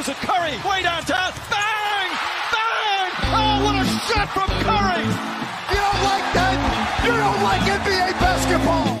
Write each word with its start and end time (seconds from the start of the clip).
Curry 0.00 0.56
way 0.64 0.82
downtown. 0.82 1.30
Bang! 1.50 2.10
Bang! 2.52 3.10
Oh, 3.36 3.64
what 3.64 3.74
a 3.76 3.84
shot 4.08 4.28
from 4.32 4.48
Curry! 4.64 5.04
You 5.70 5.76
don't 5.76 6.02
like 6.10 6.26
that? 6.32 6.56
You 7.04 7.12
don't 7.12 7.42
like 7.42 7.60
NBA 7.68 8.08
basketball! 8.18 9.00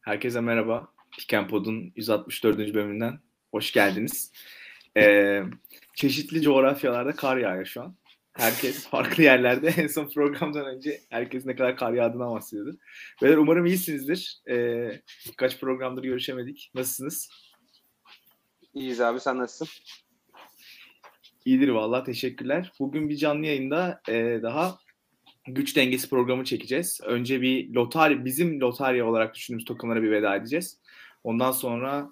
Herkese 0.00 0.40
merhaba. 0.40 0.88
Pikenpod'un 1.18 1.92
164. 1.96 2.58
bölümünden 2.74 3.18
hoş 3.50 3.72
geldiniz. 3.72 4.32
Ee, 4.96 5.42
çeşitli 5.94 6.42
coğrafyalarda 6.42 7.12
kar 7.12 7.36
yağıyor 7.36 7.66
şu 7.66 7.82
an. 7.82 7.96
Herkes 8.40 8.86
farklı 8.88 9.22
yerlerde 9.22 9.68
en 9.76 9.86
son 9.86 10.08
programdan 10.08 10.66
önce 10.66 11.00
herkes 11.10 11.46
ne 11.46 11.56
kadar 11.56 11.76
kar 11.76 11.92
yağdığına 11.92 12.30
bahsediyordu. 12.30 12.78
Beyler 13.22 13.36
umarım 13.36 13.66
iyisinizdir. 13.66 14.40
Ee, 14.50 15.00
birkaç 15.28 15.60
programdır 15.60 16.02
görüşemedik. 16.02 16.70
Nasılsınız? 16.74 17.28
İyiyiz 18.74 19.00
abi 19.00 19.20
sen 19.20 19.38
nasılsın? 19.38 19.68
İyidir 21.44 21.68
vallahi 21.68 22.04
teşekkürler. 22.04 22.72
Bugün 22.80 23.08
bir 23.08 23.16
canlı 23.16 23.46
yayında 23.46 24.00
e, 24.08 24.40
daha 24.42 24.78
güç 25.46 25.76
dengesi 25.76 26.10
programı 26.10 26.44
çekeceğiz. 26.44 27.00
Önce 27.04 27.42
bir 27.42 27.74
lotarya, 27.74 28.24
bizim 28.24 28.60
lotarya 28.60 29.06
olarak 29.06 29.34
düşündüğümüz 29.34 29.64
takımlara 29.64 30.02
bir 30.02 30.10
veda 30.10 30.36
edeceğiz. 30.36 30.80
Ondan 31.24 31.52
sonra 31.52 32.10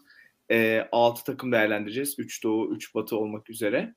e, 0.51 0.89
6 0.93 1.25
takım 1.25 1.53
değerlendireceğiz. 1.53 2.15
3 2.19 2.45
doğu, 2.45 2.75
3 2.75 2.95
batı 2.95 3.17
olmak 3.17 3.51
üzere. 3.51 3.95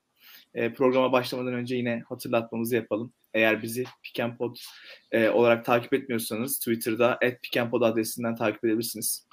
E, 0.54 0.72
programa 0.74 1.12
başlamadan 1.12 1.54
önce 1.54 1.76
yine 1.76 2.02
hatırlatmamızı 2.08 2.76
yapalım. 2.76 3.12
Eğer 3.34 3.62
bizi 3.62 3.84
Pikenpod 4.02 4.56
e, 5.12 5.28
olarak 5.28 5.64
takip 5.64 5.94
etmiyorsanız 5.94 6.58
Twitter'da 6.58 7.18
@pikenpod 7.42 7.82
adresinden 7.82 8.36
takip 8.36 8.64
edebilirsiniz. 8.64 9.28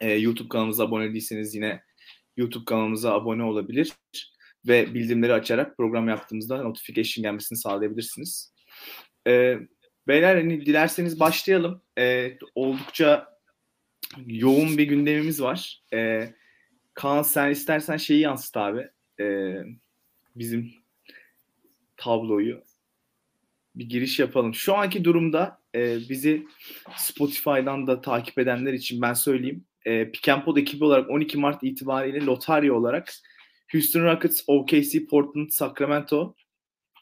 E, 0.00 0.12
YouTube 0.12 0.48
kanalımıza 0.48 0.84
abone 0.84 1.12
değilseniz 1.12 1.54
yine 1.54 1.82
YouTube 2.36 2.64
kanalımıza 2.64 3.12
abone 3.12 3.42
olabilir 3.42 3.92
ve 4.66 4.94
bildirimleri 4.94 5.32
açarak 5.32 5.76
program 5.76 6.08
yaptığımızda 6.08 6.62
notification 6.62 7.22
gelmesini 7.22 7.58
sağlayabilirsiniz. 7.58 8.54
E, 9.26 9.58
beyler 10.08 10.36
hani 10.36 10.66
dilerseniz 10.66 11.20
başlayalım. 11.20 11.82
E, 11.98 12.38
oldukça 12.54 13.32
yoğun 14.26 14.78
bir 14.78 14.84
gündemimiz 14.84 15.42
var. 15.42 15.82
E, 15.94 16.28
Kaan 16.94 17.22
sen 17.22 17.50
istersen 17.50 17.96
şeyi 17.96 18.20
yansıt 18.20 18.56
abi. 18.56 18.88
E, 19.20 19.54
bizim 20.36 20.74
tabloyu 21.96 22.64
bir 23.74 23.88
giriş 23.88 24.18
yapalım. 24.18 24.54
Şu 24.54 24.74
anki 24.74 25.04
durumda 25.04 25.60
e, 25.74 25.98
bizi 26.08 26.46
Spotify'dan 26.96 27.86
da 27.86 28.00
takip 28.00 28.38
edenler 28.38 28.72
için 28.72 29.02
ben 29.02 29.14
söyleyeyim. 29.14 29.64
E, 29.84 30.10
Pick 30.10 30.28
ekibi 30.56 30.84
olarak 30.84 31.10
12 31.10 31.38
Mart 31.38 31.62
itibariyle 31.62 32.24
lotarya 32.24 32.74
olarak 32.74 33.12
Houston 33.72 34.04
Rockets, 34.04 34.42
OKC, 34.46 35.06
Portland, 35.06 35.50
Sacramento, 35.50 36.34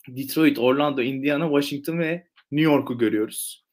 Detroit, 0.08 0.58
Orlando, 0.58 1.02
Indiana, 1.02 1.44
Washington 1.44 1.98
ve 1.98 2.26
New 2.52 2.72
York'u 2.72 2.98
görüyoruz. 2.98 3.64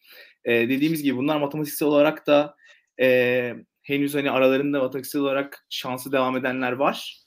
E, 0.45 0.51
dediğimiz 0.69 1.03
gibi 1.03 1.17
bunlar 1.17 1.39
matematiksel 1.39 1.87
olarak 1.87 2.27
da 2.27 2.55
e, 2.99 3.55
henüz 3.81 4.15
hani 4.15 4.31
aralarında 4.31 4.79
matematiksel 4.79 5.21
olarak 5.21 5.65
şansı 5.69 6.11
devam 6.11 6.37
edenler 6.37 6.71
var. 6.71 7.26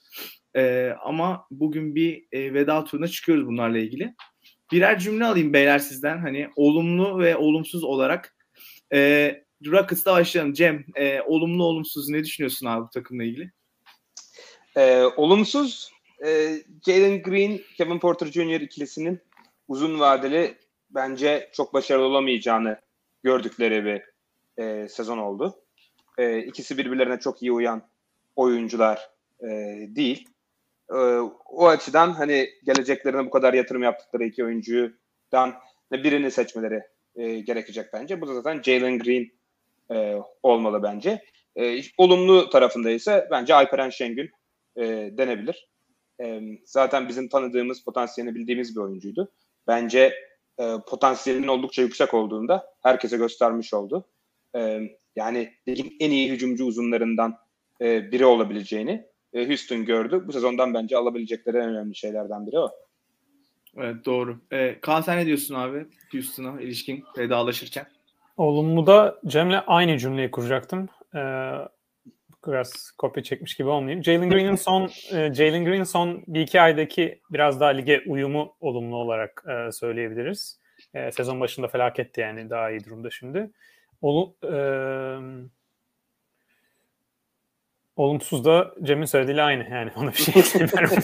E, 0.55 0.93
ama 1.03 1.45
bugün 1.51 1.95
bir 1.95 2.25
e, 2.31 2.53
veda 2.53 2.83
turuna 2.83 3.07
çıkıyoruz 3.07 3.47
bunlarla 3.47 3.77
ilgili. 3.77 4.15
Birer 4.71 4.99
cümle 4.99 5.25
alayım 5.25 5.53
beyler 5.53 5.79
sizden. 5.79 6.17
Hani 6.17 6.49
olumlu 6.55 7.19
ve 7.19 7.37
olumsuz 7.37 7.83
olarak. 7.83 8.35
E, 8.93 9.43
Rockets'ta 9.65 10.13
başlayalım. 10.13 10.53
Cem, 10.53 10.85
e, 10.95 11.21
olumlu 11.21 11.63
olumsuz 11.63 12.09
ne 12.09 12.23
düşünüyorsun 12.23 12.67
abi 12.67 12.85
bu 12.85 12.89
takımla 12.89 13.23
ilgili? 13.23 13.51
E, 14.77 15.01
olumsuz 15.01 15.91
e, 16.25 16.57
Jalen 16.85 17.21
Green, 17.21 17.59
Kevin 17.77 17.99
Porter 17.99 18.27
Jr. 18.27 18.61
ikilisinin 18.61 19.19
uzun 19.67 19.99
vadeli 19.99 20.55
bence 20.89 21.49
çok 21.53 21.73
başarılı 21.73 22.05
olamayacağını 22.05 22.79
gördükleri 23.23 23.85
bir 23.85 24.01
e, 24.63 24.87
sezon 24.87 25.17
oldu. 25.17 25.55
E, 26.17 26.39
ikisi 26.39 26.77
birbirlerine 26.77 27.19
çok 27.19 27.41
iyi 27.41 27.51
uyan 27.51 27.81
oyuncular 28.35 29.09
e, 29.43 29.47
değil. 29.89 30.29
E, 30.91 30.97
o 31.45 31.67
açıdan 31.67 32.11
hani 32.11 32.49
geleceklerine 32.63 33.25
bu 33.25 33.29
kadar 33.29 33.53
yatırım 33.53 33.83
yaptıkları 33.83 34.23
iki 34.23 34.45
oyuncudan 34.45 35.53
birini 35.91 36.31
seçmeleri 36.31 36.83
e, 37.15 37.39
gerekecek 37.39 37.85
bence. 37.93 38.21
Bu 38.21 38.27
da 38.27 38.33
zaten 38.33 38.61
Jalen 38.61 38.99
Green 38.99 39.31
e, 39.91 40.17
olmalı 40.43 40.83
bence. 40.83 41.23
E, 41.55 41.81
olumlu 41.97 42.49
tarafında 42.49 42.91
ise 42.91 43.27
bence 43.31 43.53
Alperen 43.53 43.89
Şengün 43.89 44.29
e, 44.77 44.83
denebilir. 45.17 45.67
Zaten 46.65 47.07
bizim 47.07 47.27
tanıdığımız, 47.29 47.83
potansiyelini 47.83 48.35
bildiğimiz 48.35 48.75
bir 48.75 48.81
oyuncuydu. 48.81 49.31
Bence 49.67 50.13
e, 50.59 50.75
potansiyelinin 50.87 51.47
oldukça 51.47 51.81
yüksek 51.81 52.13
olduğunda 52.13 52.73
herkese 52.83 53.17
göstermiş 53.17 53.73
oldu. 53.73 54.05
Yani 55.15 55.53
ligin 55.67 55.95
en 55.99 56.11
iyi 56.11 56.31
hücumcu 56.31 56.65
uzunlarından 56.65 57.37
biri 57.79 58.25
olabileceğini 58.25 59.05
e, 59.33 59.47
Houston 59.47 59.85
gördü. 59.85 60.23
Bu 60.27 60.31
sezondan 60.31 60.73
bence 60.73 60.97
alabilecekleri 60.97 61.57
en 61.57 61.69
önemli 61.69 61.95
şeylerden 61.95 62.47
biri 62.47 62.59
o. 62.59 62.69
Evet 63.77 64.05
doğru. 64.05 64.37
Ee, 64.51 64.77
Kaan 64.81 65.01
sen 65.01 65.17
ne 65.17 65.25
diyorsun 65.25 65.55
abi 65.55 65.85
Houston'a 66.11 66.61
ilişkin 66.61 67.03
vedalaşırken? 67.17 67.85
Olumlu 68.37 68.87
da 68.87 69.19
Cem'le 69.27 69.63
aynı 69.67 69.97
cümleyi 69.97 70.31
kuracaktım. 70.31 70.89
Ee, 71.15 71.19
biraz 72.47 72.91
kopya 72.97 73.23
çekmiş 73.23 73.55
gibi 73.55 73.69
olmayayım. 73.69 74.03
Jalen 74.03 74.29
Green'in 74.29 74.55
son 74.55 74.89
e, 75.11 75.33
Jalen 75.33 75.65
Green 75.65 75.83
son 75.83 76.23
bir 76.27 76.41
iki 76.41 76.61
aydaki 76.61 77.21
biraz 77.31 77.59
daha 77.59 77.69
lige 77.69 78.03
uyumu 78.07 78.55
olumlu 78.59 78.95
olarak 78.95 79.43
e, 79.47 79.71
söyleyebiliriz. 79.71 80.59
E, 80.93 81.11
sezon 81.11 81.39
başında 81.39 81.67
felaketti 81.67 82.21
yani 82.21 82.49
daha 82.49 82.71
iyi 82.71 82.85
durumda 82.85 83.09
şimdi. 83.09 83.51
Olu, 84.01 84.35
e, 84.43 84.53
olumsuz 88.01 88.45
da 88.45 88.73
Cem'in 88.83 89.05
söylediğiyle 89.05 89.41
aynı 89.41 89.69
yani 89.69 89.91
ona 89.95 90.11
bir 90.11 90.17
şey 90.17 90.41
istemiyorum. 90.41 91.03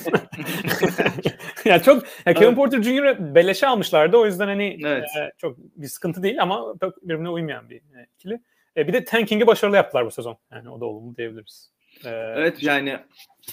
ya 1.65 1.83
çok 1.83 2.03
ya 2.25 2.33
Kevin 2.33 2.55
Porter 2.55 2.81
Jr. 2.81 3.35
beleşe 3.35 3.67
almışlardı 3.67 4.17
o 4.17 4.25
yüzden 4.25 4.47
hani 4.47 4.79
evet. 4.85 5.03
e, 5.03 5.31
çok 5.37 5.57
bir 5.57 5.87
sıkıntı 5.87 6.23
değil 6.23 6.41
ama 6.41 6.75
birbirine 7.03 7.29
uymayan 7.29 7.69
bir 7.69 7.75
e, 7.75 8.07
ikili. 8.15 8.41
E, 8.77 8.87
bir 8.87 8.93
de 8.93 9.03
tanking'i 9.03 9.47
başarılı 9.47 9.75
yaptılar 9.75 10.05
bu 10.05 10.11
sezon. 10.11 10.37
Yani 10.51 10.69
o 10.69 10.81
da 10.81 10.85
olumlu 10.85 11.17
diyebiliriz. 11.17 11.71
E, 12.05 12.09
evet 12.09 12.63
yani 12.63 12.97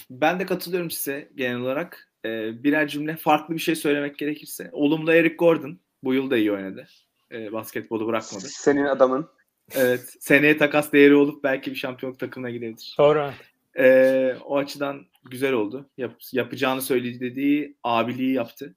ben 0.09 0.39
de 0.39 0.45
katılıyorum 0.45 0.91
size 0.91 1.29
genel 1.35 1.59
olarak. 1.59 2.11
E, 2.25 2.63
birer 2.63 2.87
cümle 2.87 3.15
farklı 3.15 3.53
bir 3.53 3.59
şey 3.59 3.75
söylemek 3.75 4.17
gerekirse. 4.17 4.69
Olumlu 4.71 5.13
Eric 5.13 5.35
Gordon 5.35 5.79
bu 6.03 6.13
yıl 6.13 6.31
da 6.31 6.37
iyi 6.37 6.51
oynadı. 6.51 6.87
E, 7.31 7.53
basketbolu 7.53 8.07
bırakmadı. 8.07 8.43
Senin 8.47 8.85
adamın. 8.85 9.29
Evet. 9.71 10.15
Seneye 10.19 10.57
takas 10.57 10.93
değeri 10.93 11.15
olup 11.15 11.43
belki 11.43 11.71
bir 11.71 11.75
şampiyonluk 11.75 12.19
takımına 12.19 12.49
gidebilir. 12.49 12.95
Doğru. 12.97 13.31
Ee, 13.79 14.35
o 14.45 14.57
açıdan 14.57 15.05
güzel 15.23 15.53
oldu. 15.53 15.89
Yap, 15.97 16.15
yapacağını 16.31 16.81
söyledi 16.81 17.19
dediği 17.19 17.75
abiliği 17.83 18.33
yaptı 18.33 18.75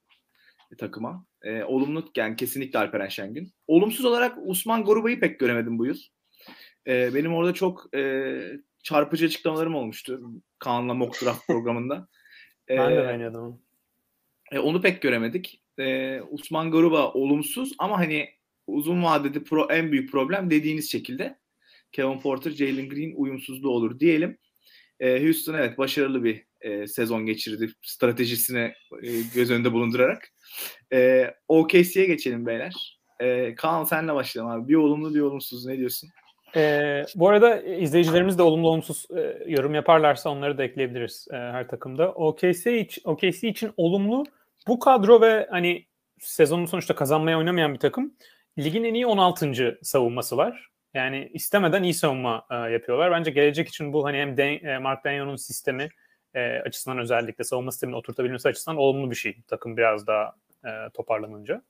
e, 0.72 0.76
takıma. 0.76 1.24
Ee, 1.42 1.62
olumlu 1.62 2.10
yani 2.16 2.36
kesinlikle 2.36 2.78
Alperen 2.78 3.08
Şengün. 3.08 3.52
Olumsuz 3.66 4.04
olarak 4.04 4.38
Usman 4.44 4.84
Goruba'yı 4.84 5.20
pek 5.20 5.40
göremedim 5.40 5.78
bu 5.78 5.86
yıl. 5.86 5.98
Ee, 6.86 7.14
benim 7.14 7.34
orada 7.34 7.54
çok 7.54 7.96
e, 7.96 8.40
çarpıcı 8.82 9.26
açıklamalarım 9.26 9.74
olmuştu. 9.74 10.20
Kaan'la 10.58 10.94
Mock 10.94 11.22
Draft 11.22 11.46
programında. 11.46 12.08
Ee, 12.70 12.76
ben 12.78 12.96
de 12.96 13.00
oynadım. 13.00 13.60
E, 14.52 14.58
onu 14.58 14.80
pek 14.80 15.02
göremedik. 15.02 15.62
Ee, 15.78 16.20
Usman 16.30 16.70
Garuba 16.70 17.12
olumsuz 17.12 17.72
ama 17.78 17.98
hani 17.98 18.37
uzun 18.68 19.02
vadede 19.02 19.44
pro, 19.44 19.68
en 19.70 19.92
büyük 19.92 20.10
problem 20.10 20.50
dediğiniz 20.50 20.92
şekilde 20.92 21.38
Kevin 21.92 22.20
Porter, 22.20 22.50
Jalen 22.50 22.88
Green 22.88 23.12
uyumsuzluğu 23.16 23.70
olur 23.70 24.00
diyelim. 24.00 24.38
E, 25.00 25.24
Houston 25.24 25.54
evet 25.54 25.78
başarılı 25.78 26.24
bir 26.24 26.44
e, 26.60 26.86
sezon 26.86 27.26
geçirdi 27.26 27.72
stratejisine 27.82 28.74
e, 29.02 29.08
göz 29.34 29.50
önünde 29.50 29.72
bulundurarak. 29.72 30.28
E, 30.92 31.30
OKC'ye 31.48 32.06
geçelim 32.06 32.46
beyler. 32.46 32.98
E, 33.20 33.54
Kaan 33.54 33.84
senle 33.84 34.14
başlayalım 34.14 34.52
abi. 34.52 34.68
Bir 34.68 34.74
olumlu 34.74 35.14
bir 35.14 35.20
olumsuz 35.20 35.66
ne 35.66 35.78
diyorsun? 35.78 36.10
E, 36.56 37.04
bu 37.14 37.28
arada 37.28 37.62
izleyicilerimiz 37.62 38.38
de 38.38 38.42
olumlu 38.42 38.68
olumsuz 38.68 39.06
e, 39.16 39.44
yorum 39.46 39.74
yaparlarsa 39.74 40.30
onları 40.30 40.58
da 40.58 40.64
ekleyebiliriz 40.64 41.28
e, 41.30 41.36
her 41.36 41.68
takımda. 41.68 42.12
OKC, 42.12 42.80
için, 42.80 43.02
OKC 43.04 43.48
için 43.48 43.70
olumlu 43.76 44.24
bu 44.68 44.78
kadro 44.78 45.20
ve 45.20 45.46
hani 45.50 45.86
sezonun 46.20 46.66
sonuçta 46.66 46.94
kazanmaya 46.94 47.38
oynamayan 47.38 47.74
bir 47.74 47.78
takım 47.78 48.14
ligin 48.58 48.84
en 48.84 48.94
iyi 48.94 49.06
16. 49.06 49.78
savunması 49.82 50.36
var. 50.36 50.68
Yani 50.94 51.30
istemeden 51.34 51.82
iyi 51.82 51.94
savunma 51.94 52.46
e, 52.50 52.54
yapıyorlar. 52.54 53.10
Bence 53.10 53.30
gelecek 53.30 53.68
için 53.68 53.92
bu 53.92 54.04
hani 54.04 54.18
hem 54.18 54.36
De, 54.36 54.54
e, 54.54 54.78
Mark 54.78 55.04
Daniel'ın 55.04 55.36
sistemi 55.36 55.88
e, 56.34 56.58
açısından 56.58 56.98
özellikle 56.98 57.44
savunma 57.44 57.72
sistemini 57.72 57.96
oturtabilmesi 57.96 58.48
açısından 58.48 58.76
olumlu 58.76 59.10
bir 59.10 59.16
şey. 59.16 59.36
Takım 59.48 59.76
biraz 59.76 60.06
daha 60.06 60.34
e, 60.64 60.70
toparlanınca. 60.94 61.62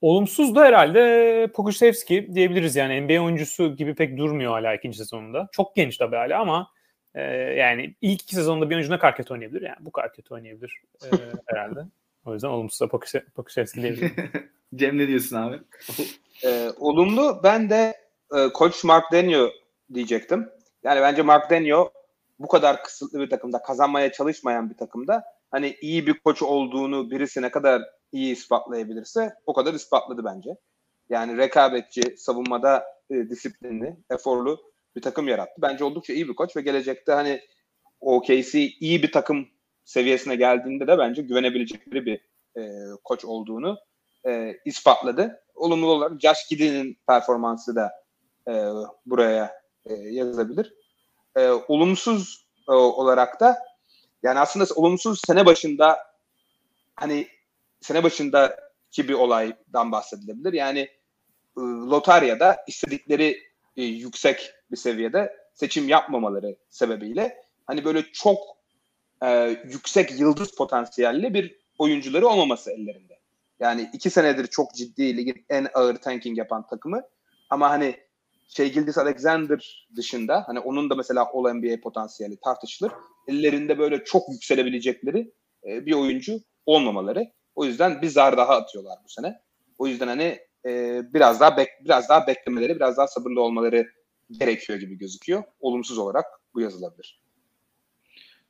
Olumsuz 0.00 0.54
da 0.54 0.64
herhalde 0.64 1.50
Pokusevski 1.54 2.34
diyebiliriz 2.34 2.76
yani 2.76 3.00
NBA 3.00 3.22
oyuncusu 3.22 3.76
gibi 3.76 3.94
pek 3.94 4.18
durmuyor 4.18 4.52
hala 4.52 4.74
ikinci 4.74 4.98
sezonunda. 4.98 5.48
Çok 5.52 5.76
genç 5.76 5.96
tabii 5.96 6.16
hala 6.16 6.40
ama 6.40 6.70
e, 7.14 7.22
yani 7.32 7.94
ilk 8.00 8.22
iki 8.22 8.34
sezonda 8.34 8.70
bir 8.70 8.74
oyuncu 8.74 8.92
ne 8.92 8.98
kadar 8.98 9.16
kötü 9.16 9.32
oynayabilir 9.32 9.62
yani 9.62 9.76
bu 9.80 9.92
kadar 9.92 10.12
kötü 10.12 10.34
oynayabilir 10.34 10.82
e, 11.04 11.08
herhalde. 11.46 11.80
O 12.24 12.34
yüzden 12.34 12.48
olumsuz 12.48 12.80
da 12.80 12.88
Pokusevski 13.34 13.82
diyebilirim. 13.82 14.30
Cem 14.74 14.98
ne 14.98 15.08
diyorsun 15.08 15.36
abi? 15.36 15.60
e, 16.44 16.70
olumlu 16.78 17.40
ben 17.44 17.70
de 17.70 17.94
e, 18.36 18.48
Koç 18.48 18.84
Mark 18.84 19.12
Denio 19.12 19.50
diyecektim. 19.94 20.48
Yani 20.84 21.00
bence 21.00 21.22
Mark 21.22 21.50
Denio 21.50 21.90
bu 22.38 22.48
kadar 22.48 22.82
kısıtlı 22.82 23.20
bir 23.20 23.30
takımda 23.30 23.62
kazanmaya 23.62 24.12
çalışmayan 24.12 24.70
bir 24.70 24.76
takımda 24.76 25.24
hani 25.50 25.76
iyi 25.80 26.06
bir 26.06 26.18
koç 26.18 26.42
olduğunu 26.42 27.10
birisi 27.10 27.42
ne 27.42 27.50
kadar 27.50 27.82
iyi 28.12 28.32
ispatlayabilirse 28.32 29.34
o 29.46 29.52
kadar 29.52 29.74
ispatladı 29.74 30.24
bence. 30.24 30.50
Yani 31.08 31.36
rekabetçi, 31.36 32.16
savunmada 32.16 32.84
e, 33.10 33.30
disiplinli, 33.30 33.96
eforlu 34.10 34.58
bir 34.96 35.02
takım 35.02 35.28
yarattı. 35.28 35.62
Bence 35.62 35.84
oldukça 35.84 36.12
iyi 36.12 36.28
bir 36.28 36.34
koç 36.34 36.56
ve 36.56 36.60
gelecekte 36.60 37.12
hani 37.12 37.40
OKC 38.00 38.58
iyi 38.80 39.02
bir 39.02 39.12
takım 39.12 39.48
seviyesine 39.84 40.36
geldiğinde 40.36 40.86
de 40.86 40.98
bence 40.98 41.22
güvenebilecekleri 41.22 42.06
bir 42.06 42.20
e, 42.60 42.62
koç 43.04 43.24
olduğunu 43.24 43.78
e, 44.26 44.60
ispatladı. 44.64 45.42
Olumlu 45.54 45.86
olarak 45.86 46.20
Josh 46.20 46.48
Giddey'nin 46.50 46.98
performansı 47.08 47.76
da 47.76 47.92
e, 48.48 48.52
buraya 49.06 49.52
e, 49.84 49.94
yazılabilir. 49.94 50.74
E, 51.36 51.48
olumsuz 51.48 52.46
e, 52.68 52.72
olarak 52.72 53.40
da 53.40 53.58
yani 54.22 54.38
aslında 54.38 54.66
olumsuz 54.76 55.20
sene 55.26 55.46
başında 55.46 55.98
hani 56.96 57.28
sene 57.80 58.02
başındaki 58.02 59.08
bir 59.08 59.14
olaydan 59.14 59.92
bahsedilebilir. 59.92 60.52
Yani 60.52 60.80
e, 61.58 61.60
lotaryada 61.90 62.56
istedikleri 62.66 63.42
e, 63.76 63.82
yüksek 63.82 64.52
bir 64.70 64.76
seviyede 64.76 65.36
seçim 65.54 65.88
yapmamaları 65.88 66.56
sebebiyle 66.68 67.36
hani 67.66 67.84
böyle 67.84 68.02
çok 68.12 68.38
e, 69.22 69.60
yüksek 69.64 70.20
yıldız 70.20 70.54
potansiyelli 70.54 71.34
bir 71.34 71.58
oyuncuları 71.78 72.28
olmaması 72.28 72.70
ellerinde. 72.70 73.15
Yani 73.60 73.90
iki 73.92 74.10
senedir 74.10 74.46
çok 74.46 74.74
ciddi 74.74 75.16
ligin 75.16 75.44
en 75.50 75.68
ağır 75.74 75.96
tanking 75.96 76.38
yapan 76.38 76.66
takımı 76.66 77.02
ama 77.50 77.70
hani 77.70 77.96
şey 78.48 78.72
Gildas 78.72 78.98
Alexander 78.98 79.88
dışında 79.96 80.44
hani 80.46 80.60
onun 80.60 80.90
da 80.90 80.94
mesela 80.94 81.30
All 81.32 81.54
NBA 81.54 81.80
potansiyeli 81.80 82.36
tartışılır. 82.44 82.92
Ellerinde 83.28 83.78
böyle 83.78 84.04
çok 84.04 84.22
yükselebilecekleri 84.32 85.32
e, 85.66 85.86
bir 85.86 85.92
oyuncu 85.92 86.40
olmamaları. 86.66 87.32
O 87.54 87.64
yüzden 87.64 88.02
bir 88.02 88.08
zar 88.08 88.36
daha 88.36 88.56
atıyorlar 88.56 88.98
bu 89.04 89.08
sene. 89.08 89.40
O 89.78 89.86
yüzden 89.86 90.08
hani 90.08 90.38
e, 90.66 91.00
biraz 91.14 91.40
daha 91.40 91.56
bek, 91.56 91.68
biraz 91.84 92.08
daha 92.08 92.26
beklemeleri, 92.26 92.76
biraz 92.76 92.96
daha 92.96 93.06
sabırlı 93.06 93.42
olmaları 93.42 93.86
gerekiyor 94.30 94.78
gibi 94.78 94.98
gözüküyor. 94.98 95.42
Olumsuz 95.60 95.98
olarak 95.98 96.24
bu 96.54 96.60
yazılabilir. 96.60 97.25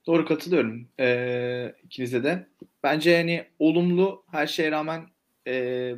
Doğru 0.06 0.24
katılıyorum 0.24 0.88
ee, 1.00 1.74
ikinize 1.84 2.24
de. 2.24 2.46
Bence 2.82 3.10
yani 3.10 3.44
olumlu 3.58 4.24
her 4.30 4.46
şeye 4.46 4.70
rağmen 4.70 5.06
e, 5.46 5.94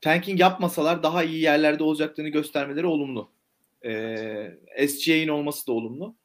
tanking 0.00 0.40
yapmasalar 0.40 1.02
daha 1.02 1.24
iyi 1.24 1.40
yerlerde 1.40 1.82
olacaklarını 1.82 2.30
göstermeleri 2.30 2.86
olumlu. 2.86 3.32
Ee, 3.84 4.88
SGA'in 4.88 5.28
olması 5.28 5.66
da 5.66 5.72
olumlu. 5.72 6.16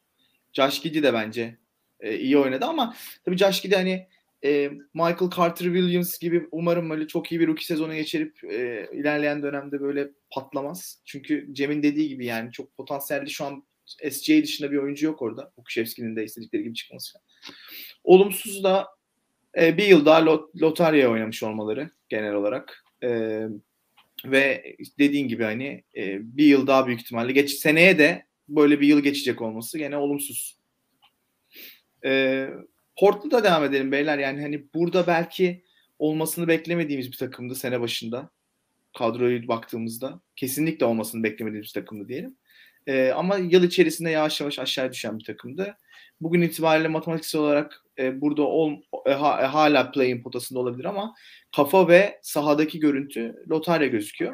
Josh 0.54 0.82
Giddy 0.82 1.04
de 1.04 1.14
bence 1.14 1.58
e, 2.00 2.18
iyi 2.18 2.38
oynadı 2.38 2.66
ama 2.66 2.96
tabii 3.26 3.38
Josh 3.38 3.62
Giddy 3.62 3.76
hani 3.76 4.08
e, 4.46 4.72
Michael 4.94 5.30
Carter 5.38 5.66
Williams 5.66 6.20
gibi 6.20 6.48
umarım 6.52 6.90
böyle 6.90 7.08
çok 7.08 7.32
iyi 7.32 7.40
bir 7.40 7.48
rookie 7.48 7.66
sezonu 7.66 7.96
geçirip 7.96 8.44
e, 8.44 8.88
ilerleyen 8.94 9.44
dönemde 9.44 9.82
böyle 9.82 10.10
patlamaz. 10.32 11.02
Çünkü 11.06 11.48
Cem'in 11.54 11.84
dediği 11.84 12.10
gibi 12.10 12.26
yani 12.26 12.52
çok 12.52 12.78
potansiyelli 12.78 13.30
şu 13.30 13.46
an 13.46 13.64
SGA 13.86 14.44
dışında 14.44 14.72
bir 14.72 14.78
oyuncu 14.78 15.06
yok 15.06 15.22
orada. 15.22 15.52
Okuşevski'nin 15.58 16.16
de 16.16 16.24
istedikleri 16.24 16.64
gibi 16.64 16.74
çıkması. 16.74 17.20
Olumsuz 18.04 18.64
da 18.64 18.88
e, 19.58 19.78
bir 19.78 19.88
yıl 19.88 20.06
daha 20.06 20.26
lot, 20.26 20.62
lotarya 20.62 21.12
oynamış 21.12 21.44
olmaları 21.44 21.90
genel 22.10 22.34
olarak. 22.34 22.84
E, 23.04 23.40
ve 24.26 24.76
dediğin 25.00 25.28
gibi 25.28 25.44
hani 25.44 25.84
e, 25.96 26.20
bir 26.38 26.46
yıl 26.46 26.68
daha 26.68 26.88
büyük 26.88 27.02
ihtimalle 27.02 27.32
geç 27.32 27.52
seneye 27.52 27.98
de 27.98 28.26
böyle 28.50 28.82
bir 28.82 28.88
yıl 28.88 29.00
geçecek 29.00 29.42
olması 29.42 29.78
gene 29.78 29.98
olumsuz. 29.98 30.58
E, 32.06 32.48
Portland'a 33.00 33.44
devam 33.44 33.64
edelim 33.64 33.92
beyler. 33.92 34.18
Yani 34.18 34.42
hani 34.42 34.74
burada 34.74 35.08
belki 35.08 35.64
olmasını 36.00 36.48
beklemediğimiz 36.48 37.12
bir 37.12 37.18
takımdı 37.18 37.56
sene 37.56 37.82
başında. 37.82 38.30
Kadroyu 38.98 39.48
baktığımızda. 39.48 40.22
Kesinlikle 40.36 40.86
olmasını 40.86 41.24
beklemediğimiz 41.24 41.68
bir 41.68 41.82
takımdı 41.82 42.08
diyelim. 42.08 42.38
E, 42.88 43.12
ama 43.12 43.38
yıl 43.38 43.64
içerisinde 43.64 44.10
yavaş 44.10 44.42
yavaş 44.42 44.60
aşağı 44.60 44.92
düşen 44.92 45.20
bir 45.20 45.24
takımdı. 45.24 45.78
Bugün 46.22 46.42
itibariyle 46.42 46.88
matematiksel 46.88 47.42
olarak 47.42 47.84
e, 48.00 48.22
burada 48.22 48.42
ol, 48.42 48.74
e, 49.06 49.12
e, 49.12 49.14
hala 49.14 49.92
play'in 49.92 50.22
potasında 50.22 50.60
olabilir 50.60 50.86
ama 50.86 51.16
kafa 51.56 51.88
ve 51.88 52.20
sahadaki 52.22 52.80
görüntü 52.80 53.36
lotarya 53.50 53.88
gözüküyor. 53.88 54.34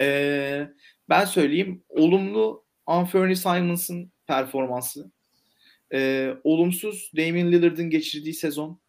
E, 0.00 0.68
ben 1.08 1.24
söyleyeyim 1.24 1.84
olumlu 1.88 2.64
Anthony 2.86 3.34
Simons'ın 3.34 4.12
performansı. 4.26 5.10
E, 5.94 6.30
olumsuz 6.44 7.10
Damian 7.16 7.52
Lillard'ın 7.52 7.90
geçirdiği 7.90 8.34
sezon. 8.34 8.80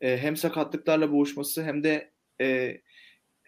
E, 0.00 0.18
hem 0.18 0.36
sakatlıklarla 0.36 1.12
boğuşması 1.12 1.64
hem 1.64 1.84
de 1.84 2.10
e, 2.40 2.76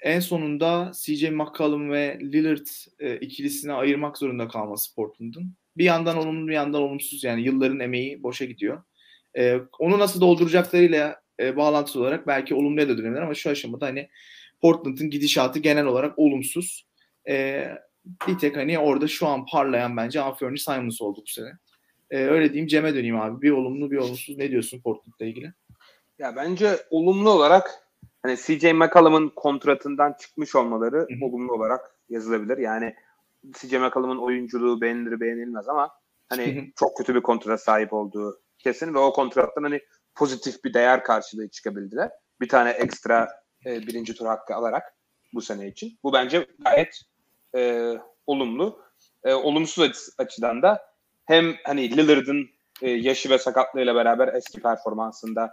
en 0.03 0.21
sonunda 0.21 0.93
CJ 0.95 1.31
McCollum 1.31 1.91
ve 1.91 2.19
Lillard 2.21 2.67
e, 2.99 3.17
ikilisine 3.17 3.73
ayırmak 3.73 4.19
zorunda 4.19 4.49
kalması 4.49 4.95
Portland'ın. 4.95 5.55
Bir 5.77 5.85
yandan 5.85 6.17
olumlu 6.17 6.49
bir 6.49 6.53
yandan 6.53 6.83
olumsuz 6.83 7.25
yani 7.25 7.43
yılların 7.43 7.81
emeği 7.81 8.23
boşa 8.23 8.45
gidiyor. 8.45 8.83
E, 9.39 9.57
onu 9.79 9.99
nasıl 9.99 10.21
dolduracaklarıyla 10.21 11.21
e, 11.41 11.57
bağlantılı 11.57 12.03
olarak 12.03 12.27
belki 12.27 12.55
olumluya 12.55 12.89
da 12.89 12.99
dönebilir 12.99 13.23
ama 13.23 13.35
şu 13.35 13.51
aşamada 13.51 13.87
hani 13.87 14.09
Portland'ın 14.61 15.11
gidişatı 15.11 15.59
genel 15.59 15.87
olarak 15.87 16.19
olumsuz. 16.19 16.87
E, 17.29 17.69
bir 18.29 18.39
tek 18.39 18.57
hani 18.57 18.79
orada 18.79 19.09
şu 19.09 19.27
an 19.27 19.47
parlayan 19.47 19.97
bence 19.97 20.21
Anthony 20.21 20.57
Simons 20.57 21.01
oldu 21.01 21.23
bu 21.27 21.31
sene. 21.31 21.53
E, 22.11 22.19
öyle 22.19 22.49
diyeyim 22.49 22.67
Cem'e 22.67 22.95
döneyim 22.95 23.21
abi. 23.21 23.43
Bir 23.43 23.51
olumlu 23.51 23.91
bir 23.91 23.97
olumsuz. 23.97 24.39
Ne 24.39 24.51
diyorsun 24.51 24.81
Portland'la 24.81 25.27
ilgili? 25.27 25.53
Ya 26.19 26.37
bence 26.37 26.77
olumlu 26.91 27.31
olarak 27.31 27.88
hani 28.29 28.37
CJ 28.37 28.65
McCollum'un 28.65 29.33
kontratından 29.37 30.15
çıkmış 30.21 30.55
olmaları 30.55 30.97
Hı-hı. 30.97 31.25
olumlu 31.25 31.53
olarak 31.53 31.81
yazılabilir. 32.09 32.59
Yani 32.59 32.95
CJ 33.53 33.73
McCollum'un 33.73 34.19
oyunculuğu 34.19 34.81
beğenilir 34.81 35.21
beğenilmez 35.21 35.69
ama 35.69 35.91
hani 36.29 36.57
Hı-hı. 36.57 36.65
çok 36.77 36.97
kötü 36.97 37.15
bir 37.15 37.23
kontrata 37.23 37.59
sahip 37.59 37.93
olduğu 37.93 38.41
kesin 38.59 38.95
ve 38.95 38.99
o 38.99 39.13
kontrattan 39.13 39.63
hani 39.63 39.81
pozitif 40.15 40.65
bir 40.65 40.75
değer 40.75 41.05
karşılığı 41.05 41.49
çıkabildiler. 41.49 42.11
Bir 42.41 42.49
tane 42.49 42.71
ekstra 42.71 43.29
e, 43.67 43.87
birinci 43.87 44.15
tur 44.15 44.27
hakkı 44.27 44.55
alarak 44.55 44.83
bu 45.35 45.41
sene 45.41 45.69
için. 45.69 45.99
Bu 46.03 46.13
bence 46.13 46.47
gayet 46.59 47.03
e, 47.57 47.93
olumlu. 48.27 48.81
E, 49.25 49.35
olumsuz 49.35 50.11
açıdan 50.19 50.63
da 50.63 50.83
hem 51.25 51.55
hani 51.65 51.97
Lillard'ın 51.97 52.49
e, 52.83 52.91
yaşı 52.91 53.31
ve 53.31 53.39
sakatlığıyla 53.39 53.95
beraber 53.95 54.35
eski 54.35 54.61
performansında 54.61 55.51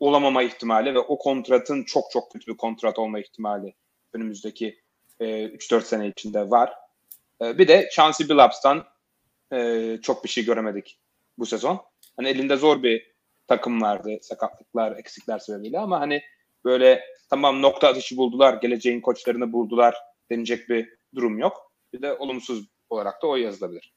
olamama 0.00 0.42
ihtimali 0.42 0.94
ve 0.94 0.98
o 0.98 1.18
kontratın 1.18 1.84
çok 1.84 2.10
çok 2.10 2.32
kötü 2.32 2.52
bir 2.52 2.56
kontrat 2.56 2.98
olma 2.98 3.20
ihtimali 3.20 3.74
önümüzdeki 4.12 4.80
e, 5.20 5.24
3-4 5.24 5.80
sene 5.82 6.08
içinde 6.08 6.50
var. 6.50 6.72
E, 7.42 7.58
bir 7.58 7.68
de 7.68 7.88
Chauncey 7.92 8.28
Billups'tan 8.28 8.84
e, 9.52 9.98
çok 10.02 10.24
bir 10.24 10.28
şey 10.28 10.44
göremedik 10.44 10.98
bu 11.38 11.46
sezon. 11.46 11.80
Hani 12.16 12.28
elinde 12.28 12.56
zor 12.56 12.82
bir 12.82 13.12
takım 13.46 13.82
vardı 13.82 14.18
sakatlıklar, 14.22 14.96
eksikler 14.96 15.38
sebebiyle 15.38 15.78
ama 15.78 16.00
hani 16.00 16.22
böyle 16.64 17.02
tamam 17.30 17.62
nokta 17.62 17.88
atışı 17.88 18.16
buldular, 18.16 18.54
geleceğin 18.54 19.00
koçlarını 19.00 19.52
buldular 19.52 19.94
denecek 20.30 20.68
bir 20.68 20.88
durum 21.14 21.38
yok. 21.38 21.72
Bir 21.92 22.02
de 22.02 22.12
olumsuz 22.12 22.66
olarak 22.90 23.22
da 23.22 23.26
o 23.26 23.36
yazılabilir. 23.36 23.94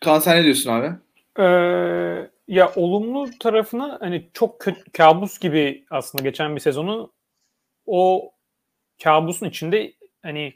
Kaan 0.00 0.18
sen 0.18 0.36
ne 0.36 0.44
diyorsun 0.44 0.70
abi? 0.70 0.92
Ee, 1.38 2.30
ya 2.48 2.72
olumlu 2.76 3.38
tarafına 3.38 3.98
hani 4.00 4.30
çok 4.34 4.60
kötü, 4.60 4.92
kabus 4.92 5.38
gibi 5.38 5.84
aslında 5.90 6.24
geçen 6.24 6.54
bir 6.54 6.60
sezonu 6.60 7.12
o 7.86 8.32
kabusun 9.04 9.46
içinde 9.46 9.92
hani 10.22 10.54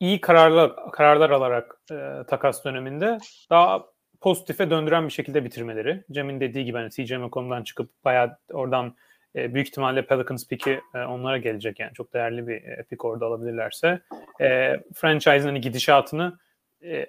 iyi 0.00 0.20
kararlar 0.20 0.90
kararlar 0.92 1.30
alarak 1.30 1.80
e, 1.90 2.26
takas 2.28 2.64
döneminde 2.64 3.18
daha 3.50 3.86
pozitife 4.20 4.70
döndüren 4.70 5.06
bir 5.06 5.12
şekilde 5.12 5.44
bitirmeleri. 5.44 6.04
Cem'in 6.12 6.40
dediği 6.40 6.64
gibi 6.64 6.78
hani 6.78 6.90
CJ 6.90 7.12
McCollum'dan 7.12 7.62
çıkıp 7.62 8.04
bayağı 8.04 8.38
oradan 8.52 8.96
e, 9.36 9.54
büyük 9.54 9.68
ihtimalle 9.68 10.06
Pelicans 10.06 10.48
pick'i 10.48 10.80
e, 10.94 10.98
onlara 10.98 11.38
gelecek 11.38 11.80
yani 11.80 11.92
çok 11.94 12.14
değerli 12.14 12.48
bir 12.48 12.54
e, 12.54 12.82
pick 12.90 13.04
orada 13.04 13.26
alabilirlerse. 13.26 14.00
E, 14.40 14.76
franchise'ın 14.94 15.46
hani 15.46 15.60
gidişatını 15.60 16.38
e, 16.82 17.06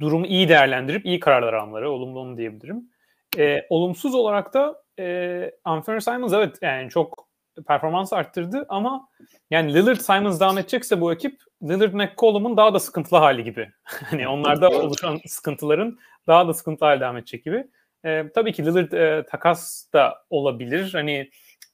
durumu 0.00 0.26
iyi 0.26 0.48
değerlendirip 0.48 1.06
iyi 1.06 1.20
kararlar 1.20 1.52
almaları. 1.52 1.90
Olumlu 1.90 2.20
onu 2.20 2.36
diyebilirim. 2.36 2.93
E, 3.38 3.66
olumsuz 3.70 4.14
olarak 4.14 4.54
da 4.54 4.82
e, 4.98 5.50
Anthony 5.64 6.00
Simons 6.00 6.32
evet 6.32 6.58
yani 6.62 6.90
çok 6.90 7.28
performans 7.66 8.12
arttırdı 8.12 8.66
ama 8.68 9.08
yani 9.50 9.74
Lillard 9.74 10.00
Simons 10.00 10.40
devam 10.40 10.58
edecekse 10.58 11.00
bu 11.00 11.12
ekip 11.12 11.40
Lillard 11.62 11.92
McCollum'un 11.92 12.56
daha 12.56 12.74
da 12.74 12.80
sıkıntılı 12.80 13.18
hali 13.18 13.44
gibi. 13.44 13.70
hani 13.84 14.28
onlarda 14.28 14.70
oluşan 14.70 15.20
sıkıntıların 15.26 15.98
daha 16.26 16.48
da 16.48 16.54
sıkıntılı 16.54 16.88
hali 16.88 17.00
devam 17.00 17.16
edecek 17.16 17.44
gibi. 17.44 17.66
E, 18.04 18.24
tabii 18.34 18.52
ki 18.52 18.66
Lillard 18.66 18.92
e, 18.92 19.26
takas 19.26 19.92
da 19.92 20.24
olabilir. 20.30 20.90
Hani 20.92 21.30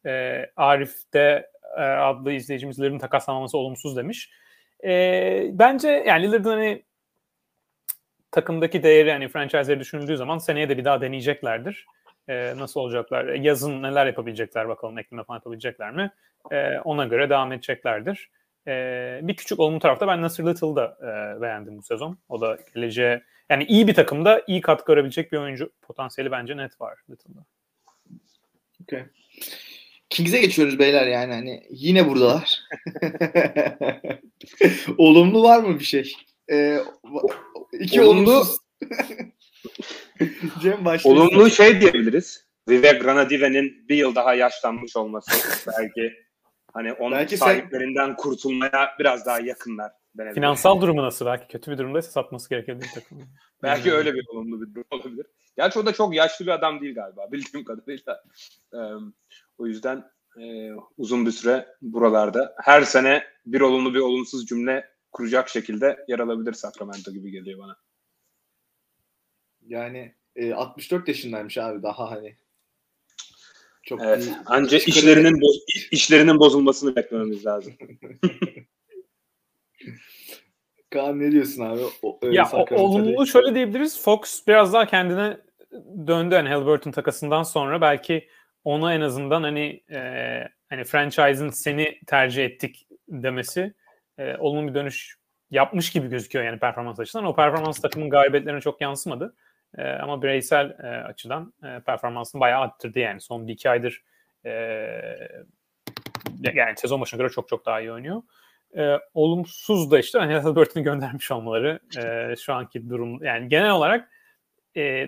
e, 0.06 0.44
Arif 0.56 1.12
de 1.14 1.50
e, 1.76 1.82
adlı 1.82 2.32
izleyicimiz 2.32 2.80
Lillard'ın 2.80 2.98
takaslanmaması 2.98 3.58
olumsuz 3.58 3.96
demiş. 3.96 4.30
E, 4.84 5.50
bence 5.52 5.88
yani 5.88 6.22
Lillard'ın 6.22 6.50
hani 6.50 6.82
takımdaki 8.30 8.82
değeri 8.82 9.12
hani 9.12 9.28
franchise'leri 9.28 9.80
düşünüldüğü 9.80 10.16
zaman 10.16 10.38
seneye 10.38 10.68
de 10.68 10.78
bir 10.78 10.84
daha 10.84 11.00
deneyeceklerdir. 11.00 11.86
E, 12.28 12.54
nasıl 12.56 12.80
olacaklar? 12.80 13.24
Yazın 13.24 13.82
neler 13.82 14.06
yapabilecekler 14.06 14.68
bakalım 14.68 14.98
ekleme 14.98 15.24
falan 15.24 15.38
yapabilecekler 15.38 15.90
mi? 15.90 16.10
E, 16.50 16.78
ona 16.78 17.04
göre 17.04 17.30
devam 17.30 17.52
edeceklerdir. 17.52 18.30
E, 18.66 19.20
bir 19.22 19.36
küçük 19.36 19.60
olumlu 19.60 19.78
tarafta 19.78 20.08
ben 20.08 20.22
Nasir 20.22 20.46
Little'ı 20.46 20.76
da 20.76 20.98
e, 21.02 21.42
beğendim 21.42 21.78
bu 21.78 21.82
sezon. 21.82 22.18
O 22.28 22.40
da 22.40 22.58
geleceğe 22.74 23.22
yani 23.50 23.64
iyi 23.64 23.88
bir 23.88 23.94
takımda 23.94 24.42
iyi 24.46 24.60
katkı 24.60 24.92
görebilecek 24.92 25.32
bir 25.32 25.38
oyuncu 25.38 25.70
potansiyeli 25.82 26.30
bence 26.30 26.56
net 26.56 26.80
var 26.80 26.98
Little'da. 27.10 27.44
Okay. 28.82 29.04
Kings'e 30.10 30.40
geçiyoruz 30.40 30.78
beyler 30.78 31.06
yani 31.06 31.32
hani 31.32 31.62
yine 31.70 32.08
buradalar. 32.08 32.60
Olumlu 34.98 35.42
var 35.42 35.60
mı 35.60 35.78
bir 35.78 35.84
şey? 35.84 36.12
Ee, 36.50 36.78
iki 37.72 38.02
Olumlu-. 38.02 38.44
Cem 40.62 40.84
başlasın. 40.84 41.10
Olumlu 41.16 41.50
şey 41.50 41.80
diyebiliriz. 41.80 42.46
Vivek 42.68 43.04
Ranadive'nin 43.04 43.88
bir 43.88 43.96
yıl 43.96 44.14
daha 44.14 44.34
yaşlanmış 44.34 44.96
olması 44.96 45.30
belki 45.78 46.12
hani 46.72 46.92
onun 46.92 47.16
Belki 47.18 47.36
sen- 47.36 47.46
sahiplerinden 47.46 48.16
kurtulmaya 48.16 48.90
biraz 48.98 49.26
daha 49.26 49.40
yakınlar. 49.40 49.92
denebilir. 50.18 50.34
Finansal 50.34 50.80
durumu 50.80 51.02
nasıl? 51.02 51.26
Belki 51.26 51.48
kötü 51.48 51.70
bir 51.70 51.78
durumdaysa 51.78 52.10
satması 52.10 52.50
gerekebilir 52.50 52.88
takımın. 52.94 53.24
Belki 53.62 53.92
öyle 53.92 54.14
bir 54.14 54.26
olumlu 54.28 54.60
bir 54.62 54.74
durum 54.74 54.86
olabilir. 54.90 55.26
Gerçi 55.56 55.78
o 55.78 55.86
da 55.86 55.92
çok 55.92 56.14
yaşlı 56.14 56.46
bir 56.46 56.50
adam 56.50 56.80
değil 56.80 56.94
galiba 56.94 57.32
bildiğim 57.32 57.64
kadarıyla. 57.64 58.22
Ee, 58.74 58.78
o 59.58 59.66
yüzden 59.66 60.04
e, 60.40 60.70
uzun 60.98 61.26
bir 61.26 61.30
süre 61.30 61.66
buralarda 61.82 62.54
her 62.64 62.82
sene 62.82 63.24
bir 63.46 63.60
olumlu 63.60 63.94
bir 63.94 64.00
olumsuz 64.00 64.46
cümle 64.46 64.88
kuracak 65.12 65.48
şekilde 65.48 66.04
yer 66.08 66.18
alabilir 66.18 66.52
Sacramento 66.52 67.12
gibi 67.12 67.30
geliyor 67.30 67.58
bana. 67.58 67.76
Yani 69.66 70.14
e, 70.36 70.54
64 70.54 71.08
yaşındaymış 71.08 71.58
abi 71.58 71.82
daha 71.82 72.10
hani. 72.10 72.36
Çok 73.82 74.00
Evet. 74.04 74.24
iyi. 74.24 74.34
Anca 74.46 74.78
Çıkarı- 74.78 74.98
işlerinin 74.98 75.40
boz- 75.40 75.88
işlerinin 75.90 76.38
bozulmasını 76.38 76.96
beklememiz 76.96 77.46
lazım. 77.46 77.74
Kaan 80.90 81.20
ne 81.20 81.32
diyorsun 81.32 81.62
abi? 81.62 81.80
O, 82.02 82.18
öyle 82.22 82.36
ya 82.36 82.50
olumlu 82.70 83.26
şöyle 83.26 83.54
diyebiliriz. 83.54 84.02
Fox 84.02 84.46
biraz 84.46 84.72
daha 84.72 84.86
kendine 84.86 85.36
döndü 86.06 86.34
yani 86.34 86.48
Halliburton 86.48 86.90
takasından 86.92 87.42
sonra 87.42 87.80
belki 87.80 88.28
ona 88.64 88.94
en 88.94 89.00
azından 89.00 89.42
hani 89.42 89.82
e, 89.90 89.98
hani 90.68 90.84
franchise'ın 90.84 91.50
seni 91.50 92.00
tercih 92.06 92.44
ettik 92.44 92.86
demesi 93.08 93.74
e, 94.20 94.36
olumlu 94.36 94.68
bir 94.68 94.74
dönüş 94.74 95.16
yapmış 95.50 95.90
gibi 95.90 96.08
gözüküyor 96.08 96.44
yani 96.44 96.58
performans 96.58 97.00
açısından. 97.00 97.24
O 97.24 97.36
performans 97.36 97.80
takımın 97.80 98.10
galibiyetlerine 98.10 98.60
çok 98.60 98.80
yansımadı. 98.80 99.34
E, 99.78 99.88
ama 99.88 100.22
bireysel 100.22 100.70
e, 100.70 100.86
açıdan 100.86 101.52
e, 101.62 101.80
performansını 101.80 102.40
bayağı 102.40 102.60
arttırdı 102.60 102.98
yani. 102.98 103.20
Son 103.20 103.48
bir 103.48 103.52
iki 103.52 103.70
aydır 103.70 104.02
e, 104.44 104.50
yani 106.42 106.76
sezon 106.76 107.00
başına 107.00 107.18
göre 107.18 107.28
çok 107.28 107.48
çok 107.48 107.66
daha 107.66 107.80
iyi 107.80 107.92
oynuyor. 107.92 108.22
E, 108.76 108.98
olumsuz 109.14 109.90
da 109.90 109.98
işte 109.98 110.18
hani 110.18 110.34
Halliburton'u 110.34 110.84
göndermiş 110.84 111.30
olmaları 111.30 111.80
e, 111.96 112.36
şu 112.36 112.54
anki 112.54 112.90
durum 112.90 113.24
yani 113.24 113.48
genel 113.48 113.70
olarak 113.70 114.10
e, 114.76 115.06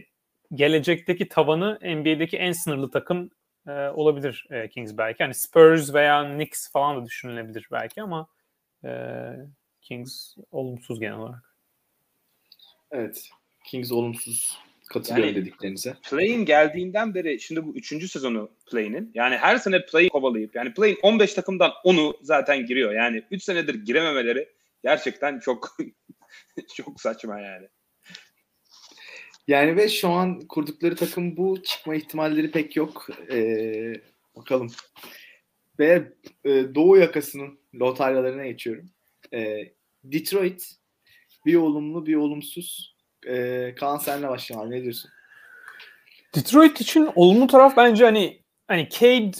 gelecekteki 0.54 1.28
tavanı 1.28 1.78
NBA'deki 1.82 2.36
en 2.36 2.52
sınırlı 2.52 2.90
takım 2.90 3.30
e, 3.68 3.72
olabilir 3.72 4.46
e, 4.50 4.68
Kings 4.68 4.92
belki. 4.98 5.24
Hani 5.24 5.34
Spurs 5.34 5.94
veya 5.94 6.34
Knicks 6.34 6.72
falan 6.72 7.02
da 7.02 7.06
düşünülebilir 7.06 7.68
belki 7.72 8.02
ama 8.02 8.28
e, 8.84 8.90
Kings 9.82 10.36
olumsuz 10.50 11.00
genel 11.00 11.16
olarak. 11.16 11.54
Evet. 12.90 13.28
Kings 13.64 13.92
olumsuz 13.92 14.58
katılıyorum 14.88 15.28
Yani- 15.34 15.36
dediklerinize. 15.46 15.96
Play'in 16.10 16.44
geldiğinden 16.44 17.14
beri 17.14 17.40
şimdi 17.40 17.66
bu 17.66 17.74
üçüncü 17.76 18.08
sezonu 18.08 18.50
Play'in. 18.70 19.10
Yani 19.14 19.36
her 19.36 19.56
sene 19.56 19.86
Play'i 19.86 20.08
kovalayıp 20.08 20.54
yani 20.54 20.74
Play'in 20.74 20.98
15 21.02 21.34
takımdan 21.34 21.72
10'u 21.84 22.18
zaten 22.22 22.66
giriyor. 22.66 22.92
Yani 22.92 23.22
3 23.30 23.42
senedir 23.42 23.74
girememeleri 23.74 24.48
gerçekten 24.84 25.38
çok 25.38 25.76
çok 26.76 27.00
saçma 27.00 27.40
yani. 27.40 27.68
Yani 29.48 29.76
ve 29.76 29.88
şu 29.88 30.08
an 30.08 30.40
kurdukları 30.40 30.96
takım 30.96 31.36
bu. 31.36 31.62
Çıkma 31.62 31.94
ihtimalleri 31.94 32.50
pek 32.50 32.76
yok. 32.76 33.06
Ee, 33.32 33.92
bakalım. 34.36 34.70
Ve 35.82 36.02
e, 36.44 36.74
Doğu 36.74 36.96
yakasının 36.96 37.58
lotaryalarına 37.74 38.46
geçiyorum. 38.46 38.90
Ee, 39.32 39.72
Detroit 40.04 40.70
bir 41.46 41.56
olumlu 41.56 42.06
bir 42.06 42.14
olumsuz. 42.14 42.96
Ee, 43.26 43.74
Kaan 43.80 43.96
senle 43.96 44.28
başlayalım. 44.28 44.70
Ne 44.70 44.82
diyorsun? 44.82 45.10
Detroit 46.34 46.80
için 46.80 47.08
olumlu 47.14 47.46
taraf 47.46 47.76
bence 47.76 48.04
hani 48.04 48.42
hani 48.68 48.88
Cade 48.88 49.32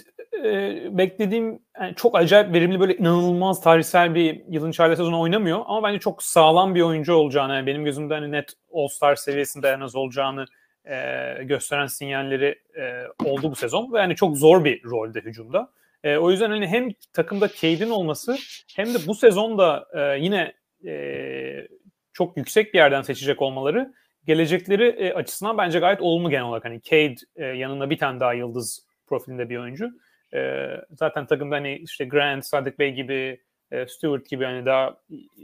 e, 0.44 0.99
beklediğim 0.99 1.58
yani 1.80 1.94
çok 1.94 2.16
acayip 2.16 2.54
verimli 2.54 2.80
böyle 2.80 2.96
inanılmaz 2.96 3.61
tarihsel 3.61 4.14
bir 4.14 4.42
yılın 4.49 4.70
çaylak 4.72 4.96
sezonu 4.96 5.20
oynamıyor 5.20 5.61
ama 5.66 5.88
bence 5.88 5.99
çok 5.99 6.22
sağlam 6.22 6.75
bir 6.75 6.80
oyuncu 6.80 7.14
olacağını 7.14 7.54
yani 7.54 7.66
benim 7.66 7.84
gözümde 7.84 8.14
hani 8.14 8.32
net 8.32 8.52
All-Star 8.72 9.16
seviyesinde 9.16 9.68
en 9.68 9.80
az 9.80 9.96
olacağını 9.96 10.46
e, 10.84 10.94
gösteren 11.42 11.87
sinyalleri 11.87 12.58
e, 12.78 13.04
oldu 13.25 13.50
bu 13.50 13.56
sezon 13.56 13.92
ve 13.92 13.99
yani 13.99 14.16
çok 14.16 14.37
zor 14.37 14.64
bir 14.64 14.84
rolde 14.84 15.20
hücumda. 15.20 15.72
E, 16.04 16.16
o 16.16 16.30
yüzden 16.30 16.50
hani 16.50 16.66
hem 16.66 16.88
takımda 17.12 17.49
Cade'in 17.49 17.90
olması 17.90 18.37
hem 18.76 18.94
de 18.94 18.99
bu 19.06 19.14
sezonda 19.14 19.88
e, 19.94 20.18
yine 20.21 20.52
e, 20.87 21.68
çok 22.12 22.37
yüksek 22.37 22.75
bir 22.75 22.78
yerden 22.78 23.02
seçecek 23.02 23.42
olmaları 23.42 23.92
gelecekleri 24.26 24.88
e, 24.88 25.12
açısından 25.12 25.59
bence 25.59 25.78
gayet 25.78 26.02
olumlu 26.02 26.30
genel 26.30 26.44
olarak. 26.44 26.64
Hani 26.64 26.82
Cade 26.82 27.14
e, 27.37 27.44
yanında 27.44 27.90
bir 27.90 27.99
tane 27.99 28.21
daha 28.21 28.35
yıldız 28.35 28.87
profilinde 29.06 29.50
bir 29.50 29.56
oyuncu. 29.56 29.90
E, 30.35 30.68
zaten 30.90 31.26
takımda 31.26 31.54
hani 31.54 31.76
işte 31.76 32.04
Grant, 32.04 32.47
Sadık 32.47 32.78
Bey 32.78 32.92
gibi, 32.92 33.40
e, 33.71 33.87
Stewart 33.87 34.28
gibi 34.28 34.44
hani 34.44 34.66
daha 34.66 34.97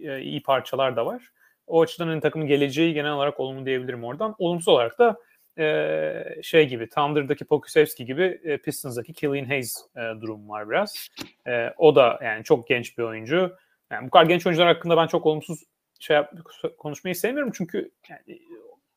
e, 0.03 0.21
iyi 0.21 0.43
parçalar 0.43 0.97
da 0.97 1.07
var. 1.07 1.23
O 1.67 1.81
açıdan 1.83 2.09
hani 2.09 2.21
takımın 2.21 2.47
geleceği 2.47 2.95
genel 2.95 3.13
olarak 3.13 3.41
olumlu 3.41 3.67
diyebilirim 3.67 4.05
oradan. 4.05 4.35
Olumsuz 4.39 4.69
olarak 4.69 4.99
da 4.99 5.17
e, 5.59 6.43
şey 6.43 6.69
gibi 6.69 6.89
Thunder'daki 6.89 7.45
Pokusevski 7.45 8.07
gibi 8.07 8.41
e, 8.45 8.59
Pistons'daki 8.59 9.13
Killian 9.13 9.45
Hayes 9.45 9.77
e, 9.97 10.01
durum 10.21 10.49
var 10.49 10.71
biraz. 10.71 11.09
E, 11.47 11.75
o 11.79 11.97
da 11.97 12.19
yani 12.23 12.45
çok 12.45 12.69
genç 12.69 12.99
bir 12.99 13.03
oyuncu. 13.03 13.57
Yani 13.93 14.07
bu 14.07 14.11
kadar 14.11 14.27
genç 14.27 14.47
oyuncular 14.47 14.75
hakkında 14.75 14.97
ben 14.97 15.07
çok 15.07 15.27
olumsuz 15.27 15.65
şey 15.99 16.17
yap, 16.17 16.33
konuşmayı 16.79 17.17
sevmiyorum 17.17 17.53
çünkü 17.57 17.91
yani, 18.09 18.41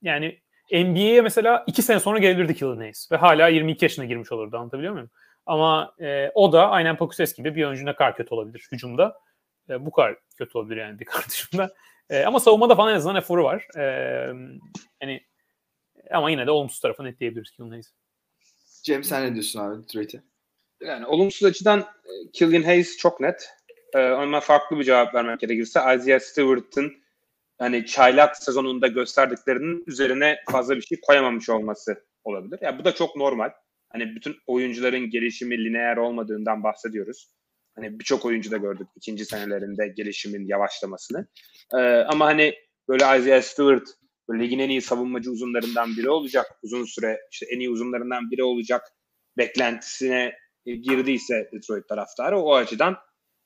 yani 0.02 0.40
NBA'ye 0.72 1.22
mesela 1.22 1.64
iki 1.68 1.82
sene 1.82 2.00
sonra 2.00 2.20
gelebilirdi 2.20 2.56
Killian 2.56 2.78
Hayes 2.78 3.12
ve 3.12 3.16
hala 3.16 3.48
22 3.48 3.86
yaşına 3.86 4.06
girmiş 4.06 4.32
olurdu 4.32 4.58
anlatabiliyor 4.58 4.94
muyum? 4.94 5.10
Ama 5.46 5.96
e, 6.00 6.32
o 6.34 6.52
da 6.52 6.70
aynen 6.70 6.98
Pokuses 6.98 7.34
gibi 7.34 7.56
bir 7.56 7.66
oyuncu 7.66 7.86
ne 7.86 7.96
kadar 7.96 8.16
kötü 8.16 8.34
olabilir 8.34 8.68
hücumda. 8.72 9.20
E, 9.70 9.86
bu 9.86 9.92
kadar 9.92 10.16
kötü 10.38 10.58
olabilir 10.58 10.78
yani 10.78 11.00
bir 11.00 11.06
kardeşimde. 11.06 11.70
E, 12.10 12.24
ama 12.24 12.40
savunmada 12.40 12.76
falan 12.76 12.92
en 12.92 12.98
azından 12.98 13.16
eforu 13.16 13.44
var. 13.44 13.68
E, 13.78 13.84
yani 15.02 15.22
ama 16.12 16.30
yine 16.32 16.48
de 16.48 16.52
olumsuz 16.52 16.80
tarafı 16.80 17.04
net 17.04 17.20
diyebiliriz 17.20 17.52
Killian 17.52 17.70
Hayes. 17.70 17.94
Cem 18.84 19.04
sen 19.04 19.26
ne 19.26 19.34
diyorsun 19.34 19.60
abi 19.60 19.84
Detroit'e? 19.84 20.24
Yani 20.82 21.06
olumsuz 21.06 21.44
açıdan 21.44 21.80
e, 21.80 22.32
Killian 22.34 22.64
Hayes 22.64 22.98
çok 22.98 23.20
net. 23.20 23.50
Ee, 23.94 24.00
ama 24.00 24.40
farklı 24.40 24.80
bir 24.80 24.84
cevap 24.84 25.16
vermek 25.16 25.40
gerekirse 25.40 25.80
Isaiah 25.80 26.20
Stewart'ın 26.20 26.94
hani 27.58 27.86
çaylak 27.86 28.38
sezonunda 28.38 28.88
gösterdiklerinin 28.88 29.84
üzerine 29.88 30.38
fazla 30.52 30.76
bir 30.76 30.82
şey 30.82 31.02
koyamamış 31.02 31.50
olması 31.50 32.06
olabilir. 32.24 32.60
Yani 32.62 32.80
bu 32.80 32.86
da 32.86 32.96
çok 32.96 33.16
normal. 33.16 33.50
Hani 33.90 34.16
bütün 34.16 34.38
oyuncuların 34.48 35.10
gelişimi 35.10 35.66
lineer 35.66 35.98
olmadığından 35.98 36.64
bahsediyoruz. 36.64 37.32
Hani 37.76 38.00
birçok 38.00 38.26
oyuncuda 38.26 38.58
gördük 38.58 38.88
ikinci 38.96 39.26
senelerinde 39.26 39.88
gelişimin 39.88 40.48
yavaşlamasını. 40.48 41.28
Ee, 41.74 41.78
ama 41.88 42.26
hani 42.26 42.54
böyle 42.88 43.04
Isaiah 43.04 43.42
Stewart 43.42 43.88
böyle 44.32 44.44
ligin 44.44 44.60
en 44.60 44.70
iyi 44.70 44.82
savunmacı 44.82 45.32
uzunlarından 45.32 45.98
biri 45.98 46.10
olacak. 46.10 46.46
Uzun 46.64 46.86
süre 46.86 47.20
işte 47.32 47.46
en 47.46 47.60
iyi 47.60 47.70
uzunlarından 47.70 48.32
biri 48.32 48.44
olacak 48.44 48.82
beklentisine 49.38 50.34
girdiyse 50.66 51.50
Detroit 51.54 51.88
taraftarı 51.88 52.40
o 52.40 52.56
açıdan 52.56 52.98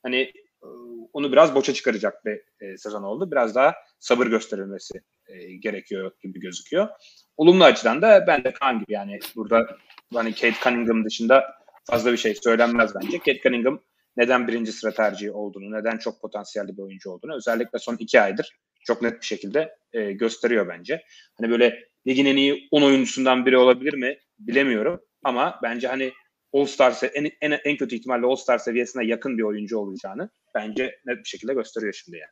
hani 0.02 0.20
e, 0.62 0.66
onu 1.12 1.32
biraz 1.32 1.54
boça 1.54 1.72
çıkaracak 1.72 2.24
bir 2.24 2.40
e, 2.60 2.76
sezon 2.76 3.02
oldu. 3.02 3.30
Biraz 3.30 3.54
daha 3.54 3.74
sabır 3.98 4.26
gösterilmesi 4.26 5.02
e, 5.28 5.56
gerekiyor 5.56 6.12
gibi 6.22 6.40
gözüküyor. 6.40 6.88
Olumlu 7.36 7.64
açıdan 7.64 8.02
da 8.02 8.24
ben 8.26 8.44
de 8.44 8.52
Kaan 8.52 8.78
gibi 8.78 8.92
yani 8.92 9.18
burada 9.36 9.66
hani 10.14 10.34
Kate 10.34 10.54
Cunningham 10.64 11.04
dışında 11.04 11.44
fazla 11.84 12.12
bir 12.12 12.16
şey 12.16 12.34
söylenmez 12.34 12.94
bence. 12.94 13.18
Kate 13.18 13.40
Cunningham 13.42 13.80
neden 14.16 14.48
birinci 14.48 14.72
sıra 14.72 14.90
tercihi 14.90 15.30
olduğunu, 15.30 15.72
neden 15.72 15.98
çok 15.98 16.20
potansiyelli 16.20 16.76
bir 16.76 16.82
oyuncu 16.82 17.10
olduğunu 17.10 17.36
özellikle 17.36 17.78
son 17.78 17.96
iki 17.96 18.20
aydır 18.20 18.56
çok 18.86 19.02
net 19.02 19.20
bir 19.20 19.26
şekilde 19.26 19.76
e, 19.96 20.12
gösteriyor 20.12 20.68
bence. 20.68 21.02
Hani 21.40 21.50
böyle 21.50 21.84
ligin 22.06 22.26
en 22.26 22.36
iyi 22.36 22.68
10 22.70 22.82
oyuncusundan 22.82 23.46
biri 23.46 23.58
olabilir 23.58 23.94
mi 23.94 24.18
bilemiyorum 24.38 25.00
ama 25.24 25.60
bence 25.62 25.88
hani 25.88 26.12
All-Star 26.52 26.94
en, 27.14 27.30
en, 27.40 27.58
en 27.64 27.76
kötü 27.76 27.96
ihtimalle 27.96 28.26
All-Star 28.26 28.58
seviyesine 28.58 29.04
yakın 29.04 29.38
bir 29.38 29.42
oyuncu 29.42 29.78
olacağını 29.78 30.30
bence 30.54 30.98
net 31.06 31.18
bir 31.18 31.28
şekilde 31.28 31.54
gösteriyor 31.54 31.92
şimdi 31.92 32.16
yani. 32.16 32.30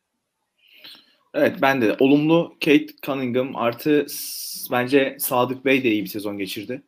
Evet 1.35 1.56
ben 1.62 1.83
de 1.83 1.97
olumlu 1.99 2.56
Kate 2.64 2.87
Cunningham 3.02 3.56
artı 3.56 4.06
bence 4.71 5.16
Sadık 5.18 5.64
Bey 5.64 5.85
de 5.85 5.90
iyi 5.90 6.02
bir 6.02 6.09
sezon 6.09 6.38
geçirdi. 6.38 6.83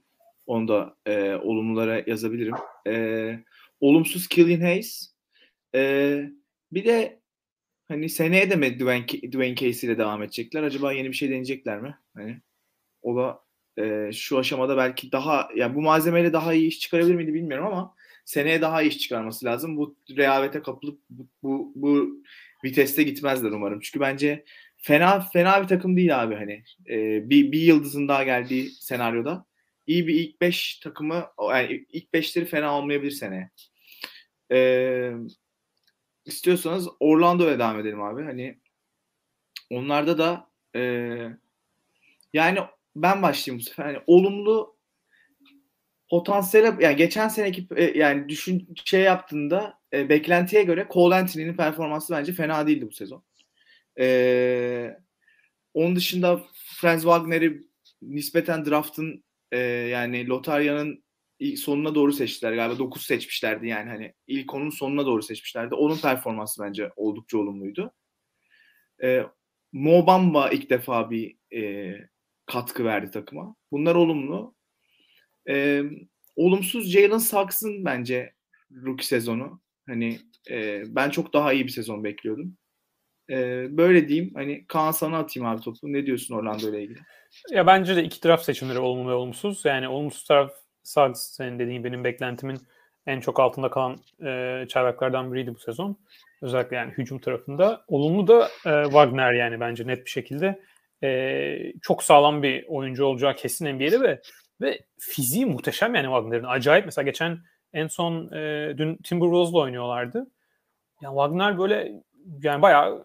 Onu 0.47 0.69
da 0.69 0.97
e, 1.07 1.35
olumlulara 1.35 2.03
yazabilirim. 2.07 2.55
E, 2.87 3.39
olumsuz 3.81 4.29
Killian 4.29 4.61
Hayes. 4.61 5.15
E, 5.75 6.23
bir 6.73 6.85
de 6.85 7.21
hani 7.89 8.09
seneye 8.09 8.51
de 8.51 8.57
mi 8.57 8.81
Dwayne, 8.81 9.07
Dwayne 9.07 9.55
Casey 9.55 9.91
ile 9.91 9.99
devam 9.99 10.23
edecekler? 10.23 10.63
Acaba 10.63 10.93
yeni 10.93 11.09
bir 11.09 11.17
şey 11.17 11.29
deneyecekler 11.29 11.81
mi? 11.81 11.99
Hani 12.15 12.41
o 13.03 13.17
da 13.17 13.41
e, 13.79 14.13
şu 14.13 14.39
aşamada 14.39 14.77
belki 14.77 15.13
daha 15.13 15.49
yani 15.57 15.75
bu 15.75 15.83
malzemeyle 15.83 16.33
daha 16.33 16.55
iyi 16.55 16.69
iş 16.69 16.81
çıkarabilir 16.81 17.15
miydi 17.15 17.35
bilmiyorum 17.35 17.67
ama 17.67 17.95
seneye 18.25 18.61
daha 18.63 18.83
iyi 18.83 18.89
iş 18.89 18.99
çıkarması 18.99 19.47
lazım. 19.47 19.77
Bu 19.77 19.97
rehavete 20.17 20.63
kapılıp 20.63 21.01
bu, 21.11 21.29
bu, 21.43 21.73
bu 21.77 22.23
viteste 22.65 23.03
gitmezler 23.03 23.51
umarım. 23.51 23.81
Çünkü 23.81 24.01
bence 24.01 24.45
fena 24.77 25.21
fena 25.21 25.63
bir 25.63 25.69
takım 25.69 25.97
değil 25.97 26.23
abi 26.23 26.35
hani. 26.35 26.65
E, 26.91 27.31
bir, 27.31 27.53
bir 27.53 27.61
yıldızın 27.61 28.09
daha 28.09 28.25
geldiği 28.25 28.71
senaryoda 28.71 29.47
iyi 29.87 30.07
bir 30.07 30.15
ilk 30.15 30.41
5 30.41 30.79
takımı 30.79 31.27
yani 31.51 31.87
ilk 31.93 32.15
5'leri 32.15 32.45
fena 32.45 32.79
olmayabilir 32.79 33.11
seneye. 33.11 33.51
E, 34.53 34.59
istiyorsanız 36.27 36.89
Orlando'ya 37.01 37.59
devam 37.59 37.81
edelim 37.81 38.03
abi. 38.03 38.23
Hani 38.23 38.59
onlarda 39.71 40.19
da 40.19 40.49
e, 40.77 40.81
yani 42.33 42.59
ben 42.97 43.23
başlayayım 43.23 43.61
bu 43.61 43.65
sefer. 43.65 43.87
Yani 43.87 44.03
olumlu 44.07 44.77
potansiyel 46.11 46.81
yani 46.81 46.97
geçen 46.97 47.29
seneki 47.29 47.67
e, 47.77 47.85
yani 47.99 48.29
düşün 48.29 48.75
şey 48.85 49.01
yaptığında 49.01 49.79
e, 49.93 50.09
beklentiye 50.09 50.63
göre 50.63 50.87
Cole 50.91 51.15
Anthony'nin 51.15 51.57
performansı 51.57 52.15
bence 52.15 52.33
fena 52.33 52.67
değildi 52.67 52.87
bu 52.91 52.93
sezon. 52.93 53.23
E, 53.99 54.97
onun 55.75 55.97
dışında 55.97 56.43
Franz 56.55 57.03
Wagner'i 57.03 57.63
nispeten 58.03 58.67
draft'ın 58.67 59.25
e, 59.53 59.59
yani 59.59 60.29
lotaryanın 60.29 61.05
sonuna 61.57 61.95
doğru 61.95 62.13
seçtiler. 62.13 62.53
Galiba 62.53 62.79
9 62.79 63.07
seçmişlerdi 63.07 63.69
yani 63.69 63.91
hani 63.91 64.15
ilk 64.27 64.55
onun 64.55 64.71
sonuna 64.71 65.07
doğru 65.07 65.23
seçmişlerdi. 65.23 65.75
Onun 65.75 65.97
performansı 65.97 66.63
bence 66.63 66.91
oldukça 66.97 67.39
olumluydu. 67.39 67.93
E, 69.03 69.23
Mobamba 69.73 70.51
ilk 70.51 70.71
defa 70.71 71.11
bir 71.11 71.37
e, 71.57 71.93
katkı 72.47 72.85
verdi 72.85 73.11
takıma. 73.11 73.57
Bunlar 73.73 73.95
olumlu. 73.95 74.55
E, 75.49 75.83
olumsuz 76.37 76.91
Jalen 76.91 77.19
Saks'ın 77.19 77.85
bence 77.85 78.33
rookie 78.71 79.07
sezonu. 79.07 79.61
Hani 79.89 80.19
e, 80.51 80.83
ben 80.87 81.11
çok 81.11 81.33
daha 81.33 81.53
iyi 81.53 81.65
bir 81.65 81.73
sezon 81.73 82.05
bekliyordum. 82.05 82.57
E, 83.31 83.67
böyle 83.77 84.09
diyeyim. 84.09 84.35
Hani 84.35 84.67
Kaan 84.67 84.91
sana 84.91 85.19
atayım 85.19 85.49
abi 85.49 85.63
topu. 85.63 85.93
Ne 85.93 86.07
diyorsun 86.07 86.35
Orlando 86.35 86.71
ile 86.71 86.83
ilgili? 86.83 86.99
Ya 87.51 87.67
bence 87.67 87.97
de 87.97 88.05
iki 88.05 88.21
taraf 88.21 88.43
seçimleri 88.43 88.79
olumlu 88.79 89.11
ve 89.11 89.15
olumsuz. 89.15 89.65
Yani 89.65 89.89
olumsuz 89.89 90.25
taraf 90.25 90.51
Suggs 90.87 91.21
senin 91.21 91.59
dediğin 91.59 91.85
benim 91.85 92.05
beklentimin 92.05 92.59
en 93.07 93.21
çok 93.21 93.41
altında 93.41 93.71
kalan 93.71 93.97
e, 94.25 94.65
çaylaklardan 94.69 95.33
biriydi 95.33 95.55
bu 95.55 95.59
sezon. 95.59 95.97
Özellikle 96.43 96.77
yani 96.77 96.93
hücum 96.93 97.19
tarafında. 97.19 97.85
Olumlu 97.89 98.27
da 98.27 98.49
e, 98.67 98.85
Wagner 98.85 99.33
yani 99.33 99.61
bence 99.61 99.87
net 99.87 100.05
bir 100.05 100.11
şekilde 100.11 100.61
e, 101.03 101.73
çok 101.83 102.03
sağlam 102.03 102.43
bir 102.43 102.65
oyuncu 102.69 103.05
olacağı 103.05 103.37
kesin 103.37 103.75
NBA'de 103.75 104.01
ve 104.01 104.21
ve 104.61 104.81
fiziği 104.99 105.47
muhteşem 105.47 105.95
yani 105.95 106.05
Wagner'in. 106.05 106.45
Acayip 106.45 106.85
mesela 106.85 107.05
geçen 107.05 107.39
en 107.73 107.87
son 107.87 108.33
e, 108.33 108.75
dün 108.79 108.97
Timberwolves'la 108.97 109.59
oynuyorlardı. 109.59 110.27
Yani 111.01 111.15
Wagner 111.15 111.59
böyle 111.59 111.93
yani 112.43 112.63
bayağı 112.63 113.05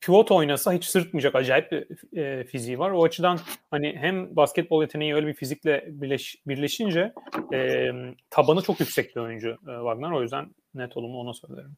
pivot 0.00 0.30
oynasa 0.30 0.72
hiç 0.72 0.84
sırtmayacak 0.84 1.34
acayip 1.34 1.72
bir 1.72 1.86
e, 2.18 2.44
fiziği 2.44 2.78
var. 2.78 2.90
O 2.90 3.04
açıdan 3.04 3.38
hani 3.70 3.96
hem 3.96 4.36
basketbol 4.36 4.82
yeteneği 4.82 5.14
öyle 5.14 5.26
bir 5.26 5.34
fizikle 5.34 5.84
birleş, 5.88 6.36
birleşince 6.46 7.12
e, 7.52 7.90
tabanı 8.30 8.62
çok 8.62 8.80
yüksek 8.80 9.16
bir 9.16 9.20
oyuncu 9.20 9.48
e, 9.48 9.72
Wagner. 9.78 10.10
O 10.10 10.22
yüzden 10.22 10.54
net 10.74 10.96
olumlu 10.96 11.18
ona 11.18 11.34
söylerim. 11.34 11.76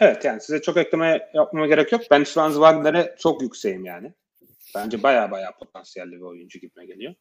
Evet 0.00 0.24
yani 0.24 0.40
size 0.40 0.62
çok 0.62 0.76
ekleme 0.76 1.30
yapmama 1.34 1.66
gerek 1.66 1.92
yok. 1.92 2.02
Ben 2.10 2.24
Franz 2.24 2.54
Wagner'e 2.54 3.16
çok 3.18 3.42
yükseğim 3.42 3.84
yani. 3.84 4.12
Bence 4.74 5.02
baya 5.02 5.30
baya 5.30 5.52
potansiyelli 5.58 6.12
bir 6.12 6.20
oyuncu 6.20 6.58
gibime 6.58 6.86
geliyor. 6.86 7.14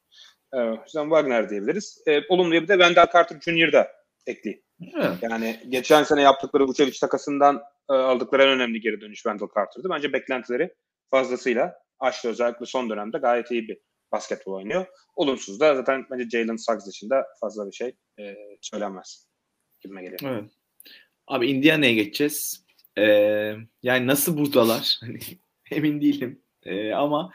Ee, 0.53 0.57
o 0.57 0.83
yüzden 0.83 1.03
Wagner 1.03 1.49
diyebiliriz. 1.49 2.03
Ee, 2.07 2.21
olumlu 2.29 2.51
bir 2.51 2.67
de 2.67 2.73
Wendell 2.73 3.07
Carter 3.13 3.39
Jr. 3.39 3.71
da 3.71 3.91
ekleyeyim. 4.27 4.63
Evet. 4.95 5.17
Yani 5.21 5.59
geçen 5.69 6.03
sene 6.03 6.21
yaptıkları 6.21 6.67
Vucevic 6.67 6.99
takasından 7.01 7.61
aldıkları 7.93 8.43
en 8.43 8.49
önemli 8.49 8.81
geri 8.81 9.01
dönüş 9.01 9.17
Wendell 9.17 9.47
Carter'dı. 9.55 9.89
Bence 9.89 10.13
beklentileri 10.13 10.73
fazlasıyla 11.09 11.73
aştı. 11.99 12.29
Özellikle 12.29 12.65
son 12.65 12.89
dönemde 12.89 13.17
gayet 13.17 13.51
iyi 13.51 13.67
bir 13.67 13.77
basketbol 14.11 14.53
oynuyor. 14.53 14.85
Olumsuz 15.15 15.59
da 15.59 15.75
zaten 15.75 16.05
bence 16.11 16.29
Jalen 16.29 16.55
Suggs 16.55 16.87
dışında 16.87 17.25
fazla 17.39 17.67
bir 17.67 17.71
şey 17.71 17.95
e, 18.19 18.35
söylenmez 18.61 19.27
gibime 19.81 20.01
geliyor. 20.01 20.19
Evet. 20.23 20.51
Abi 21.27 21.47
Indiana'ya 21.47 21.93
geçeceğiz. 21.93 22.65
Ee, 22.97 23.55
yani 23.83 24.07
nasıl 24.07 24.37
buradalar? 24.37 24.99
Hani 25.01 25.19
emin 25.71 26.01
değilim. 26.01 26.41
Ee, 26.63 26.93
ama 26.93 27.31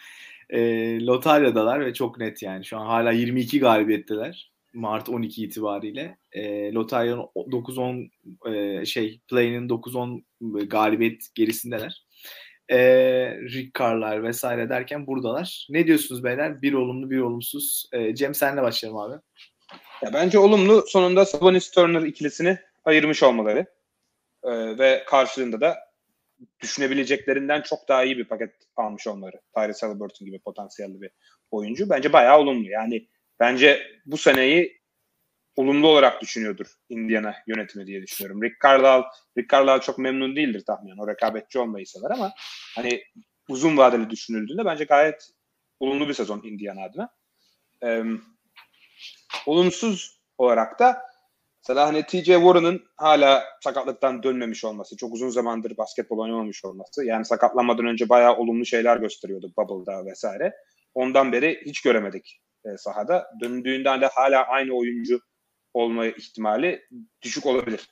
e, 0.50 0.60
lotaryadalar 1.06 1.86
ve 1.86 1.94
çok 1.94 2.18
net 2.18 2.42
yani. 2.42 2.64
Şu 2.64 2.78
an 2.78 2.86
hala 2.86 3.12
22 3.12 3.60
galibiyetteler. 3.60 4.52
Mart 4.76 5.08
12 5.08 5.44
itibariyle. 5.44 6.18
E, 6.32 6.72
lotaryanın 6.72 7.22
9-10 7.22 8.10
e, 8.54 8.86
şey 8.86 9.20
play'inin 9.28 9.68
9-10 9.68 10.22
galibiyet 10.66 11.34
gerisindeler. 11.34 12.06
E, 12.68 12.78
Rick 13.36 13.78
Carr'lar 13.78 14.22
vesaire 14.22 14.68
derken 14.68 15.06
buradalar. 15.06 15.66
Ne 15.70 15.86
diyorsunuz 15.86 16.24
beyler? 16.24 16.62
Bir 16.62 16.72
olumlu 16.72 17.10
bir 17.10 17.20
olumsuz. 17.20 17.88
E, 17.92 18.14
Cem 18.14 18.34
senle 18.34 18.62
başlayalım 18.62 19.00
abi. 19.00 19.20
Ya 20.02 20.12
bence 20.12 20.38
olumlu 20.38 20.84
sonunda 20.86 21.24
Sabonis 21.24 21.70
Turner 21.70 22.02
ikilisini 22.02 22.58
ayırmış 22.84 23.22
olmaları. 23.22 23.66
Ee, 24.44 24.78
ve 24.78 25.04
karşılığında 25.06 25.60
da 25.60 25.76
düşünebileceklerinden 26.60 27.62
çok 27.62 27.88
daha 27.88 28.04
iyi 28.04 28.18
bir 28.18 28.24
paket 28.24 28.54
almış 28.76 29.06
onları. 29.06 29.40
Tyrese 29.54 29.86
Halliburton 29.86 30.26
gibi 30.26 30.38
potansiyelli 30.38 31.00
bir 31.00 31.10
oyuncu. 31.50 31.90
Bence 31.90 32.12
bayağı 32.12 32.38
olumlu. 32.38 32.68
Yani 32.68 33.08
bence 33.40 33.86
bu 34.06 34.16
seneyi 34.16 34.80
olumlu 35.56 35.88
olarak 35.88 36.22
düşünüyordur 36.22 36.66
Indiana 36.88 37.34
yönetimi 37.46 37.86
diye 37.86 38.02
düşünüyorum. 38.02 38.42
Rick 38.42 38.56
Carlisle, 38.64 39.04
Rick 39.38 39.50
Carlisle 39.50 39.80
çok 39.80 39.98
memnun 39.98 40.36
değildir 40.36 40.64
tahminen. 40.66 40.96
O 40.98 41.08
rekabetçi 41.08 41.58
olmayı 41.58 41.86
sever 41.86 42.10
ama 42.10 42.32
hani 42.74 43.02
uzun 43.48 43.76
vadeli 43.76 44.10
düşünüldüğünde 44.10 44.64
bence 44.64 44.84
gayet 44.84 45.30
olumlu 45.80 46.08
bir 46.08 46.14
sezon 46.14 46.42
Indiana 46.44 46.84
adına. 46.84 47.08
Ee, 47.84 48.02
olumsuz 49.46 50.20
olarak 50.38 50.78
da 50.78 51.02
Mesela 51.68 51.86
hani 51.86 52.06
TJ 52.06 52.26
Warren'ın 52.26 52.84
hala 52.96 53.44
sakatlıktan 53.60 54.22
dönmemiş 54.22 54.64
olması, 54.64 54.96
çok 54.96 55.14
uzun 55.14 55.28
zamandır 55.28 55.76
basketbol 55.76 56.18
oynamamış 56.18 56.64
olması. 56.64 57.04
Yani 57.04 57.24
sakatlanmadan 57.24 57.86
önce 57.86 58.08
bayağı 58.08 58.36
olumlu 58.36 58.66
şeyler 58.66 58.96
gösteriyordu 58.96 59.52
Bubble'da 59.56 60.06
vesaire. 60.06 60.54
Ondan 60.94 61.32
beri 61.32 61.62
hiç 61.64 61.82
göremedik 61.82 62.40
e, 62.66 62.76
sahada. 62.76 63.26
Döndüğünde 63.40 64.00
de 64.00 64.06
hala 64.06 64.46
aynı 64.46 64.72
oyuncu 64.72 65.20
olma 65.74 66.06
ihtimali 66.06 66.82
düşük 67.22 67.46
olabilir. 67.46 67.88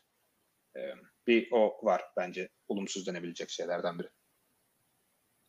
E, 0.76 0.80
bir 1.26 1.48
o 1.52 1.78
var 1.82 2.02
bence 2.16 2.48
olumsuz 2.68 3.06
denebilecek 3.06 3.50
şeylerden 3.50 3.98
biri. 3.98 4.08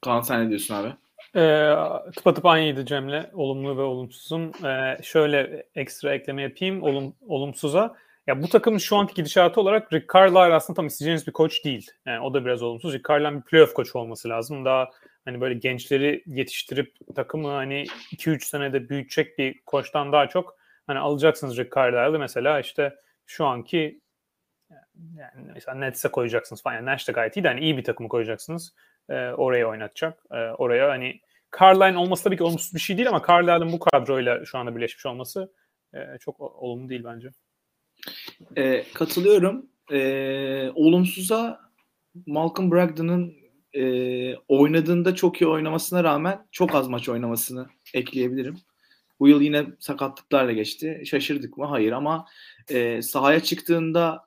Kaan 0.01 0.21
sen 0.21 0.45
ne 0.45 0.49
diyorsun 0.49 0.75
abi? 0.75 0.93
Ee, 1.35 1.75
tıpatıp 2.15 2.45
aynıydı 2.45 2.85
Cem'le. 2.85 3.29
Olumlu 3.33 3.77
ve 3.77 3.81
olumsuzum. 3.81 4.51
Ee, 4.65 4.97
şöyle 5.03 5.65
ekstra 5.75 6.15
ekleme 6.15 6.41
yapayım 6.41 6.83
olum, 6.83 7.15
olumsuza. 7.27 7.95
Ya 8.27 8.43
bu 8.43 8.49
takımın 8.49 8.77
şu 8.77 8.95
anki 8.95 9.13
gidişatı 9.13 9.61
olarak 9.61 9.93
Rick 9.93 10.13
Carlisle 10.13 10.39
aslında 10.39 10.77
tam 10.77 10.87
isteyeceğiniz 10.87 11.27
bir 11.27 11.31
koç 11.31 11.65
değil. 11.65 11.91
Yani 12.05 12.19
o 12.19 12.33
da 12.33 12.45
biraz 12.45 12.63
olumsuz. 12.63 12.93
Rick 12.93 13.09
Carlisle'ın 13.09 13.37
bir 13.37 13.45
playoff 13.45 13.73
koçu 13.73 13.99
olması 13.99 14.29
lazım. 14.29 14.65
Daha 14.65 14.89
hani 15.25 15.41
böyle 15.41 15.55
gençleri 15.55 16.23
yetiştirip 16.25 17.15
takımı 17.15 17.47
hani 17.47 17.85
2-3 18.11 18.45
senede 18.45 18.89
büyütecek 18.89 19.37
bir 19.37 19.61
koçtan 19.65 20.11
daha 20.11 20.29
çok 20.29 20.57
hani 20.87 20.99
alacaksınız 20.99 21.57
Rick 21.57 21.75
Carlisle'ı 21.75 22.19
mesela 22.19 22.59
işte 22.59 22.95
şu 23.25 23.45
anki 23.45 24.01
yani 24.95 25.51
mesela 25.53 25.77
Nets'e 25.77 26.09
koyacaksınız 26.09 26.63
falan. 26.63 26.75
Yani 26.75 26.85
Nash 26.85 27.07
de 27.07 27.11
gayet 27.11 27.37
iyi 27.37 27.43
de 27.43 27.47
hani 27.47 27.59
iyi 27.59 27.77
bir 27.77 27.83
takımı 27.83 28.09
koyacaksınız. 28.09 28.73
E, 29.09 29.13
oraya 29.29 29.69
oynatacak. 29.69 30.25
E, 30.31 30.35
oraya 30.35 30.89
hani 30.89 31.19
Carlisle'ın 31.59 31.95
olması 31.95 32.23
tabii 32.23 32.37
ki 32.37 32.43
olumsuz 32.43 32.73
bir 32.73 32.79
şey 32.79 32.97
değil 32.97 33.09
ama 33.09 33.21
Carlisle'ın 33.27 33.71
bu 33.71 33.79
kadroyla 33.79 34.45
şu 34.45 34.57
anda 34.57 34.75
birleşmiş 34.75 35.05
olması 35.05 35.53
e, 35.93 36.17
çok 36.19 36.39
olumlu 36.39 36.89
değil 36.89 37.03
bence. 37.03 37.29
E, 38.55 38.83
katılıyorum. 38.93 39.65
E, 39.91 40.69
olumsuza 40.75 41.59
Malcolm 42.25 42.71
Brogdon'ın 42.71 43.44
e, 43.75 44.35
oynadığında 44.47 45.15
çok 45.15 45.41
iyi 45.41 45.47
oynamasına 45.47 46.03
rağmen 46.03 46.47
çok 46.51 46.75
az 46.75 46.87
maç 46.87 47.09
oynamasını 47.09 47.67
ekleyebilirim. 47.93 48.57
Bu 49.19 49.27
yıl 49.27 49.41
yine 49.41 49.65
sakatlıklarla 49.79 50.51
geçti. 50.51 51.03
Şaşırdık 51.05 51.57
mı? 51.57 51.65
Hayır 51.65 51.91
ama 51.91 52.25
e, 52.69 53.01
sahaya 53.01 53.39
çıktığında 53.39 54.25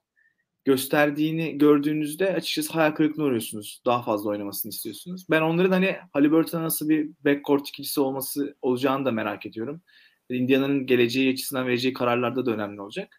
gösterdiğini 0.64 1.58
gördüğünüzde 1.58 2.34
açıkçası 2.34 2.72
hayal 2.72 2.90
kırıklığına 2.90 3.26
uğruyorsunuz. 3.26 3.82
Daha 3.86 4.02
fazla 4.02 4.30
oynamasını 4.30 4.70
istiyorsunuz. 4.70 5.26
Ben 5.30 5.42
onların 5.42 5.72
hani 5.72 5.96
Halliburton'a 6.12 6.62
nasıl 6.62 6.88
bir 6.88 7.10
backcourt 7.24 7.68
ikilisi 7.68 8.00
olması 8.00 8.56
olacağını 8.62 9.04
da 9.04 9.12
merak 9.12 9.46
ediyorum. 9.46 9.82
Indiana'nın 10.30 10.86
geleceği 10.86 11.32
açısından 11.32 11.66
vereceği 11.66 11.92
kararlarda 11.92 12.46
da 12.46 12.50
önemli 12.50 12.80
olacak. 12.80 13.17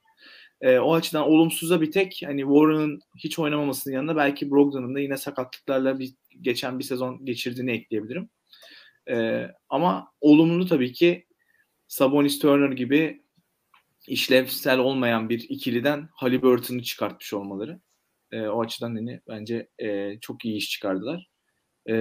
E, 0.61 0.79
o 0.79 0.93
açıdan 0.93 1.27
olumsuza 1.27 1.81
bir 1.81 1.91
tek 1.91 2.21
hani 2.25 2.41
Warren'ın 2.41 3.01
hiç 3.17 3.39
oynamamasının 3.39 3.95
yanında 3.95 4.15
belki 4.15 4.51
Brogdon'un 4.51 4.95
da 4.95 4.99
yine 4.99 5.17
sakatlıklarla 5.17 5.99
bir 5.99 6.13
geçen 6.41 6.79
bir 6.79 6.83
sezon 6.83 7.25
geçirdiğini 7.25 7.71
ekleyebilirim. 7.71 8.29
E, 9.09 9.47
ama 9.69 10.11
olumlu 10.21 10.67
tabii 10.67 10.93
ki 10.93 11.25
Sabonis 11.87 12.39
Turner 12.39 12.71
gibi 12.71 13.21
işlevsel 14.07 14.79
olmayan 14.79 15.29
bir 15.29 15.45
ikiliden 15.49 16.09
Halliburton'u 16.11 16.83
çıkartmış 16.83 17.33
olmaları. 17.33 17.79
E, 18.31 18.41
o 18.41 18.61
açıdan 18.61 18.95
hani 18.95 19.21
bence 19.27 19.69
e, 19.79 20.19
çok 20.21 20.45
iyi 20.45 20.55
iş 20.55 20.69
çıkardılar. 20.69 21.29
E, 21.89 21.93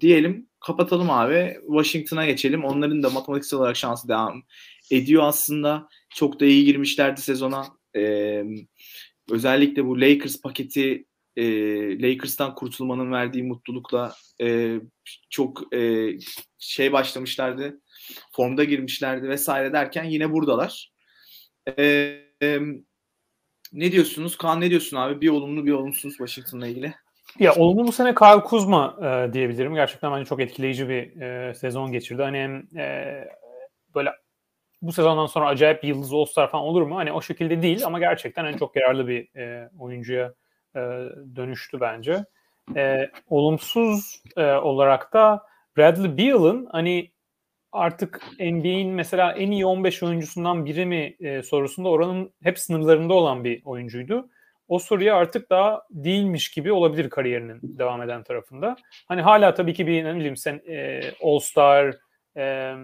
diyelim 0.00 0.48
kapatalım 0.60 1.10
abi. 1.10 1.56
Washington'a 1.66 2.26
geçelim. 2.26 2.64
Onların 2.64 3.02
da 3.02 3.10
matematiksel 3.10 3.58
olarak 3.58 3.76
şansı 3.76 4.08
devam 4.08 4.42
ediyor 4.90 5.22
aslında. 5.22 5.88
Çok 6.14 6.40
da 6.40 6.44
iyi 6.44 6.64
girmişlerdi 6.64 7.20
sezona. 7.20 7.81
E, 7.96 8.42
özellikle 9.30 9.86
bu 9.86 10.00
Lakers 10.00 10.40
paketi 10.40 11.06
e, 11.36 11.44
Lakers'tan 12.02 12.54
kurtulmanın 12.54 13.12
verdiği 13.12 13.42
mutlulukla 13.42 14.14
e, 14.40 14.76
çok 15.30 15.74
e, 15.74 16.10
şey 16.58 16.92
başlamışlardı. 16.92 17.80
Formda 18.32 18.64
girmişlerdi 18.64 19.28
vesaire 19.28 19.72
derken 19.72 20.04
yine 20.04 20.32
buradalar. 20.32 20.92
E, 21.78 21.82
e, 22.42 22.58
ne 23.72 23.92
diyorsunuz? 23.92 24.36
Kaan 24.36 24.60
ne 24.60 24.70
diyorsun 24.70 24.96
abi? 24.96 25.20
Bir 25.20 25.28
olumlu 25.28 25.66
bir 25.66 25.72
olumsuz 25.72 26.16
Washington'la 26.16 26.66
ilgili. 26.66 26.94
Ya 27.38 27.54
olumlu 27.54 27.86
bu 27.86 27.92
sene 27.92 28.14
Kyle 28.14 28.40
Kuzma 28.40 28.96
e, 29.00 29.32
diyebilirim. 29.32 29.74
Gerçekten 29.74 30.12
bence 30.12 30.24
çok 30.24 30.40
etkileyici 30.40 30.88
bir 30.88 31.20
e, 31.20 31.54
sezon 31.54 31.92
geçirdi. 31.92 32.22
Hani 32.22 32.62
e, 32.76 33.24
böyle 33.94 34.10
bu 34.82 34.92
sezondan 34.92 35.26
sonra 35.26 35.46
acayip 35.46 35.82
bir 35.82 35.88
yıldız 35.88 36.14
All-Star 36.14 36.50
falan 36.50 36.64
olur 36.64 36.82
mu? 36.82 36.96
Hani 36.96 37.12
o 37.12 37.22
şekilde 37.22 37.62
değil 37.62 37.86
ama 37.86 37.98
gerçekten 37.98 38.44
en 38.44 38.56
çok 38.56 38.76
yararlı 38.76 39.08
bir 39.08 39.36
e, 39.36 39.70
oyuncuya 39.78 40.34
e, 40.76 40.80
dönüştü 41.36 41.80
bence. 41.80 42.24
E, 42.76 43.10
olumsuz 43.28 44.22
e, 44.36 44.52
olarak 44.52 45.12
da 45.12 45.46
Bradley 45.76 46.18
Beal'ın 46.18 46.68
hani 46.72 47.10
artık 47.72 48.20
NBA'in 48.40 48.88
mesela 48.88 49.32
en 49.32 49.50
iyi 49.50 49.66
15 49.66 50.02
oyuncusundan 50.02 50.64
biri 50.64 50.86
mi 50.86 51.16
e, 51.20 51.42
sorusunda 51.42 51.88
oranın 51.88 52.32
hep 52.42 52.58
sınırlarında 52.58 53.14
olan 53.14 53.44
bir 53.44 53.64
oyuncuydu. 53.64 54.28
O 54.68 54.78
soruya 54.78 55.16
artık 55.16 55.50
daha 55.50 55.82
değilmiş 55.90 56.50
gibi 56.50 56.72
olabilir 56.72 57.10
kariyerinin 57.10 57.60
devam 57.62 58.02
eden 58.02 58.22
tarafında. 58.22 58.76
Hani 59.08 59.22
hala 59.22 59.54
tabii 59.54 59.74
ki 59.74 59.86
bir 59.86 60.04
ne 60.04 60.14
bileyim 60.14 60.36
sen 60.36 60.60
e, 60.68 61.00
All 61.22 61.38
Star 61.38 61.94
e, 62.36 62.74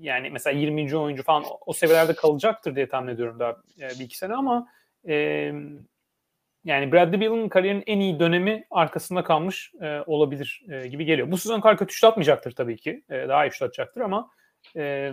yani 0.00 0.30
mesela 0.30 0.58
20. 0.58 0.96
oyuncu 0.96 1.22
falan 1.22 1.44
o 1.66 1.72
seviyelerde 1.72 2.14
kalacaktır 2.14 2.76
diye 2.76 2.88
tahmin 2.88 3.12
ediyorum 3.12 3.38
daha 3.38 3.50
e, 3.80 3.88
bir 3.88 4.04
iki 4.04 4.18
sene 4.18 4.34
ama 4.34 4.68
e, 5.08 5.14
yani 6.64 6.92
Bradley 6.92 7.20
Beal'ın 7.20 7.48
kariyerinin 7.48 7.84
en 7.86 8.00
iyi 8.00 8.20
dönemi 8.20 8.64
arkasında 8.70 9.24
kalmış 9.24 9.72
e, 9.80 10.00
olabilir 10.06 10.62
e, 10.68 10.86
gibi 10.86 11.04
geliyor. 11.04 11.30
Bu 11.30 11.38
sezon 11.38 11.60
kadar 11.60 11.76
kötü 11.76 12.06
atmayacaktır 12.06 12.52
tabii 12.52 12.76
ki. 12.76 13.02
E, 13.10 13.28
daha 13.28 13.46
iyi 13.46 13.52
şut 13.52 13.62
atacaktır 13.62 14.00
ama 14.00 14.30
e, 14.76 15.12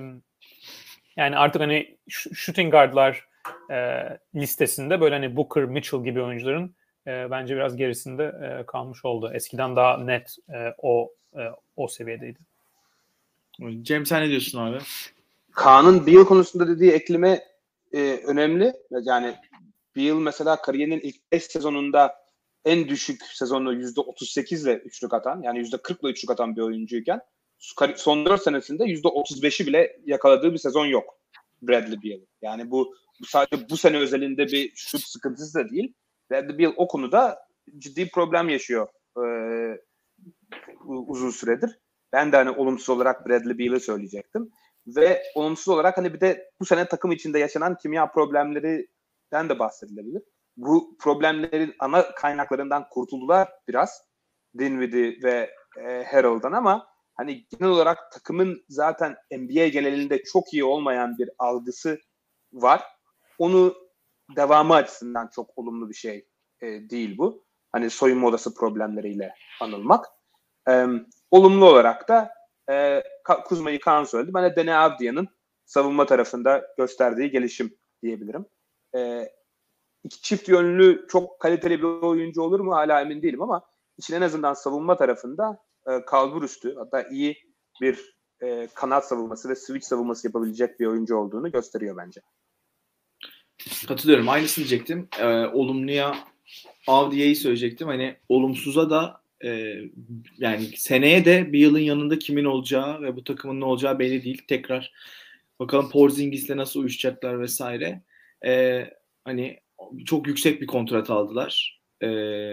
yani 1.17 1.37
artık 1.37 1.61
hani 1.61 1.97
shooting 2.09 2.71
guardlar 2.71 3.25
e, 3.71 4.03
listesinde 4.35 5.01
böyle 5.01 5.15
hani 5.15 5.35
Booker, 5.35 5.65
Mitchell 5.65 6.03
gibi 6.03 6.21
oyuncuların 6.21 6.75
e, 7.07 7.31
bence 7.31 7.55
biraz 7.55 7.75
gerisinde 7.75 8.23
e, 8.23 8.65
kalmış 8.65 9.05
oldu. 9.05 9.31
Eskiden 9.33 9.75
daha 9.75 9.97
net 9.97 10.35
e, 10.53 10.73
o 10.77 11.13
e, 11.37 11.41
o 11.75 11.87
seviyedeydi. 11.87 12.39
Cem 13.81 14.05
sen 14.05 14.23
ne 14.23 14.29
diyorsun 14.29 14.59
abi? 14.59 14.77
Kaan'ın 15.51 16.07
Beal 16.07 16.25
konusunda 16.25 16.67
dediği 16.67 16.91
ekleme 16.91 17.43
e, 17.93 18.19
önemli. 18.27 18.73
Yani 19.01 19.35
Beal 19.95 20.15
mesela 20.15 20.61
kariyerinin 20.61 20.99
ilk 20.99 21.31
5 21.31 21.43
sezonunda 21.43 22.13
en 22.65 22.87
düşük 22.87 23.21
sezonu 23.23 23.73
%38 23.73 24.63
ile 24.63 24.77
üçlük 24.77 25.13
atan 25.13 25.41
yani 25.41 25.59
%40 25.59 26.01
ile 26.01 26.11
üçlük 26.11 26.31
atan 26.31 26.55
bir 26.55 26.61
oyuncuyken 26.61 27.21
son 27.95 28.25
4 28.25 28.41
senesinde 28.41 28.83
%35'i 28.83 29.67
bile 29.67 29.99
yakaladığı 30.05 30.53
bir 30.53 30.57
sezon 30.57 30.85
yok 30.85 31.19
Bradley 31.61 32.03
Beal. 32.03 32.19
Yani 32.41 32.71
bu, 32.71 32.95
bu 33.21 33.25
sadece 33.25 33.69
bu 33.69 33.77
sene 33.77 33.97
özelinde 33.97 34.47
bir 34.47 34.71
şut 34.75 35.01
sıkıntısı 35.01 35.59
da 35.59 35.69
değil. 35.69 35.93
Bradley 36.31 36.57
Beal 36.57 36.73
o 36.77 36.87
konuda 36.87 37.39
ciddi 37.77 38.09
problem 38.09 38.49
yaşıyor 38.49 38.87
e, 39.17 39.23
uzun 40.87 41.29
süredir. 41.29 41.79
Ben 42.15 42.31
de 42.31 42.37
hani 42.37 42.49
olumsuz 42.49 42.89
olarak 42.89 43.27
Bradley 43.27 43.57
Beal'ı 43.57 43.79
söyleyecektim. 43.79 44.51
Ve 44.87 45.23
olumsuz 45.35 45.67
olarak 45.67 45.97
hani 45.97 46.13
bir 46.13 46.21
de 46.21 46.51
bu 46.59 46.65
sene 46.65 46.87
takım 46.87 47.11
içinde 47.11 47.39
yaşanan 47.39 47.77
kimya 47.77 48.11
problemleri 48.11 48.87
den 49.31 49.49
de 49.49 49.59
bahsedilebilir. 49.59 50.23
Bu 50.57 50.97
problemlerin 50.99 51.75
ana 51.79 52.15
kaynaklarından 52.15 52.89
kurtuldular 52.89 53.49
biraz. 53.67 54.01
Dinwiddie 54.57 55.23
ve 55.23 55.49
e, 55.77 56.03
Harold'dan 56.03 56.51
ama 56.51 56.87
hani 57.15 57.45
genel 57.49 57.71
olarak 57.71 58.11
takımın 58.11 58.65
zaten 58.69 59.15
NBA 59.31 59.67
genelinde 59.67 60.23
çok 60.23 60.53
iyi 60.53 60.63
olmayan 60.63 61.17
bir 61.17 61.29
algısı 61.39 61.99
var. 62.53 62.83
Onu 63.37 63.75
devamı 64.35 64.73
açısından 64.73 65.29
çok 65.35 65.57
olumlu 65.57 65.89
bir 65.89 65.95
şey 65.95 66.27
e, 66.61 66.67
değil 66.67 67.17
bu. 67.17 67.45
Hani 67.71 67.89
soyunma 67.89 68.27
odası 68.27 68.55
problemleriyle 68.55 69.33
anılmak. 69.61 70.14
E, 70.69 70.85
olumlu 71.31 71.65
olarak 71.65 72.09
da 72.09 72.33
e, 72.71 73.03
Kuzma'yı 73.45 73.79
Kaan 73.79 74.03
söyledi. 74.03 74.33
Ben 74.33 74.43
de 74.43 74.55
Dene 74.55 74.75
Avdia'nın 74.75 75.27
savunma 75.65 76.05
tarafında 76.05 76.67
gösterdiği 76.77 77.31
gelişim 77.31 77.77
diyebilirim 78.03 78.45
e, 78.95 79.29
iki 80.03 80.21
çift 80.21 80.49
yönlü 80.49 81.05
çok 81.09 81.39
kaliteli 81.39 81.79
bir 81.79 81.83
oyuncu 81.83 82.41
olur 82.41 82.59
mu 82.59 82.75
hala 82.75 83.01
emin 83.01 83.21
değilim 83.21 83.41
ama 83.41 83.61
için 83.97 84.15
en 84.15 84.21
azından 84.21 84.53
savunma 84.53 84.97
tarafında 84.97 85.57
e, 85.87 86.05
kalbur 86.05 86.43
üstü 86.43 86.75
hatta 86.75 87.01
iyi 87.01 87.37
bir 87.81 88.15
e, 88.41 88.67
kanat 88.73 89.07
savunması 89.07 89.49
ve 89.49 89.55
switch 89.55 89.85
savunması 89.85 90.27
yapabilecek 90.27 90.79
bir 90.79 90.85
oyuncu 90.85 91.17
olduğunu 91.17 91.51
gösteriyor 91.51 91.97
bence. 91.97 92.21
Katılıyorum. 93.87 94.29
Aynısını 94.29 94.67
diyecektim. 94.67 95.07
E, 95.19 95.25
olumluya 95.45 96.15
Avdiye'yi 96.87 97.35
söyleyecektim. 97.35 97.87
Hani 97.87 98.17
olumsuza 98.29 98.89
da 98.89 99.21
e, 99.43 99.75
yani 100.37 100.65
seneye 100.75 101.25
de 101.25 101.53
bir 101.53 101.59
yılın 101.59 101.79
yanında 101.79 102.19
kimin 102.19 102.45
olacağı 102.45 103.01
ve 103.01 103.15
bu 103.15 103.23
takımın 103.23 103.59
ne 103.61 103.65
olacağı 103.65 103.99
belli 103.99 104.23
değil. 104.23 104.41
Tekrar 104.47 104.93
bakalım 105.59 105.89
Porzingis'le 105.89 106.49
nasıl 106.49 106.79
uyuşacaklar 106.79 107.41
vesaire 107.41 108.01
e, 108.45 108.83
hani 109.23 109.59
çok 110.05 110.27
yüksek 110.27 110.61
bir 110.61 110.67
kontrat 110.67 111.09
aldılar 111.09 111.81
e, 112.01 112.09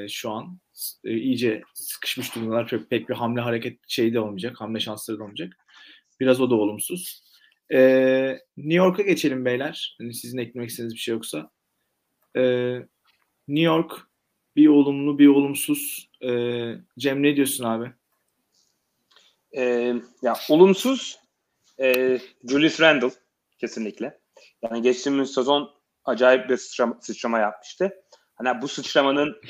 şu 0.08 0.30
an. 0.30 0.58
E, 1.04 1.16
iyice 1.16 1.62
sıkışmış 1.74 2.34
durumdalar. 2.34 2.68
Pek, 2.68 2.90
pek 2.90 3.08
bir 3.08 3.14
hamle 3.14 3.40
hareket 3.40 3.78
şey 3.88 4.14
de 4.14 4.20
olmayacak. 4.20 4.60
Hamle 4.60 4.80
şansları 4.80 5.18
da 5.18 5.22
olmayacak. 5.22 5.56
Biraz 6.20 6.40
o 6.40 6.50
da 6.50 6.54
olumsuz. 6.54 7.22
E, 7.72 7.78
New 8.56 8.74
York'a 8.74 9.02
geçelim 9.02 9.44
beyler. 9.44 9.96
Hani 10.00 10.14
sizin 10.14 10.38
eklemek 10.38 10.70
istediğiniz 10.70 10.94
bir 10.94 11.00
şey 11.00 11.14
yoksa. 11.14 11.50
E, 12.36 12.42
New 13.48 13.64
York 13.64 14.11
bir 14.56 14.68
olumlu 14.68 15.18
bir 15.18 15.28
olumsuz. 15.28 16.10
E, 16.22 16.30
Cem 16.98 17.22
ne 17.22 17.36
diyorsun 17.36 17.64
abi? 17.64 17.92
E, 19.56 19.94
ya 20.22 20.36
olumsuz 20.50 21.18
e, 21.80 22.18
Julius 22.48 22.80
Randle 22.80 23.10
kesinlikle. 23.58 24.18
Yani 24.62 24.82
geçtiğimiz 24.82 25.34
sezon 25.34 25.70
acayip 26.04 26.48
bir 26.50 26.56
sıçrama, 26.56 26.98
sıçrama 27.00 27.38
yapmıştı. 27.38 28.04
Hani 28.34 28.62
bu 28.62 28.68
sıçramanın 28.68 29.40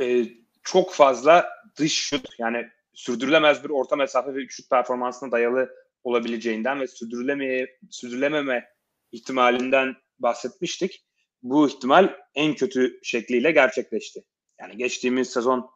e, 0.00 0.26
çok 0.62 0.94
fazla 0.94 1.48
dış 1.78 1.94
şut 1.94 2.28
yani 2.38 2.68
sürdürülemez 2.94 3.64
bir 3.64 3.70
orta 3.70 3.96
mesafe 3.96 4.34
ve 4.34 4.48
şut 4.48 4.70
performansına 4.70 5.32
dayalı 5.32 5.70
olabileceğinden 6.04 6.80
ve 6.80 6.86
sürdürülemeye, 6.86 7.78
sürdürülememe 7.90 8.68
ihtimalinden 9.12 9.96
bahsetmiştik. 10.18 11.04
Bu 11.42 11.68
ihtimal 11.68 12.14
en 12.34 12.54
kötü 12.54 12.98
şekliyle 13.02 13.50
gerçekleşti. 13.50 14.24
Yani 14.60 14.76
geçtiğimiz 14.76 15.30
sezon 15.30 15.70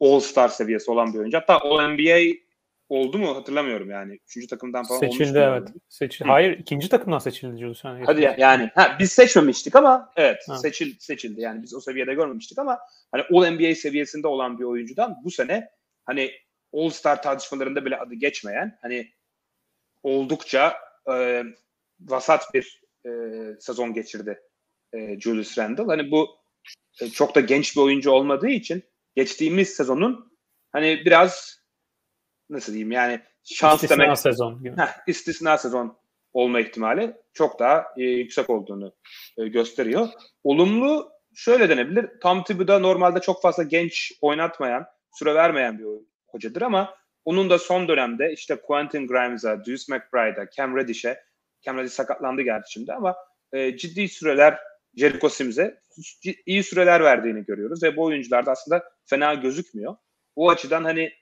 All-Star 0.00 0.48
seviyesi 0.48 0.90
olan 0.90 1.14
bir 1.14 1.18
oyuncu. 1.18 1.38
Hatta 1.38 1.58
All-NBA 1.60 2.38
oldu 2.88 3.18
mu 3.18 3.36
hatırlamıyorum 3.36 3.90
yani. 3.90 4.18
Üçüncü 4.26 4.46
takımdan 4.46 4.84
falan 4.84 5.00
seçildi 5.00 5.38
evet. 5.38 5.68
Seçildi. 5.88 6.28
Hayır 6.28 6.58
ikinci 6.58 6.88
takımdan 6.88 7.18
seçildi 7.18 7.60
Julius 7.60 7.84
Randle. 7.84 8.04
Hadi 8.04 8.22
ya, 8.22 8.36
yani 8.38 8.70
ha, 8.74 8.96
biz 9.00 9.12
seçmemiştik 9.12 9.76
ama 9.76 10.12
evet 10.16 10.44
Ha. 10.48 10.58
seçil, 10.58 10.98
seçildi. 10.98 11.40
Yani 11.40 11.62
biz 11.62 11.74
o 11.74 11.80
seviyede 11.80 12.14
görmemiştik 12.14 12.58
ama 12.58 12.78
hani 13.12 13.22
All 13.22 13.50
NBA 13.50 13.74
seviyesinde 13.74 14.26
olan 14.26 14.58
bir 14.58 14.64
oyuncudan 14.64 15.16
bu 15.24 15.30
sene 15.30 15.68
hani 16.04 16.32
All 16.72 16.90
Star 16.90 17.22
tartışmalarında 17.22 17.84
bile 17.84 17.96
adı 17.96 18.14
geçmeyen 18.14 18.78
hani 18.82 19.12
oldukça 20.02 20.74
e, 21.12 21.44
vasat 22.00 22.54
bir 22.54 22.82
e, 23.06 23.10
sezon 23.60 23.94
geçirdi 23.94 24.40
e, 24.92 25.20
Julius 25.20 25.58
Randle. 25.58 25.84
Hani 25.86 26.10
bu 26.10 26.28
e, 27.00 27.08
çok 27.08 27.34
da 27.34 27.40
genç 27.40 27.76
bir 27.76 27.80
oyuncu 27.80 28.10
olmadığı 28.10 28.48
için 28.48 28.82
geçtiğimiz 29.14 29.68
sezonun 29.68 30.32
hani 30.72 31.02
biraz 31.04 31.62
nasıl 32.50 32.72
diyeyim 32.72 32.92
yani 32.92 33.20
şans 33.44 33.82
İstisna 33.82 34.04
demek 34.04 34.18
sezon 34.18 34.62
gibi. 34.62 34.76
Heh, 34.76 34.88
istisna 35.06 35.58
sezon 35.58 35.98
olma 36.32 36.60
ihtimali 36.60 37.16
çok 37.32 37.58
daha 37.58 37.86
e, 37.96 38.02
yüksek 38.02 38.50
olduğunu 38.50 38.94
e, 39.38 39.48
gösteriyor. 39.48 40.08
Olumlu 40.44 41.10
şöyle 41.34 41.68
denebilir. 41.68 42.20
Tom 42.22 42.44
Thibodeau 42.44 42.82
normalde 42.82 43.20
çok 43.20 43.42
fazla 43.42 43.62
genç 43.62 44.12
oynatmayan, 44.20 44.86
süre 45.12 45.34
vermeyen 45.34 45.78
bir 45.78 45.86
hocadır 46.26 46.62
ama 46.62 46.94
onun 47.24 47.50
da 47.50 47.58
son 47.58 47.88
dönemde 47.88 48.32
işte 48.32 48.56
Quentin 48.60 49.06
Grimes'a, 49.06 49.64
Deuce 49.64 49.84
McBride'a, 49.88 50.50
Cam 50.50 50.76
Reddish'e, 50.76 51.22
Cam 51.62 51.78
Reddish 51.78 51.92
sakatlandı 51.92 52.42
gerçi 52.42 52.72
şimdi 52.72 52.92
ama 52.92 53.16
e, 53.52 53.76
ciddi 53.76 54.08
süreler 54.08 54.58
Jericho 54.98 55.28
Sims'e 55.28 55.80
iyi 56.46 56.64
süreler 56.64 57.00
verdiğini 57.00 57.44
görüyoruz 57.44 57.82
ve 57.82 57.96
bu 57.96 58.04
oyuncular 58.04 58.46
da 58.46 58.50
aslında 58.50 58.84
fena 59.04 59.34
gözükmüyor. 59.34 59.96
O 60.36 60.50
açıdan 60.50 60.84
hani 60.84 61.12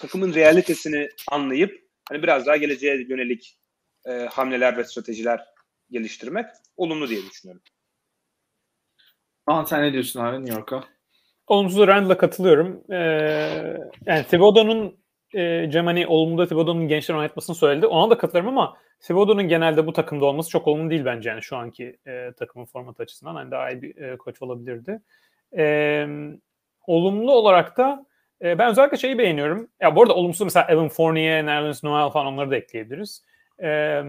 takımın 0.00 0.34
realitesini 0.34 1.08
anlayıp 1.30 1.88
hani 2.08 2.22
biraz 2.22 2.46
daha 2.46 2.56
geleceğe 2.56 3.06
yönelik 3.08 3.58
e, 4.06 4.12
hamleler 4.12 4.76
ve 4.76 4.84
stratejiler 4.84 5.44
geliştirmek 5.90 6.46
olumlu 6.76 7.08
diye 7.08 7.22
düşünüyorum. 7.22 7.62
Kaan 9.46 9.64
sen 9.64 9.82
ne 9.82 9.92
diyorsun 9.92 10.20
abi 10.20 10.40
New 10.40 10.54
York'a? 10.54 10.84
Olumsuz 11.46 11.86
Randall'a 11.86 12.18
katılıyorum. 12.18 12.92
Ee, 12.92 12.96
yani 14.06 14.26
Thibodeau'nun 14.30 15.05
e, 15.36 15.70
Cem 15.70 15.86
hani 15.86 16.06
olumlu 16.06 16.46
Thibodeau'nun 16.46 16.88
gençler 16.88 17.14
oynatmasını 17.14 17.56
söyledi. 17.56 17.86
Ona 17.86 18.10
da 18.10 18.18
katılıyorum 18.18 18.58
ama 18.58 18.76
Thibodeau'nun 19.00 19.48
genelde 19.48 19.86
bu 19.86 19.92
takımda 19.92 20.24
olması 20.24 20.50
çok 20.50 20.66
olumlu 20.66 20.90
değil 20.90 21.04
bence 21.04 21.30
yani 21.30 21.42
şu 21.42 21.56
anki 21.56 21.96
e, 22.06 22.32
takımın 22.38 22.66
format 22.66 23.00
açısından. 23.00 23.34
Hani 23.34 23.50
daha 23.50 23.70
iyi 23.70 23.82
bir 23.82 23.96
e, 23.96 24.16
koç 24.16 24.42
olabilirdi. 24.42 25.00
E, 25.58 26.06
olumlu 26.86 27.32
olarak 27.32 27.76
da 27.76 28.06
e, 28.42 28.58
ben 28.58 28.70
özellikle 28.70 28.96
şeyi 28.96 29.18
beğeniyorum. 29.18 29.68
Ya 29.80 29.96
bu 29.96 30.02
arada 30.02 30.14
olumsuz 30.14 30.44
mesela 30.44 30.66
Evan 30.68 30.88
Fournier, 30.88 31.46
Nerlens 31.46 31.84
Noel 31.84 32.10
falan 32.10 32.26
onları 32.26 32.50
da 32.50 32.56
ekleyebiliriz. 32.56 33.24
E, 33.62 34.02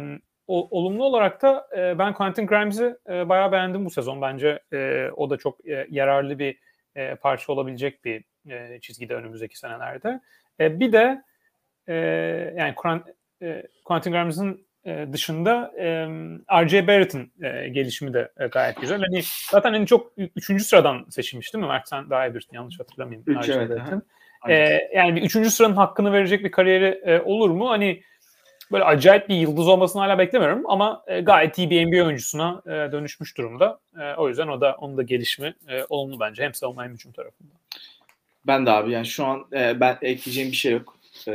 olumlu 0.48 1.04
olarak 1.04 1.42
da 1.42 1.68
e, 1.78 2.00
ben 2.00 2.14
Quentin 2.14 2.48
Grimes'i 2.48 2.96
e, 3.10 3.30
bayağı 3.30 3.52
beğendim 3.52 3.86
bu 3.86 3.90
sezon. 3.90 4.22
Bence 4.22 4.60
e, 4.74 5.10
o 5.16 5.30
da 5.30 5.38
çok 5.38 5.68
e, 5.68 5.88
yararlı 5.90 6.40
bir 6.40 6.60
e, 6.96 7.16
parça 7.16 7.54
olabilecek 7.54 8.06
bir 8.06 8.24
e, 8.50 8.80
çizgide 8.82 9.16
önümüzdeki 9.16 9.60
senelerde. 9.60 10.20
E, 10.60 10.80
bir 10.80 10.92
de 10.92 11.24
e, 11.88 11.94
yani 12.58 12.76
e, 13.42 13.64
Quentin 13.86 14.12
Grimes'in 14.12 14.68
e, 14.86 15.08
dışında 15.14 15.72
e, 15.78 15.86
R.J. 16.64 16.88
Barrett'ın 16.88 17.32
gelişimi 17.74 18.14
de 18.14 18.32
gayet 18.52 18.82
güzel. 18.82 19.00
Hani 19.00 19.22
zaten 19.52 19.74
hani 19.74 19.88
çok 19.88 20.12
üçüncü 20.36 20.64
sıradan 20.64 21.06
seçilmiş 21.10 21.54
değil 21.54 21.64
mi? 21.64 21.68
Mert 21.68 21.88
sen 21.88 22.10
daha 22.10 22.28
iyi 22.28 22.32
bilirsin 22.32 22.56
yanlış 22.56 22.80
hatırlamayayım. 22.80 23.24
Üç, 23.28 23.38
R.J. 23.38 23.54
evet, 23.54 23.70
Barrett'ın. 23.70 24.04
aha. 24.42 24.52
E, 24.52 24.90
yani 24.96 25.16
bir 25.16 25.22
üçüncü 25.22 25.50
sıranın 25.52 25.76
hakkını 25.76 26.14
verecek 26.14 26.44
bir 26.44 26.52
kariyeri 26.52 27.02
e, 27.06 27.22
olur 27.22 27.50
mu? 27.50 27.70
Hani 27.70 28.04
böyle 28.72 28.84
acayip 28.84 29.30
bir 29.30 29.36
yıldız 29.36 29.68
olmasını 29.68 30.02
hala 30.02 30.18
beklemiyorum 30.18 30.70
ama 30.70 31.04
e, 31.08 31.22
gayet 31.22 31.58
iyi 31.58 31.70
bir 31.70 31.86
NBA 31.86 32.06
oyuncusuna 32.06 32.62
e, 32.66 32.70
dönüşmüş 32.70 33.38
durumda. 33.38 33.80
E, 34.00 34.14
o 34.14 34.30
yüzden 34.30 34.48
o 34.48 34.62
da 34.62 34.76
onun 34.80 34.98
da 34.98 35.04
gelişimi 35.04 35.56
e, 35.68 35.84
olumlu 35.90 36.20
bence 36.20 36.44
hem 36.44 36.54
savunma 36.54 36.84
hem 36.84 36.94
hücum 36.94 37.12
tarafında. 37.12 37.54
Ben 38.48 38.66
de 38.66 38.72
abi 38.72 38.92
yani 38.92 39.06
şu 39.06 39.26
an 39.26 39.48
e, 39.54 39.80
ben 39.80 39.98
ekleyeceğim 40.02 40.52
bir 40.52 40.58
şey 40.58 40.72
yok. 40.72 41.00
E, 41.28 41.32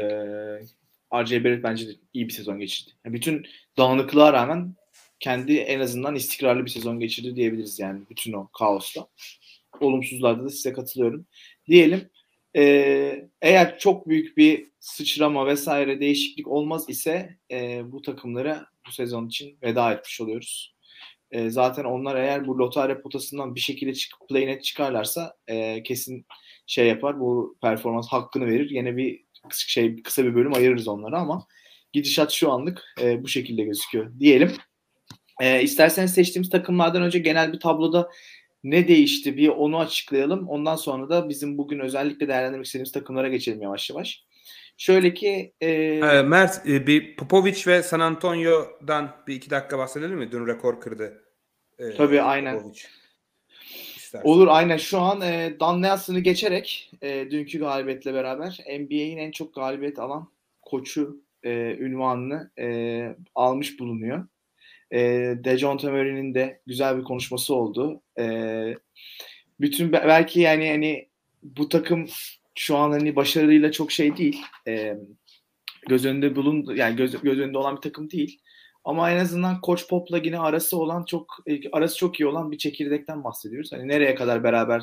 R.J. 1.15 1.45
Barrett 1.45 1.63
bence 1.63 1.89
de 1.89 1.93
iyi 2.13 2.29
bir 2.29 2.33
sezon 2.33 2.59
geçirdi. 2.59 2.91
Yani 3.05 3.15
bütün 3.15 3.47
dağınıklığa 3.79 4.33
rağmen 4.33 4.75
kendi 5.21 5.57
en 5.57 5.81
azından 5.81 6.15
istikrarlı 6.15 6.65
bir 6.65 6.71
sezon 6.71 7.01
geçirdi 7.01 7.37
diyebiliriz 7.37 7.79
yani 7.79 8.01
bütün 8.11 8.33
o 8.33 8.49
kaosta. 8.49 9.07
Olumsuzlarda 9.81 10.45
da 10.45 10.51
size 10.51 10.73
katılıyorum. 10.73 11.27
Diyelim 11.67 12.11
e, 12.57 13.29
eğer 13.43 13.79
çok 13.79 14.09
büyük 14.09 14.37
bir 14.37 14.69
sıçrama 14.81 15.47
vesaire 15.47 16.01
değişiklik 16.01 16.49
olmaz 16.49 16.85
ise 16.89 17.37
e, 17.51 17.83
bu 17.93 18.03
takımlara 18.03 18.67
bu 18.87 18.93
sezon 18.93 19.27
için 19.27 19.59
veda 19.63 19.93
etmiş 19.93 20.21
oluyoruz. 20.21 20.75
E, 21.31 21.51
zaten 21.51 21.85
onlar 21.85 22.17
eğer 22.17 22.47
bu 22.47 22.59
lotarya 22.59 23.03
potasından 23.03 23.55
bir 23.55 23.61
şekilde 23.61 23.95
çıkıp 23.95 24.29
play 24.29 24.47
net 24.47 24.65
çıkarlarsa 24.65 25.37
e, 25.49 25.83
kesin 25.83 26.27
şey 26.67 26.87
yapar 26.87 27.21
bu 27.21 27.57
performans 27.63 28.09
hakkını 28.09 28.47
verir. 28.47 28.71
Yine 28.71 28.97
bir 28.97 29.25
kısa- 29.49 29.69
şey 29.69 30.03
kısa 30.03 30.25
bir 30.25 30.35
bölüm 30.35 30.55
ayırırız 30.55 30.89
onlara 30.89 31.19
ama 31.19 31.47
gidişat 31.93 32.31
şu 32.33 32.53
anlık 32.53 32.83
e, 33.01 33.23
bu 33.23 33.29
şekilde 33.29 33.63
gözüküyor 33.63 34.13
diyelim. 34.19 34.53
E, 35.41 35.63
isterseniz 35.63 36.15
seçtiğimiz 36.15 36.51
takımlardan 36.51 37.03
önce 37.03 37.19
genel 37.19 37.53
bir 37.53 37.61
tabloda 37.61 38.11
ne 38.65 38.89
değişti 38.89 39.37
bir 39.37 39.49
onu 39.49 39.79
açıklayalım. 39.79 40.49
Ondan 40.49 40.77
sonra 40.77 41.09
da 41.09 41.29
bizim 41.29 41.59
bugün 41.59 41.79
özellikle 41.79 42.29
değerlendirmek 42.29 42.67
istediğimiz 42.67 42.93
takımlara 42.93 43.29
geçelim 43.29 43.63
yavaş 43.63 43.91
yavaş. 43.91 44.25
Şöyle 44.77 45.15
ki 45.15 45.53
e, 45.61 45.69
Ee, 45.71 46.23
Mert 46.23 46.67
e, 46.69 46.87
bir 46.87 47.17
Popovic 47.17 47.63
ve 47.67 47.83
San 47.83 48.01
Antonio'dan 48.01 49.17
bir 49.27 49.35
iki 49.35 49.51
dakika 49.51 49.79
bahsedelim 49.79 50.19
mi? 50.19 50.33
Dün 50.33 50.47
rekor 50.47 50.81
kırdı. 50.81 51.25
Ee, 51.79 51.91
Tabii, 51.97 52.23
aynen. 52.23 52.55
Popovic. 52.59 52.83
İstersen. 54.13 54.31
Olur 54.31 54.47
aynen 54.51 54.77
şu 54.77 55.01
an 55.01 55.21
e, 55.21 55.57
Dan 55.61 55.83
Nelson'ı 55.83 56.21
geçerek 56.21 56.91
e, 57.03 57.31
dünkü 57.31 57.59
galibiyetle 57.59 58.15
beraber 58.15 58.59
NBA'in 58.81 59.19
en 59.19 59.31
çok 59.31 59.55
galibiyet 59.55 59.99
alan 59.99 60.29
koçu 60.63 61.23
e, 61.43 61.77
ünvanını 61.81 62.51
e, 62.59 63.17
almış 63.35 63.81
bulunuyor. 63.81 64.27
E, 64.91 64.99
Dejounte 65.45 65.91
Murray'nin 65.91 66.35
de 66.35 66.61
güzel 66.67 66.99
bir 66.99 67.05
konuşması 67.05 67.55
oldu. 67.55 68.03
E, 68.19 68.25
bütün 69.61 69.93
belki 69.93 70.41
yani 70.41 70.71
hani 70.71 71.09
bu 71.43 71.69
takım 71.69 72.07
şu 72.55 72.77
an 72.77 72.91
hani 72.91 73.17
başarıyla 73.17 73.73
çok 73.73 73.93
şey 73.93 74.17
değil. 74.17 74.43
E, 74.69 74.97
göz 75.89 76.07
önünde 76.07 76.37
bulun 76.37 76.77
yani 76.77 76.97
göz, 76.97 77.23
göz 77.23 77.39
önünde 77.39 77.59
olan 77.59 77.77
bir 77.77 77.81
takım 77.81 78.11
değil. 78.11 78.41
Ama 78.85 79.11
en 79.11 79.19
azından 79.19 79.61
Koç 79.61 79.89
Pop'la 79.89 80.19
yine 80.19 80.39
arası 80.39 80.79
olan 80.79 81.05
çok 81.05 81.37
e, 81.47 81.71
arası 81.71 81.97
çok 81.97 82.21
iyi 82.21 82.27
olan 82.27 82.51
bir 82.51 82.59
çekirdekten 82.59 83.25
bahsediyoruz. 83.25 83.73
Hani 83.73 83.89
nereye 83.89 84.15
kadar 84.15 84.45
beraber 84.45 84.83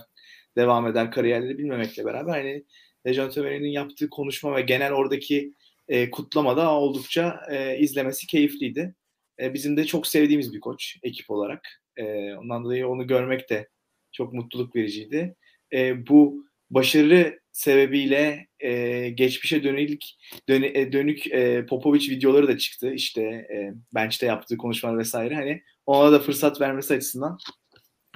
devam 0.58 0.88
eder 0.88 1.12
kariyerleri 1.12 1.58
bilmemekle 1.58 2.06
beraber 2.06 2.34
hani 2.34 2.64
Murray'nin 3.06 3.68
yaptığı 3.68 4.10
konuşma 4.10 4.56
ve 4.56 4.62
genel 4.62 4.94
oradaki 4.94 5.54
e, 5.88 6.12
kutlama 6.12 6.58
da 6.58 6.72
oldukça 6.72 7.40
e, 7.52 7.78
izlemesi 7.78 8.28
keyifliydi. 8.28 8.96
E, 9.40 9.54
bizim 9.54 9.78
de 9.78 9.86
çok 9.86 10.08
sevdiğimiz 10.08 10.54
bir 10.54 10.60
koç 10.60 10.98
ekip 11.04 11.32
olarak. 11.32 11.82
E, 11.98 12.34
ondan 12.34 12.64
dolayı 12.64 12.88
onu 12.88 13.08
görmek 13.08 13.50
de 13.50 13.70
çok 14.12 14.34
mutluluk 14.34 14.76
vericiydi. 14.76 15.36
E, 15.74 16.08
bu 16.08 16.46
başarı 16.70 17.39
sebebiyle 17.60 18.48
e, 18.60 19.10
geçmişe 19.10 19.64
dönük 19.64 20.04
dön, 20.50 20.64
e, 20.64 20.92
dönük 20.92 21.28
e, 21.28 21.66
Popovic 21.66 22.10
videoları 22.10 22.48
da 22.48 22.58
çıktı. 22.58 22.94
İşte 22.94 23.22
e, 23.22 23.74
bench'te 23.96 24.26
yaptığı 24.26 24.58
konuşmalar 24.58 24.98
vesaire. 24.98 25.36
Hani 25.36 25.64
ona 25.86 26.12
da 26.12 26.20
fırsat 26.20 26.62
vermesi 26.62 26.94
açısından 26.94 27.38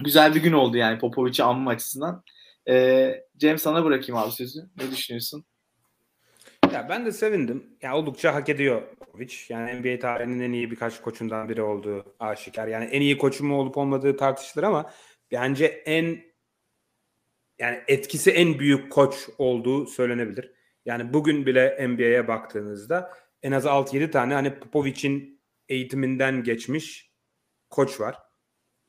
güzel 0.03 0.35
bir 0.35 0.41
gün 0.41 0.53
oldu 0.53 0.77
yani 0.77 0.99
Popovic'i 0.99 1.43
anma 1.43 1.71
açısından. 1.71 2.23
E, 2.69 3.13
Cem 3.37 3.57
sana 3.57 3.85
bırakayım 3.85 4.21
abi 4.21 4.31
sözü. 4.31 4.59
Ne 4.77 4.91
düşünüyorsun? 4.91 5.45
Ya 6.73 6.89
ben 6.89 7.05
de 7.05 7.11
sevindim. 7.11 7.63
Ya 7.81 7.97
oldukça 7.97 8.35
hak 8.35 8.49
ediyor 8.49 8.81
Popovic. 8.99 9.33
Yani 9.49 9.79
NBA 9.79 9.99
tarihinin 9.99 10.39
en 10.39 10.51
iyi 10.51 10.71
birkaç 10.71 11.01
koçundan 11.01 11.49
biri 11.49 11.61
olduğu 11.61 12.15
aşikar. 12.19 12.67
Yani 12.67 12.85
en 12.85 13.01
iyi 13.01 13.17
koçu 13.17 13.45
mu 13.45 13.59
olup 13.59 13.77
olmadığı 13.77 14.17
tartışılır 14.17 14.63
ama 14.63 14.91
bence 15.31 15.65
en 15.65 16.32
yani 17.59 17.83
etkisi 17.87 18.31
en 18.31 18.59
büyük 18.59 18.91
koç 18.91 19.29
olduğu 19.37 19.85
söylenebilir. 19.85 20.51
Yani 20.85 21.13
bugün 21.13 21.45
bile 21.45 21.87
NBA'ye 21.87 22.27
baktığınızda 22.27 23.13
en 23.41 23.51
az 23.51 23.65
6-7 23.65 24.11
tane 24.11 24.33
hani 24.33 24.59
Popovic'in 24.59 25.41
eğitiminden 25.69 26.43
geçmiş 26.43 27.13
koç 27.69 27.99
var. 27.99 28.17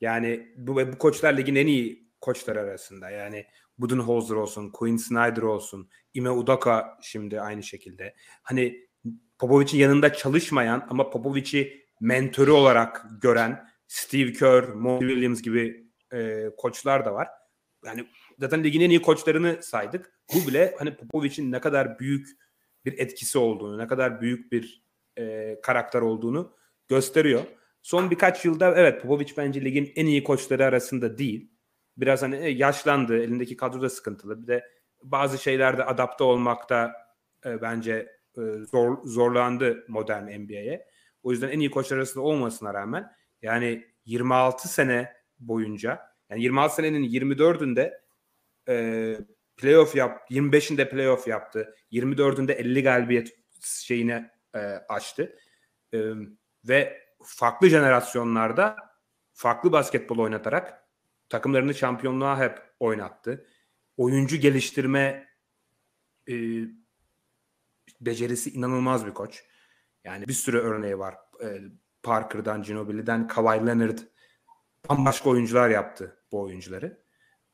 Yani 0.01 0.53
bu, 0.57 0.77
bu 0.77 0.99
koçlar 0.99 1.37
ligin 1.37 1.55
en 1.55 1.67
iyi 1.67 2.11
koçlar 2.21 2.57
arasında. 2.57 3.11
Yani 3.11 3.47
Budenholzer 3.79 4.35
olsun, 4.35 4.71
Quinn 4.71 4.97
Snyder 4.97 5.43
olsun, 5.43 5.91
Ime 6.15 6.31
Udaka 6.31 6.99
şimdi 7.03 7.41
aynı 7.41 7.63
şekilde. 7.63 8.15
Hani 8.43 8.89
Popovic'in 9.39 9.79
yanında 9.79 10.13
çalışmayan 10.13 10.87
ama 10.91 11.11
Popovic'i 11.11 11.87
mentörü 12.01 12.51
olarak 12.51 13.07
gören 13.23 13.69
Steve 13.87 14.33
Kerr, 14.33 14.69
Monty 14.69 15.07
Williams 15.07 15.43
gibi 15.43 15.91
e, 16.13 16.51
koçlar 16.57 17.05
da 17.05 17.15
var. 17.15 17.29
Yani 17.85 18.07
zaten 18.39 18.65
ligin 18.65 18.81
en 18.81 18.91
iyi 18.91 19.03
koçlarını 19.03 19.59
saydık. 19.63 20.13
Bu 20.35 20.49
bile 20.49 20.75
hani 20.79 20.97
Popovic'in 20.97 21.53
ne 21.53 21.61
kadar 21.61 21.99
büyük 21.99 22.29
bir 22.85 22.99
etkisi 22.99 23.39
olduğunu, 23.39 23.79
ne 23.79 23.87
kadar 23.87 24.21
büyük 24.21 24.53
bir 24.53 24.85
e, 25.19 25.57
karakter 25.63 26.01
olduğunu 26.01 26.57
gösteriyor. 26.89 27.43
Son 27.83 28.11
birkaç 28.11 28.45
yılda 28.45 28.75
evet 28.77 29.03
Popovic 29.03 29.33
bence 29.37 29.65
ligin 29.65 29.93
en 29.97 30.07
iyi 30.07 30.25
koçları 30.25 30.65
arasında 30.65 31.19
değil. 31.19 31.51
Biraz 31.97 32.23
hani 32.23 32.37
e, 32.37 32.49
yaşlandı, 32.49 33.23
elindeki 33.23 33.57
kadro 33.57 33.83
da 33.83 33.91
sıkıntılı. 33.91 34.43
Bir 34.43 34.47
de 34.47 34.65
bazı 35.03 35.39
şeylerde 35.39 35.85
adapte 35.85 36.25
olmakta 36.25 36.93
e, 37.47 37.63
bence 37.63 37.93
e, 38.39 38.43
zor 38.71 38.99
zorlandı 39.05 39.85
modern 39.89 40.41
NBA'ye. 40.41 40.87
O 41.23 41.31
yüzden 41.33 41.49
en 41.49 41.61
iyi 41.61 41.71
koçlar 41.71 41.97
arasında 41.97 42.25
olmasına 42.25 42.75
rağmen 42.75 43.13
yani 43.43 43.85
26 44.05 44.69
sene 44.69 45.13
boyunca 45.39 46.01
yani 46.31 46.43
26 46.43 46.75
senenin 46.75 47.05
24'ünde 47.05 48.04
e, 48.69 49.17
playoff 49.57 49.97
yap 49.97 50.31
25'inde 50.31 50.89
playoff 50.89 51.29
yaptı. 51.29 51.75
24'ünde 51.93 52.53
50 52.53 52.83
galibiyet 52.83 53.33
şeyine 53.61 54.31
e, 54.55 54.59
açtı. 54.89 55.37
E, 55.95 55.99
ve 56.65 57.05
farklı 57.23 57.69
jenerasyonlarda 57.69 58.77
farklı 59.33 59.73
basketbol 59.73 60.19
oynatarak 60.19 60.89
takımlarını 61.29 61.75
şampiyonluğa 61.75 62.39
hep 62.39 62.63
oynattı. 62.81 63.47
Oyuncu 63.97 64.37
geliştirme 64.37 65.29
e, 66.29 66.35
becerisi 68.01 68.51
inanılmaz 68.51 69.07
bir 69.07 69.15
koç. 69.15 69.45
Yani 70.05 70.29
bir 70.29 70.33
sürü 70.33 70.59
örneği 70.59 70.99
var. 70.99 71.15
E, 71.43 71.61
Parker'dan, 72.03 72.63
Ginobili'den, 72.63 73.29
Kawhi 73.29 73.67
Leonard 73.67 73.99
bambaşka 74.89 75.31
oyuncular 75.31 75.71
yaptı 75.71 76.23
bu 76.33 76.41
oyuncuları. 76.41 77.04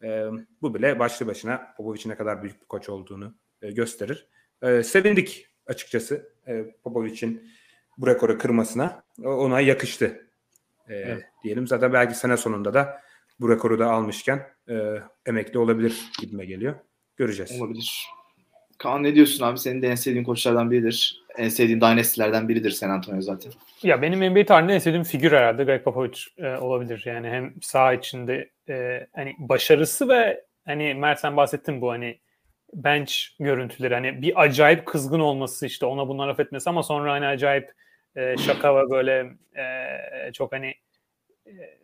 E, 0.03 0.27
bu 0.63 0.75
bile 0.75 0.99
başlı 0.99 1.27
başına 1.27 1.75
Popovic'in 1.77 2.11
ne 2.11 2.17
kadar 2.17 2.43
büyük 2.43 2.61
bir 2.61 2.67
koç 2.67 2.89
olduğunu 2.89 3.35
e, 3.63 3.71
gösterir. 3.71 4.29
E, 4.63 4.83
sevindik 4.83 5.47
açıkçası 5.67 6.33
e, 6.47 6.65
Popovic'in 6.85 7.51
bu 7.99 8.07
rekoru 8.07 8.39
kırmasına. 8.39 9.05
Ona 9.25 9.61
yakıştı 9.61 10.31
e, 10.89 10.95
evet. 10.95 11.25
diyelim. 11.45 11.67
Zaten 11.67 11.93
belki 11.93 12.15
sene 12.15 12.37
sonunda 12.37 12.75
da 12.75 13.01
bu 13.41 13.49
rekoru 13.49 13.79
da 13.79 13.91
almışken 13.91 14.47
e, 14.69 15.03
emekli 15.27 15.59
olabilir 15.59 16.11
gibime 16.21 16.45
geliyor. 16.45 16.75
Göreceğiz. 17.17 17.61
Olabilir. 17.61 18.07
Kaan 18.81 19.03
ne 19.03 19.15
diyorsun 19.15 19.45
abi? 19.45 19.59
Senin 19.59 19.83
de 19.83 19.89
en 19.89 19.95
sevdiğin 19.95 20.25
koçlardan 20.25 20.71
biridir. 20.71 21.23
En 21.39 21.49
sevdiğin 21.49 21.81
dynasty'lerden 21.81 22.49
biridir 22.49 22.71
San 22.71 22.91
Antonio 22.91 23.21
zaten. 23.21 23.53
Ya 23.83 24.03
benim 24.03 24.33
NBA 24.33 24.45
tarihinde 24.45 24.75
en 24.75 24.79
sevdiğim 24.79 25.05
figür 25.05 25.33
herhalde 25.33 25.65
Greg 25.65 25.85
Popovich 25.85 26.21
e, 26.39 26.57
olabilir. 26.57 27.03
Yani 27.07 27.29
hem 27.29 27.55
saha 27.63 27.95
içinde 27.95 28.51
e, 28.69 29.07
hani 29.13 29.35
başarısı 29.39 30.09
ve 30.09 30.45
hani 30.65 30.95
Mert 30.95 31.21
sen 31.21 31.37
bahsettin 31.37 31.81
bu 31.81 31.91
hani 31.91 32.19
bench 32.75 33.13
görüntüleri 33.41 33.95
hani 33.95 34.23
bir 34.23 34.43
acayip 34.43 34.87
kızgın 34.87 35.21
olması 35.21 35.67
işte 35.67 35.87
ona 35.87 36.09
bunlar 36.09 36.29
laf 36.29 36.41
etmesi 36.41 36.71
ama 36.71 36.83
sonra 36.83 37.13
hani 37.13 37.27
acayip 37.27 37.73
e, 38.17 38.37
şaka 38.37 38.77
ve 38.77 38.91
böyle 38.91 39.31
e, 39.57 40.33
çok 40.33 40.53
hani 40.53 40.75
e, 41.47 41.80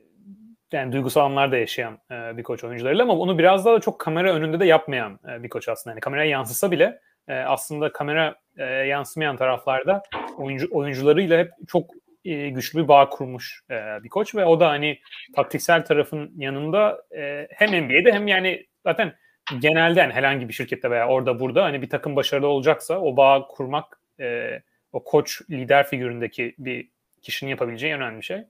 yani 0.73 0.93
duygusal 0.93 1.21
anlar 1.21 1.53
da 1.53 1.57
yaşayan 1.57 1.99
e, 2.11 2.37
bir 2.37 2.43
koç 2.43 2.65
oyuncularıyla 2.65 3.05
ama 3.05 3.17
onu 3.17 3.39
biraz 3.39 3.65
daha 3.65 3.75
da 3.75 3.81
çok 3.81 3.99
kamera 3.99 4.33
önünde 4.35 4.61
de 4.61 4.67
yapmayan 4.67 5.19
e, 5.29 5.43
bir 5.43 5.49
koç 5.49 5.69
aslında. 5.69 5.93
Yani 5.95 6.01
kameraya 6.01 6.31
yansısa 6.31 6.71
bile 6.71 7.01
e, 7.29 7.35
aslında 7.35 7.93
kamera 7.93 8.35
e, 8.57 8.65
yansımayan 8.65 9.37
taraflarda 9.37 10.03
oyuncu 10.37 10.69
oyuncularıyla 10.71 11.39
hep 11.39 11.51
çok 11.69 11.91
e, 12.25 12.49
güçlü 12.49 12.83
bir 12.83 12.89
bağ 12.89 13.09
kurmuş 13.09 13.63
e, 13.71 13.75
bir 14.05 14.09
koç 14.09 14.35
ve 14.35 14.45
o 14.45 14.61
da 14.61 14.69
hani 14.69 14.99
taktiksel 15.35 15.85
tarafın 15.85 16.33
yanında 16.37 17.03
e, 17.17 17.49
hem 17.51 17.85
NBA'de 17.85 18.13
hem 18.13 18.29
yani 18.29 18.67
zaten 18.83 19.15
genelde 19.59 20.01
yani 20.01 20.13
herhangi 20.13 20.49
bir 20.49 20.55
şirkette 20.55 20.91
veya 20.91 21.09
orada 21.09 21.41
burada 21.41 21.65
hani 21.65 21.83
bir 21.83 21.91
takım 21.91 22.17
başarılı 22.17 22.47
olacaksa 22.47 23.01
o 23.01 23.17
bağ 23.17 23.47
kurmak 23.49 24.01
e, 24.21 24.61
o 24.93 25.05
koç 25.05 25.43
lider 25.51 25.87
figüründeki 25.87 26.55
bir 26.59 26.91
kişinin 27.23 27.51
yapabileceği 27.51 27.95
önemli 27.95 28.21
bir 28.21 28.25
şey. 28.25 28.45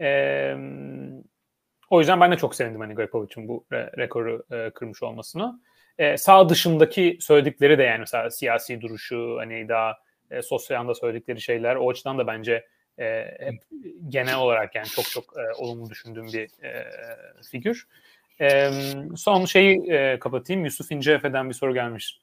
E, 0.00 0.56
o 1.92 1.98
yüzden 1.98 2.20
ben 2.20 2.32
de 2.32 2.36
çok 2.36 2.54
sevindim 2.54 2.80
hani 2.80 2.94
Grepovic'in 2.94 3.48
bu 3.48 3.64
re- 3.72 3.98
rekoru 3.98 4.44
e, 4.50 4.70
kırmış 4.70 5.02
olmasına. 5.02 5.60
E, 5.98 6.16
sağ 6.16 6.48
dışındaki 6.48 7.18
söyledikleri 7.20 7.78
de 7.78 7.82
yani 7.82 7.98
mesela 7.98 8.30
siyasi 8.30 8.80
duruşu 8.80 9.36
hani 9.38 9.68
daha 9.68 9.98
e, 10.30 10.42
sosyal 10.42 10.80
anda 10.80 10.94
söyledikleri 10.94 11.40
şeyler 11.40 11.76
o 11.76 11.90
açıdan 11.90 12.18
da 12.18 12.26
bence 12.26 12.66
e, 12.98 13.36
hep 13.40 13.62
genel 14.08 14.36
olarak 14.36 14.74
yani 14.74 14.86
çok 14.86 15.04
çok 15.04 15.24
e, 15.24 15.62
olumlu 15.62 15.90
düşündüğüm 15.90 16.26
bir 16.26 16.64
e, 16.64 16.84
figür. 17.50 17.86
E, 18.40 18.70
son 19.16 19.44
şeyi 19.44 19.92
e, 19.92 20.18
kapatayım. 20.18 20.64
Yusuf 20.64 20.92
İnceefe'den 20.92 21.48
bir 21.48 21.54
soru 21.54 21.74
gelmiş. 21.74 22.20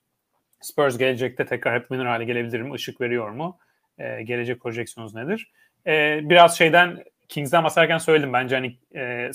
Spurs 0.61 0.97
gelecekte 0.97 1.45
tekrar 1.45 1.75
hep 1.75 1.87
winner 1.87 2.05
hale 2.05 2.25
gelebilir 2.25 2.61
mi? 2.61 2.75
Işık 2.75 3.01
veriyor 3.01 3.29
mu? 3.29 3.57
E, 3.97 4.23
gelecek 4.23 4.61
projeksiyonunuz 4.61 5.15
nedir? 5.15 5.51
E, 5.87 6.19
biraz 6.23 6.57
şeyden 6.57 7.03
Kings'den 7.27 7.63
bahsederken 7.63 7.97
söyledim. 7.97 8.33
Bence 8.33 8.55
hani 8.55 8.77
e, 8.95 9.31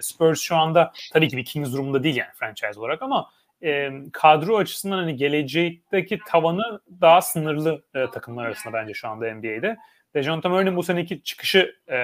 Spurs 0.00 0.40
şu 0.40 0.56
anda 0.56 0.92
tabii 1.12 1.28
ki 1.28 1.36
bir 1.36 1.44
Kings 1.44 1.72
durumunda 1.72 2.02
değil 2.02 2.16
yani 2.16 2.30
franchise 2.34 2.80
olarak 2.80 3.02
ama 3.02 3.30
e, 3.62 3.90
kadro 4.12 4.56
açısından 4.56 4.98
hani 4.98 5.16
gelecekteki 5.16 6.18
tavanı 6.26 6.80
daha 7.00 7.22
sınırlı 7.22 7.82
e, 7.94 8.10
takımlar 8.10 8.46
arasında 8.46 8.72
bence 8.74 8.94
şu 8.94 9.08
anda 9.08 9.34
NBA'de. 9.34 9.76
Dejounte 10.14 10.48
Murray'nin 10.48 10.76
bu 10.76 10.82
seneki 10.82 11.22
çıkışı 11.22 11.74
e, 11.90 11.98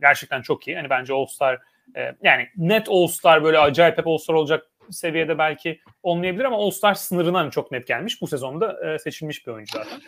gerçekten 0.00 0.42
çok 0.42 0.68
iyi. 0.68 0.76
Hani 0.76 0.90
bence 0.90 1.12
All-Star 1.12 1.58
e, 1.96 2.14
yani 2.22 2.48
net 2.56 2.88
All-Star 2.88 3.44
böyle 3.44 3.58
acayip 3.58 3.98
hep 3.98 4.06
All-Star 4.06 4.34
olacak 4.34 4.66
seviyede 4.90 5.38
belki 5.38 5.80
olmayabilir 6.02 6.44
ama 6.44 6.56
All-Star 6.56 6.94
sınırına 6.94 7.38
hani 7.38 7.50
çok 7.50 7.72
net 7.72 7.86
gelmiş. 7.86 8.22
Bu 8.22 8.26
sezonda 8.26 8.94
e, 8.94 8.98
seçilmiş 8.98 9.46
bir 9.46 9.52
oyuncu 9.52 9.78
zaten. 9.78 10.00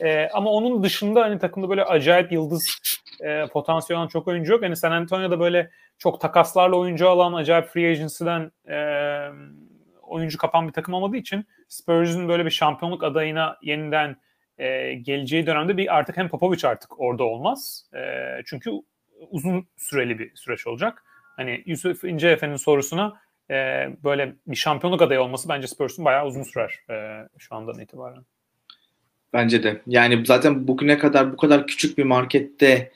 E, 0.00 0.28
ama 0.32 0.50
onun 0.50 0.82
dışında 0.82 1.20
hani 1.20 1.38
takımda 1.38 1.68
böyle 1.68 1.84
acayip 1.84 2.32
yıldız 2.32 2.78
e, 3.20 3.46
potansiyel 3.46 4.00
olan 4.00 4.08
çok 4.08 4.28
oyuncu 4.28 4.52
yok. 4.52 4.62
Hani 4.62 4.76
San 4.76 4.92
Antonio'da 4.92 5.40
böyle 5.40 5.70
çok 5.98 6.20
takaslarla 6.20 6.76
oyuncu 6.76 7.08
alan 7.08 7.32
acayip 7.32 7.66
free 7.66 7.90
agency'den 7.90 8.52
e, 8.68 8.78
oyuncu 10.02 10.38
kapan 10.38 10.68
bir 10.68 10.72
takım 10.72 10.94
olmadığı 10.94 11.16
için 11.16 11.46
Spurs'un 11.68 12.28
böyle 12.28 12.44
bir 12.44 12.50
şampiyonluk 12.50 13.04
adayına 13.04 13.56
yeniden 13.62 14.16
e, 14.58 14.94
geleceği 14.94 15.46
dönemde 15.46 15.76
bir 15.76 15.96
artık 15.96 16.16
hem 16.16 16.28
Popovic 16.28 16.68
artık 16.68 17.00
orada 17.00 17.24
olmaz. 17.24 17.90
E, 17.94 18.00
çünkü 18.46 18.70
uzun 19.30 19.68
süreli 19.76 20.18
bir 20.18 20.36
süreç 20.36 20.66
olacak. 20.66 21.04
Hani 21.36 21.62
Yusuf 21.66 22.04
İnce 22.04 22.28
Efe'nin 22.28 22.56
sorusuna 22.56 23.20
e, 23.50 23.54
böyle 24.04 24.34
bir 24.46 24.56
şampiyonluk 24.56 25.02
adayı 25.02 25.20
olması 25.20 25.48
bence 25.48 25.66
Spurs'un 25.66 26.04
bayağı 26.04 26.26
uzun 26.26 26.42
sürer 26.42 26.78
e, 26.90 27.28
şu 27.38 27.54
andan 27.54 27.80
itibaren. 27.80 28.22
Bence 29.32 29.62
de. 29.62 29.80
Yani 29.86 30.26
zaten 30.26 30.68
bugüne 30.68 30.98
kadar 30.98 31.32
bu 31.32 31.36
kadar 31.36 31.66
küçük 31.66 31.98
bir 31.98 32.04
markette 32.04 32.92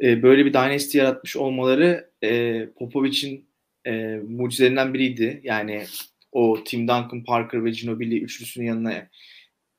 e, 0.00 0.22
böyle 0.22 0.44
bir 0.44 0.52
dynasty 0.52 0.98
yaratmış 0.98 1.36
olmaları 1.36 2.10
e, 2.22 2.66
Popovic'in 2.78 3.46
e, 3.86 4.20
mucizelerinden 4.28 4.94
biriydi. 4.94 5.40
Yani 5.42 5.84
o 6.32 6.64
Tim 6.64 6.88
Duncan, 6.88 7.24
Parker 7.24 7.64
ve 7.64 7.70
Ginobili 7.70 8.20
üçlüsünün 8.20 8.66
yanına 8.66 9.08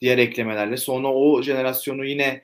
diğer 0.01 0.17
eklemelerle. 0.17 0.77
Sonra 0.77 1.07
o 1.07 1.41
jenerasyonu 1.41 2.05
yine 2.05 2.41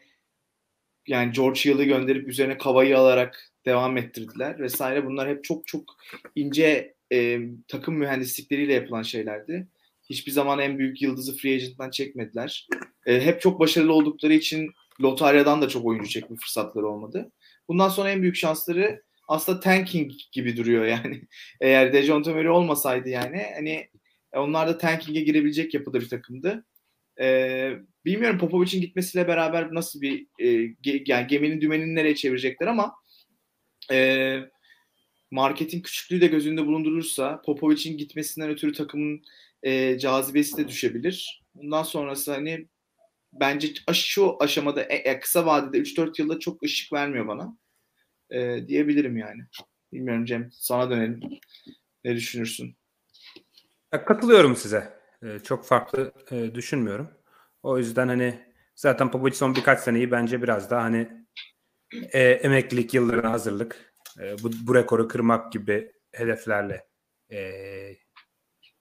yani 1.07 1.31
George 1.31 1.59
Hill'ı 1.59 1.83
gönderip 1.83 2.27
üzerine 2.27 2.57
Kavayı 2.57 2.97
alarak 2.97 3.51
devam 3.65 3.97
ettirdiler 3.97 4.59
vesaire. 4.59 5.05
Bunlar 5.05 5.29
hep 5.29 5.43
çok 5.43 5.67
çok 5.67 5.83
ince 6.35 6.93
e, 7.11 7.39
takım 7.67 7.95
mühendislikleriyle 7.95 8.73
yapılan 8.73 9.03
şeylerdi. 9.03 9.67
Hiçbir 10.09 10.31
zaman 10.31 10.59
en 10.59 10.79
büyük 10.79 11.01
yıldızı 11.01 11.37
free 11.37 11.53
agent'tan 11.55 11.89
çekmediler. 11.89 12.67
E, 13.05 13.25
hep 13.25 13.41
çok 13.41 13.59
başarılı 13.59 13.93
oldukları 13.93 14.33
için 14.33 14.71
lotaryadan 15.01 15.61
da 15.61 15.69
çok 15.69 15.85
oyuncu 15.85 16.09
çekme 16.09 16.35
fırsatları 16.35 16.87
olmadı. 16.87 17.31
Bundan 17.67 17.89
sonra 17.89 18.11
en 18.11 18.21
büyük 18.21 18.35
şansları 18.35 19.01
aslında 19.27 19.59
tanking 19.59 20.11
gibi 20.31 20.57
duruyor 20.57 20.85
yani. 20.85 21.21
Eğer 21.61 21.93
Dejounte 21.93 22.33
Murray 22.33 22.49
olmasaydı 22.49 23.09
yani 23.09 23.45
hani 23.55 23.89
e, 24.33 24.39
onlar 24.39 24.67
da 24.67 24.77
tanking'e 24.77 25.21
girebilecek 25.21 25.73
yapıda 25.73 26.01
bir 26.01 26.09
takımdı. 26.09 26.65
Ee, 27.21 27.73
bilmiyorum 28.05 28.39
Popovic'in 28.39 28.81
gitmesiyle 28.81 29.27
beraber 29.27 29.73
nasıl 29.73 30.01
bir 30.01 30.27
e, 30.39 30.75
ge, 30.81 31.03
yani 31.07 31.27
geminin 31.27 31.61
dümenini 31.61 31.95
nereye 31.95 32.15
çevirecekler 32.15 32.67
ama 32.67 32.95
e, 33.91 34.37
marketin 35.31 35.81
küçüklüğü 35.81 36.21
de 36.21 36.27
göz 36.27 36.47
önünde 36.47 36.65
bulundurulursa 36.65 37.41
Popovic'in 37.41 37.97
gitmesinden 37.97 38.49
ötürü 38.49 38.73
takımın 38.73 39.21
e, 39.63 39.99
cazibesi 39.99 40.57
de 40.57 40.67
düşebilir. 40.67 41.43
Bundan 41.55 41.83
sonrası 41.83 42.33
hani 42.33 42.67
bence 43.33 43.73
şu 43.93 44.37
aşamada 44.39 44.81
e, 44.81 44.95
e 44.95 45.19
kısa 45.19 45.45
vadede 45.45 45.77
3-4 45.77 46.21
yılda 46.21 46.39
çok 46.39 46.63
ışık 46.63 46.93
vermiyor 46.93 47.27
bana. 47.27 47.57
E, 48.29 48.67
diyebilirim 48.67 49.17
yani. 49.17 49.41
Bilmiyorum 49.93 50.25
Cem 50.25 50.49
sana 50.53 50.89
dönelim. 50.89 51.19
Ne 52.03 52.15
düşünürsün? 52.15 52.75
Katılıyorum 54.05 54.55
size. 54.55 55.01
Ee, 55.23 55.39
çok 55.39 55.65
farklı 55.65 56.11
e, 56.31 56.55
düşünmüyorum. 56.55 57.09
O 57.63 57.77
yüzden 57.77 58.07
hani 58.07 58.39
zaten 58.75 59.11
Popovic 59.11 59.33
son 59.33 59.55
birkaç 59.55 59.79
seneyi 59.79 60.11
bence 60.11 60.41
biraz 60.41 60.71
daha 60.71 60.83
hani 60.83 61.25
e, 61.91 62.21
emeklilik 62.21 62.93
yıllarına 62.93 63.31
hazırlık, 63.31 63.90
e, 64.19 64.43
bu, 64.43 64.51
bu 64.67 64.75
rekoru 64.75 65.07
kırmak 65.07 65.51
gibi 65.51 65.91
hedeflerle 66.11 66.87
e, 67.31 67.51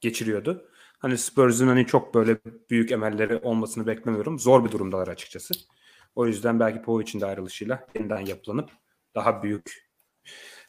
geçiriyordu. 0.01 0.69
hani 0.99 1.19
Spurs'un 1.19 1.69
hani 1.69 1.87
çok 1.87 2.15
böyle 2.15 2.39
büyük 2.71 2.93
emelleri 2.93 3.37
olmasını 3.37 3.87
beklemiyorum. 3.87 4.39
Zor 4.39 4.65
bir 4.65 4.71
durumdalar 4.71 5.09
açıkçası. 5.09 5.55
O 6.15 6.27
yüzden 6.27 6.61
belki 6.61 6.83
Povic'in 6.83 7.21
de 7.21 7.27
ayrılışıyla 7.27 7.87
yeniden 7.95 8.27
yapılanıp 8.27 8.71
daha 9.15 9.43
büyük 9.43 9.91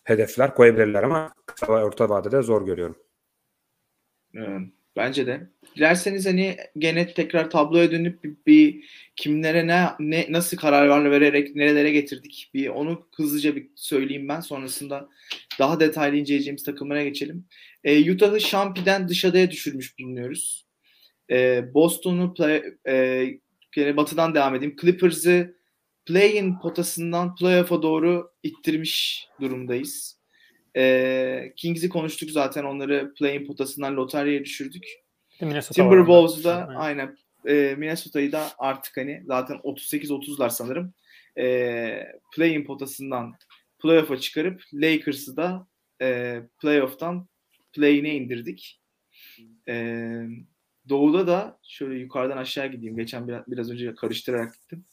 hedefler 0.04 0.56
koyabilirler 0.56 1.04
ama 1.04 1.34
kısa 1.46 1.72
orta 1.72 2.10
vadede 2.10 2.42
zor 2.42 2.66
görüyorum. 2.66 2.98
Evet. 4.34 4.81
Bence 4.96 5.28
de. 5.28 5.50
Dilerseniz 5.76 6.26
hani 6.26 6.58
gene 6.78 7.14
tekrar 7.14 7.50
tabloya 7.50 7.92
dönüp 7.92 8.24
bir, 8.24 8.36
bir 8.48 8.86
kimlere 9.16 9.68
ne, 9.68 9.86
ne 10.00 10.26
nasıl 10.30 10.58
kararlar 10.58 11.12
vererek 11.12 11.56
nerelere 11.56 11.92
getirdik 11.92 12.52
bir 12.54 12.68
onu 12.68 13.08
hızlıca 13.16 13.56
bir 13.56 13.70
söyleyeyim 13.76 14.30
ben. 14.30 14.40
Sonrasında 14.40 15.10
daha 15.60 15.80
detaylı 15.80 16.18
inceleyeceğimiz 16.18 16.64
takımlara 16.64 17.04
geçelim. 17.04 17.46
E, 17.84 18.12
Utah'ı 18.12 18.42
Şampi'den 18.42 19.10
dış 19.10 19.26
adaya 19.26 19.52
düşürmüş 19.52 20.00
bulunuyoruz. 20.00 20.66
E, 21.32 21.64
Boston'u 21.74 22.34
play, 22.34 22.64
e, 22.88 23.26
gene 23.72 23.98
batıdan 23.98 24.36
devam 24.36 24.56
edeyim. 24.56 24.76
Clippers'ı 24.82 25.56
play-in 26.06 26.60
potasından 26.60 27.36
playoff'a 27.36 27.82
doğru 27.82 28.32
ittirmiş 28.44 29.28
durumdayız. 29.42 30.21
E, 30.78 31.54
Kings'i 31.56 31.90
konuştuk 31.90 32.32
zaten 32.32 32.64
onları 32.64 33.14
play-in 33.14 33.46
potasından 33.46 33.96
lotaryaya 33.96 34.46
düşürdük. 34.46 34.86
Timberwolves'da 35.74 36.68
aynen 36.76 37.18
e, 37.48 37.76
Minnesota'yı 37.78 38.32
da 38.32 38.48
artık 38.58 38.98
hani 38.98 39.24
zaten 39.26 39.56
38-30'lar 39.56 40.50
sanırım 40.50 40.94
e, 41.38 42.08
play-in 42.36 42.66
potasından 42.66 43.34
playoff'a 43.80 44.18
çıkarıp 44.18 44.64
Lakers'ı 44.74 45.38
da 45.38 45.68
e, 46.02 46.40
playoff'tan 46.62 47.28
play-in'e 47.74 48.16
indirdik. 48.16 48.82
E, 49.68 50.06
Doğu'da 50.90 51.28
da 51.28 51.60
şöyle 51.64 52.00
yukarıdan 52.00 52.38
aşağı 52.38 52.68
gideyim. 52.68 52.98
Geçen 52.98 53.28
biraz, 53.28 53.44
biraz 53.48 53.72
önce 53.72 53.96
karıştırarak 53.96 54.54
gittim. 54.54 54.86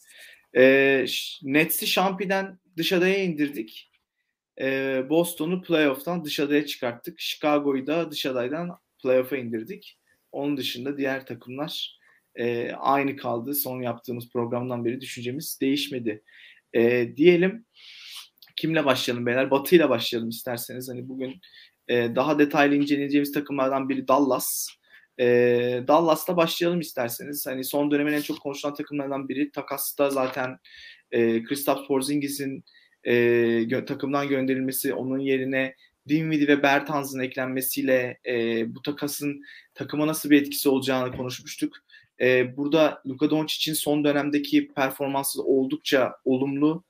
E, 0.57 1.05
Nets'i 1.43 1.87
Şampi'den 1.87 2.59
dış 2.77 2.93
adaya 2.93 3.23
indirdik 3.23 3.88
e, 4.61 5.03
Boston'u 5.09 5.61
playoff'tan 5.61 6.25
dış 6.25 6.39
adaya 6.39 6.65
çıkarttık. 6.65 7.19
Chicago'yu 7.19 7.87
da 7.87 8.11
dış 8.11 8.25
adaydan 8.25 8.79
playoff'a 9.03 9.37
indirdik. 9.37 9.97
Onun 10.31 10.57
dışında 10.57 10.97
diğer 10.97 11.25
takımlar 11.25 11.99
e, 12.35 12.71
aynı 12.71 13.15
kaldı. 13.15 13.55
Son 13.55 13.81
yaptığımız 13.81 14.29
programdan 14.29 14.85
beri 14.85 15.01
düşüncemiz 15.01 15.57
değişmedi. 15.61 16.23
E, 16.73 17.15
diyelim 17.15 17.65
kimle 18.59 18.85
başlayalım 18.85 19.25
beyler? 19.25 19.51
Batı 19.51 19.75
ile 19.75 19.89
başlayalım 19.89 20.29
isterseniz. 20.29 20.89
Hani 20.89 21.09
bugün 21.09 21.41
e, 21.87 22.15
daha 22.15 22.39
detaylı 22.39 22.75
inceleyeceğimiz 22.75 23.31
takımlardan 23.31 23.89
biri 23.89 24.07
Dallas. 24.07 24.67
E, 25.19 25.25
Dallas'ta 25.87 26.37
başlayalım 26.37 26.79
isterseniz. 26.79 27.47
Hani 27.47 27.63
son 27.63 27.91
dönemin 27.91 28.13
en 28.13 28.21
çok 28.21 28.41
konuşulan 28.41 28.75
takımlardan 28.75 29.29
biri. 29.29 29.51
Takas'ta 29.51 30.09
zaten 30.09 30.57
e, 31.11 31.43
Kristaps 31.43 31.87
Porzingis'in 31.87 32.63
e, 33.03 33.13
gö- 33.63 33.85
takımdan 33.85 34.27
gönderilmesi, 34.27 34.93
onun 34.93 35.19
yerine 35.19 35.75
Dinwiddie 36.07 36.47
ve 36.47 36.63
Bertans'ın 36.63 37.19
eklenmesiyle 37.19 38.19
e, 38.25 38.65
bu 38.75 38.81
takasın 38.81 39.41
takıma 39.73 40.07
nasıl 40.07 40.29
bir 40.29 40.41
etkisi 40.41 40.69
olacağını 40.69 41.17
konuşmuştuk. 41.17 41.77
E, 42.21 42.57
burada 42.57 43.01
Luka 43.07 43.29
Doncic'in 43.29 43.73
son 43.73 44.03
dönemdeki 44.03 44.67
performansı 44.67 45.43
oldukça 45.43 46.15
olumlu. 46.25 46.83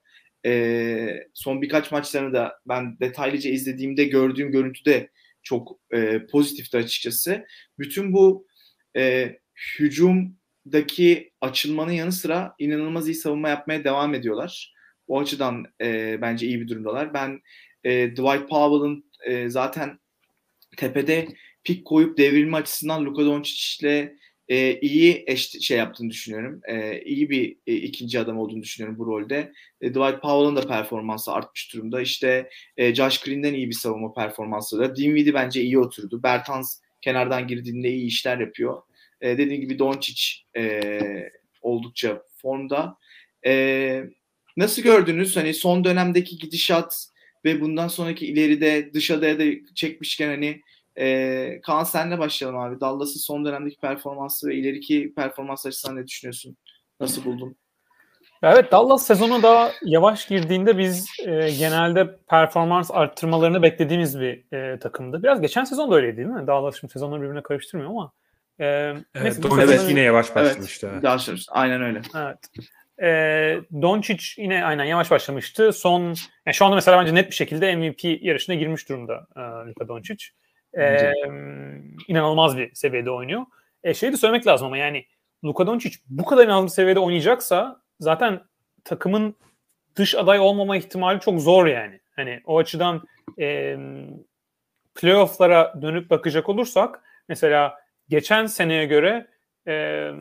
E, 0.45 1.28
son 1.34 1.62
birkaç 1.62 1.91
maçlarını 1.91 2.34
da 2.34 2.60
ben 2.68 2.99
detaylıca 2.99 3.49
izlediğimde 3.49 4.03
gördüğüm 4.03 4.51
görüntü 4.51 4.86
de 4.86 5.10
çok 5.43 5.80
e, 5.93 6.26
pozitifti 6.26 6.78
açıkçası. 6.78 7.45
Bütün 7.80 8.14
bu 8.14 8.47
e, 8.95 9.36
hücumdaki 9.80 11.32
açılmanın 11.41 11.91
yanı 11.91 12.12
sıra 12.12 12.55
inanılmaz 12.60 13.07
iyi 13.07 13.16
savunma 13.16 13.49
yapmaya 13.49 13.84
devam 13.84 14.14
ediyorlar. 14.14 14.78
O 15.10 15.20
açıdan 15.20 15.66
e, 15.82 16.18
bence 16.22 16.47
iyi 16.47 16.62
bir 16.62 16.68
durumdalar. 16.68 17.14
Ben 17.14 17.41
e, 17.84 18.12
Dwight 18.12 18.49
Powell'ın 18.49 19.12
e, 19.26 19.49
zaten 19.49 19.99
tepede 20.78 21.28
pik 21.64 21.86
koyup 21.86 22.18
devrilme 22.18 22.57
açısından 22.57 23.05
Luka 23.05 23.26
Doncic'le 23.26 24.20
e, 24.47 24.80
iyi 24.80 25.24
eş, 25.28 25.49
şey 25.62 25.78
yaptığını 25.78 26.10
düşünüyorum. 26.10 26.62
E, 26.68 27.01
iyi 27.01 27.30
bir 27.30 27.57
e, 27.68 27.74
ikinci 27.74 28.20
adam 28.20 28.38
olduğunu 28.38 28.64
düşünüyorum 28.64 28.99
bu 28.99 29.07
rolde. 29.07 29.53
E, 29.82 29.89
Dwight 29.89 30.22
Powell'ın 30.22 30.55
da 30.55 30.68
performansı 30.68 31.32
artmış 31.32 31.74
durumda. 31.74 32.01
İşte 32.01 32.49
e, 32.78 32.95
Josh 32.95 33.22
Green'den 33.22 33.53
iyi 33.53 33.70
bir 33.70 33.76
savunma 33.76 34.14
performansı 34.14 34.80
da. 34.80 34.95
Dinwiddie 34.95 35.34
bence 35.34 35.62
iyi 35.62 35.80
oturdu. 35.80 36.24
Bertans 36.24 36.82
kenardan 37.01 37.47
girdiğinde 37.47 37.89
iyi 37.89 38.07
işler 38.07 38.38
yapıyor. 38.39 38.82
E, 39.22 39.38
dediğim 39.38 39.62
gibi 39.62 39.80
Doncic 39.80 40.22
e, 40.57 41.01
oldukça 41.62 42.24
formda. 42.41 42.97
E, 43.45 44.03
Nasıl 44.60 44.82
gördünüz 44.82 45.38
hani 45.38 45.53
son 45.53 45.84
dönemdeki 45.84 46.38
gidişat 46.38 47.07
ve 47.45 47.62
bundan 47.62 47.88
sonraki 47.88 48.26
ileride 48.26 48.93
dış 48.93 49.12
adaya 49.12 49.39
da 49.39 49.43
çekmişken 49.76 50.28
hani 50.28 50.62
e, 50.97 51.62
Kaan 51.62 51.84
senle 51.84 52.20
başlayalım 52.20 52.60
abi. 52.60 52.80
Dallas'ın 52.80 53.20
son 53.20 53.45
dönemdeki 53.45 53.78
performansı 53.78 54.47
ve 54.47 54.55
ileriki 54.55 55.14
performans 55.16 55.66
açısından 55.66 55.97
ne 55.97 56.07
düşünüyorsun? 56.07 56.57
Nasıl 56.99 57.26
buldun? 57.26 57.55
Evet 58.43 58.72
Dallas 58.72 59.05
sezonu 59.05 59.43
daha 59.43 59.72
yavaş 59.86 60.28
girdiğinde 60.28 60.78
biz 60.78 61.07
e, 61.20 61.49
genelde 61.60 62.18
performans 62.30 62.91
arttırmalarını 62.93 63.62
beklediğimiz 63.62 64.20
bir 64.20 64.53
e, 64.53 64.80
takımdı. 64.80 65.24
Biraz 65.24 65.41
geçen 65.41 65.64
sezon 65.64 65.91
da 65.91 65.95
öyleydi 65.95 66.18
değil 66.18 66.28
mi? 66.28 66.47
Dallas 66.47 66.80
şimdi 66.80 66.93
sezonları 66.93 67.22
birbirine 67.22 67.43
karıştırmıyor 67.43 67.89
ama. 67.89 68.12
E, 68.60 68.66
evet, 69.16 69.39
evet 69.62 69.82
yine 69.89 70.01
yavaş 70.01 70.36
başlamıştı. 70.36 70.89
Evet, 70.93 71.03
evet. 71.30 71.45
Aynen 71.49 71.82
öyle. 71.82 72.01
Evet. 72.16 72.38
E, 73.02 73.08
Doncic 73.82 74.41
yine 74.41 74.66
aynen 74.66 74.86
yavaş 74.86 75.12
başlamıştı. 75.12 75.74
Son 75.74 76.02
yani 76.45 76.54
şu 76.54 76.66
anda 76.66 76.76
mesela 76.76 77.02
bence 77.02 77.16
net 77.16 77.30
bir 77.30 77.36
şekilde 77.36 77.76
MVP 77.76 78.24
yarışına 78.24 78.56
girmiş 78.56 78.89
durumda 78.89 79.28
e, 79.36 79.39
Luka 79.39 79.88
Doncic. 79.88 80.26
E, 80.78 81.12
inanılmaz 82.08 82.58
bir 82.58 82.76
seviyede 82.76 83.12
oynuyor. 83.12 83.41
E, 83.84 83.93
şeyi 83.93 84.12
de 84.12 84.18
söylemek 84.18 84.47
lazım 84.47 84.68
ama 84.68 84.78
yani 84.78 85.06
Luka 85.43 85.68
Doncic 85.68 85.97
bu 86.10 86.26
kadar 86.26 86.45
inanılmaz 86.45 86.72
bir 86.72 86.76
seviyede 86.76 87.00
oynayacaksa 87.00 87.82
zaten 88.00 88.41
takımın 88.84 89.36
dış 89.95 90.16
aday 90.16 90.39
olmama 90.39 90.78
ihtimali 90.78 91.20
çok 91.20 91.41
zor 91.41 91.66
yani. 91.68 92.00
Hani 92.12 92.41
o 92.45 92.58
açıdan 92.58 93.02
e, 93.39 93.78
playoff'lara 94.95 95.82
dönüp 95.82 96.10
bakacak 96.10 96.50
olursak 96.50 97.02
mesela 97.30 97.80
geçen 98.10 98.45
seneye 98.45 98.86
göre 98.86 99.28
e, 99.68 100.12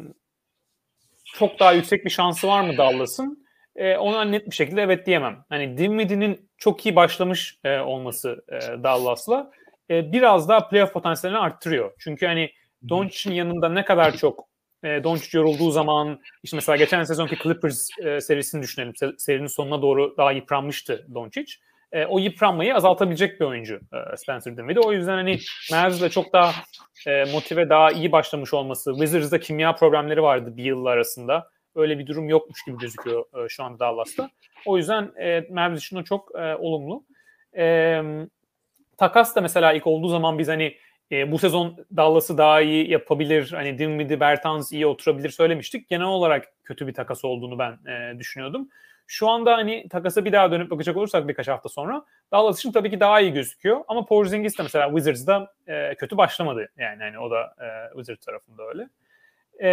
çok 1.38 1.60
daha 1.60 1.72
yüksek 1.72 2.04
bir 2.04 2.10
şansı 2.10 2.48
var 2.48 2.60
mı 2.60 2.76
Dallas'ın? 2.76 3.46
E, 3.76 3.96
ona 3.96 4.24
net 4.24 4.46
bir 4.46 4.54
şekilde 4.54 4.82
evet 4.82 5.06
diyemem. 5.06 5.44
Hani 5.48 5.78
Dinwiddie'nin 5.78 6.50
çok 6.58 6.86
iyi 6.86 6.96
başlamış 6.96 7.58
e, 7.64 7.78
olması 7.78 8.44
e, 8.48 8.82
Dallas'la 8.82 9.50
e, 9.90 10.12
biraz 10.12 10.48
daha 10.48 10.68
playoff 10.68 10.92
potansiyelini 10.92 11.38
arttırıyor. 11.38 11.92
Çünkü 11.98 12.26
hani 12.26 12.50
Doncic'in 12.88 13.34
yanında 13.34 13.68
ne 13.68 13.84
kadar 13.84 14.16
çok 14.16 14.48
e, 14.84 15.04
Doncic 15.04 15.38
yorulduğu 15.38 15.70
zaman 15.70 16.20
işte 16.42 16.56
mesela 16.56 16.76
geçen 16.76 17.04
sezonki 17.04 17.36
Clippers 17.42 17.88
e, 18.04 18.20
serisini 18.20 18.62
düşünelim. 18.62 18.92
serinin 19.18 19.46
sonuna 19.46 19.82
doğru 19.82 20.14
daha 20.16 20.32
yıpranmıştı 20.32 21.06
Doncic. 21.14 21.54
E, 21.92 22.06
o 22.06 22.18
yıpranmayı 22.18 22.74
azaltabilecek 22.74 23.40
bir 23.40 23.44
oyuncu 23.44 23.74
e, 23.74 24.16
Spencer 24.16 24.56
Dinwiddie. 24.56 24.80
O 24.80 24.92
yüzden 24.92 25.14
hani 25.14 25.38
Mavs'le 25.72 26.10
çok 26.10 26.32
daha 26.32 26.52
e, 27.06 27.24
motive, 27.24 27.68
daha 27.68 27.90
iyi 27.90 28.12
başlamış 28.12 28.54
olması. 28.54 28.92
Wizards'da 28.92 29.40
kimya 29.40 29.74
problemleri 29.74 30.22
vardı 30.22 30.56
bir 30.56 30.64
yıl 30.64 30.86
arasında. 30.86 31.50
Öyle 31.74 31.98
bir 31.98 32.06
durum 32.06 32.28
yokmuş 32.28 32.64
gibi 32.64 32.78
gözüküyor 32.78 33.44
e, 33.44 33.48
şu 33.48 33.64
an 33.64 33.78
Dallas'ta. 33.78 34.30
O 34.66 34.76
yüzden 34.76 35.12
e, 35.20 35.46
Mavs 35.50 35.78
için 35.78 35.96
o 35.96 36.04
çok 36.04 36.30
e, 36.34 36.54
olumlu. 36.54 37.04
E, 37.56 38.00
takas 38.96 39.36
da 39.36 39.40
mesela 39.40 39.72
ilk 39.72 39.86
olduğu 39.86 40.08
zaman 40.08 40.38
biz 40.38 40.48
hani 40.48 40.76
e, 41.12 41.32
bu 41.32 41.38
sezon 41.38 41.76
Dallas'ı 41.96 42.38
daha 42.38 42.60
iyi 42.60 42.90
yapabilir, 42.90 43.52
hani 43.52 43.78
Dinwiddie, 43.78 44.20
Bertans 44.20 44.72
iyi 44.72 44.86
oturabilir 44.86 45.30
söylemiştik. 45.30 45.88
Genel 45.88 46.06
olarak 46.06 46.44
kötü 46.64 46.86
bir 46.86 46.94
takas 46.94 47.24
olduğunu 47.24 47.58
ben 47.58 47.78
e, 47.92 48.18
düşünüyordum. 48.18 48.68
Şu 49.10 49.28
anda 49.28 49.56
hani 49.56 49.88
takasa 49.88 50.24
bir 50.24 50.32
daha 50.32 50.50
dönüp 50.50 50.70
bakacak 50.70 50.96
olursak 50.96 51.28
birkaç 51.28 51.48
hafta 51.48 51.68
sonra 51.68 52.04
Dallas 52.32 52.58
için 52.58 52.72
tabii 52.72 52.90
ki 52.90 53.00
daha 53.00 53.20
iyi 53.20 53.32
gözüküyor. 53.32 53.84
Ama 53.88 54.04
Porzingis 54.04 54.58
de 54.58 54.62
mesela 54.62 54.86
Wizards'da 54.88 55.54
e, 55.66 55.94
kötü 55.94 56.16
başlamadı. 56.16 56.68
Yani 56.76 57.02
hani 57.02 57.18
o 57.18 57.30
da 57.30 57.54
e, 57.60 57.66
Wizards 57.94 58.26
tarafında 58.26 58.62
öyle. 58.62 58.88
E, 59.62 59.70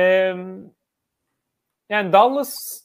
yani 1.89 2.13
Dallas 2.13 2.83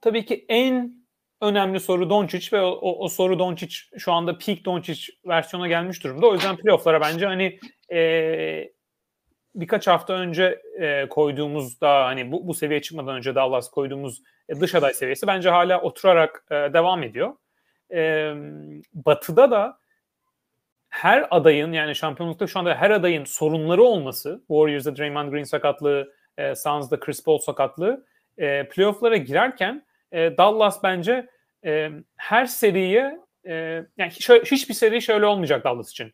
tabii 0.00 0.24
ki 0.24 0.44
en 0.48 0.94
önemli 1.40 1.80
soru 1.80 2.10
Doncic 2.10 2.56
ve 2.56 2.60
o, 2.60 2.70
o, 2.70 3.04
o 3.04 3.08
soru 3.08 3.38
Doncic 3.38 3.76
şu 3.98 4.12
anda 4.12 4.38
peak 4.38 4.64
Doncic 4.64 5.12
versiyona 5.26 5.68
gelmiş 5.68 6.04
durumda. 6.04 6.26
O 6.26 6.34
yüzden 6.34 6.56
playoff'lara 6.56 7.00
bence 7.00 7.26
hani 7.26 7.58
e, 7.92 8.72
birkaç 9.54 9.86
hafta 9.86 10.12
önce 10.12 10.62
e, 10.80 11.08
koyduğumuz 11.08 11.80
da 11.80 12.04
hani 12.04 12.32
bu, 12.32 12.46
bu 12.46 12.54
seviyeye 12.54 12.82
çıkmadan 12.82 13.16
önce 13.16 13.34
Dallas 13.34 13.70
koyduğumuz 13.70 14.22
e, 14.48 14.60
dış 14.60 14.74
aday 14.74 14.94
seviyesi 14.94 15.26
bence 15.26 15.50
hala 15.50 15.80
oturarak 15.80 16.44
e, 16.50 16.54
devam 16.54 17.02
ediyor. 17.02 17.32
E, 17.92 18.32
batı'da 18.94 19.50
da 19.50 19.78
her 20.88 21.26
adayın 21.30 21.72
yani 21.72 21.94
şampiyonlukta 21.94 22.46
şu 22.46 22.58
anda 22.58 22.74
her 22.74 22.90
adayın 22.90 23.24
sorunları 23.24 23.82
olması, 23.82 24.38
Warriors'da 24.48 24.96
Draymond 24.96 25.32
Green 25.32 25.44
sakatlığı, 25.44 26.12
e, 26.38 26.54
Suns'da 26.54 27.00
Chris 27.00 27.24
Paul 27.24 27.38
sakatlığı, 27.38 28.06
e, 28.38 28.68
playoff'lara 28.68 29.16
girerken 29.16 29.86
e, 30.12 30.36
Dallas 30.36 30.82
bence 30.82 31.28
e, 31.64 31.90
her 32.16 32.46
seriye 32.46 33.20
e, 33.46 33.52
yani 33.98 34.12
şöyle, 34.12 34.44
hiçbir 34.44 34.74
seri 34.74 35.02
şöyle 35.02 35.26
olmayacak 35.26 35.64
Dallas 35.64 35.90
için. 35.90 36.12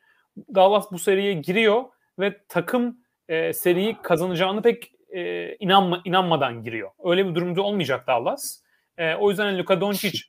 Dallas 0.54 0.92
bu 0.92 0.98
seriye 0.98 1.32
giriyor 1.32 1.84
ve 2.18 2.40
takım 2.48 2.98
e, 3.28 3.52
seriyi 3.52 3.96
kazanacağını 4.02 4.62
pek 4.62 4.92
e, 5.10 5.54
inanma, 5.56 6.02
inanmadan 6.04 6.62
giriyor. 6.62 6.90
Öyle 7.04 7.26
bir 7.28 7.34
durumda 7.34 7.62
olmayacak 7.62 8.06
Dallas. 8.06 8.62
E, 8.98 9.14
o 9.14 9.30
yüzden 9.30 9.58
Luka 9.58 9.80
Doncic 9.80 10.20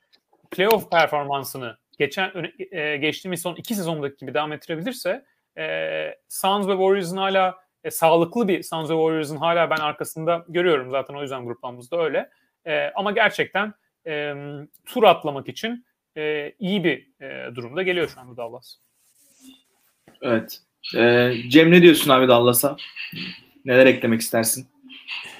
playoff 0.50 0.90
performansını 0.90 1.76
geçen 1.98 2.52
e, 2.70 2.96
geçtiğimiz 2.96 3.42
son 3.42 3.54
iki 3.54 3.74
sezondaki 3.74 4.16
gibi 4.16 4.34
devam 4.34 4.52
ettirebilirse 4.52 5.24
e, 5.58 6.18
Suns 6.28 6.66
ve 6.66 6.72
Warriors'ın 6.72 7.16
hala 7.16 7.56
e, 7.84 7.90
sağlıklı 7.90 8.48
bir 8.48 8.62
Suns 8.62 8.90
ve 8.90 8.94
Warriors'ın 8.94 9.36
hala 9.36 9.70
ben 9.70 9.76
arkasında 9.76 10.44
görüyorum 10.48 10.90
zaten 10.90 11.14
o 11.14 11.22
yüzden 11.22 11.44
gruplarımızda 11.44 12.02
öyle. 12.02 12.30
E, 12.66 12.90
ama 12.94 13.10
gerçekten 13.10 13.74
e, 14.06 14.34
tur 14.86 15.02
atlamak 15.02 15.48
için 15.48 15.86
e, 16.16 16.52
iyi 16.58 16.84
bir 16.84 17.20
e, 17.20 17.54
durumda 17.54 17.82
geliyor 17.82 18.08
şu 18.08 18.20
anda 18.20 18.36
Dallas. 18.36 18.76
Evet. 20.22 20.62
Ee, 20.96 21.32
Cem 21.48 21.70
ne 21.70 21.82
diyorsun 21.82 22.10
abi 22.10 22.28
Dallas'a? 22.28 22.76
Neler 23.64 23.86
eklemek 23.86 24.20
istersin? 24.20 24.66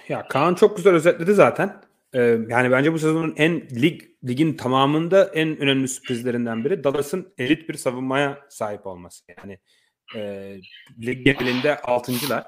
Ya 0.08 0.28
Kaan 0.28 0.54
çok 0.54 0.76
güzel 0.76 0.94
özetledi 0.94 1.34
zaten. 1.34 1.76
Ee, 2.14 2.20
yani 2.48 2.70
bence 2.70 2.92
bu 2.92 2.98
sezonun 2.98 3.34
en 3.36 3.60
lig 3.82 4.02
ligin 4.28 4.52
tamamında 4.52 5.24
en 5.24 5.58
önemli 5.58 5.88
sürprizlerinden 5.88 6.64
biri 6.64 6.84
Dallas'ın 6.84 7.32
elit 7.38 7.68
bir 7.68 7.74
savunmaya 7.74 8.38
sahip 8.48 8.86
olması. 8.86 9.24
Yani 9.38 9.58
e, 10.16 10.56
lig 11.06 11.24
genelinde 11.24 11.76
altıncılar 11.76 12.44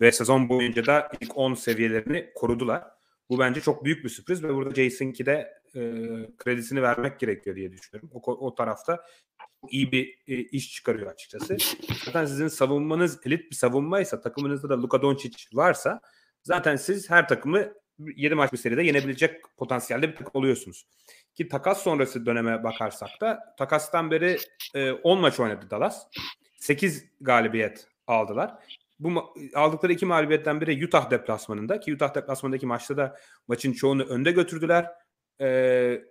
ve 0.00 0.12
sezon 0.12 0.48
boyunca 0.48 0.86
da 0.86 1.10
ilk 1.20 1.38
10 1.38 1.54
seviyelerini 1.54 2.30
korudular. 2.34 2.82
Bu 3.30 3.38
bence 3.38 3.60
çok 3.60 3.84
büyük 3.84 4.04
bir 4.04 4.08
sürpriz 4.08 4.44
ve 4.44 4.54
burada 4.54 4.74
Jason 4.74 5.10
Kidd'e 5.10 5.52
e, 5.74 5.80
kredisini 6.38 6.82
vermek 6.82 7.20
gerekiyor 7.20 7.56
diye 7.56 7.72
düşünüyorum. 7.72 8.10
O, 8.12 8.32
o 8.32 8.54
tarafta 8.54 9.04
iyi 9.70 9.92
bir 9.92 10.18
e, 10.28 10.34
iş 10.36 10.72
çıkarıyor 10.72 11.06
açıkçası. 11.06 11.56
Zaten 12.04 12.26
sizin 12.26 12.48
savunmanız 12.48 13.20
elit 13.26 13.50
bir 13.50 13.56
savunmaysa 13.56 14.20
takımınızda 14.20 14.68
da 14.68 14.82
Luka 14.82 15.02
Doncic 15.02 15.36
varsa 15.52 16.00
zaten 16.42 16.76
siz 16.76 17.10
her 17.10 17.28
takımı 17.28 17.72
7 17.98 18.34
maç 18.34 18.52
bir 18.52 18.58
seride 18.58 18.82
yenebilecek 18.82 19.56
potansiyelde 19.56 20.08
bir 20.08 20.16
takım 20.16 20.32
oluyorsunuz. 20.34 20.86
Ki 21.34 21.48
takas 21.48 21.82
sonrası 21.82 22.26
döneme 22.26 22.64
bakarsak 22.64 23.20
da 23.20 23.54
takastan 23.58 24.10
beri 24.10 24.38
e, 24.74 24.92
10 24.92 25.20
maç 25.20 25.40
oynadı 25.40 25.70
Dallas. 25.70 26.06
8 26.58 27.04
galibiyet 27.20 27.88
aldılar. 28.06 28.54
Bu 28.98 29.34
aldıkları 29.54 29.92
iki 29.92 30.06
mağlubiyetten 30.06 30.60
biri 30.60 30.86
Utah 30.86 31.10
deplasmanında 31.10 31.80
ki 31.80 31.94
Utah 31.94 32.14
deplasmanındaki 32.14 32.66
maçta 32.66 32.96
da 32.96 33.16
maçın 33.48 33.72
çoğunu 33.72 34.02
önde 34.02 34.32
götürdüler. 34.32 34.86
Ee, 35.40 36.02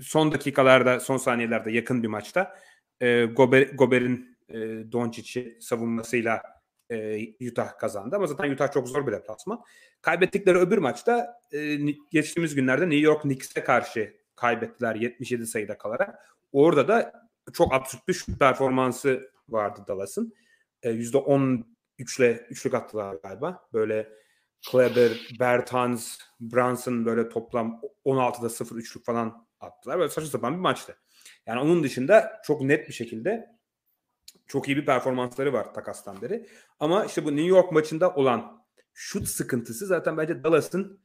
son 0.00 0.32
dakikalarda, 0.32 1.00
son 1.00 1.16
saniyelerde 1.16 1.70
yakın 1.70 2.02
bir 2.02 2.08
maçta 2.08 2.56
e, 3.00 3.24
Gober, 3.24 3.62
Gober'in 3.62 4.38
e, 4.48 4.56
Doncic'i 4.92 5.58
savunmasıyla 5.60 6.42
e, 6.90 7.48
Utah 7.50 7.78
kazandı. 7.78 8.16
Ama 8.16 8.26
zaten 8.26 8.50
Utah 8.50 8.72
çok 8.72 8.88
zor 8.88 9.06
bir 9.06 9.12
deplasman. 9.12 9.60
Kaybettikleri 10.02 10.58
öbür 10.58 10.78
maçta 10.78 11.40
e, 11.52 11.76
geçtiğimiz 12.12 12.54
günlerde 12.54 12.84
New 12.84 12.98
York 12.98 13.22
Knicks'e 13.22 13.64
karşı 13.64 14.16
kaybettiler 14.36 14.94
77 14.94 15.46
sayıda 15.46 15.78
kalarak. 15.78 16.18
Orada 16.52 16.88
da 16.88 17.12
çok 17.52 17.74
absürt 17.74 18.08
bir 18.08 18.12
şut 18.12 18.38
performansı 18.38 19.30
vardı 19.48 19.80
Dallas'ın. 19.88 20.34
E, 20.82 20.90
%13'le 20.90 22.46
üçlük 22.46 22.74
attılar 22.74 23.14
galiba. 23.14 23.68
Böyle 23.72 24.08
Kleber, 24.70 25.28
Bertans, 25.40 26.18
Brunson 26.40 27.04
böyle 27.06 27.28
toplam 27.28 27.80
16'da 28.04 28.48
0 28.48 28.76
üçlük 28.76 29.04
falan 29.04 29.47
attılar. 29.60 29.98
Böyle 29.98 30.08
saçma 30.10 30.30
sapan 30.30 30.54
bir 30.54 30.60
maçtı. 30.60 30.98
Yani 31.46 31.60
onun 31.60 31.82
dışında 31.82 32.40
çok 32.44 32.62
net 32.62 32.88
bir 32.88 32.92
şekilde 32.92 33.58
çok 34.46 34.68
iyi 34.68 34.76
bir 34.76 34.86
performansları 34.86 35.52
var 35.52 35.74
takastan 35.74 36.22
beri. 36.22 36.46
Ama 36.80 37.04
işte 37.04 37.24
bu 37.24 37.36
New 37.36 37.48
York 37.48 37.72
maçında 37.72 38.14
olan 38.14 38.64
şut 38.94 39.28
sıkıntısı 39.28 39.86
zaten 39.86 40.16
bence 40.16 40.44
Dallas'ın 40.44 41.00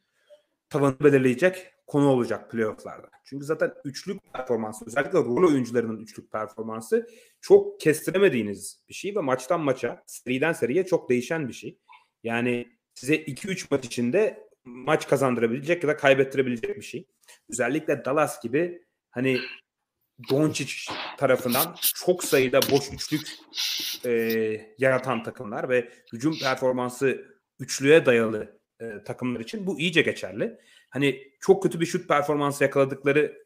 tavanı 0.70 1.00
belirleyecek 1.00 1.74
konu 1.88 2.08
olacak 2.08 2.52
playofflarda. 2.52 3.10
Çünkü 3.26 3.46
zaten 3.46 3.74
üçlük 3.86 4.34
performansı 4.34 4.86
özellikle 4.86 5.20
rol 5.20 5.48
oyuncularının 5.48 5.98
üçlük 5.98 6.32
performansı 6.32 7.08
çok 7.42 7.80
kestiremediğiniz 7.80 8.84
bir 8.90 8.94
şey 8.94 9.16
ve 9.16 9.20
maçtan 9.20 9.62
maça, 9.62 10.04
seriden 10.06 10.54
seriye 10.54 10.86
çok 10.86 11.10
değişen 11.10 11.48
bir 11.48 11.54
şey. 11.54 11.80
Yani 12.24 12.78
size 12.94 13.16
2-3 13.16 13.68
maç 13.72 13.86
içinde 13.86 14.43
maç 14.66 15.08
kazandırabilecek 15.08 15.84
ya 15.84 15.90
da 15.90 15.98
kaybettirebilecek 15.98 16.78
bir 16.78 16.82
şey. 16.82 17.08
Özellikle 17.50 18.06
Dallas 18.06 18.42
gibi 18.44 18.84
hani 19.12 19.40
Doncic 20.30 20.74
tarafından 21.18 21.76
çok 21.96 22.24
sayıda 22.24 22.60
boş 22.72 22.94
üçlük 22.94 23.28
e, 24.06 24.12
yaratan 24.78 25.24
takımlar 25.24 25.70
ve 25.70 25.90
hücum 26.14 26.40
performansı 26.40 27.26
üçlüye 27.60 28.06
dayalı 28.06 28.60
e, 28.82 29.04
takımlar 29.04 29.40
için 29.40 29.68
bu 29.68 29.80
iyice 29.80 30.02
geçerli. 30.02 30.58
Hani 30.90 31.32
çok 31.40 31.64
kötü 31.64 31.80
bir 31.80 31.86
şut 31.86 32.08
performansı 32.08 32.64
yakaladıkları 32.64 33.44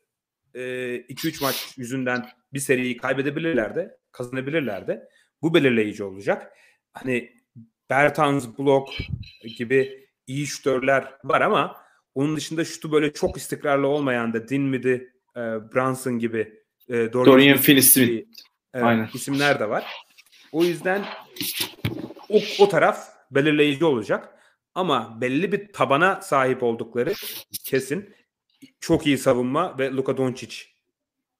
2-3 0.54 1.28
e, 1.28 1.32
maç 1.42 1.74
yüzünden 1.78 2.26
bir 2.54 2.60
seriyi 2.60 2.98
kaybedebilirler 2.98 3.76
de 3.76 3.98
kazanabilirler 4.12 4.88
de. 4.88 5.10
Bu 5.42 5.54
belirleyici 5.54 6.04
olacak. 6.04 6.54
Hani 6.94 7.34
Bertans, 7.90 8.48
Blok 8.58 8.90
gibi 9.58 10.07
iyi 10.28 10.48
şutörler 10.48 11.14
var 11.24 11.42
ama 11.42 11.76
onun 12.16 12.36
dışında 12.36 12.66
şutu 12.66 12.92
böyle 12.92 13.14
çok 13.14 13.38
istikrarlı 13.38 13.88
olmayan 13.88 14.34
da 14.34 14.48
Dinwiddie, 14.48 15.10
e, 15.36 15.42
Brunson 15.74 16.20
gibi 16.20 16.62
e, 16.90 16.94
Dorian, 17.14 17.26
Dorian 17.26 17.58
Finney-Smith 17.58 18.26
Aynen. 18.74 19.10
isimler 19.14 19.60
de 19.60 19.70
var. 19.70 19.86
O 20.52 20.64
yüzden 20.64 21.06
o, 22.30 22.40
o 22.60 22.70
taraf 22.70 23.08
belirleyici 23.32 23.86
olacak. 23.86 24.34
Ama 24.76 25.22
belli 25.22 25.52
bir 25.52 25.74
tabana 25.74 26.22
sahip 26.22 26.64
oldukları 26.64 27.14
kesin. 27.64 28.16
Çok 28.80 29.08
iyi 29.08 29.18
savunma 29.18 29.78
ve 29.80 29.92
Luka 29.92 30.18
Doncic 30.18 30.58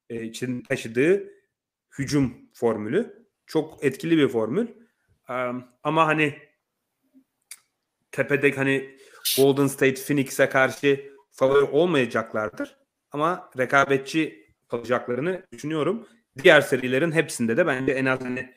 e, 0.10 0.24
için 0.24 0.62
taşıdığı 0.62 1.24
hücum 1.98 2.38
formülü. 2.54 3.28
Çok 3.46 3.84
etkili 3.84 4.18
bir 4.18 4.28
formül. 4.28 4.68
Um, 5.30 5.66
ama 5.84 6.08
hani 6.08 6.47
tepede 8.12 8.52
hani 8.52 8.98
Golden 9.38 9.68
State 9.68 10.02
Phoenix'e 10.02 10.50
karşı 10.50 11.12
favori 11.32 11.64
olmayacaklardır. 11.66 12.78
Ama 13.12 13.50
rekabetçi 13.58 14.48
kalacaklarını 14.68 15.44
düşünüyorum. 15.54 16.08
Diğer 16.44 16.62
serilerin 16.62 17.12
hepsinde 17.12 17.58
de 17.58 17.68
bence 17.68 17.92
en 17.92 18.06
az 18.06 18.22
hani 18.22 18.54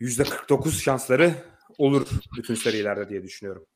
%49 0.00 0.82
şansları 0.82 1.34
olur 1.78 2.08
bütün 2.36 2.54
serilerde 2.54 3.08
diye 3.08 3.22
düşünüyorum. 3.22 3.66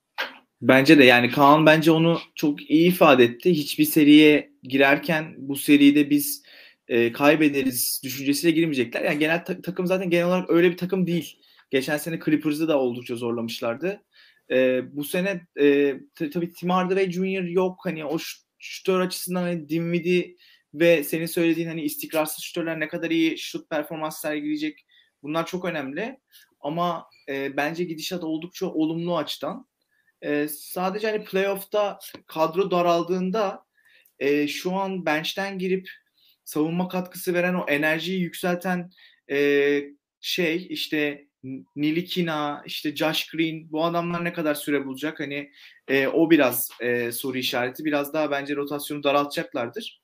Bence 0.62 0.98
de 0.98 1.04
yani 1.04 1.30
Kaan 1.30 1.66
bence 1.66 1.90
onu 1.90 2.20
çok 2.34 2.70
iyi 2.70 2.88
ifade 2.88 3.24
etti. 3.24 3.50
Hiçbir 3.50 3.84
seriye 3.84 4.52
girerken 4.62 5.34
bu 5.38 5.56
seride 5.56 6.10
biz 6.10 6.42
e, 6.88 7.12
kaybederiz 7.12 8.00
düşüncesiyle 8.04 8.54
girmeyecekler. 8.54 9.02
Yani 9.02 9.18
genel 9.18 9.44
ta- 9.44 9.60
takım 9.62 9.86
zaten 9.86 10.10
genel 10.10 10.26
olarak 10.26 10.50
öyle 10.50 10.70
bir 10.70 10.76
takım 10.76 11.06
değil. 11.06 11.42
Geçen 11.70 11.96
sene 11.96 12.20
Clippers'ı 12.24 12.68
da 12.68 12.78
oldukça 12.78 13.16
zorlamışlardı. 13.16 14.02
E, 14.50 14.82
bu 14.96 15.04
sene 15.04 15.46
e, 15.60 15.96
tabii 16.32 16.52
Tim 16.52 16.70
Hardaway 16.70 17.10
Jr. 17.10 17.42
yok. 17.42 17.80
Hani 17.84 18.04
o 18.04 18.18
şutör 18.58 19.00
açısından 19.00 19.42
hani 19.42 19.68
Dinwiddie 19.68 20.36
ve 20.74 21.04
senin 21.04 21.26
söylediğin 21.26 21.68
hani 21.68 21.82
istikrarsız 21.82 22.44
şutörler 22.44 22.80
ne 22.80 22.88
kadar 22.88 23.10
iyi 23.10 23.38
şut 23.38 23.70
performans 23.70 24.20
sergileyecek 24.20 24.86
bunlar 25.22 25.46
çok 25.46 25.64
önemli. 25.64 26.20
Ama 26.60 27.06
e, 27.28 27.56
bence 27.56 27.84
gidişat 27.84 28.24
oldukça 28.24 28.66
olumlu 28.66 29.16
açıdan. 29.16 29.66
E, 30.22 30.48
sadece 30.48 31.10
hani 31.10 31.24
playoff'ta 31.24 31.98
kadro 32.26 32.70
daraldığında 32.70 33.64
e, 34.18 34.48
şu 34.48 34.72
an 34.72 35.06
bench'ten 35.06 35.58
girip 35.58 35.88
savunma 36.44 36.88
katkısı 36.88 37.34
veren 37.34 37.54
o 37.54 37.64
enerjiyi 37.68 38.20
yükselten 38.20 38.90
e, 39.30 39.82
şey 40.20 40.66
işte 40.70 41.26
Nilikina, 41.76 42.62
işte 42.66 42.96
Josh 42.96 43.26
Green 43.30 43.72
bu 43.72 43.84
adamlar 43.84 44.24
ne 44.24 44.32
kadar 44.32 44.54
süre 44.54 44.86
bulacak? 44.86 45.20
Hani 45.20 45.50
e, 45.88 46.06
o 46.06 46.30
biraz 46.30 46.70
e, 46.80 47.12
soru 47.12 47.38
işareti. 47.38 47.84
Biraz 47.84 48.14
daha 48.14 48.30
bence 48.30 48.56
rotasyonu 48.56 49.02
daraltacaklardır. 49.02 50.00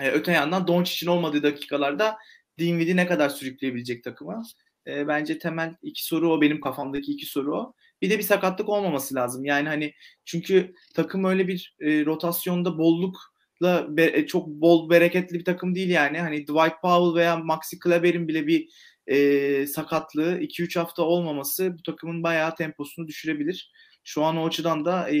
E, 0.00 0.10
öte 0.10 0.32
yandan 0.32 0.66
Doncic'in 0.66 1.10
olmadığı 1.10 1.42
dakikalarda 1.42 2.16
Dinwiddie 2.58 2.96
ne 2.96 3.06
kadar 3.06 3.28
sürükleyebilecek 3.28 4.04
takıma? 4.04 4.42
E, 4.86 5.08
bence 5.08 5.38
temel 5.38 5.74
iki 5.82 6.04
soru 6.04 6.32
o 6.32 6.40
benim 6.40 6.60
kafamdaki 6.60 7.12
iki 7.12 7.26
soru 7.26 7.56
o. 7.56 7.74
Bir 8.02 8.10
de 8.10 8.18
bir 8.18 8.22
sakatlık 8.22 8.68
olmaması 8.68 9.14
lazım. 9.14 9.44
Yani 9.44 9.68
hani 9.68 9.94
çünkü 10.24 10.74
takım 10.94 11.24
öyle 11.24 11.48
bir 11.48 11.76
e, 11.80 12.04
rotasyonda 12.04 12.78
bollukla 12.78 13.96
be, 13.96 14.04
e, 14.14 14.26
çok 14.26 14.48
bol 14.48 14.90
bereketli 14.90 15.38
bir 15.38 15.44
takım 15.44 15.74
değil 15.74 15.90
yani. 15.90 16.18
Hani 16.20 16.42
Dwight 16.42 16.80
Powell 16.82 17.14
veya 17.20 17.36
Maxi 17.36 17.78
Kleber'in 17.78 18.28
bile 18.28 18.46
bir 18.46 18.68
e, 19.06 19.66
sakatlığı 19.66 20.38
2-3 20.38 20.78
hafta 20.78 21.02
olmaması 21.02 21.78
bu 21.78 21.82
takımın 21.82 22.22
bayağı 22.22 22.54
temposunu 22.54 23.08
düşürebilir. 23.08 23.72
Şu 24.04 24.24
an 24.24 24.36
o 24.36 24.46
açıdan 24.46 24.84
da 24.84 25.10
e, 25.10 25.18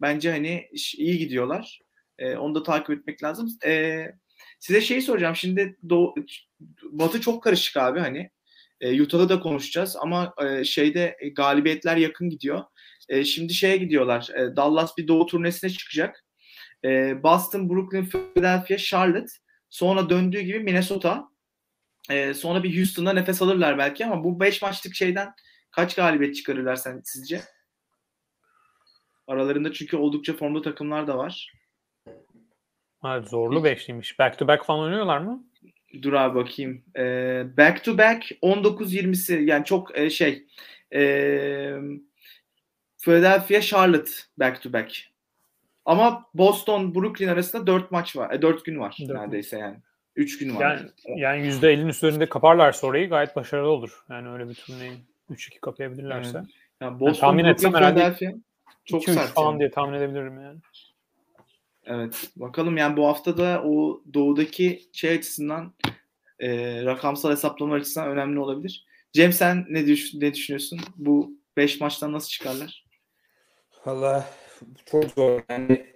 bence 0.00 0.30
hani 0.30 0.68
iyi 0.96 1.18
gidiyorlar. 1.18 1.80
E, 2.18 2.36
onu 2.36 2.54
da 2.54 2.62
takip 2.62 2.90
etmek 2.90 3.22
lazım. 3.22 3.48
E, 3.66 4.04
size 4.60 4.80
şeyi 4.80 5.02
soracağım. 5.02 5.36
Şimdi 5.36 5.76
Doğu, 5.88 6.14
Batı 6.82 7.20
çok 7.20 7.42
karışık 7.42 7.76
abi 7.76 8.00
hani. 8.00 8.30
E, 8.80 9.02
Utah'da 9.02 9.28
da 9.28 9.40
konuşacağız 9.40 9.96
ama 9.96 10.34
e, 10.44 10.64
şeyde 10.64 11.16
e, 11.20 11.28
galibiyetler 11.28 11.96
yakın 11.96 12.30
gidiyor. 12.30 12.62
E, 13.08 13.24
şimdi 13.24 13.54
şeye 13.54 13.76
gidiyorlar. 13.76 14.28
E, 14.36 14.56
Dallas 14.56 14.98
bir 14.98 15.08
doğu 15.08 15.26
turnesine 15.26 15.70
çıkacak. 15.70 16.24
E, 16.84 17.22
Boston, 17.22 17.70
Brooklyn, 17.70 18.04
Philadelphia, 18.04 18.76
Charlotte. 18.78 19.32
Sonra 19.70 20.10
döndüğü 20.10 20.40
gibi 20.40 20.60
Minnesota. 20.60 21.28
E, 22.10 22.34
sonra 22.34 22.62
bir 22.62 22.76
Houston'da 22.76 23.12
nefes 23.12 23.42
alırlar 23.42 23.78
belki 23.78 24.06
ama 24.06 24.24
bu 24.24 24.40
5 24.40 24.62
maçlık 24.62 24.94
şeyden 24.94 25.34
kaç 25.70 25.94
galibiyet 25.94 26.36
çıkarırlar 26.36 26.76
sen 26.76 27.00
sizce? 27.04 27.40
Aralarında 29.26 29.72
çünkü 29.72 29.96
oldukça 29.96 30.32
formda 30.32 30.62
takımlar 30.62 31.06
da 31.06 31.18
var. 31.18 31.52
Evet, 33.04 33.28
zorlu 33.28 33.64
beşliymiş. 33.64 34.18
Back 34.18 34.38
to 34.38 34.48
back 34.48 34.64
falan 34.64 34.80
oynuyorlar 34.80 35.18
mı? 35.18 35.44
Dur 36.02 36.12
abi 36.12 36.34
bakayım. 36.34 36.84
Ee, 36.96 37.44
back 37.56 37.84
to 37.84 37.98
back 37.98 38.30
19-20'si 38.42 39.44
yani 39.44 39.64
çok 39.64 39.98
e, 39.98 40.10
şey 40.10 40.46
e, 40.94 41.00
Philadelphia 42.98 43.60
Charlotte 43.60 44.10
back 44.38 44.62
to 44.62 44.72
back. 44.72 44.92
Ama 45.84 46.30
Boston 46.34 46.94
Brooklyn 46.94 47.28
arasında 47.28 47.66
4 47.66 47.90
maç 47.90 48.16
var. 48.16 48.30
E, 48.30 48.42
4 48.42 48.64
gün 48.64 48.78
var 48.78 48.96
4 49.00 49.10
neredeyse 49.10 49.58
yani. 49.58 49.76
3 50.16 50.38
gün 50.38 50.56
var. 50.56 50.62
Yani, 50.62 51.20
yani 51.20 51.48
%50'nin 51.48 51.88
üzerinde 51.88 52.28
kaparlarsa 52.28 52.86
orayı 52.86 53.08
gayet 53.08 53.36
başarılı 53.36 53.68
olur. 53.68 54.04
Yani 54.10 54.28
öyle 54.28 54.48
bir 54.48 54.54
turneyi 54.54 54.92
3-2 55.30 55.60
kapayabilirlerse. 55.60 56.38
Evet. 56.38 56.48
Yani 56.80 57.00
Boston, 57.00 57.06
yani 57.06 57.20
tahmin 57.20 57.44
Brooklyn, 57.44 57.72
Philadelphia 57.72 58.30
çok 58.84 59.04
sert 59.04 59.28
falan 59.28 59.50
yani. 59.50 59.58
diye 59.58 59.70
tahmin 59.70 59.94
edebilirim 59.94 60.40
yani. 60.40 60.58
Evet. 61.84 62.30
Bakalım 62.36 62.76
yani 62.76 62.96
bu 62.96 63.06
hafta 63.06 63.38
da 63.38 63.62
o 63.64 64.02
doğudaki 64.14 64.82
şey 64.92 65.10
açısından 65.10 65.74
e, 66.40 66.82
rakamsal 66.84 67.30
hesaplama 67.30 67.74
açısından 67.74 68.08
önemli 68.08 68.38
olabilir. 68.38 68.86
Cem 69.12 69.32
sen 69.32 69.66
ne, 69.68 69.86
düş 69.86 70.14
ne 70.14 70.34
düşünüyorsun? 70.34 70.80
Bu 70.96 71.32
5 71.56 71.80
maçtan 71.80 72.12
nasıl 72.12 72.28
çıkarlar? 72.28 72.84
Valla 73.86 74.28
çok 74.86 75.04
zor. 75.04 75.42
Yani 75.50 75.86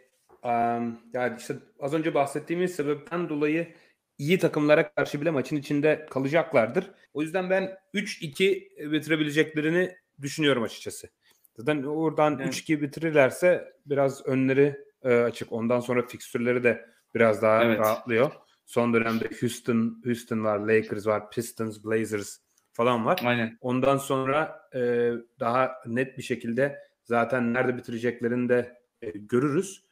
um, 0.45 0.99
yani 1.13 1.37
işte 1.39 1.55
az 1.81 1.95
önce 1.95 2.15
bahsettiğimiz 2.15 2.75
sebepten 2.75 3.29
dolayı 3.29 3.75
iyi 4.21 4.39
takımlara 4.39 4.95
karşı 4.95 5.21
bile 5.21 5.31
maçın 5.31 5.57
içinde 5.57 6.07
kalacaklardır. 6.11 6.91
O 7.15 7.23
yüzden 7.23 7.51
ben 7.51 7.79
3-2 7.95 8.93
bitirebileceklerini 8.93 9.97
düşünüyorum 10.23 10.63
açıkçası. 10.63 11.09
Zaten 11.57 11.83
oradan 11.83 12.39
evet. 12.41 12.55
3-2 12.55 12.83
bitirirlerse 12.83 13.73
biraz 13.87 14.27
önleri 14.27 14.77
e, 15.03 15.15
açık. 15.15 15.53
Ondan 15.53 15.81
sonra 15.81 16.07
fikstürleri 16.07 16.65
de 16.65 16.87
biraz 17.15 17.43
daha 17.43 17.65
evet. 17.65 17.79
rahatlıyor. 17.79 18.31
Son 18.67 18.95
dönemde 18.95 19.31
Houston, 19.41 20.03
Houston 20.05 20.45
var, 20.45 20.59
Lakers 20.59 21.07
var, 21.07 21.31
Pistons, 21.31 21.85
Blazers 21.85 22.39
falan 22.73 23.07
var. 23.07 23.21
Aynen. 23.25 23.59
Ondan 23.61 23.97
sonra 23.97 24.69
e, 24.75 25.13
daha 25.41 25.73
net 25.87 26.19
bir 26.19 26.23
şekilde 26.23 26.79
zaten 27.05 27.55
nerede 27.55 27.77
bitireceklerini 27.77 28.49
de 28.49 28.79
e, 29.03 29.11
görürüz. 29.11 29.85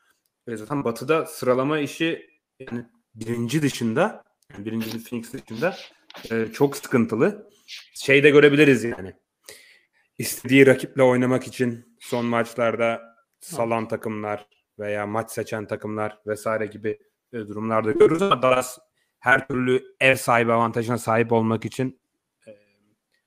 E, 0.47 0.57
zaten 0.57 0.85
Batı'da 0.85 1.27
sıralama 1.27 1.79
işi 1.79 2.31
yani 2.61 2.85
birinci 3.21 3.63
dışında, 3.63 4.25
yani 4.53 4.65
birinci 4.65 5.05
Phoenix 5.05 5.33
dışında 5.33 5.77
e, 6.31 6.47
çok 6.53 6.77
sıkıntılı. 6.77 7.51
Şey 7.95 8.23
de 8.23 8.31
görebiliriz 8.31 8.85
yani. 8.85 9.13
İstediği 10.19 10.67
rakiple 10.67 11.03
oynamak 11.03 11.47
için 11.47 11.97
son 12.01 12.25
maçlarda 12.27 13.03
salan 13.41 13.89
takımlar 13.89 14.47
veya 14.79 15.07
maç 15.07 15.31
seçen 15.31 15.67
takımlar 15.67 16.19
vesaire 16.27 16.67
gibi 16.67 16.99
e, 17.33 17.39
durumlarda 17.39 17.93
görürüz 17.93 18.23
ama 18.23 18.43
Dallas 18.43 18.79
her 19.19 19.49
türlü 19.49 19.83
ev 20.01 20.15
sahibi 20.15 20.53
avantajına 20.53 20.99
sahip 20.99 21.33
olmak 21.33 21.65
için 21.65 22.01
e, 22.49 22.51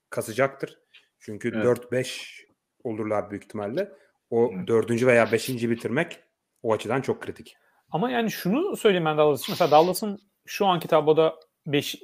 kasacaktır. 0.09 0.79
Çünkü 1.19 1.51
evet. 1.55 1.65
4-5 1.65 2.45
olurlar 2.83 3.31
büyük 3.31 3.43
ihtimalle. 3.43 3.91
O 4.29 4.51
dördüncü 4.67 5.07
veya 5.07 5.31
beşinci 5.31 5.69
bitirmek 5.69 6.19
o 6.63 6.73
açıdan 6.73 7.01
çok 7.01 7.21
kritik. 7.21 7.55
Ama 7.91 8.11
yani 8.11 8.31
şunu 8.31 8.77
söyleyeyim 8.77 9.05
ben 9.05 9.17
Dallas 9.17 9.41
için. 9.41 9.53
Mesela 9.53 9.71
Dallas'ın 9.71 10.19
şu 10.45 10.67
anki 10.67 10.87
tabloda 10.87 11.35
5. 11.65 12.01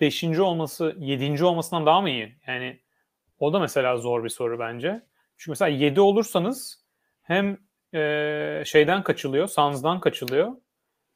Beş, 0.00 0.24
olması 0.24 0.94
7. 0.98 1.44
olmasından 1.44 1.86
daha 1.86 2.00
mı 2.00 2.10
iyi? 2.10 2.36
Yani 2.46 2.80
o 3.38 3.52
da 3.52 3.58
mesela 3.58 3.96
zor 3.96 4.24
bir 4.24 4.28
soru 4.28 4.58
bence. 4.58 5.02
Çünkü 5.36 5.50
mesela 5.50 5.68
7 5.68 6.00
olursanız 6.00 6.84
hem 7.22 7.58
e, 7.94 8.62
şeyden 8.66 9.02
kaçılıyor, 9.02 9.48
Suns'dan 9.48 10.00
kaçılıyor. 10.00 10.52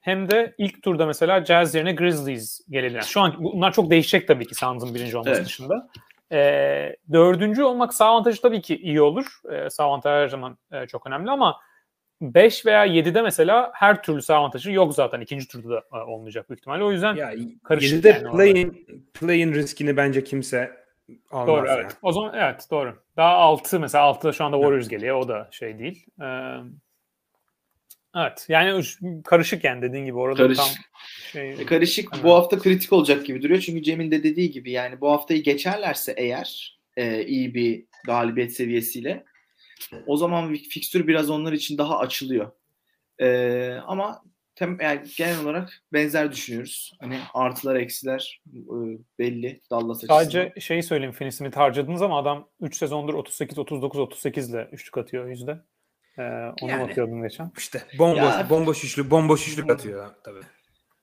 Hem 0.01 0.30
de 0.30 0.55
ilk 0.59 0.82
turda 0.82 1.07
mesela 1.07 1.45
Jazz 1.45 1.74
yerine 1.74 1.93
Grizzlies 1.93 2.61
gelebilir. 2.70 3.03
Şu 3.03 3.20
an 3.20 3.34
bunlar 3.38 3.72
çok 3.72 3.91
değişecek 3.91 4.28
tabii 4.28 4.47
ki 4.47 4.55
Suns'ın 4.55 4.95
birinci 4.95 5.16
olması 5.16 5.36
evet. 5.36 5.47
dışında. 5.47 5.88
E, 6.32 6.97
dördüncü 7.12 7.62
olmak 7.62 7.95
sağ 7.95 8.07
avantajı 8.07 8.43
tabii 8.43 8.62
ki 8.62 8.76
iyi 8.76 9.03
olur. 9.03 9.41
E, 9.53 9.70
sağ 9.70 9.84
avantaj 9.84 10.22
her 10.22 10.28
zaman 10.28 10.59
e, 10.72 10.86
çok 10.86 11.07
önemli 11.07 11.30
ama 11.30 11.61
5 12.20 12.66
veya 12.66 12.86
7'de 12.86 13.22
mesela 13.22 13.70
her 13.74 14.02
türlü 14.02 14.22
sağ 14.22 14.36
avantajı 14.36 14.72
yok 14.72 14.94
zaten. 14.94 15.20
ikinci 15.20 15.48
turda 15.48 15.70
da 15.70 15.82
e, 15.92 15.96
olmayacak 15.96 16.50
büyük 16.50 16.60
ihtimalle. 16.60 16.84
O 16.84 16.92
yüzden 16.92 17.14
ya, 17.14 17.32
karışık 17.64 18.04
7'de 18.04 18.08
yani 18.08 18.36
play-in, 18.36 18.86
play-in 19.14 19.52
riskini 19.52 19.96
bence 19.96 20.24
kimse 20.24 20.80
almaz. 21.30 21.48
Doğru 21.48 21.66
yani. 21.66 21.80
evet. 21.80 21.96
O 22.02 22.12
zaman 22.12 22.34
evet 22.34 22.66
doğru. 22.70 22.96
Daha 23.16 23.32
6 23.32 23.80
mesela 23.80 24.04
6'da 24.04 24.32
şu 24.32 24.44
anda 24.44 24.56
Warriors 24.56 24.88
geliyor. 24.88 25.16
O 25.16 25.28
da 25.28 25.48
şey 25.50 25.78
değil. 25.78 26.06
Ee, 26.22 26.56
evet. 28.16 28.46
Yani 28.48 28.82
karışık 29.24 29.64
yani 29.64 29.82
dediğin 29.82 30.04
gibi 30.04 30.18
orada 30.18 30.42
karışık. 30.42 30.64
tam 30.64 30.74
şey. 31.32 31.50
E, 31.50 31.66
karışık. 31.66 32.08
Evet. 32.14 32.24
Bu 32.24 32.34
hafta 32.34 32.58
kritik 32.58 32.92
olacak 32.92 33.26
gibi 33.26 33.42
duruyor. 33.42 33.60
Çünkü 33.60 33.82
Cem'in 33.82 34.10
de 34.10 34.22
dediği 34.22 34.50
gibi 34.50 34.70
yani 34.70 35.00
bu 35.00 35.10
haftayı 35.10 35.42
geçerlerse 35.42 36.14
eğer 36.16 36.78
e, 36.96 37.24
iyi 37.24 37.54
bir 37.54 37.84
galibiyet 38.04 38.52
seviyesiyle 38.52 39.24
o 40.07 40.16
zaman 40.16 40.55
fikstür 40.55 41.07
biraz 41.07 41.31
onlar 41.31 41.53
için 41.53 41.78
daha 41.78 41.99
açılıyor. 41.99 42.51
E, 43.20 43.70
ama 43.87 44.22
tem, 44.55 44.81
yani 44.81 45.01
genel 45.16 45.45
olarak 45.45 45.83
benzer 45.93 46.33
düşünüyoruz. 46.33 46.93
Hani 47.01 47.18
artılar 47.35 47.76
eksiler 47.76 48.43
e, 48.55 48.76
belli 49.18 49.61
Dallas 49.70 49.97
açısından. 49.97 50.18
Sadece 50.18 50.53
şeyi 50.61 50.83
söyleyeyim 50.83 51.12
Finney 51.12 51.33
Smith 51.33 51.57
harcadınız 51.57 52.03
ama 52.03 52.18
adam 52.18 52.49
3 52.61 52.76
sezondur 52.76 53.14
38 53.14 53.59
39 53.59 54.01
38 54.01 54.51
ile 54.51 54.68
üçlük 54.72 54.99
atıyor 54.99 55.28
yüzde. 55.28 55.62
Ee, 56.18 56.22
onu 56.62 56.70
yani, 56.70 56.89
bakıyordum 56.89 57.22
geçen. 57.22 57.53
İşte 57.59 57.83
bomboş 57.99 58.18
ya, 58.18 58.47
bomboş 58.51 58.85
üçlük 58.85 59.11
bomboş 59.11 59.49
üçlük 59.49 59.70
atıyor 59.70 60.11
tabii. 60.24 60.41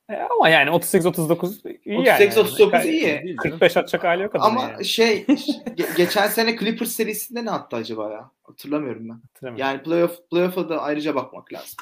E, 0.10 0.16
ama 0.16 0.50
yani 0.50 0.72
38 0.72 1.06
39 1.06 1.66
iyi 1.86 2.00
38 2.00 2.38
yani. 2.38 2.46
39 2.46 2.86
iyi. 2.86 3.36
45 3.36 3.78
atacak 3.78 4.04
hali 4.04 4.24
yok 4.24 4.36
Ama 4.40 4.62
yani. 4.62 4.86
şey 4.86 5.26
geçen 5.98 6.28
sene 6.28 6.58
Clippers 6.58 6.92
serisinde 6.92 7.46
ne 7.46 7.52
attı 7.52 7.76
acaba 7.76 8.12
ya? 8.12 8.32
Hatırlamıyorum 8.44 9.10
ben. 9.10 9.56
Yani 9.56 9.84
playoff 9.84 10.30
playoff'a 10.32 10.70
da 10.70 10.82
ayrıca 10.82 11.16
bakmak 11.16 11.54
lazım. 11.54 11.76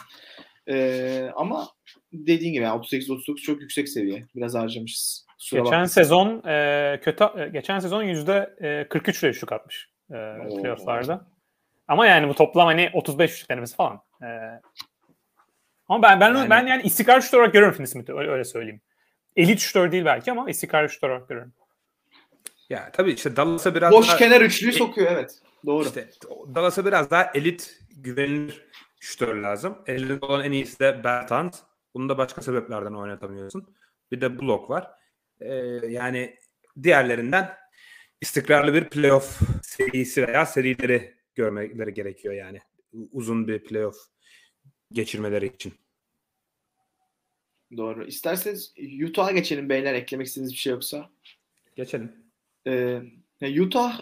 Ee, 0.69 1.29
ama 1.35 1.67
dediğin 2.13 2.53
gibi 2.53 2.63
yani 2.63 2.81
38-39 2.81 3.35
çok 3.35 3.61
yüksek 3.61 3.89
seviye. 3.89 4.25
Biraz 4.35 4.55
harcamışız. 4.55 5.25
Kusura 5.37 5.59
geçen 5.59 5.71
bakma. 5.71 5.87
sezon 5.87 6.43
e, 6.47 6.99
kötü 7.03 7.23
e, 7.37 7.47
geçen 7.47 7.79
sezon 7.79 8.03
yüzde 8.03 8.55
e, 8.61 8.87
43 8.89 9.23
ile 9.23 9.29
üçlük 9.29 9.51
atmış 9.51 9.89
e, 10.09 10.13
playoff'larda. 10.61 11.27
Ama 11.87 12.07
yani 12.07 12.29
bu 12.29 12.35
toplam 12.35 12.65
hani 12.65 12.89
35 12.93 13.33
üçlük 13.33 13.49
denemesi 13.49 13.75
falan. 13.75 14.01
E, 14.21 14.27
ama 15.87 16.01
ben 16.03 16.19
ben 16.19 16.35
yani, 16.35 16.49
ben 16.49 16.67
yani 16.67 16.83
istikrar 16.83 17.21
şut 17.21 17.33
olarak 17.33 17.53
görüyorum 17.53 17.75
Finney 17.75 17.87
Smith'i 17.87 18.13
öyle, 18.13 18.31
öyle 18.31 18.43
söyleyeyim. 18.43 18.81
Elit 19.35 19.59
şutör 19.59 19.91
değil 19.91 20.05
belki 20.05 20.31
ama 20.31 20.49
istikrar 20.49 20.87
şut 20.87 21.03
olarak 21.03 21.29
görüyorum. 21.29 21.53
Ya 22.69 22.91
tabii 22.91 23.11
işte 23.11 23.35
Dallas'a 23.35 23.75
biraz 23.75 23.91
Boş 23.91 24.07
daha... 24.07 24.17
kenar 24.17 24.41
üçlüyü 24.41 24.73
sokuyor 24.73 25.11
evet. 25.11 25.41
Doğru. 25.65 25.85
İşte 25.85 26.09
Dallas'a 26.55 26.85
biraz 26.85 27.11
daha 27.11 27.31
elit 27.33 27.79
güvenilir 27.97 28.65
şütör 28.99 29.35
lazım. 29.35 29.77
Elinde 29.87 30.25
olan 30.25 30.43
en 30.43 30.51
iyisi 30.51 30.79
de 30.79 31.03
Bertans. 31.03 31.61
Bunu 31.93 32.09
da 32.09 32.17
başka 32.17 32.41
sebeplerden 32.41 32.93
oynatamıyorsun. 32.93 33.75
Bir 34.11 34.21
de 34.21 34.39
Blok 34.39 34.69
var. 34.69 34.91
Ee, 35.41 35.55
yani 35.89 36.35
diğerlerinden 36.83 37.53
istikrarlı 38.21 38.73
bir 38.73 38.89
playoff 38.89 39.39
serisi 39.61 40.27
veya 40.27 40.45
serileri 40.45 41.15
görmeleri 41.35 41.93
gerekiyor 41.93 42.33
yani. 42.33 42.59
Uzun 43.11 43.47
bir 43.47 43.63
playoff 43.63 43.95
geçirmeleri 44.91 45.47
için. 45.47 45.73
Doğru. 47.77 48.05
İsterseniz 48.05 48.73
Utah'a 49.09 49.31
geçelim 49.31 49.69
beyler 49.69 49.93
eklemek 49.93 50.27
istediğiniz 50.27 50.51
bir 50.51 50.57
şey 50.57 50.71
yoksa. 50.71 51.09
Geçelim. 51.75 52.11
Ee, 52.67 53.01
Utah 53.61 54.01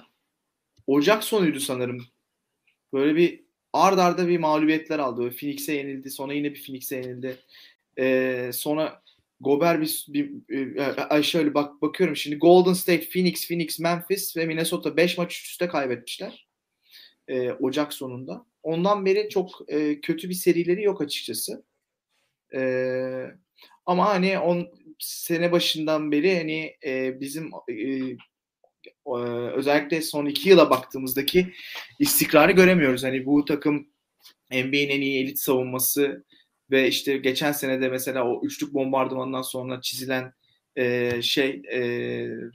Ocak 0.88 1.23
sonuydu 1.23 1.59
sanırım. 1.59 2.05
Böyle 2.93 3.15
bir 3.15 3.43
ard 3.73 3.97
arda 3.97 4.27
bir 4.27 4.38
mağlubiyetler 4.38 4.99
aldı. 4.99 5.31
Phoenix'e 5.39 5.73
yenildi. 5.73 6.11
Sonra 6.11 6.34
yine 6.34 6.53
bir 6.53 6.63
Phoenix'e 6.63 6.95
yenildi. 6.95 7.38
Ee, 7.99 8.51
sonra 8.53 9.03
Gober 9.39 9.81
bir, 9.81 10.05
bir, 10.07 10.31
bir 10.49 11.23
şöyle 11.23 11.53
bak 11.53 11.81
bakıyorum 11.81 12.15
şimdi 12.15 12.38
Golden 12.38 12.73
State, 12.73 13.09
Phoenix, 13.09 13.47
Phoenix, 13.47 13.79
Memphis 13.79 14.38
ve 14.38 14.45
Minnesota 14.45 14.97
5 14.97 15.17
maç 15.17 15.36
üst 15.36 15.45
üste 15.45 15.67
kaybetmişler. 15.67 16.47
E, 17.27 17.51
Ocak 17.51 17.93
sonunda. 17.93 18.45
Ondan 18.64 19.05
beri 19.05 19.30
çok 19.30 19.49
e, 19.68 20.01
kötü 20.01 20.30
bir 20.30 20.34
serileri 20.34 20.84
yok 20.84 21.01
açıkçası. 21.01 21.64
E, 22.55 22.61
ama 23.86 24.09
hani 24.09 24.39
on 24.39 24.68
sene 24.99 25.51
başından 25.51 26.11
beri 26.11 26.38
hani 26.38 26.76
e, 26.86 27.20
bizim 27.20 27.51
e, 27.70 28.18
özellikle 29.53 30.01
son 30.01 30.26
iki 30.26 30.49
yıla 30.49 30.70
baktığımızdaki 30.70 31.53
istikrarı 31.99 32.51
göremiyoruz. 32.51 33.03
Hani 33.03 33.26
bu 33.26 33.45
takım 33.45 33.88
NBA'nin 34.51 34.89
en 34.89 35.01
iyi 35.01 35.24
elit 35.24 35.39
savunması 35.39 36.24
ve 36.72 36.88
işte 36.88 37.18
geçen 37.18 37.51
sene 37.51 37.82
de 37.82 37.89
mesela 37.89 38.28
o 38.28 38.45
üçlük 38.45 38.74
bombardımandan 38.74 39.41
sonra 39.41 39.82
çizilen 39.82 40.34
e, 40.76 41.22
şey 41.22 41.61
e, 41.72 41.80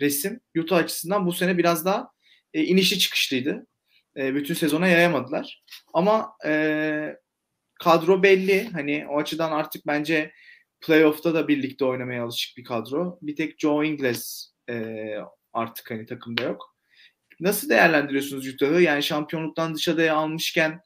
resim 0.00 0.40
Utah 0.59 0.76
açısından 0.76 1.26
bu 1.26 1.32
sene 1.32 1.59
biraz 1.59 1.84
daha 1.84 2.11
e, 2.54 2.64
inişli 2.64 2.98
çıkışlıydı. 2.98 3.66
E, 4.18 4.34
bütün 4.34 4.54
sezona 4.54 4.88
yayamadılar. 4.88 5.62
Ama 5.94 6.32
e, 6.46 7.16
kadro 7.80 8.22
belli. 8.22 8.68
Hani 8.72 9.06
o 9.10 9.18
açıdan 9.18 9.52
artık 9.52 9.86
bence 9.86 10.32
playoff'ta 10.80 11.34
da 11.34 11.48
birlikte 11.48 11.84
oynamaya 11.84 12.24
alışık 12.24 12.56
bir 12.56 12.64
kadro. 12.64 13.18
Bir 13.22 13.36
tek 13.36 13.60
Joe 13.60 13.84
Ingles 13.84 14.52
e, 14.70 14.94
artık 15.52 15.90
hani 15.90 16.06
takımda 16.06 16.42
yok. 16.42 16.76
Nasıl 17.40 17.68
değerlendiriyorsunuz 17.68 18.48
Utah'ı? 18.48 18.82
Yani 18.82 19.02
şampiyonluktan 19.02 19.74
dışarıya 19.74 20.16
almışken 20.16 20.80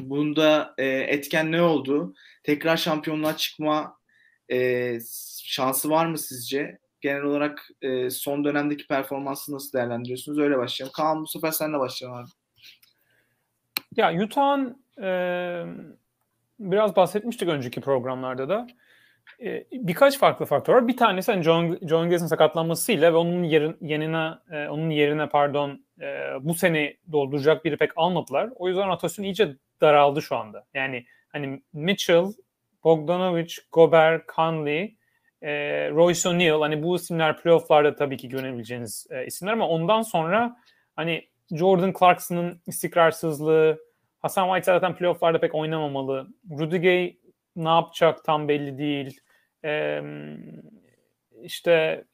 bunda 0.00 0.74
e, 0.78 0.86
etken 0.86 1.52
ne 1.52 1.62
oldu? 1.62 2.14
Tekrar 2.42 2.76
şampiyonluğa 2.76 3.36
çıkma 3.36 3.98
e, 4.52 4.98
şansı 5.44 5.90
var 5.90 6.06
mı 6.06 6.18
sizce? 6.18 6.78
Genel 7.00 7.22
olarak 7.22 7.68
e, 7.82 8.10
son 8.10 8.44
dönemdeki 8.44 8.86
performansı 8.86 9.52
nasıl 9.52 9.72
değerlendiriyorsunuz? 9.72 10.38
Öyle 10.38 10.58
başlayalım. 10.58 10.92
Kaan 10.96 11.22
bu 11.22 11.26
sefer 11.26 11.50
senle 11.50 11.78
başlayalım 11.78 12.18
abi. 12.18 12.30
Ya 13.96 14.12
Utah'ın 14.22 14.84
e, 15.02 15.10
biraz 16.60 16.96
bahsetmiştik 16.96 17.48
önceki 17.48 17.80
programlarda 17.80 18.48
da. 18.48 18.66
E, 19.42 19.64
birkaç 19.72 20.18
farklı 20.18 20.46
faktör 20.46 20.74
var. 20.74 20.88
Bir 20.88 20.96
tanesi 20.96 21.32
hani 21.32 21.42
John, 21.42 21.78
John 21.88 22.10
Gaz'ın 22.10 22.26
sakatlanmasıyla 22.26 23.12
ve 23.12 23.16
onun 23.16 23.42
yerin, 23.42 23.76
yerine 23.80 24.30
e, 24.50 24.68
onun 24.68 24.90
yerine 24.90 25.28
pardon 25.28 25.84
e, 26.00 26.06
bu 26.40 26.54
sene 26.54 26.96
dolduracak 27.12 27.64
biri 27.64 27.76
pek 27.76 27.90
almadılar. 27.96 28.50
O 28.54 28.68
yüzden 28.68 28.88
rotasyon 28.88 29.24
iyice 29.24 29.56
daraldı 29.80 30.22
şu 30.22 30.36
anda. 30.36 30.66
Yani 30.74 31.06
hani 31.28 31.62
Mitchell, 31.72 32.24
Bogdanovic, 32.84 33.54
Gobert, 33.72 34.28
Conley, 34.36 34.96
e, 35.42 35.50
Royce 35.90 36.28
O'Neal 36.28 36.60
hani 36.60 36.82
bu 36.82 36.96
isimler 36.96 37.36
playofflarda 37.36 37.96
tabii 37.96 38.16
ki 38.16 38.28
görebileceğiniz 38.28 39.06
e, 39.10 39.26
isimler 39.26 39.52
ama 39.52 39.68
ondan 39.68 40.02
sonra 40.02 40.56
hani 40.96 41.28
Jordan 41.50 41.92
Clarkson'ın 41.98 42.60
istikrarsızlığı, 42.66 43.78
Hasan 44.18 44.46
White 44.46 44.64
zaten 44.64 44.96
playofflarda 44.96 45.40
pek 45.40 45.54
oynamamalı. 45.54 46.26
Rudy 46.58 46.76
Gay 46.76 47.16
ne 47.56 47.68
yapacak 47.68 48.24
tam 48.24 48.48
belli 48.48 48.78
değil. 48.78 49.20
Ee, 49.64 50.02
işte 51.42 52.04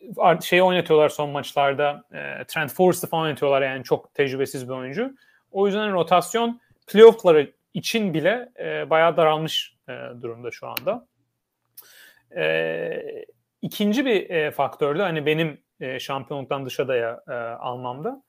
şey 0.43 0.63
oynatıyorlar 0.63 1.09
son 1.09 1.31
maçlarda. 1.31 2.05
E, 2.13 2.45
Trent 2.45 2.73
Forrest'ı 2.73 3.07
falan 3.07 3.25
oynatıyorlar 3.25 3.63
yani 3.63 3.85
çok 3.85 4.15
tecrübesiz 4.15 4.69
bir 4.69 4.75
oyuncu. 4.75 5.15
O 5.53 5.67
yüzden 5.67 5.93
rotasyon 5.93 6.61
playoff'ları 6.87 7.53
için 7.75 8.15
bile 8.15 8.49
e, 8.59 8.91
bayağı 8.91 9.17
daralmış 9.17 9.77
e, 9.89 9.93
durumda 10.23 10.51
şu 10.51 10.67
anda. 10.67 11.07
E, 12.37 13.25
ikinci 13.63 14.05
bir 14.05 14.31
e, 14.31 14.51
faktör 14.51 14.97
hani 14.97 15.27
benim 15.27 15.61
e, 15.81 16.01
şampiyonluktan 16.01 16.67
dışarıya 16.67 17.23
e, 17.29 17.33
almamda. 17.33 18.23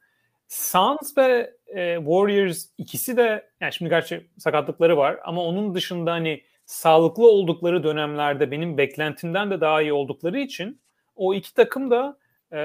Suns 0.48 1.18
ve 1.18 1.54
e, 1.68 1.96
Warriors 1.98 2.66
ikisi 2.78 3.18
de 3.18 3.50
yani 3.62 3.74
şimdi 3.74 3.90
gerçi 3.90 4.28
sakatlıkları 4.38 4.98
var 4.98 5.20
ama 5.24 5.44
onun 5.44 5.76
dışında 5.76 6.12
hani 6.12 6.44
sağlıklı 6.66 7.30
oldukları 7.30 7.84
dönemlerde 7.84 8.52
benim 8.52 8.78
beklentimden 8.78 9.52
de 9.52 9.62
daha 9.62 9.82
iyi 9.82 9.94
oldukları 9.94 10.40
için 10.40 10.82
o 11.16 11.34
iki 11.34 11.54
takım 11.54 11.92
da 11.92 12.18
e, 12.54 12.60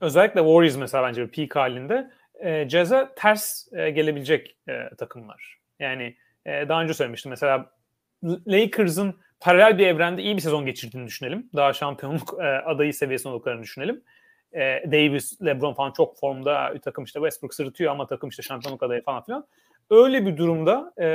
özellikle 0.00 0.40
Warriors 0.40 0.76
mesela 0.76 1.04
bence 1.08 1.22
bir 1.22 1.30
peak 1.30 1.56
halinde 1.56 2.10
e, 2.40 2.68
Jazz'e 2.68 3.08
ters 3.16 3.72
e, 3.72 3.90
gelebilecek 3.90 4.56
e, 4.68 4.96
takımlar. 4.98 5.58
Yani 5.78 6.16
e, 6.46 6.68
daha 6.68 6.82
önce 6.82 6.94
söylemiştim 6.94 7.30
mesela 7.30 7.70
Lakers'ın 8.24 9.14
paralel 9.40 9.78
bir 9.78 9.86
evrende 9.86 10.22
iyi 10.22 10.36
bir 10.36 10.40
sezon 10.40 10.66
geçirdiğini 10.66 11.06
düşünelim. 11.06 11.50
Daha 11.56 11.72
şampiyonluk 11.72 12.34
e, 12.40 12.42
adayı 12.42 12.94
seviyesinde 12.94 13.32
olduklarını 13.32 13.62
düşünelim. 13.62 14.04
E, 14.52 14.60
Davis, 14.86 15.42
LeBron 15.42 15.74
falan 15.74 15.92
çok 15.92 16.18
formda. 16.18 16.74
Takım 16.84 17.04
işte 17.04 17.20
Westbrook 17.20 17.54
sırıtıyor 17.54 17.92
ama 17.92 18.06
takım 18.06 18.28
işte 18.28 18.42
şampiyonluk 18.42 18.82
adayı 18.82 19.02
falan 19.02 19.24
filan. 19.24 19.46
Öyle 19.90 20.26
bir 20.26 20.36
durumda 20.36 20.92
e, 21.00 21.08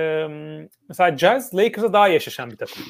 mesela 0.89 1.17
Jazz 1.17 1.55
Lakers'a 1.55 1.93
daha 1.93 2.07
yaşaşan 2.07 2.51
bir 2.51 2.57
takım. 2.57 2.83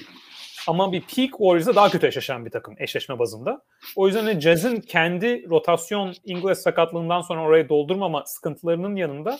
Ama 0.67 0.91
bir 0.91 1.01
Peak 1.01 1.29
Warriors'a 1.29 1.75
daha 1.75 1.89
kötü 1.89 2.05
yaşaşan 2.05 2.45
bir 2.45 2.51
takım 2.51 2.75
eşleşme 2.77 3.19
bazında. 3.19 3.61
O 3.95 4.07
yüzden 4.07 4.27
de 4.27 4.41
Jazz'ın 4.41 4.79
kendi 4.79 5.49
rotasyon 5.49 6.13
Ingles 6.25 6.61
sakatlığından 6.61 7.21
sonra 7.21 7.41
orayı 7.41 7.69
doldurmama 7.69 8.23
sıkıntılarının 8.25 8.95
yanında 8.95 9.37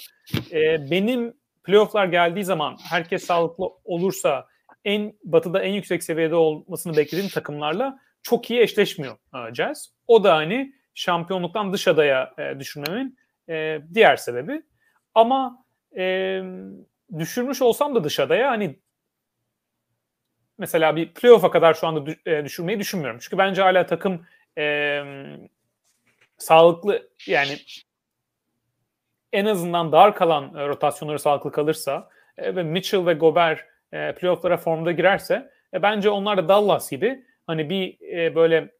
e, 0.52 0.92
benim 0.92 1.34
playofflar 1.64 2.06
geldiği 2.06 2.44
zaman 2.44 2.78
herkes 2.90 3.26
sağlıklı 3.26 3.66
olursa 3.84 4.48
en 4.86 5.14
batıda 5.24 5.64
en 5.64 5.74
yüksek 5.74 6.04
seviyede 6.04 6.36
olmasını 6.36 6.98
beklediğim 6.98 7.30
takımlarla 7.30 8.00
çok 8.24 8.52
iyi 8.52 8.60
eşleşmiyor 8.60 9.14
e, 9.14 9.54
Jazz. 9.54 9.94
O 10.08 10.24
da 10.24 10.36
hani 10.36 10.74
şampiyonluktan 10.94 11.74
dış 11.74 11.88
adaya 11.88 12.34
e, 12.38 12.60
düşürmemin 12.60 13.18
e, 13.50 13.82
diğer 13.94 14.16
sebebi. 14.16 14.62
Ama 15.16 15.66
e, 15.98 16.42
düşürmüş 17.20 17.62
olsam 17.62 17.96
da 17.96 18.04
dış 18.04 18.20
adaya 18.20 18.52
hani 18.52 18.80
mesela 20.58 20.96
bir 20.96 21.14
playoff'a 21.14 21.52
kadar 21.52 21.74
şu 21.74 21.88
anda 21.88 22.12
e, 22.26 22.46
düşürmeyi 22.46 22.80
düşünmüyorum. 22.80 23.20
Çünkü 23.22 23.38
bence 23.38 23.62
hala 23.62 23.86
takım 23.86 24.26
e, 24.58 25.02
sağlıklı 26.38 27.10
yani 27.28 27.58
en 29.34 29.46
azından 29.46 29.92
dar 29.92 30.16
kalan 30.16 30.56
e, 30.56 30.68
rotasyonları 30.68 31.20
sağlıklı 31.20 31.52
kalırsa 31.52 32.10
e, 32.38 32.56
ve 32.56 32.64
Mitchell 32.64 33.06
ve 33.06 33.14
Gobert 33.14 33.60
e, 33.92 34.16
playoff'lara 34.16 34.58
formda 34.58 34.92
girerse 34.92 35.52
e, 35.74 35.82
bence 35.82 36.10
onlar 36.10 36.38
da 36.38 36.48
Dallas 36.48 36.92
gibi 36.92 37.26
hani 37.48 37.70
bir 37.70 37.98
e, 38.18 38.36
böyle 38.36 38.72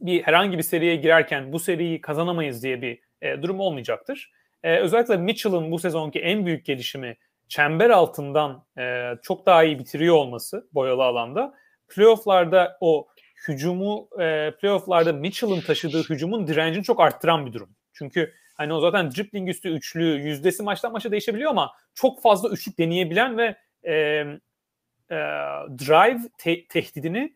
bir 0.00 0.22
herhangi 0.22 0.58
bir 0.58 0.62
seriye 0.62 0.96
girerken 0.96 1.52
bu 1.52 1.58
seriyi 1.58 2.00
kazanamayız 2.00 2.62
diye 2.62 2.82
bir 2.82 3.00
e, 3.22 3.42
durum 3.42 3.60
olmayacaktır. 3.60 4.32
E, 4.62 4.78
özellikle 4.78 5.16
Mitchell'ın 5.16 5.70
bu 5.70 5.78
sezonki 5.78 6.18
en 6.20 6.46
büyük 6.46 6.64
gelişimi 6.64 7.16
çember 7.48 7.90
altından 7.90 8.64
e, 8.78 9.12
çok 9.22 9.46
daha 9.46 9.64
iyi 9.64 9.78
bitiriyor 9.78 10.14
olması 10.14 10.68
boyalı 10.74 11.04
alanda. 11.04 11.54
Playoff'larda 11.88 12.78
o 12.80 13.06
hücumu 13.48 14.08
e, 14.20 14.52
playoff'larda 14.60 15.12
Mitchell'ın 15.12 15.60
taşıdığı 15.60 16.02
hücumun 16.02 16.46
direncini 16.46 16.84
çok 16.84 17.00
arttıran 17.00 17.46
bir 17.46 17.52
durum. 17.52 17.70
Çünkü 17.92 18.32
hani 18.54 18.72
o 18.72 18.80
zaten 18.80 19.10
dribbling 19.10 19.48
üstü 19.48 19.68
üçlü 19.68 20.04
yüzdesi 20.04 20.62
maçtan 20.62 20.92
maça 20.92 21.10
değişebiliyor 21.10 21.50
ama 21.50 21.72
çok 21.94 22.22
fazla 22.22 22.48
üçlük 22.48 22.78
deneyebilen 22.78 23.38
ve 23.38 23.56
e, 23.84 23.94
e, 25.10 25.16
drive 25.78 26.20
te- 26.38 26.66
tehdidini 26.66 27.34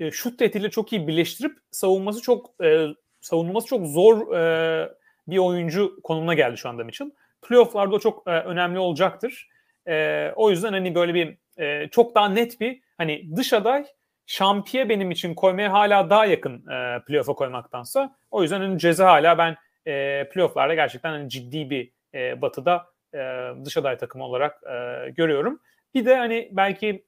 e, 0.00 0.10
şut 0.10 0.38
tehdidiyle 0.38 0.70
çok 0.70 0.92
iyi 0.92 1.08
birleştirip 1.08 1.58
savunması 1.70 2.22
çok 2.22 2.64
e, 2.64 2.86
savunulması 3.20 3.66
çok 3.66 3.86
zor 3.86 4.36
e, 4.36 4.88
bir 5.28 5.38
oyuncu 5.38 6.00
konumuna 6.02 6.34
geldi 6.34 6.56
şu 6.58 6.68
anda 6.68 6.84
Mitchell. 6.84 7.10
Playoff'larda 7.42 7.94
o 7.94 7.98
çok 7.98 8.28
e, 8.28 8.30
önemli 8.30 8.78
olacaktır. 8.78 9.48
E, 9.88 10.26
o 10.36 10.50
yüzden 10.50 10.72
hani 10.72 10.94
böyle 10.94 11.14
bir 11.14 11.38
e, 11.58 11.88
çok 11.88 12.14
daha 12.14 12.28
net 12.28 12.60
bir 12.60 12.80
hani 12.98 13.36
dış 13.36 13.52
aday 13.52 13.86
şampiye 14.26 14.88
benim 14.88 15.10
için 15.10 15.34
koymaya 15.34 15.72
hala 15.72 16.10
daha 16.10 16.26
yakın 16.26 16.66
e, 16.66 17.04
playoff'a 17.06 17.34
koymaktansa. 17.34 18.16
O 18.30 18.42
yüzden 18.42 18.60
hani 18.60 18.78
ceza 18.78 19.06
hala 19.06 19.38
ben 19.38 19.56
e, 19.86 20.28
playoff'larda 20.28 20.74
gerçekten 20.74 21.10
hani 21.10 21.28
ciddi 21.28 21.70
bir 21.70 21.92
e, 22.14 22.42
batıda 22.42 22.86
e, 23.14 23.18
dış 23.64 23.76
aday 23.76 23.98
takımı 23.98 24.24
olarak 24.24 24.62
e, 24.62 25.10
görüyorum. 25.10 25.60
Bir 25.94 26.06
de 26.06 26.16
hani 26.16 26.48
belki 26.52 27.04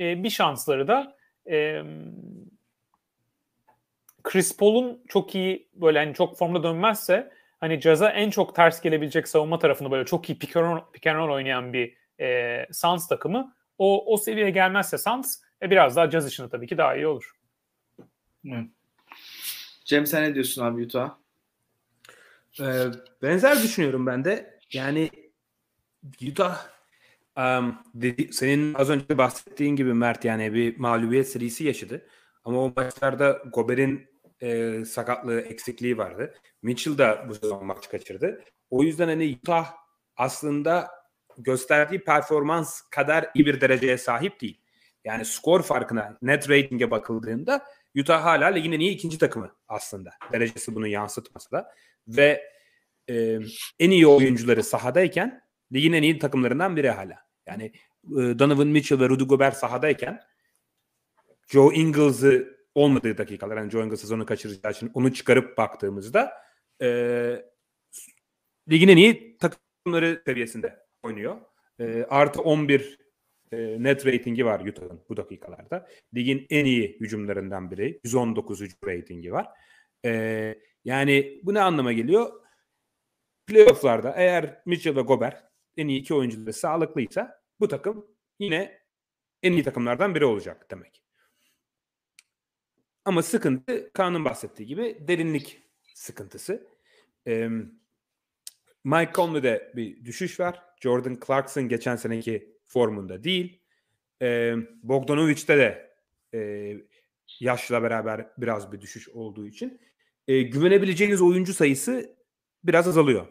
e, 0.00 0.24
bir 0.24 0.30
şansları 0.30 0.88
da 0.88 1.13
e, 1.50 1.82
Chris 4.22 4.56
Paul'un 4.56 5.02
çok 5.08 5.34
iyi 5.34 5.68
böyle 5.74 5.98
hani 5.98 6.14
çok 6.14 6.38
formda 6.38 6.62
dönmezse 6.62 7.32
hani 7.60 7.80
Jazz'a 7.80 8.10
en 8.10 8.30
çok 8.30 8.54
ters 8.54 8.80
gelebilecek 8.80 9.28
savunma 9.28 9.58
tarafını 9.58 9.90
böyle 9.90 10.04
çok 10.04 10.30
iyi 10.30 10.38
pick 10.38 10.56
and 10.56 10.64
roll, 10.64 10.92
pick 10.92 11.06
and 11.06 11.16
roll 11.16 11.34
oynayan 11.34 11.72
bir 11.72 11.96
e, 12.20 12.66
Suns 12.72 13.08
takımı 13.08 13.54
o, 13.78 14.12
o 14.14 14.16
seviyeye 14.16 14.50
gelmezse 14.50 14.98
Suns 14.98 15.40
e, 15.62 15.70
biraz 15.70 15.96
daha 15.96 16.10
Jazz 16.10 16.26
için 16.26 16.44
de 16.44 16.48
tabii 16.48 16.66
ki 16.66 16.78
daha 16.78 16.96
iyi 16.96 17.06
olur. 17.06 17.36
Hı. 18.46 18.64
Cem 19.84 20.06
sen 20.06 20.22
ne 20.22 20.34
diyorsun 20.34 20.64
abi 20.64 20.82
Utah? 20.82 21.16
Ee, 22.60 22.86
benzer 23.22 23.62
düşünüyorum 23.62 24.06
ben 24.06 24.24
de. 24.24 24.58
Yani 24.72 25.10
Utah 26.30 26.66
Um, 27.38 27.78
dedi, 27.94 28.32
senin 28.32 28.74
az 28.74 28.90
önce 28.90 29.18
bahsettiğin 29.18 29.76
gibi 29.76 29.94
Mert 29.94 30.24
yani 30.24 30.54
bir 30.54 30.78
mağlubiyet 30.78 31.28
serisi 31.28 31.64
yaşadı. 31.64 32.06
Ama 32.44 32.64
o 32.64 32.72
maçlarda 32.76 33.42
Gober'in 33.52 34.06
e, 34.40 34.84
sakatlığı, 34.84 35.40
eksikliği 35.40 35.98
vardı. 35.98 36.34
Mitchell 36.62 36.98
da 36.98 37.26
bu 37.28 37.34
sezon 37.34 37.66
maç 37.66 37.88
kaçırdı. 37.88 38.44
O 38.70 38.82
yüzden 38.82 39.08
hani 39.08 39.38
Utah 39.42 39.74
aslında 40.16 40.90
gösterdiği 41.38 42.04
performans 42.04 42.80
kadar 42.80 43.30
iyi 43.34 43.46
bir 43.46 43.60
dereceye 43.60 43.98
sahip 43.98 44.40
değil. 44.40 44.60
Yani 45.04 45.24
skor 45.24 45.62
farkına, 45.62 46.18
net 46.22 46.50
rating'e 46.50 46.90
bakıldığında 46.90 47.64
Utah 47.98 48.24
hala 48.24 48.46
ligin 48.46 48.72
en 48.72 48.80
iyi 48.80 48.90
ikinci 48.90 49.18
takımı 49.18 49.50
aslında. 49.68 50.10
Derecesi 50.32 50.74
bunu 50.74 50.86
yansıtmasa 50.86 51.50
da. 51.50 51.72
Ve 52.08 52.42
e, 53.10 53.38
en 53.78 53.90
iyi 53.90 54.06
oyuncuları 54.06 54.62
sahadayken 54.62 55.42
ligin 55.72 55.92
en 55.92 56.02
iyi 56.02 56.18
takımlarından 56.18 56.76
biri 56.76 56.90
hala. 56.90 57.23
Yani 57.46 57.72
e, 58.04 58.38
Donovan 58.38 58.68
Mitchell 58.68 59.00
ve 59.00 59.08
Rudy 59.08 59.24
Gobert 59.24 59.56
sahadayken 59.56 60.20
Joe 61.46 61.72
Ingles'ı 61.72 62.54
olmadığı 62.74 63.18
dakikalar, 63.18 63.56
yani 63.56 63.70
Joe 63.70 63.84
Ingles 63.84 64.00
sezonu 64.00 64.26
kaçıracağı 64.26 64.72
için 64.72 64.90
onu 64.94 65.14
çıkarıp 65.14 65.58
baktığımızda 65.58 66.32
e, 66.82 66.88
ligin 68.70 68.88
en 68.88 68.96
iyi 68.96 69.38
takımları 69.38 70.22
seviyesinde 70.26 70.86
oynuyor. 71.02 71.36
E, 71.80 72.04
artı 72.08 72.42
11 72.42 72.98
e, 73.52 73.82
net 73.82 74.06
ratingi 74.06 74.46
var 74.46 74.60
Utah'ın 74.60 75.00
bu 75.08 75.16
dakikalarda. 75.16 75.88
Ligin 76.14 76.46
en 76.50 76.64
iyi 76.64 76.96
hücumlarından 77.00 77.70
biri. 77.70 78.00
119 78.04 78.60
hücum 78.60 78.78
ratingi 78.86 79.32
var. 79.32 79.48
E, 80.04 80.54
yani 80.84 81.40
bu 81.42 81.54
ne 81.54 81.60
anlama 81.60 81.92
geliyor? 81.92 82.32
Playoff'larda 83.46 84.14
eğer 84.16 84.62
Mitchell 84.66 84.96
ve 84.96 85.00
Gobert 85.00 85.53
en 85.76 85.88
iyi 85.88 86.00
iki 86.00 86.14
oyuncuları 86.14 86.52
sağlıklıysa 86.52 87.42
bu 87.60 87.68
takım 87.68 88.06
yine 88.38 88.78
en 89.42 89.52
iyi 89.52 89.62
takımlardan 89.62 90.14
biri 90.14 90.24
olacak 90.24 90.70
demek. 90.70 91.02
Ama 93.04 93.22
sıkıntı 93.22 93.92
Kaan'ın 93.92 94.24
bahsettiği 94.24 94.68
gibi 94.68 94.98
derinlik 95.08 95.62
sıkıntısı. 95.94 96.66
Ee, 97.26 97.48
Mike 98.84 99.12
Conley'de 99.14 99.72
bir 99.76 100.04
düşüş 100.04 100.40
var. 100.40 100.62
Jordan 100.80 101.18
Clarkson 101.26 101.68
geçen 101.68 101.96
seneki 101.96 102.58
formunda 102.64 103.24
değil. 103.24 103.60
Ee, 104.22 104.54
Bogdanovic'te 104.82 105.58
de 105.58 105.96
e, 106.34 106.72
yaşla 107.40 107.82
beraber 107.82 108.30
biraz 108.38 108.72
bir 108.72 108.80
düşüş 108.80 109.08
olduğu 109.08 109.46
için 109.46 109.80
e, 110.28 110.42
güvenebileceğiniz 110.42 111.22
oyuncu 111.22 111.54
sayısı 111.54 112.16
biraz 112.64 112.88
azalıyor. 112.88 113.26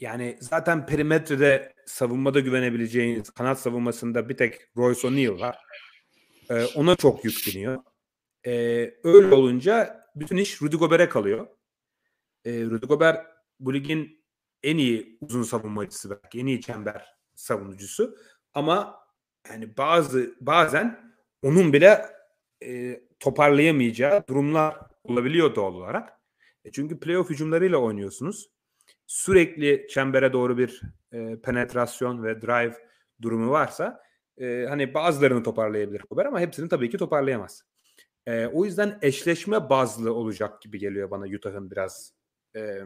Yani 0.00 0.38
zaten 0.40 0.86
perimetrede 0.86 1.74
savunmada 1.86 2.40
güvenebileceğiniz 2.40 3.30
kanat 3.30 3.60
savunmasında 3.60 4.28
bir 4.28 4.36
tek 4.36 4.60
Royce 4.76 5.06
O'Neal 5.06 5.40
var. 5.40 5.58
Ee, 6.50 6.64
ona 6.64 6.96
çok 6.96 7.24
yükleniyor. 7.24 7.82
Ee, 8.46 8.94
öyle 9.04 9.34
olunca 9.34 10.04
bütün 10.16 10.36
iş 10.36 10.62
Rudy 10.62 10.76
Gobert'e 10.76 11.08
kalıyor. 11.08 11.46
Ee, 12.44 12.64
Rudy 12.64 12.86
Gobert 12.86 13.26
bu 13.60 13.74
ligin 13.74 14.24
en 14.62 14.78
iyi 14.78 15.18
uzun 15.20 15.42
savunmacısı 15.42 16.10
belki 16.10 16.40
en 16.40 16.46
iyi 16.46 16.60
çember 16.60 17.06
savunucusu. 17.34 18.16
Ama 18.54 18.98
yani 19.50 19.76
bazı 19.76 20.36
bazen 20.40 21.14
onun 21.42 21.72
bile 21.72 22.06
e, 22.64 23.00
toparlayamayacağı 23.20 24.26
durumlar 24.28 24.76
olabiliyor 25.04 25.54
doğal 25.54 25.74
olarak. 25.74 26.20
E 26.64 26.72
çünkü 26.72 27.00
playoff 27.00 27.30
hücumlarıyla 27.30 27.78
oynuyorsunuz 27.78 28.55
sürekli 29.06 29.86
çembere 29.88 30.32
doğru 30.32 30.58
bir 30.58 30.80
e, 31.12 31.40
penetrasyon 31.40 32.24
ve 32.24 32.42
drive 32.42 32.74
durumu 33.22 33.50
varsa 33.50 34.02
e, 34.38 34.66
hani 34.68 34.94
bazılarını 34.94 35.42
toparlayabilir 35.42 36.00
Kober 36.00 36.26
ama 36.26 36.40
hepsini 36.40 36.68
tabii 36.68 36.90
ki 36.90 36.98
toparlayamaz. 36.98 37.62
E, 38.26 38.46
o 38.46 38.64
yüzden 38.64 38.98
eşleşme 39.02 39.70
bazlı 39.70 40.14
olacak 40.14 40.62
gibi 40.62 40.78
geliyor 40.78 41.10
bana 41.10 41.24
Utah'ın 41.24 41.70
biraz 41.70 42.12
e, 42.56 42.80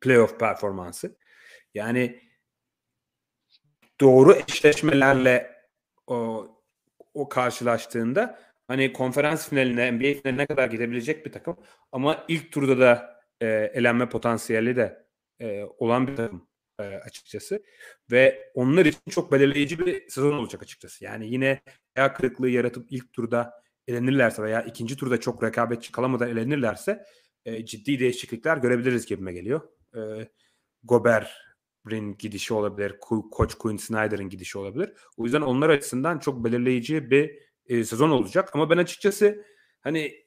playoff 0.00 0.40
performansı. 0.40 1.16
Yani 1.74 2.20
doğru 4.00 4.34
eşleşmelerle 4.34 5.62
o, 6.06 6.48
o 7.14 7.28
karşılaştığında 7.28 8.38
hani 8.68 8.92
konferans 8.92 9.48
finaline, 9.48 9.92
NBA 9.92 10.20
finaline 10.20 10.46
kadar 10.46 10.68
gidebilecek 10.68 11.26
bir 11.26 11.32
takım 11.32 11.56
ama 11.92 12.24
ilk 12.28 12.52
turda 12.52 12.78
da 12.78 13.11
e, 13.42 13.70
elenme 13.74 14.08
potansiyeli 14.08 14.76
de 14.76 15.06
e, 15.40 15.64
olan 15.78 16.06
bir 16.06 16.16
takım 16.16 16.48
e, 16.78 16.82
açıkçası. 16.82 17.62
Ve 18.10 18.50
onlar 18.54 18.86
için 18.86 19.00
çok 19.10 19.32
belirleyici 19.32 19.78
bir 19.78 20.08
sezon 20.08 20.32
olacak 20.32 20.62
açıkçası. 20.62 21.04
Yani 21.04 21.28
yine 21.28 21.60
ayak 21.96 22.16
kırıklığı 22.16 22.48
yaratıp 22.48 22.86
ilk 22.92 23.12
turda 23.12 23.62
elenirlerse 23.88 24.42
veya 24.42 24.62
ikinci 24.62 24.96
turda 24.96 25.20
çok 25.20 25.42
rekabetçi 25.42 25.92
kalamadan 25.92 26.28
elenirlerse 26.28 27.04
e, 27.44 27.66
ciddi 27.66 28.00
değişiklikler 28.00 28.56
görebiliriz 28.56 29.06
gibime 29.06 29.32
geliyor. 29.32 29.60
E, 29.96 30.00
Gobert'in 30.82 32.16
gidişi 32.18 32.54
olabilir, 32.54 32.90
Ko- 32.90 33.30
Koç 33.30 33.54
Quinn 33.54 33.76
Snyder'ın 33.76 34.28
gidişi 34.28 34.58
olabilir. 34.58 34.92
O 35.16 35.24
yüzden 35.24 35.40
onlar 35.40 35.68
açısından 35.70 36.18
çok 36.18 36.44
belirleyici 36.44 37.10
bir 37.10 37.38
e, 37.66 37.84
sezon 37.84 38.10
olacak. 38.10 38.50
Ama 38.54 38.70
ben 38.70 38.78
açıkçası 38.78 39.44
hani 39.80 40.26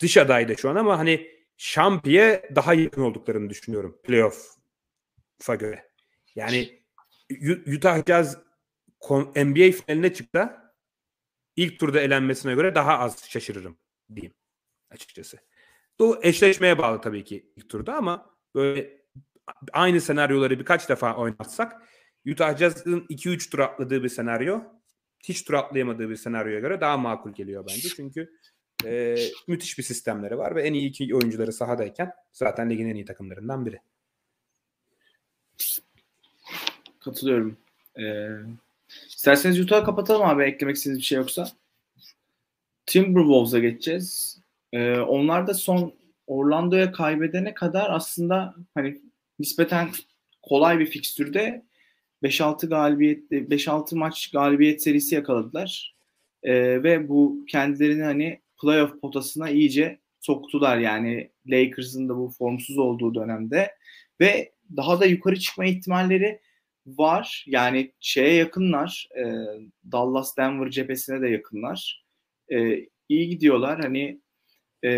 dış 0.00 0.16
adayda 0.16 0.54
şu 0.54 0.70
an 0.70 0.76
ama 0.76 0.98
hani 0.98 1.37
Şampi'ye 1.58 2.50
daha 2.54 2.74
yakın 2.74 3.02
olduklarını 3.02 3.50
düşünüyorum 3.50 4.00
playoff'a 4.04 5.54
göre. 5.54 5.90
Yani 6.34 6.82
Utah 7.76 8.04
Jazz 8.06 8.36
NBA 9.36 9.72
finaline 9.72 10.14
çıktı 10.14 10.56
ilk 11.56 11.80
turda 11.80 12.00
elenmesine 12.00 12.54
göre 12.54 12.74
daha 12.74 12.98
az 12.98 13.28
şaşırırım 13.28 13.78
diyeyim 14.14 14.34
açıkçası. 14.90 15.38
Bu 15.98 16.24
eşleşmeye 16.24 16.78
bağlı 16.78 17.00
tabii 17.00 17.24
ki 17.24 17.52
ilk 17.56 17.68
turda 17.68 17.94
ama 17.94 18.36
böyle 18.54 18.98
aynı 19.72 20.00
senaryoları 20.00 20.58
birkaç 20.58 20.88
defa 20.88 21.16
oynatsak 21.16 21.82
Utah 22.26 22.56
Jazz'ın 22.56 23.00
2-3 23.00 23.50
tur 23.50 23.58
atladığı 23.58 24.02
bir 24.02 24.08
senaryo 24.08 24.60
hiç 25.24 25.44
tur 25.44 25.54
atlayamadığı 25.54 26.10
bir 26.10 26.16
senaryoya 26.16 26.60
göre 26.60 26.80
daha 26.80 26.96
makul 26.96 27.32
geliyor 27.32 27.64
bence. 27.68 27.88
Çünkü 27.88 28.30
e, 28.84 29.16
müthiş 29.46 29.78
bir 29.78 29.82
sistemleri 29.82 30.38
var 30.38 30.54
ve 30.54 30.62
en 30.62 30.72
iyi 30.72 30.88
iki 30.88 31.14
oyuncuları 31.14 31.52
sahadayken 31.52 32.12
zaten 32.32 32.70
ligin 32.70 32.88
en 32.88 32.94
iyi 32.94 33.04
takımlarından 33.04 33.66
biri. 33.66 33.80
Katılıyorum. 37.00 37.56
Ee, 37.98 38.28
isterseniz 39.08 39.60
Utah'ı 39.60 39.84
kapatalım 39.84 40.22
abi 40.22 40.42
eklemek 40.42 40.76
istediğiniz 40.76 41.00
bir 41.00 41.06
şey 41.06 41.18
yoksa. 41.18 41.48
Timberwolves'a 42.86 43.58
geçeceğiz. 43.58 44.40
Ee, 44.72 44.96
onlar 44.98 45.46
da 45.46 45.54
son 45.54 45.94
Orlando'ya 46.26 46.92
kaybedene 46.92 47.54
kadar 47.54 47.90
aslında 47.90 48.54
hani 48.74 49.00
nispeten 49.38 49.88
kolay 50.42 50.78
bir 50.78 50.86
fikstürde 50.86 51.62
5-6 52.22 52.68
galibiyet 52.68 53.30
5-6 53.30 53.96
maç 53.96 54.30
galibiyet 54.30 54.82
serisi 54.82 55.14
yakaladılar. 55.14 55.94
Ee, 56.42 56.82
ve 56.82 57.08
bu 57.08 57.44
kendilerini 57.48 58.02
hani 58.02 58.40
playoff 58.60 59.00
potasına 59.00 59.50
iyice 59.50 59.98
soktular 60.20 60.78
yani 60.78 61.30
Lakers'ın 61.46 62.08
da 62.08 62.16
bu 62.16 62.28
formsuz 62.28 62.78
olduğu 62.78 63.14
dönemde 63.14 63.74
ve 64.20 64.52
daha 64.76 65.00
da 65.00 65.06
yukarı 65.06 65.38
çıkma 65.38 65.64
ihtimalleri 65.64 66.40
var. 66.86 67.44
Yani 67.48 67.92
şeye 68.00 68.34
yakınlar. 68.34 69.08
E, 69.16 69.24
Dallas 69.92 70.36
Denver 70.36 70.70
cephesine 70.70 71.20
de 71.20 71.28
yakınlar. 71.28 72.04
E, 72.52 72.86
iyi 73.08 73.28
gidiyorlar. 73.28 73.80
Hani 73.80 74.20
e, 74.84 74.90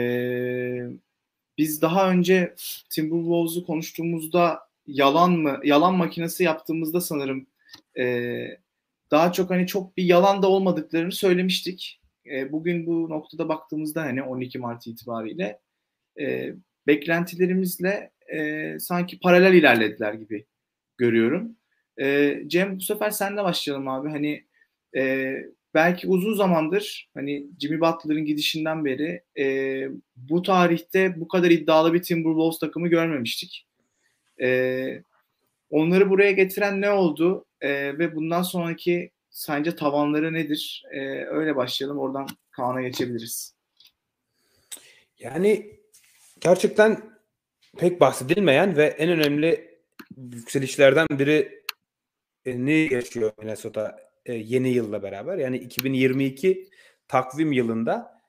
biz 1.58 1.82
daha 1.82 2.11
önce 2.11 2.54
Timberwolves'u 2.90 3.66
konuştuğumuzda 3.66 4.61
yalan 4.86 5.32
mı 5.32 5.61
yalan 5.64 5.94
makinesi 5.94 6.44
yaptığımızda 6.44 7.00
sanırım 7.00 7.46
e, 7.98 8.46
daha 9.11 9.32
çok 9.32 9.50
hani 9.50 9.66
çok 9.66 9.96
bir 9.96 10.04
yalan 10.04 10.42
da 10.42 10.48
olmadıklarını 10.48 11.12
söylemiştik 11.12 11.99
e, 12.31 12.53
bugün 12.53 12.87
bu 12.87 13.11
noktada 13.11 13.49
baktığımızda 13.49 14.03
hani 14.03 14.22
12 14.22 14.59
Mart 14.59 14.87
itibariyle 14.87 15.61
e, 16.20 16.55
beklentilerimizle 16.87 18.11
e, 18.33 18.76
sanki 18.78 19.20
paralel 19.20 19.55
ilerlediler 19.55 20.14
gibi 20.14 20.47
görüyorum. 20.99 21.57
E, 22.01 22.37
Cem 22.47 22.76
bu 22.76 22.81
sefer 22.81 23.11
senle 23.11 23.45
başlayalım 23.45 23.89
abi. 23.89 24.09
Hani 24.09 24.45
e, 24.97 25.35
belki 25.74 26.09
uzun 26.09 26.35
zamandır 26.35 27.11
hani 27.14 27.47
Jimmy 27.61 27.81
Butler'ın 27.81 28.24
gidişinden 28.24 28.85
beri 28.85 29.22
e, 29.39 29.87
bu 30.16 30.43
tarihte 30.43 31.20
bu 31.20 31.28
kadar 31.28 31.51
iddialı 31.51 31.95
bir 31.95 32.03
Timberwolves 32.03 32.59
takımı 32.59 32.89
görmemiştik. 32.89 33.66
E, 34.43 35.03
onları 35.70 36.11
buraya 36.11 36.33
getiren 36.33 36.81
ne 36.81 36.91
oldu? 36.91 37.45
E, 37.61 37.99
ve 37.99 38.14
bundan 38.14 38.43
sonraki 38.43 39.11
sence 39.31 39.76
tavanları 39.76 40.33
nedir? 40.33 40.85
Ee, 40.93 41.24
öyle 41.24 41.57
başlayalım. 41.57 41.99
Oradan 41.99 42.26
Kaan'a 42.51 42.83
geçebiliriz. 42.83 43.55
Yani 45.18 45.81
gerçekten 46.41 47.03
pek 47.78 48.01
bahsedilmeyen 48.01 48.76
ve 48.76 48.85
en 48.87 49.11
önemli 49.11 49.78
yükselişlerden 50.16 51.07
biri 51.11 51.64
ni 52.47 52.95
yaşıyor 52.95 53.33
Minnesota 53.39 54.11
e, 54.26 54.35
yeni 54.35 54.68
yılla 54.68 55.03
beraber. 55.03 55.39
Yani 55.39 55.57
2022 55.57 56.68
takvim 57.09 57.53
yılında 57.53 58.20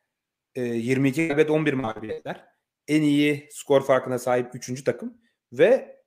e, 0.56 0.62
22 0.64 1.28
galibiyet 1.28 1.50
11 1.50 1.74
mağlubiyetler. 1.74 2.46
En 2.88 3.02
iyi 3.02 3.48
skor 3.52 3.86
farkına 3.86 4.20
sahip 4.20 4.56
3. 4.56 4.84
takım 4.84 5.18
ve 5.54 6.02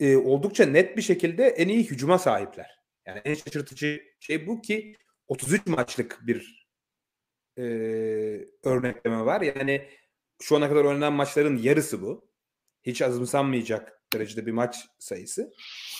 e, 0.00 0.16
oldukça 0.16 0.66
net 0.66 0.96
bir 0.96 1.02
şekilde 1.02 1.46
en 1.46 1.68
iyi 1.68 1.84
hücuma 1.84 2.18
sahipler. 2.18 2.77
Yani 3.08 3.20
en 3.24 3.34
şaşırtıcı 3.34 4.02
şey 4.20 4.46
bu 4.46 4.62
ki 4.62 4.96
33 5.28 5.66
maçlık 5.66 6.18
bir 6.26 6.68
e, 7.58 7.62
örnekleme 8.64 9.24
var. 9.24 9.40
Yani 9.40 9.88
şu 10.42 10.56
ana 10.56 10.68
kadar 10.68 10.84
oynanan 10.84 11.12
maçların 11.12 11.56
yarısı 11.56 12.02
bu. 12.02 12.28
Hiç 12.82 13.02
azımsanmayacak 13.02 14.02
derecede 14.12 14.46
bir 14.46 14.52
maç 14.52 14.76
sayısı. 14.98 15.52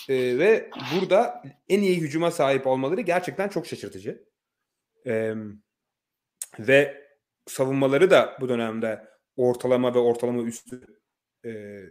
E, 0.09 0.37
ve 0.37 0.69
burada 0.95 1.43
en 1.69 1.81
iyi 1.81 2.01
hücuma 2.01 2.31
sahip 2.31 2.67
olmaları 2.67 3.01
gerçekten 3.01 3.49
çok 3.49 3.67
şaşırtıcı. 3.67 4.25
E, 5.05 5.33
ve 6.59 7.07
savunmaları 7.47 8.11
da 8.11 8.37
bu 8.41 8.49
dönemde 8.49 9.07
ortalama 9.35 9.95
ve 9.95 9.99
ortalama 9.99 10.43
üstü 10.43 10.81
e, 11.45 11.81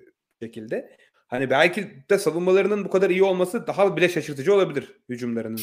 şekilde. 0.43 0.97
Hani 1.29 1.51
belki 1.51 2.05
de 2.11 2.19
savunmalarının 2.19 2.85
bu 2.85 2.91
kadar 2.91 3.11
iyi 3.11 3.23
olması 3.23 3.67
daha 3.67 3.97
bile 3.97 4.09
şaşırtıcı 4.09 4.55
olabilir 4.55 5.01
hücumlarının 5.09 5.61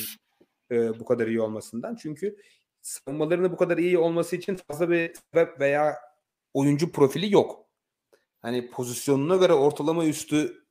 e, 0.71 0.99
bu 0.99 1.05
kadar 1.05 1.27
iyi 1.27 1.41
olmasından. 1.41 1.95
Çünkü 1.95 2.37
savunmalarının 2.81 3.51
bu 3.51 3.57
kadar 3.57 3.77
iyi 3.77 3.97
olması 3.97 4.35
için 4.35 4.57
fazla 4.67 4.89
bir 4.89 5.13
sebep 5.33 5.59
veya 5.59 5.95
oyuncu 6.53 6.91
profili 6.91 7.33
yok. 7.33 7.65
Hani 8.41 8.69
pozisyonuna 8.69 9.35
göre 9.35 9.53
ortalama 9.53 10.05
üstü 10.05 10.65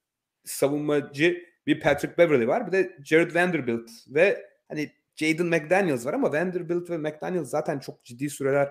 savunmacı 0.45 1.45
bir 1.66 1.80
Patrick 1.80 2.18
Beverly 2.18 2.49
var. 2.49 2.66
Bir 2.66 2.72
de 2.72 2.99
Jared 3.05 3.34
Vanderbilt 3.34 3.90
ve 4.09 4.51
hani 4.68 4.92
Jaden 5.16 5.47
McDaniels 5.47 6.07
var 6.07 6.14
ama 6.14 6.32
Vanderbilt 6.32 6.90
ve 6.90 6.99
McDaniels 6.99 7.49
zaten 7.49 7.78
çok 7.78 8.05
ciddi 8.05 8.30
süreler 8.30 8.70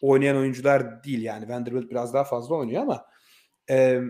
oynayan 0.00 0.36
oyuncular 0.36 1.04
değil 1.04 1.22
yani. 1.22 1.48
Vanderbilt 1.48 1.90
biraz 1.90 2.14
daha 2.14 2.24
fazla 2.24 2.54
oynuyor 2.54 2.82
ama 2.82 3.06
e, 3.70 4.00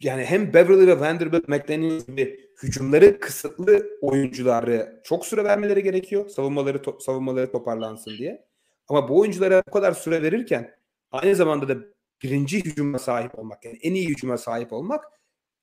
yani 0.00 0.24
hem 0.24 0.54
Beverly 0.54 0.86
ve 0.86 1.00
Vanderbilt 1.00 1.48
McDaniels 1.48 2.06
gibi 2.06 2.50
hücumları 2.62 3.20
kısıtlı 3.20 3.98
oyuncuları 4.00 5.00
çok 5.04 5.26
süre 5.26 5.44
vermeleri 5.44 5.82
gerekiyor. 5.82 6.28
Savunmaları 6.28 6.78
to- 6.78 7.02
savunmaları 7.02 7.52
toparlansın 7.52 8.18
diye. 8.18 8.46
Ama 8.88 9.08
bu 9.08 9.20
oyunculara 9.20 9.62
bu 9.68 9.70
kadar 9.70 9.92
süre 9.92 10.22
verirken 10.22 10.76
aynı 11.12 11.34
zamanda 11.34 11.68
da 11.68 11.76
birinci 12.22 12.64
hücuma 12.64 12.98
sahip 12.98 13.38
olmak 13.38 13.64
yani 13.64 13.78
en 13.82 13.94
iyi 13.94 14.08
hücuma 14.08 14.38
sahip 14.38 14.72
olmak 14.72 15.04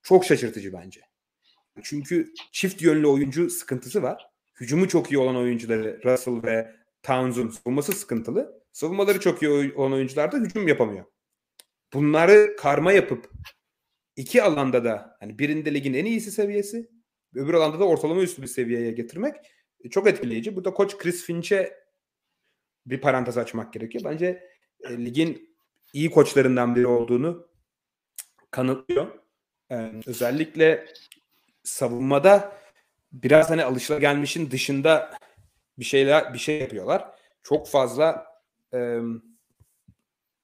çok 0.03 0.25
şaşırtıcı 0.25 0.73
bence. 0.73 1.01
Çünkü 1.83 2.33
çift 2.51 2.81
yönlü 2.81 3.07
oyuncu 3.07 3.49
sıkıntısı 3.49 4.03
var. 4.03 4.29
Hücumu 4.59 4.87
çok 4.87 5.11
iyi 5.11 5.17
olan 5.17 5.35
oyuncuları 5.35 6.01
Russell 6.05 6.43
ve 6.43 6.75
Towns'un 7.03 7.49
savunması 7.49 7.91
sıkıntılı. 7.91 8.63
Savunmaları 8.71 9.19
çok 9.19 9.41
iyi 9.43 9.73
olan 9.75 9.93
oyuncular 9.93 10.31
da 10.31 10.37
hücum 10.37 10.67
yapamıyor. 10.67 11.05
Bunları 11.93 12.55
karma 12.55 12.91
yapıp 12.91 13.29
iki 14.17 14.43
alanda 14.43 14.83
da 14.83 15.17
hani 15.19 15.39
birinde 15.39 15.73
ligin 15.73 15.93
en 15.93 16.05
iyisi 16.05 16.31
seviyesi 16.31 16.89
öbür 17.35 17.53
alanda 17.53 17.79
da 17.79 17.87
ortalama 17.87 18.21
üstü 18.21 18.41
bir 18.41 18.47
seviyeye 18.47 18.91
getirmek 18.91 19.35
e, 19.83 19.89
çok 19.89 20.07
etkileyici. 20.07 20.55
Burada 20.55 20.73
koç 20.73 20.97
Chris 20.97 21.23
Finch'e 21.23 21.73
bir 22.85 23.01
parantez 23.01 23.37
açmak 23.37 23.73
gerekiyor. 23.73 24.03
Bence 24.03 24.49
e, 24.89 25.05
ligin 25.05 25.57
iyi 25.93 26.11
koçlarından 26.11 26.75
biri 26.75 26.87
olduğunu 26.87 27.47
kanıtlıyor. 28.51 29.07
Ee, 29.71 29.91
özellikle 30.05 30.85
savunmada 31.63 32.57
biraz 33.11 33.49
hani 33.49 33.63
alışılagelmişin 33.63 34.51
dışında 34.51 35.17
bir 35.79 35.85
şeyler 35.85 36.33
bir 36.33 36.39
şey 36.39 36.59
yapıyorlar. 36.59 37.11
Çok 37.43 37.67
fazla 37.67 38.25
e, 38.73 38.99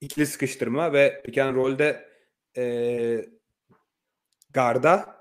ikili 0.01 0.25
sıkıştırma 0.25 0.93
ve 0.93 1.21
pick 1.25 1.37
and 1.37 1.55
roll'de 1.55 2.09
e, 2.57 3.25
garda 4.53 5.15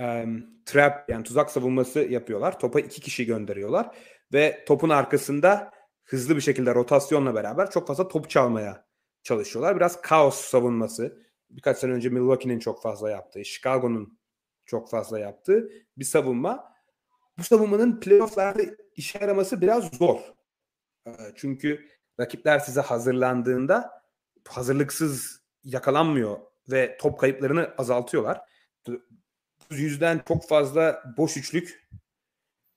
e, 0.00 0.26
trap 0.66 1.10
yani 1.10 1.24
tuzak 1.24 1.50
savunması 1.50 2.00
yapıyorlar. 2.00 2.58
Topa 2.58 2.80
iki 2.80 3.00
kişi 3.00 3.26
gönderiyorlar 3.26 3.96
ve 4.32 4.64
topun 4.66 4.88
arkasında 4.88 5.70
hızlı 6.04 6.36
bir 6.36 6.40
şekilde 6.40 6.74
rotasyonla 6.74 7.34
beraber 7.34 7.70
çok 7.70 7.86
fazla 7.86 8.08
top 8.08 8.30
çalmaya 8.30 8.86
çalışıyorlar. 9.22 9.76
Biraz 9.76 10.00
kaos 10.00 10.40
savunması. 10.40 11.22
Birkaç 11.50 11.78
sene 11.78 11.92
önce 11.92 12.08
Milwaukee'nin 12.08 12.58
çok 12.58 12.82
fazla 12.82 13.10
yaptığı, 13.10 13.44
Chicago'nun 13.44 14.18
çok 14.66 14.90
fazla 14.90 15.18
yaptığı 15.18 15.70
bir 15.96 16.04
savunma. 16.04 16.74
Bu 17.38 17.42
savunmanın 17.42 18.00
playofflarda 18.00 18.62
işe 18.96 19.18
yaraması 19.18 19.60
biraz 19.60 19.84
zor. 19.84 20.20
Çünkü 21.36 21.88
rakipler 22.20 22.58
size 22.58 22.80
hazırlandığında 22.80 23.90
hazırlıksız 24.48 25.42
yakalanmıyor 25.64 26.38
ve 26.70 26.96
top 27.00 27.20
kayıplarını 27.20 27.74
azaltıyorlar. 27.78 28.40
Yüzden 29.70 30.20
çok 30.28 30.48
fazla 30.48 31.02
boş 31.16 31.36
üçlük, 31.36 31.88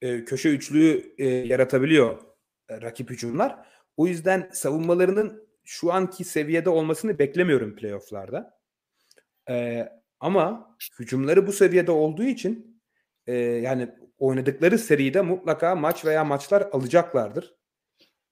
köşe 0.02 0.50
üçlüğü 0.50 1.14
yaratabiliyor 1.48 2.20
rakip 2.70 3.10
hücumlar. 3.10 3.66
O 3.98 4.08
yüzden 4.08 4.50
savunmalarının 4.54 5.48
şu 5.64 5.94
anki 5.94 6.24
seviyede 6.24 6.70
olmasını 6.70 7.20
beklemiyorum 7.20 7.76
playofflarda. 7.76 8.60
Ama 10.22 10.76
hücumları 11.00 11.48
bu 11.48 11.52
seviyede 11.52 11.92
olduğu 11.92 12.24
için 12.24 12.82
e, 13.28 13.34
yani 13.36 13.90
oynadıkları 14.18 14.78
seride 14.78 15.22
mutlaka 15.22 15.76
maç 15.76 16.06
veya 16.06 16.24
maçlar 16.24 16.62
alacaklardır. 16.72 17.56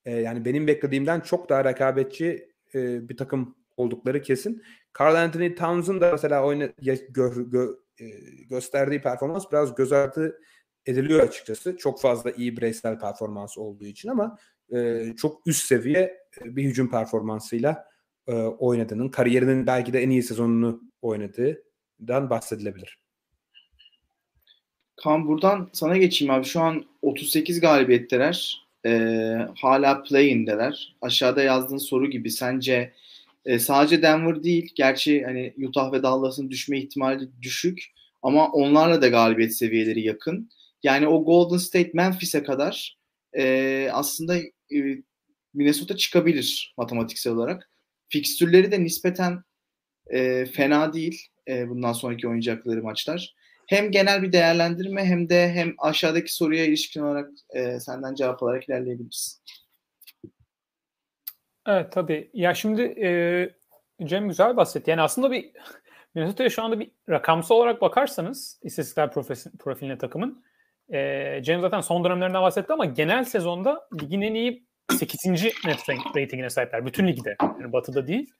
E, 0.04 0.12
yani 0.12 0.44
benim 0.44 0.66
beklediğimden 0.66 1.20
çok 1.20 1.48
daha 1.48 1.64
rekabetçi 1.64 2.52
e, 2.74 3.08
bir 3.08 3.16
takım 3.16 3.56
oldukları 3.76 4.22
kesin. 4.22 4.62
Carl 4.98 5.14
Anthony 5.14 5.54
Towns'un 5.54 6.00
da 6.00 6.12
mesela 6.12 6.44
oyna, 6.44 6.68
gö, 7.08 7.50
gö, 7.50 7.74
e, 8.00 8.04
gösterdiği 8.50 9.00
performans 9.00 9.52
biraz 9.52 9.74
göz 9.74 9.92
ardı 9.92 10.40
ediliyor 10.86 11.20
açıkçası. 11.20 11.76
Çok 11.76 12.00
fazla 12.00 12.30
iyi 12.30 12.56
bireysel 12.56 12.98
performans 12.98 13.58
olduğu 13.58 13.86
için 13.86 14.08
ama 14.08 14.38
e, 14.74 15.06
çok 15.16 15.46
üst 15.46 15.66
seviye 15.66 16.18
bir 16.44 16.64
hücum 16.64 16.90
performansıyla 16.90 17.84
e, 18.26 18.32
oynadığının, 18.32 19.08
kariyerinin 19.08 19.66
belki 19.66 19.92
de 19.92 20.02
en 20.02 20.10
iyi 20.10 20.22
sezonunu 20.22 20.82
oynadığından 21.02 22.30
bahsedilebilir. 22.30 22.98
Kan 24.96 25.28
buradan 25.28 25.70
sana 25.72 25.96
geçeyim 25.96 26.34
abi. 26.34 26.44
Şu 26.44 26.60
an 26.60 26.84
38 27.02 27.60
galibiyetteler. 27.60 28.66
E, 28.86 28.90
hala 29.56 30.02
play-in'deler. 30.02 30.96
Aşağıda 31.00 31.42
yazdığın 31.42 31.78
soru 31.78 32.10
gibi 32.10 32.30
sence 32.30 32.92
e, 33.44 33.58
sadece 33.58 34.02
Denver 34.02 34.42
değil. 34.42 34.72
Gerçi 34.74 35.24
hani 35.24 35.54
Utah 35.66 35.92
ve 35.92 36.02
Dallas'ın 36.02 36.50
düşme 36.50 36.78
ihtimali 36.78 37.28
düşük. 37.42 37.84
Ama 38.22 38.52
onlarla 38.52 39.02
da 39.02 39.08
galibiyet 39.08 39.56
seviyeleri 39.56 40.00
yakın. 40.00 40.50
Yani 40.82 41.08
o 41.08 41.24
Golden 41.24 41.56
State 41.56 41.90
Memphis'e 41.94 42.42
kadar 42.42 42.98
e, 43.36 43.88
aslında 43.92 44.36
e, 44.74 45.02
Minnesota 45.54 45.96
çıkabilir 45.96 46.74
matematiksel 46.78 47.32
olarak. 47.32 47.70
Fikstürleri 48.08 48.72
de 48.72 48.84
nispeten 48.84 49.42
e, 50.06 50.46
fena 50.46 50.92
değil 50.92 51.26
e, 51.48 51.68
bundan 51.68 51.92
sonraki 51.92 52.28
oynayacakları 52.28 52.82
maçlar. 52.82 53.34
Hem 53.66 53.90
genel 53.90 54.22
bir 54.22 54.32
değerlendirme 54.32 55.04
hem 55.04 55.28
de 55.28 55.48
hem 55.52 55.74
aşağıdaki 55.78 56.34
soruya 56.34 56.64
ilişkin 56.64 57.00
olarak 57.00 57.30
e, 57.54 57.80
senden 57.80 58.14
cevap 58.14 58.42
alarak 58.42 58.68
ilerleyebiliriz. 58.68 59.42
Evet 61.66 61.92
tabii. 61.92 62.30
Ya 62.34 62.54
şimdi 62.54 62.82
e, 62.82 63.10
Cem 64.04 64.28
güzel 64.28 64.56
bahsetti. 64.56 64.90
Yani 64.90 65.02
aslında 65.02 65.30
bir 65.30 65.50
Minnesota'ya 66.14 66.50
şu 66.50 66.62
anda 66.62 66.80
bir 66.80 66.90
rakamsal 67.08 67.56
olarak 67.56 67.80
bakarsanız 67.80 68.60
istatistikler 68.62 69.10
profiline 69.58 69.98
takımın 69.98 70.44
e, 70.92 71.40
Cem 71.42 71.60
zaten 71.60 71.80
son 71.80 72.04
dönemlerinden 72.04 72.42
bahsetti 72.42 72.72
ama 72.72 72.84
genel 72.84 73.24
sezonda 73.24 73.88
ligin 74.02 74.20
en 74.22 74.34
iyi 74.34 74.66
8. 74.90 75.26
net 75.64 75.88
ratingine 76.16 76.50
sahipler. 76.50 76.86
Bütün 76.86 77.08
ligde. 77.08 77.36
Yani 77.42 77.72
batıda 77.72 78.06
değil. 78.06 78.30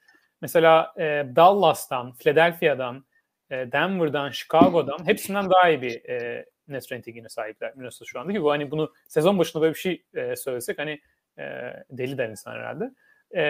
Mesela 0.41 0.95
e, 0.99 1.27
Dallas'tan, 1.37 2.15
Philadelphia'dan, 2.15 3.05
e, 3.51 3.73
Denver'dan, 3.73 4.31
Chicago'dan 4.31 5.07
hepsinden 5.07 5.51
daha 5.51 5.69
iyi 5.69 5.83
bir 5.83 6.05
e, 6.09 6.47
net 6.69 6.93
ratingine 6.93 7.29
sahipler 7.29 7.77
Minnesota 7.77 8.05
şu 8.05 8.21
anda. 8.21 8.33
Ki 8.33 8.43
bu 8.43 8.51
hani 8.51 8.71
bunu 8.71 8.93
sezon 9.09 9.39
başında 9.39 9.63
böyle 9.63 9.75
bir 9.75 9.79
şey 9.79 10.05
e, 10.15 10.37
söylesek 10.37 10.79
hani 10.79 11.01
e, 11.39 11.45
deli 11.91 12.19
der 12.19 12.29
insan 12.29 12.53
herhalde. 12.53 12.91
E, 13.37 13.43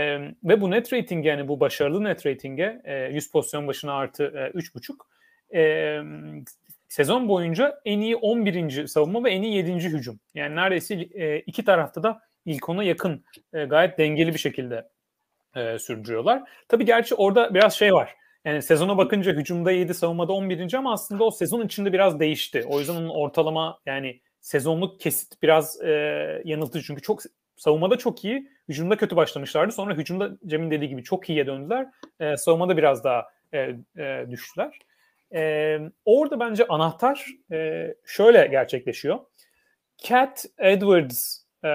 ve 0.45 0.61
bu 0.61 0.71
net 0.71 0.93
rating 0.93 1.27
yani 1.27 1.49
bu 1.49 1.61
başarılı 1.61 2.05
net 2.05 2.27
ratinge 2.27 2.83
e, 2.85 3.05
100 3.05 3.31
pozisyon 3.31 3.67
başına 3.67 3.93
artı 3.95 4.25
e, 4.25 4.59
3.5 4.59 4.95
e, 5.55 6.01
sezon 6.89 7.29
boyunca 7.29 7.81
en 7.85 8.01
iyi 8.01 8.17
11. 8.17 8.87
savunma 8.87 9.25
ve 9.25 9.31
en 9.31 9.43
iyi 9.43 9.55
7. 9.55 9.75
hücum. 9.75 10.21
Yani 10.35 10.57
neredeyse 10.57 10.95
e, 10.95 11.41
iki 11.41 11.65
tarafta 11.65 12.03
da 12.03 12.21
ilk 12.45 12.69
ona 12.69 12.85
yakın 12.85 13.25
e, 13.53 13.65
gayet 13.65 13.99
dengeli 13.99 14.35
bir 14.35 14.39
şekilde 14.39 14.89
e, 15.57 15.79
sürdürüyorlar. 15.79 16.43
Tabii 16.69 16.85
gerçi 16.85 17.15
orada 17.15 17.55
biraz 17.55 17.75
şey 17.75 17.93
var. 17.93 18.17
Yani 18.45 18.63
sezona 18.63 18.99
bakınca 18.99 19.33
hücumda 19.33 19.71
7, 19.71 19.95
savunmada 19.95 20.33
11. 20.33 20.75
ama 20.75 20.93
aslında 20.93 21.25
o 21.25 21.31
sezon 21.31 21.67
içinde 21.67 21.93
biraz 21.93 22.21
değişti. 22.21 22.65
O 22.69 22.79
yüzden 22.79 22.95
onun 22.95 23.09
ortalama 23.09 23.79
yani 23.87 24.21
sezonluk 24.41 25.01
kesit 25.01 25.43
biraz 25.43 25.81
e, 25.83 25.91
yanıltıcı. 26.45 26.87
Çünkü 26.87 27.03
çok 27.03 27.21
savunmada 27.61 27.99
çok 27.99 28.25
iyi, 28.25 28.49
hücumda 28.69 28.97
kötü 28.97 29.17
başlamışlardı. 29.17 29.73
Sonra 29.73 29.95
hücumda 29.95 30.31
Cem'in 30.47 30.71
dediği 30.71 30.89
gibi 30.89 31.03
çok 31.03 31.31
iyiye 31.31 31.47
döndüler. 31.47 31.87
E, 32.21 32.37
savunmada 32.37 32.77
biraz 32.77 33.05
daha 33.05 33.27
e, 33.53 33.59
e, 33.99 34.27
düştüler. 34.31 34.79
E, 35.35 35.79
orada 36.05 36.41
bence 36.41 36.67
anahtar 36.69 37.27
e, 37.53 37.89
şöyle 38.07 38.47
gerçekleşiyor. 38.47 39.19
Cat 39.99 40.47
Edwards, 40.59 41.37
e, 41.65 41.69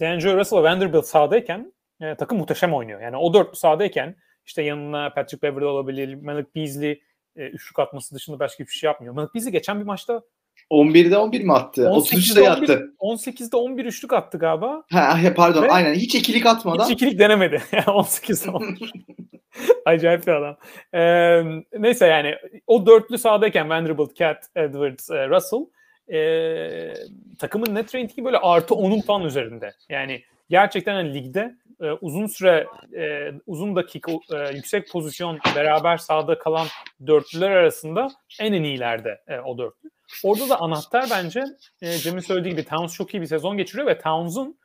D'Angelo 0.00 0.36
Russell 0.36 0.58
ve 0.58 0.62
Vanderbilt 0.62 1.04
sahadayken 1.04 1.72
e, 2.00 2.14
takım 2.14 2.38
muhteşem 2.38 2.74
oynuyor. 2.74 3.00
Yani 3.00 3.16
o 3.16 3.34
dörtlü 3.34 3.56
sahadayken 3.56 4.16
işte 4.44 4.62
yanına 4.62 5.10
Patrick 5.14 5.42
Beverly 5.42 5.64
olabilir, 5.64 6.14
Malik 6.14 6.56
Beasley 6.56 7.02
e, 7.36 7.46
üçlük 7.46 7.78
atması 7.78 8.14
dışında 8.14 8.38
başka 8.38 8.64
bir 8.64 8.70
şey 8.70 8.88
yapmıyor. 8.88 9.14
Malik 9.14 9.34
Beasley 9.34 9.52
geçen 9.52 9.80
bir 9.80 9.84
maçta 9.84 10.22
11'de 10.70 11.18
11 11.18 11.44
mi 11.44 11.52
attı? 11.52 11.82
33'te 11.82 12.42
yattı. 12.42 12.94
18'de 13.00 13.56
11 13.56 13.84
üçlük 13.84 14.12
attı 14.12 14.38
galiba. 14.38 14.82
Ha, 14.92 15.18
pardon 15.36 15.62
Ve 15.62 15.70
aynen 15.70 15.94
hiç 15.94 16.14
ikilik 16.14 16.46
atmadan. 16.46 16.84
Hiç 16.84 16.90
ikilik 16.90 17.18
denemedi. 17.18 17.62
18'de 17.72 18.50
11. 18.50 18.92
Acayip 19.84 20.26
bir 20.26 20.32
adam. 20.32 20.56
Ee, 20.94 21.42
neyse 21.78 22.06
yani 22.06 22.34
o 22.66 22.86
dörtlü 22.86 23.18
sahadayken 23.18 23.68
Vanderbilt, 23.70 24.16
Cat, 24.16 24.44
Edwards, 24.56 25.10
Russell 25.10 25.66
e, 26.12 26.94
takımın 27.38 27.74
net 27.74 27.94
ratingi 27.94 28.24
böyle 28.24 28.38
artı 28.38 28.74
10'un 28.74 29.00
falan 29.00 29.22
üzerinde. 29.22 29.72
Yani 29.88 30.22
gerçekten 30.50 30.94
hani 30.94 31.14
ligde 31.14 31.54
e, 31.80 31.90
uzun 31.90 32.26
süre 32.26 32.66
e, 32.96 33.32
uzun 33.46 33.76
dakika 33.76 34.12
e, 34.12 34.54
yüksek 34.54 34.90
pozisyon 34.92 35.38
beraber 35.56 35.96
sahada 35.96 36.38
kalan 36.38 36.66
dörtlüler 37.06 37.50
arasında 37.50 38.08
en 38.40 38.52
en 38.52 38.62
iyilerde 38.62 39.20
e, 39.28 39.38
o 39.38 39.58
dörtlü. 39.58 39.90
Orada 40.24 40.48
da 40.48 40.60
anahtar 40.60 41.06
bence 41.10 41.44
e, 41.82 41.92
Cem'in 41.92 42.20
söylediği 42.20 42.54
gibi 42.54 42.64
Towns 42.64 42.94
çok 42.94 43.14
iyi 43.14 43.20
bir 43.20 43.26
sezon 43.26 43.56
geçiriyor 43.56 43.86
ve 43.86 43.98
Towns'un 43.98 44.58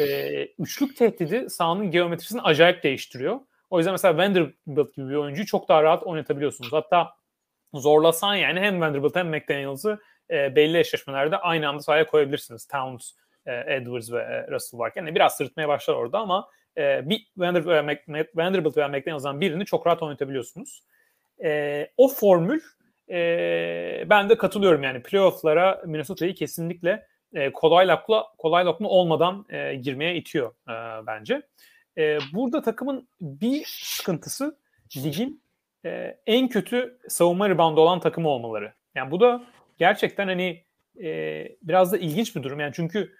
e, 0.00 0.46
üçlük 0.58 0.96
tehdidi 0.96 1.50
sahanın 1.50 1.90
geometrisini 1.90 2.40
acayip 2.40 2.82
değiştiriyor. 2.82 3.40
O 3.70 3.78
yüzden 3.78 3.94
mesela 3.94 4.18
Vanderbilt 4.18 4.94
gibi 4.94 5.08
bir 5.10 5.14
oyuncuyu 5.14 5.46
çok 5.46 5.68
daha 5.68 5.82
rahat 5.82 6.02
oynatabiliyorsunuz. 6.02 6.72
Hatta 6.72 7.10
zorlasan 7.74 8.34
yani 8.34 8.60
hem 8.60 8.80
Vanderbilt 8.80 9.16
hem 9.16 9.28
McDaniels'ı 9.28 9.98
e, 10.30 10.56
belli 10.56 10.78
eşleşmelerde 10.78 11.36
aynı 11.36 11.68
anda 11.68 11.82
sahaya 11.82 12.06
koyabilirsiniz. 12.06 12.66
Towns, 12.66 13.12
e, 13.46 13.74
Edwards 13.74 14.12
ve 14.12 14.18
e, 14.18 14.50
Russell 14.50 14.78
varken. 14.78 15.02
Yani 15.02 15.14
biraz 15.14 15.36
sırıtmaya 15.36 15.68
başlar 15.68 15.94
orada 15.94 16.18
ama 16.18 16.48
e, 16.76 17.08
bir 17.10 17.26
Vanderbilt, 17.36 18.28
Vanderbilt 18.34 18.76
veya 18.76 18.88
McDaniels'dan 18.88 19.40
birini 19.40 19.64
çok 19.64 19.86
rahat 19.86 20.02
oynatabiliyorsunuz. 20.02 20.82
E, 21.44 21.90
o 21.96 22.08
formül 22.08 22.60
e, 23.10 24.06
ben 24.10 24.28
de 24.28 24.36
katılıyorum 24.36 24.82
yani 24.82 25.02
playoff'lara 25.02 25.82
Minnesota'yı 25.86 26.34
kesinlikle 26.34 27.06
e, 27.34 27.52
kolay 27.52 27.88
lokla 27.88 28.26
kolay 28.38 28.64
lokma 28.64 28.88
olmadan 28.88 29.46
e, 29.48 29.74
girmeye 29.74 30.16
itiyor 30.16 30.54
e, 30.68 31.06
bence. 31.06 31.42
E, 31.98 32.18
burada 32.32 32.62
takımın 32.62 33.08
bir 33.20 33.64
sıkıntısı 33.66 34.58
ligin 34.96 35.42
e, 35.84 36.18
en 36.26 36.48
kötü 36.48 36.98
savunma 37.08 37.48
reboundu 37.48 37.80
olan 37.80 38.00
takımı 38.00 38.28
olmaları. 38.28 38.72
Yani 38.94 39.10
bu 39.10 39.20
da 39.20 39.44
gerçekten 39.78 40.26
hani 40.28 40.64
e, 41.02 41.08
biraz 41.62 41.92
da 41.92 41.98
ilginç 41.98 42.36
bir 42.36 42.42
durum. 42.42 42.60
Yani 42.60 42.72
çünkü 42.74 43.12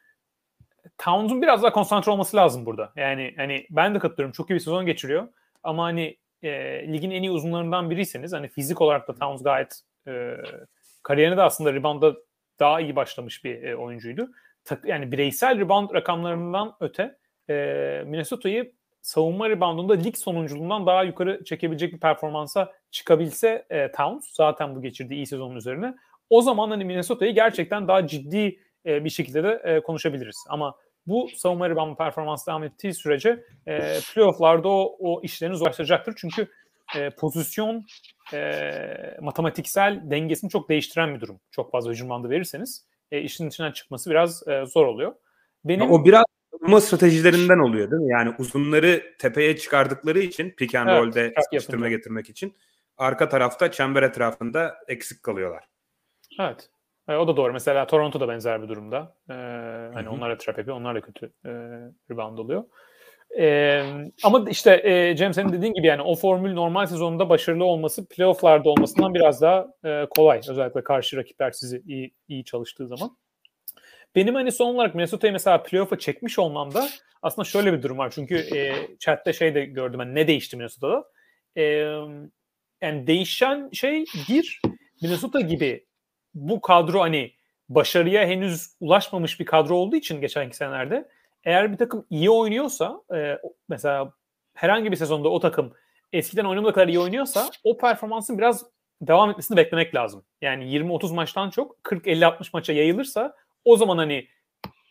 Towns'un 0.99 1.43
biraz 1.43 1.63
daha 1.63 1.73
konsantre 1.73 2.13
olması 2.13 2.37
lazım 2.37 2.67
burada. 2.67 2.93
Yani 2.97 3.35
hani 3.37 3.67
ben 3.71 3.95
de 3.95 3.99
katılıyorum. 3.99 4.33
Çok 4.33 4.51
iyi 4.51 4.55
bir 4.55 4.61
sezon 4.61 4.87
geçiriyor. 4.87 5.29
Ama 5.63 5.85
hani 5.85 6.17
e, 6.43 6.53
ligin 6.93 7.11
en 7.11 7.23
iyi 7.23 7.31
uzunlarından 7.31 7.91
biriyseniz 7.91 8.33
hani 8.33 8.49
fizik 8.49 8.81
olarak 8.81 9.09
da 9.09 9.15
Towns 9.15 9.43
gayet 9.43 9.81
e, 10.09 10.37
kariyerine 11.03 11.37
de 11.37 11.43
aslında 11.43 11.73
reboundda 11.75 12.17
daha 12.59 12.81
iyi 12.81 12.97
başlamış 12.97 13.45
bir 13.45 13.63
e, 13.63 13.77
oyuncuydu. 13.77 14.31
Tak, 14.65 14.85
yani 14.85 15.13
bireysel 15.13 15.59
rebound 15.59 15.95
rakamlarından 15.95 16.77
öte 16.81 17.19
e, 17.51 17.55
Minnesota'yı 18.07 18.73
savunma 19.03 19.51
reboundunda 19.51 19.93
lig 19.95 20.17
sonunculuğundan 20.17 20.87
daha 20.87 21.03
yukarı 21.05 21.45
çekebilecek 21.45 21.93
bir 21.93 22.01
performansa 22.01 22.73
çıkabilse 22.91 23.67
e, 23.71 23.93
Towns 23.93 24.35
zaten 24.35 24.77
bu 24.77 24.83
geçirdiği 24.83 25.15
iyi 25.15 25.27
sezonun 25.27 25.57
üzerine 25.57 25.95
o 26.31 26.43
zaman 26.43 26.71
hani 26.71 26.85
Minnesota'yı 26.85 27.35
gerçekten 27.35 27.89
daha 27.89 28.07
ciddi 28.07 28.61
e, 28.87 29.05
bir 29.05 29.11
şekilde 29.11 29.45
de 29.45 29.63
e, 29.65 29.81
konuşabiliriz. 29.81 30.45
Ama 30.49 30.75
bu 31.09 31.29
savunma 31.37 31.71
rebound 31.71 31.97
performans 31.97 32.47
devam 32.47 32.65
ettiği 32.65 32.95
sürece 32.95 33.45
e, 33.67 33.99
playofflarda 34.15 34.69
o, 34.69 34.97
o 34.99 35.23
işlerini 35.23 35.57
zorlaştıracaktır. 35.57 36.15
Çünkü 36.17 36.49
e, 36.97 37.11
pozisyon 37.11 37.87
e, 38.33 39.17
matematiksel 39.21 40.01
dengesini 40.11 40.51
çok 40.51 40.69
değiştiren 40.69 41.15
bir 41.15 41.21
durum. 41.21 41.41
Çok 41.51 41.73
fazla 41.73 41.91
hücum 41.91 42.09
bandı 42.09 42.31
verirseniz 42.31 42.87
e, 43.13 43.21
işin 43.21 43.49
içinden 43.49 43.73
çıkması 43.73 44.11
biraz 44.11 44.49
e, 44.49 44.65
zor 44.67 44.87
oluyor. 44.87 45.15
Benim 45.65 45.91
o 45.91 46.05
biraz 46.05 46.25
savunma 46.51 46.81
stratejilerinden 46.81 47.59
oluyor 47.59 47.91
değil 47.91 48.03
mi? 48.03 48.13
Yani 48.13 48.35
uzunları 48.39 49.03
tepeye 49.19 49.57
çıkardıkları 49.57 50.19
için 50.19 50.51
pick 50.51 50.75
and 50.75 50.89
evet, 50.89 51.01
roll'de 51.01 51.35
sıkıştırma 51.43 51.89
getirmek 51.89 52.31
için 52.31 52.57
arka 52.97 53.29
tarafta 53.29 53.71
çember 53.71 54.03
etrafında 54.03 54.77
eksik 54.89 55.23
kalıyorlar. 55.23 55.65
Evet. 56.41 56.71
E, 57.09 57.17
o 57.17 57.29
da 57.29 57.37
doğru. 57.37 57.53
Mesela 57.53 57.87
Toronto 57.87 58.21
da 58.21 58.29
benzer 58.29 58.63
bir 58.63 58.69
durumda. 58.69 59.17
E, 59.31 59.35
hani 59.95 60.09
onlar 60.09 60.31
da 60.31 60.39
trap 60.39 60.59
yapıyor. 60.59 60.77
Onlar 60.77 60.95
da 60.95 61.01
kötü 61.01 61.33
e, 61.45 61.51
rebound 62.11 62.39
oluyor. 62.39 62.65
E, 63.39 63.83
ama 64.25 64.51
işte 64.51 64.81
e, 64.85 65.17
Cem 65.17 65.35
senin 65.35 65.53
dediğin 65.53 65.75
gibi 65.75 65.87
yani 65.87 66.03
o 66.03 66.15
formül 66.15 66.53
normal 66.53 66.87
sezonunda 66.87 67.29
başarılı 67.29 67.65
olması 67.65 68.09
playofflarda 68.09 68.71
olmasından 68.71 69.15
biraz 69.15 69.43
daha 69.43 69.67
e, 69.85 70.07
kolay. 70.11 70.41
Özellikle 70.49 70.85
karşı 70.85 71.17
rakipler 71.17 71.51
sizi 71.51 71.83
iyi, 71.87 72.15
iyi 72.29 72.45
çalıştığı 72.45 72.89
zaman. 72.89 73.17
Benim 74.15 74.35
hani 74.35 74.53
son 74.53 74.75
olarak 74.75 74.95
Minnesota'yı 74.95 75.33
mesela 75.33 75.63
playoff'a 75.63 75.99
çekmiş 75.99 76.39
olmamda 76.39 76.89
aslında 77.23 77.45
şöyle 77.45 77.73
bir 77.73 77.83
durum 77.83 77.99
var. 77.99 78.11
Çünkü 78.15 78.37
e, 78.57 78.75
chatte 78.99 79.33
şey 79.33 79.55
de 79.55 79.65
gördüm. 79.65 80.01
Yani 80.01 80.15
ne 80.15 80.27
değişti 80.27 80.57
Minnesota'da? 80.57 81.05
E, 81.57 81.63
yani 82.83 83.07
değişen 83.07 83.71
şey 83.73 84.05
bir 84.29 84.61
Minnesota 85.03 85.41
gibi 85.41 85.88
bu 86.35 86.61
kadro 86.61 87.01
hani 87.01 87.33
başarıya 87.69 88.27
henüz 88.27 88.71
ulaşmamış 88.81 89.41
bir 89.41 89.45
kadro 89.45 89.75
olduğu 89.75 89.97
için 89.97 90.21
geçenki 90.21 90.57
senelerde 90.57 91.09
eğer 91.45 91.73
bir 91.73 91.77
takım 91.77 92.07
iyi 92.11 92.31
oynuyorsa 92.31 93.03
e, 93.15 93.39
mesela 93.69 94.13
herhangi 94.55 94.91
bir 94.91 94.97
sezonda 94.97 95.29
o 95.29 95.41
takım 95.41 95.73
eskiden 96.13 96.45
oynamadığı 96.45 96.73
kadar 96.73 96.89
iyi 96.89 96.99
oynuyorsa 96.99 97.51
o 97.65 97.77
performansın 97.77 98.39
biraz 98.39 98.65
devam 99.03 99.31
etmesini 99.31 99.57
beklemek 99.57 99.95
lazım. 99.95 100.25
Yani 100.43 100.65
20-30 100.65 101.15
maçtan 101.15 101.51
çok 101.51 101.77
40-50-60 101.85 102.51
maça 102.53 102.73
yayılırsa 102.73 103.37
o 103.65 103.77
zaman 103.77 103.99
hani 103.99 104.29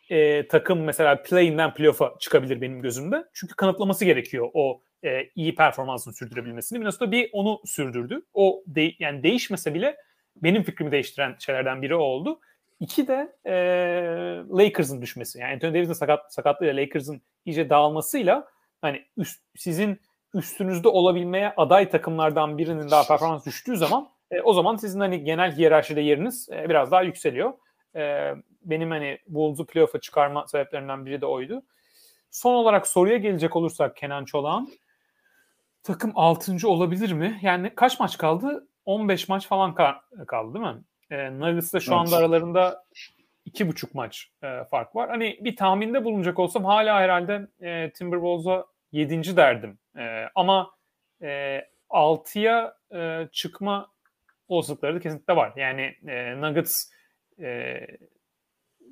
e, 0.10 0.48
takım 0.48 0.84
mesela 0.84 1.24
play'inden 1.24 1.74
playoff'a 1.74 2.16
çıkabilir 2.20 2.62
benim 2.62 2.82
gözümde. 2.82 3.26
Çünkü 3.34 3.56
kanıtlaması 3.56 4.06
gerekiyor 4.06 4.50
o 4.54 4.82
e, 5.04 5.30
iyi 5.36 5.56
performansını 5.56 6.14
sürdürebilmesini. 6.14 6.80
Minnesota 6.80 7.12
bir 7.12 7.30
onu 7.34 7.62
sürdürdü. 7.66 8.22
O 8.34 8.64
de, 8.68 8.92
yani 9.00 9.24
değişmese 9.24 9.74
bile 9.74 9.98
benim 10.44 10.64
fikrimi 10.64 10.92
değiştiren 10.92 11.36
şeylerden 11.40 11.82
biri 11.82 11.96
oldu. 11.96 12.40
İki 12.80 13.08
de 13.08 13.36
e, 13.46 13.54
Lakers'ın 14.50 15.02
düşmesi. 15.02 15.40
Yani 15.40 15.54
Anthony 15.54 15.74
Davis'in 15.74 15.94
sakat, 15.94 16.34
sakatlığıyla 16.34 16.82
Lakers'ın 16.82 17.22
iyice 17.46 17.70
dağılmasıyla 17.70 18.48
hani 18.82 19.06
üst, 19.18 19.42
sizin 19.56 20.02
üstünüzde 20.34 20.88
olabilmeye 20.88 21.54
aday 21.58 21.90
takımlardan 21.90 22.58
birinin 22.58 22.92
daha 22.92 23.08
performans 23.08 23.46
düştüğü 23.46 23.78
zaman 23.78 24.10
e, 24.32 24.42
o 24.42 24.54
zaman 24.54 24.76
sizin 24.76 25.00
hani 25.00 25.24
genel 25.24 25.58
hiyerarşide 25.58 26.02
yeriniz 26.02 26.50
e, 26.50 26.70
biraz 26.70 26.92
daha 26.92 27.02
yükseliyor. 27.02 27.54
E, 27.96 28.34
benim 28.62 28.92
hani 28.92 29.20
Bulls'u 29.28 29.66
playoff'a 29.66 30.00
çıkarma 30.00 30.48
sebeplerinden 30.48 31.06
biri 31.06 31.22
de 31.22 31.26
oydu. 31.26 31.64
Son 32.32 32.54
olarak 32.54 32.88
soruya 32.88 33.18
gelecek 33.18 33.56
olursak 33.56 33.96
Kenan 33.96 34.26
Çolak'ın 34.26 34.70
takım 35.84 36.12
6. 36.16 36.68
olabilir 36.68 37.12
mi? 37.12 37.40
Yani 37.42 37.76
kaç 37.76 38.00
maç 38.00 38.18
kaldı? 38.18 38.68
15 38.88 39.30
maç 39.30 39.48
falan 39.48 39.76
kaldı 40.28 40.54
değil 40.54 40.66
mi? 40.66 40.84
E, 41.10 41.40
Nuggets'ta 41.40 41.80
şu 41.80 41.92
evet. 41.92 42.00
anda 42.00 42.18
aralarında 42.18 42.84
iki 43.46 43.68
buçuk 43.68 43.96
maç 43.96 44.32
e, 44.44 44.64
fark 44.64 44.96
var. 44.96 45.10
Hani 45.10 45.40
bir 45.42 45.56
tahminde 45.56 46.04
bulunacak 46.04 46.40
olsam 46.40 46.66
hala 46.66 47.00
herhalde 47.00 47.48
e, 47.62 47.92
Timberwolves'a 47.92 48.66
7. 48.92 49.38
derdim. 49.38 49.80
E, 49.98 50.26
ama 50.36 50.72
e, 51.22 51.62
6'ya 51.90 52.74
e, 52.94 53.28
çıkma 53.32 53.92
olasılıkları 54.48 54.96
da 54.96 55.00
kesinlikle 55.00 55.36
var. 55.36 55.54
Yani 55.56 55.96
e, 56.08 56.42
Nuggets 56.42 56.92
e, 57.40 57.80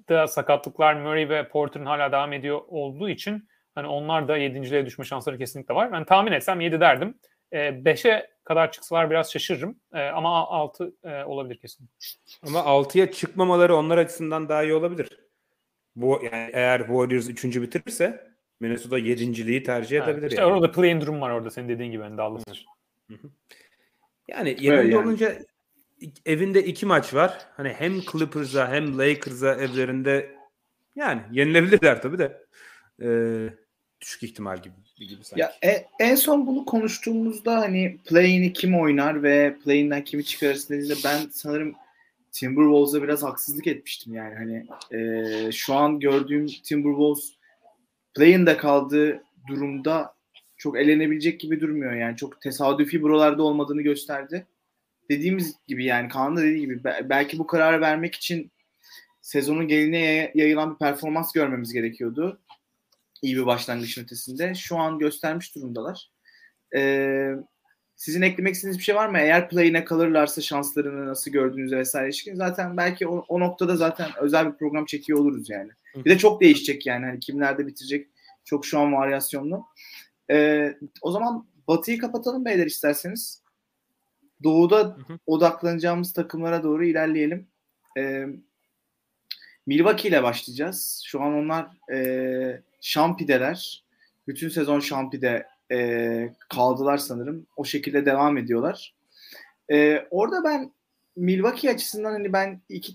da 0.10 0.28
sakatlıklar 0.28 0.94
Murray 0.94 1.30
ve 1.30 1.48
Porter'ın 1.48 1.86
hala 1.86 2.12
devam 2.12 2.34
ediyor 2.34 2.62
olduğu 2.68 3.10
için 3.10 3.48
hani 3.76 3.88
onlar 3.88 4.28
da 4.28 4.38
7.liğe 4.38 4.86
düşme 4.86 5.06
şansları 5.06 5.38
kesinlikle 5.38 5.76
var. 5.76 5.92
Ben 5.92 6.06
tahmin 6.06 6.32
etsem 6.32 6.62
7 6.62 6.80
derdim. 6.80 7.18
5'e 7.54 8.12
e, 8.12 8.35
kadar 8.46 8.72
çıksalar 8.72 9.10
biraz 9.10 9.32
şaşırırım. 9.32 9.76
E, 9.94 10.00
ama 10.00 10.48
6 10.48 10.94
e, 11.04 11.24
olabilir 11.24 11.58
kesin. 11.58 11.90
Ama 12.48 12.60
6'ya 12.60 13.12
çıkmamaları 13.12 13.76
onlar 13.76 13.98
açısından 13.98 14.50
daha 14.50 14.64
iyi 14.64 14.74
olabilir. 14.74 15.20
Bu 15.96 16.22
yani 16.24 16.50
eğer 16.54 16.80
Warriors 16.80 17.30
3. 17.30 17.46
bitirirse 17.46 18.36
Minnesota 18.60 19.00
7.liği 19.00 19.64
tercih 19.64 19.98
edebilir. 19.98 20.22
Evet, 20.22 20.32
işte 20.32 20.42
yani. 20.42 20.54
orada 20.54 20.72
play-in 20.72 21.02
durum 21.02 21.22
var 21.22 21.30
orada 21.30 21.50
senin 21.50 21.70
dediğin 21.70 21.92
gibi. 21.92 22.04
Yani 22.04 22.18
Dallas. 22.18 22.44
Yani 24.28 24.58
yerinde 24.60 24.96
yani. 24.96 24.98
olunca 24.98 25.36
evinde 26.26 26.66
iki 26.66 26.86
maç 26.86 27.14
var. 27.14 27.48
Hani 27.58 27.70
hem 27.70 28.02
Clippers'a 28.02 28.72
hem 28.72 28.98
Lakers'a 28.98 29.56
evlerinde 29.56 30.36
yani 30.96 31.22
yenilebilirler 31.32 32.02
tabii 32.02 32.20
de. 32.20 32.46
Ee, 33.02 33.50
düşük 34.02 34.24
ihtimal 34.24 34.58
gibi 34.62 34.74
gibi 34.98 35.24
sanki. 35.24 35.42
Ya 35.42 35.54
e- 35.64 35.86
en 36.00 36.16
son 36.16 36.48
bunu 36.48 36.66
konuştuğumuzda 36.66 37.60
hani 37.60 37.98
play'ini 38.06 38.54
kim 38.54 38.80
oynar 38.80 39.24
ve 39.24 39.56
play'inden 39.64 40.04
kimi 40.04 40.26
çıkarırsın 40.26 40.74
dediğinde 40.74 40.96
ben 41.06 41.20
sanırım 41.32 41.76
Timberwolves'a 42.32 43.04
biraz 43.04 43.24
haksızlık 43.24 43.68
etmiştim 43.68 44.14
yani 44.14 44.36
hani 44.36 44.68
e, 45.00 45.52
şu 45.52 45.74
an 45.74 46.00
gördüğüm 46.00 46.48
Timberwolves 46.48 47.34
play'inde 48.16 48.58
kaldığı 48.58 49.24
durumda 49.48 50.16
çok 50.58 50.78
elenebilecek 50.78 51.40
gibi 51.40 51.62
durmuyor 51.62 51.94
yani 51.94 52.18
çok 52.18 52.42
tesadüfi 52.42 53.02
buralarda 53.02 53.44
olmadığını 53.44 53.82
gösterdi. 53.82 54.46
Dediğimiz 55.10 55.56
gibi 55.68 55.86
yani 55.86 56.10
Kaan'ın 56.10 56.36
da 56.38 56.42
dediği 56.42 56.60
gibi 56.60 56.84
be- 56.84 57.06
belki 57.10 57.40
bu 57.40 57.48
kararı 57.48 57.82
vermek 57.82 58.16
için 58.16 58.52
sezonun 59.22 59.68
geline 59.68 60.00
yay- 60.00 60.32
yayılan 60.36 60.74
bir 60.74 60.78
performans 60.80 61.32
görmemiz 61.32 61.74
gerekiyordu. 61.74 62.40
İyi 63.26 63.38
bir 63.38 63.46
başlangıçın 63.46 64.04
ötesinde. 64.04 64.56
Şu 64.56 64.78
an 64.78 65.00
göstermiş 65.00 65.56
durumdalar. 65.56 66.12
Ee, 66.76 67.32
sizin 67.96 68.22
eklemek 68.22 68.56
istediğiniz 68.56 68.78
bir 68.78 68.84
şey 68.84 68.96
var 68.96 69.10
mı? 69.10 69.18
Eğer 69.20 69.50
play'ine 69.50 69.86
kalırlarsa 69.86 70.42
şanslarını 70.42 71.08
nasıl 71.08 71.32
gördüğünüzü 71.32 71.78
vesaire 71.78 72.08
ilişkin 72.08 72.36
zaten 72.36 72.78
belki 72.78 73.08
o, 73.08 73.26
o 73.28 73.40
noktada 73.40 73.76
zaten 73.76 74.10
özel 74.22 74.52
bir 74.52 74.58
program 74.58 74.86
çekiyor 74.86 75.20
oluruz 75.20 75.50
yani. 75.50 75.72
Bir 75.96 76.10
de 76.10 76.18
çok 76.18 76.42
değişecek 76.42 76.86
yani. 76.86 77.06
Hani 77.06 77.20
kimlerde 77.20 77.68
bitirecek 77.68 78.08
çok 78.44 78.66
şu 78.66 78.80
an 78.80 78.94
varyasyonlu. 78.94 79.66
Ee, 80.32 80.78
o 81.02 81.12
zaman 81.12 81.48
Batı'yı 81.68 82.00
kapatalım 82.00 82.46
beyler 82.46 82.66
isterseniz. 82.66 83.44
Doğu'da 84.44 84.98
hı. 85.08 85.20
odaklanacağımız 85.26 86.14
takımlara 86.14 86.64
doğru 86.64 86.86
ilerleyelim. 86.86 87.48
Ee, 87.98 88.26
Milwaukee 89.66 90.10
ile 90.10 90.24
başlayacağız. 90.24 91.04
Şu 91.06 91.22
an 91.22 91.34
onlar 91.34 91.68
e, 91.94 92.62
Şampi'deler. 92.82 93.84
Bütün 94.28 94.50
sezon 94.50 94.80
Şampi'de 94.80 95.48
e, 95.72 96.30
kaldılar 96.50 96.98
sanırım. 96.98 97.48
O 97.56 97.66
şekilde 97.66 98.06
devam 98.06 98.38
ediyorlar. 98.38 98.96
E, 99.72 100.08
orada 100.12 100.44
ben 100.44 100.72
Milwaukee 101.16 101.72
açısından 101.72 102.12
hani 102.12 102.34
ben 102.34 102.62
iki 102.70 102.94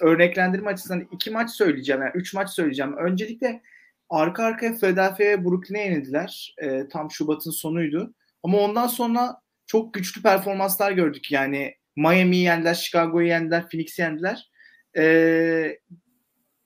örneklendirme 0.00 0.70
açısından 0.70 1.08
iki 1.12 1.30
maç 1.30 1.50
söyleyeceğim. 1.50 2.02
Yani 2.02 2.12
üç 2.14 2.34
maç 2.34 2.50
söyleyeceğim. 2.50 2.96
Öncelikle 2.96 3.62
arka 4.10 4.44
arkaya 4.44 4.74
Philadelphia 4.74 5.24
ve 5.24 5.44
Brooklyn'e 5.44 5.84
yenildiler. 5.84 6.54
E, 6.58 6.88
tam 6.88 7.10
Şubat'ın 7.10 7.50
sonuydu. 7.50 8.14
Ama 8.42 8.58
ondan 8.58 8.86
sonra 8.86 9.40
çok 9.66 9.94
güçlü 9.94 10.22
performanslar 10.22 10.92
gördük. 10.92 11.32
Yani 11.32 11.74
Miami'yi 11.96 12.44
yendiler, 12.44 12.74
Chicago'yu 12.74 13.26
yendiler, 13.26 13.68
Phoenix'i 13.68 14.02
yendiler. 14.02 14.50
E, 14.98 15.78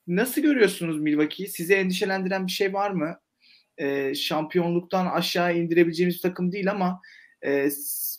nasıl 0.07 0.41
görüyorsunuz 0.41 1.01
Milwaukee'yi? 1.01 1.49
Sizi 1.49 1.75
endişelendiren 1.75 2.47
bir 2.47 2.53
şey 2.53 2.73
var 2.73 2.91
mı? 2.91 3.21
E, 3.79 4.15
şampiyonluktan 4.15 5.07
aşağı 5.07 5.57
indirebileceğimiz 5.57 6.21
takım 6.21 6.53
değil 6.53 6.71
ama 6.71 7.01
e, 7.45 7.69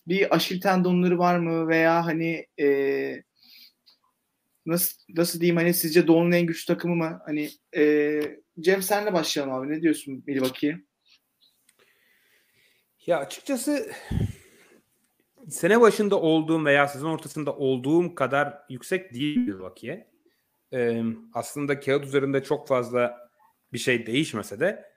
bir 0.07 0.35
aşil 0.35 0.61
tendonları 0.61 1.19
var 1.19 1.39
mı 1.39 1.67
veya 1.67 2.05
hani 2.05 2.47
e, 2.59 3.23
nasıl 4.65 4.97
nasıl 5.09 5.41
diyeyim 5.41 5.57
hani 5.57 5.73
sizce 5.73 6.07
Doğu'nun 6.07 6.31
en 6.31 6.45
güçlü 6.45 6.73
takımı 6.73 6.95
mı? 6.95 7.21
Hani 7.25 7.49
e, 7.75 8.21
Cem 8.59 8.81
senle 8.81 9.13
başlayalım 9.13 9.53
abi. 9.53 9.69
Ne 9.69 9.81
diyorsun 9.81 10.23
Milwaukee'ye? 10.27 10.81
Ya 13.05 13.19
açıkçası 13.19 13.91
sene 15.49 15.81
başında 15.81 16.19
olduğum 16.19 16.65
veya 16.65 16.87
sezon 16.87 17.09
ortasında 17.09 17.55
olduğum 17.55 18.15
kadar 18.15 18.57
yüksek 18.69 19.13
değil 19.13 19.37
Milwaukee'ye. 19.37 20.13
Ee, 20.73 21.03
aslında 21.33 21.79
kağıt 21.79 22.05
üzerinde 22.05 22.43
çok 22.43 22.67
fazla 22.67 23.29
bir 23.73 23.77
şey 23.77 24.05
değişmese 24.05 24.59
de 24.59 24.93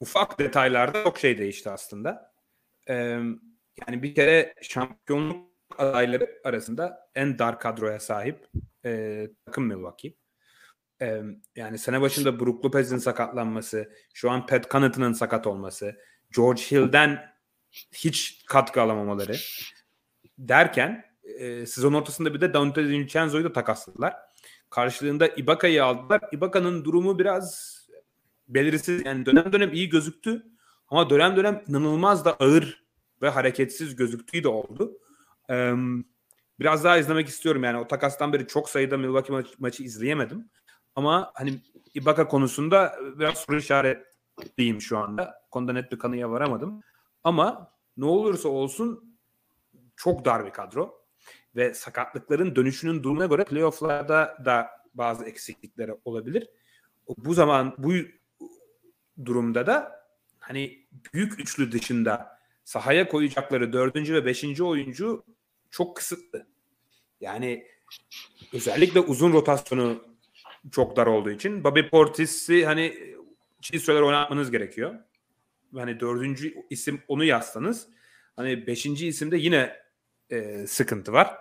ufak 0.00 0.38
detaylarda 0.38 1.04
çok 1.04 1.18
şey 1.18 1.38
değişti 1.38 1.70
aslında. 1.70 2.32
Ee, 2.88 2.94
yani 3.86 4.02
bir 4.02 4.14
kere 4.14 4.54
şampiyonluk 4.62 5.52
adayları 5.78 6.40
arasında 6.44 7.10
en 7.14 7.38
dar 7.38 7.60
kadroya 7.60 8.00
sahip 8.00 8.48
e, 8.84 9.28
takım 9.44 9.66
Milwaukee. 9.66 10.14
Ee, 11.02 11.22
yani 11.56 11.78
sene 11.78 12.00
başında 12.00 12.40
Brook 12.40 12.64
Lopez'in 12.64 12.98
sakatlanması, 12.98 13.92
şu 14.14 14.30
an 14.30 14.46
Pat 14.46 14.70
Connaughton'ın 14.70 15.12
sakat 15.12 15.46
olması, 15.46 15.96
George 16.36 16.62
Hill'den 16.62 17.31
hiç 17.92 18.44
katkı 18.46 18.82
alamamaları 18.82 19.36
derken 20.38 21.04
e, 21.38 21.66
sezon 21.66 21.92
ortasında 21.92 22.34
bir 22.34 22.40
de 22.40 22.54
Dante 22.54 22.84
DiVincenzo'yu 22.84 23.44
da 23.44 23.52
takasladılar. 23.52 24.14
Karşılığında 24.70 25.28
Ibaka'yı 25.28 25.84
aldılar. 25.84 26.20
Ibaka'nın 26.32 26.84
durumu 26.84 27.18
biraz 27.18 27.72
belirsiz. 28.48 29.06
Yani 29.06 29.26
dönem 29.26 29.52
dönem 29.52 29.72
iyi 29.72 29.88
gözüktü. 29.88 30.46
Ama 30.88 31.10
dönem 31.10 31.36
dönem 31.36 31.62
inanılmaz 31.68 32.24
da 32.24 32.34
ağır 32.34 32.84
ve 33.22 33.28
hareketsiz 33.28 33.96
gözüktüğü 33.96 34.42
de 34.42 34.48
oldu. 34.48 34.98
Ee, 35.50 35.74
biraz 36.60 36.84
daha 36.84 36.98
izlemek 36.98 37.28
istiyorum. 37.28 37.64
Yani 37.64 37.78
o 37.78 37.88
takastan 37.88 38.32
beri 38.32 38.46
çok 38.46 38.68
sayıda 38.68 38.96
Milwaukee 38.96 39.32
maç, 39.32 39.46
maçı 39.58 39.82
izleyemedim. 39.82 40.50
Ama 40.96 41.30
hani 41.34 41.60
Ibaka 41.94 42.28
konusunda 42.28 42.96
biraz 43.18 43.38
soru 43.38 43.58
işaretliyim 43.58 44.80
şu 44.80 44.98
anda. 44.98 45.34
Konuda 45.50 45.72
net 45.72 45.92
bir 45.92 45.98
kanıya 45.98 46.30
varamadım. 46.30 46.82
Ama 47.24 47.72
ne 47.96 48.04
olursa 48.04 48.48
olsun 48.48 49.18
çok 49.96 50.24
dar 50.24 50.46
bir 50.46 50.50
kadro 50.50 51.02
ve 51.56 51.74
sakatlıkların 51.74 52.56
dönüşünün 52.56 53.02
durumuna 53.02 53.26
göre 53.26 53.44
playofflarda 53.44 54.38
da 54.44 54.70
bazı 54.94 55.24
eksiklikleri 55.24 55.92
olabilir. 56.04 56.48
Bu 57.08 57.34
zaman 57.34 57.74
bu 57.78 57.92
durumda 59.24 59.66
da 59.66 60.06
hani 60.38 60.86
büyük 61.14 61.40
üçlü 61.40 61.72
dışında 61.72 62.38
sahaya 62.64 63.08
koyacakları 63.08 63.72
dördüncü 63.72 64.14
ve 64.14 64.24
beşinci 64.24 64.64
oyuncu 64.64 65.24
çok 65.70 65.96
kısıtlı. 65.96 66.46
Yani 67.20 67.66
özellikle 68.52 69.00
uzun 69.00 69.32
rotasyonu 69.32 70.04
çok 70.70 70.96
dar 70.96 71.06
olduğu 71.06 71.30
için 71.30 71.64
Bobby 71.64 71.80
Portis'i 71.90 72.66
hani 72.66 73.14
çiğ 73.60 73.78
süreler 73.78 74.02
oynatmanız 74.02 74.50
gerekiyor. 74.50 74.94
Hani 75.74 76.00
dördüncü 76.00 76.54
isim 76.70 77.02
onu 77.08 77.24
yazsanız 77.24 77.88
hani 78.36 78.66
beşinci 78.66 79.06
isimde 79.06 79.36
yine 79.36 79.76
e, 80.30 80.66
sıkıntı 80.66 81.12
var. 81.12 81.36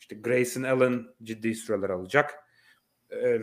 İşte 0.00 0.16
Grayson 0.16 0.62
Allen 0.62 1.06
ciddi 1.22 1.54
süreler 1.54 1.90
alacak. 1.90 2.34
E, 3.12 3.38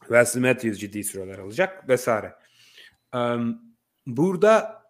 Wesley 0.00 0.42
Matthews 0.42 0.80
ciddi 0.80 1.04
süreler 1.04 1.38
alacak 1.38 1.88
vesaire. 1.88 2.34
Um, 3.14 3.62
burada 4.06 4.82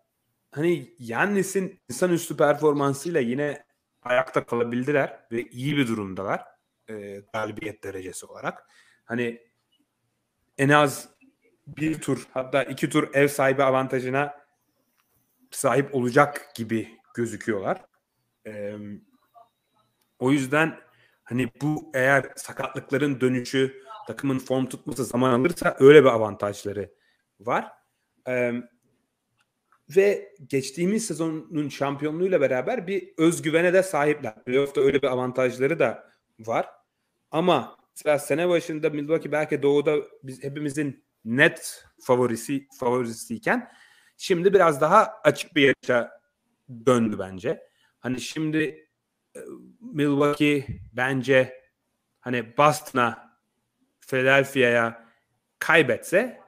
hani 0.53 0.95
Yannis'in 0.99 1.81
insanüstü 1.89 2.37
performansıyla 2.37 3.21
yine 3.21 3.67
ayakta 4.03 4.47
kalabildiler 4.47 5.21
ve 5.33 5.43
iyi 5.43 5.77
bir 5.77 5.89
durumdalar 5.89 6.45
e, 6.89 7.23
galibiyet 7.33 7.85
derecesi 7.85 8.27
olarak. 8.27 8.71
Hani 9.05 9.43
en 10.59 10.69
az 10.69 11.09
bir 11.67 12.01
tur 12.01 12.27
hatta 12.35 12.63
iki 12.63 12.91
tur 12.91 13.15
ev 13.15 13.29
sahibi 13.29 13.63
avantajına 13.63 14.46
sahip 15.51 15.95
olacak 15.95 16.51
gibi 16.55 16.89
gözüküyorlar. 17.15 17.85
Ee, 18.47 18.77
o 20.19 20.33
yüzden 20.33 20.79
hani 21.25 21.51
bu 21.63 21.91
eğer 21.95 22.33
sakatlıkların 22.37 23.21
dönüşü 23.21 23.83
takımın 24.07 24.39
form 24.39 24.67
tutması 24.67 25.05
zaman 25.05 25.41
alırsa 25.41 25.77
öyle 25.79 26.03
bir 26.05 26.09
avantajları 26.09 26.93
var. 27.41 27.73
Ee, 28.29 28.53
ve 29.97 30.35
geçtiğimiz 30.49 31.07
sezonun 31.07 31.69
şampiyonluğuyla 31.69 32.41
beraber 32.41 32.87
bir 32.87 33.13
özgüvene 33.19 33.73
de 33.73 33.83
sahipler. 33.83 34.45
Playoff'ta 34.45 34.81
öyle 34.81 35.03
bir 35.03 35.07
avantajları 35.07 35.79
da 35.79 36.11
var. 36.41 36.69
Ama 37.31 37.77
mesela 37.97 38.19
sene 38.19 38.49
başında 38.49 38.91
Milwaukee 38.91 39.33
belki 39.33 39.63
doğuda 39.63 39.97
biz 40.23 40.43
hepimizin 40.45 41.05
net 41.25 41.85
favorisi 42.03 42.67
favorisiyken 42.81 43.69
şimdi 44.17 44.55
biraz 44.55 44.81
daha 44.81 45.21
açık 45.25 45.57
bir 45.57 45.63
yarışa 45.63 46.21
döndü 46.87 47.17
bence. 47.19 47.63
Hani 47.99 48.21
şimdi 48.21 48.89
Milwaukee 49.81 50.67
bence 50.93 51.63
hani 52.21 52.57
Boston'a 52.57 53.39
Philadelphia'ya 54.01 55.09
kaybetse 55.59 56.41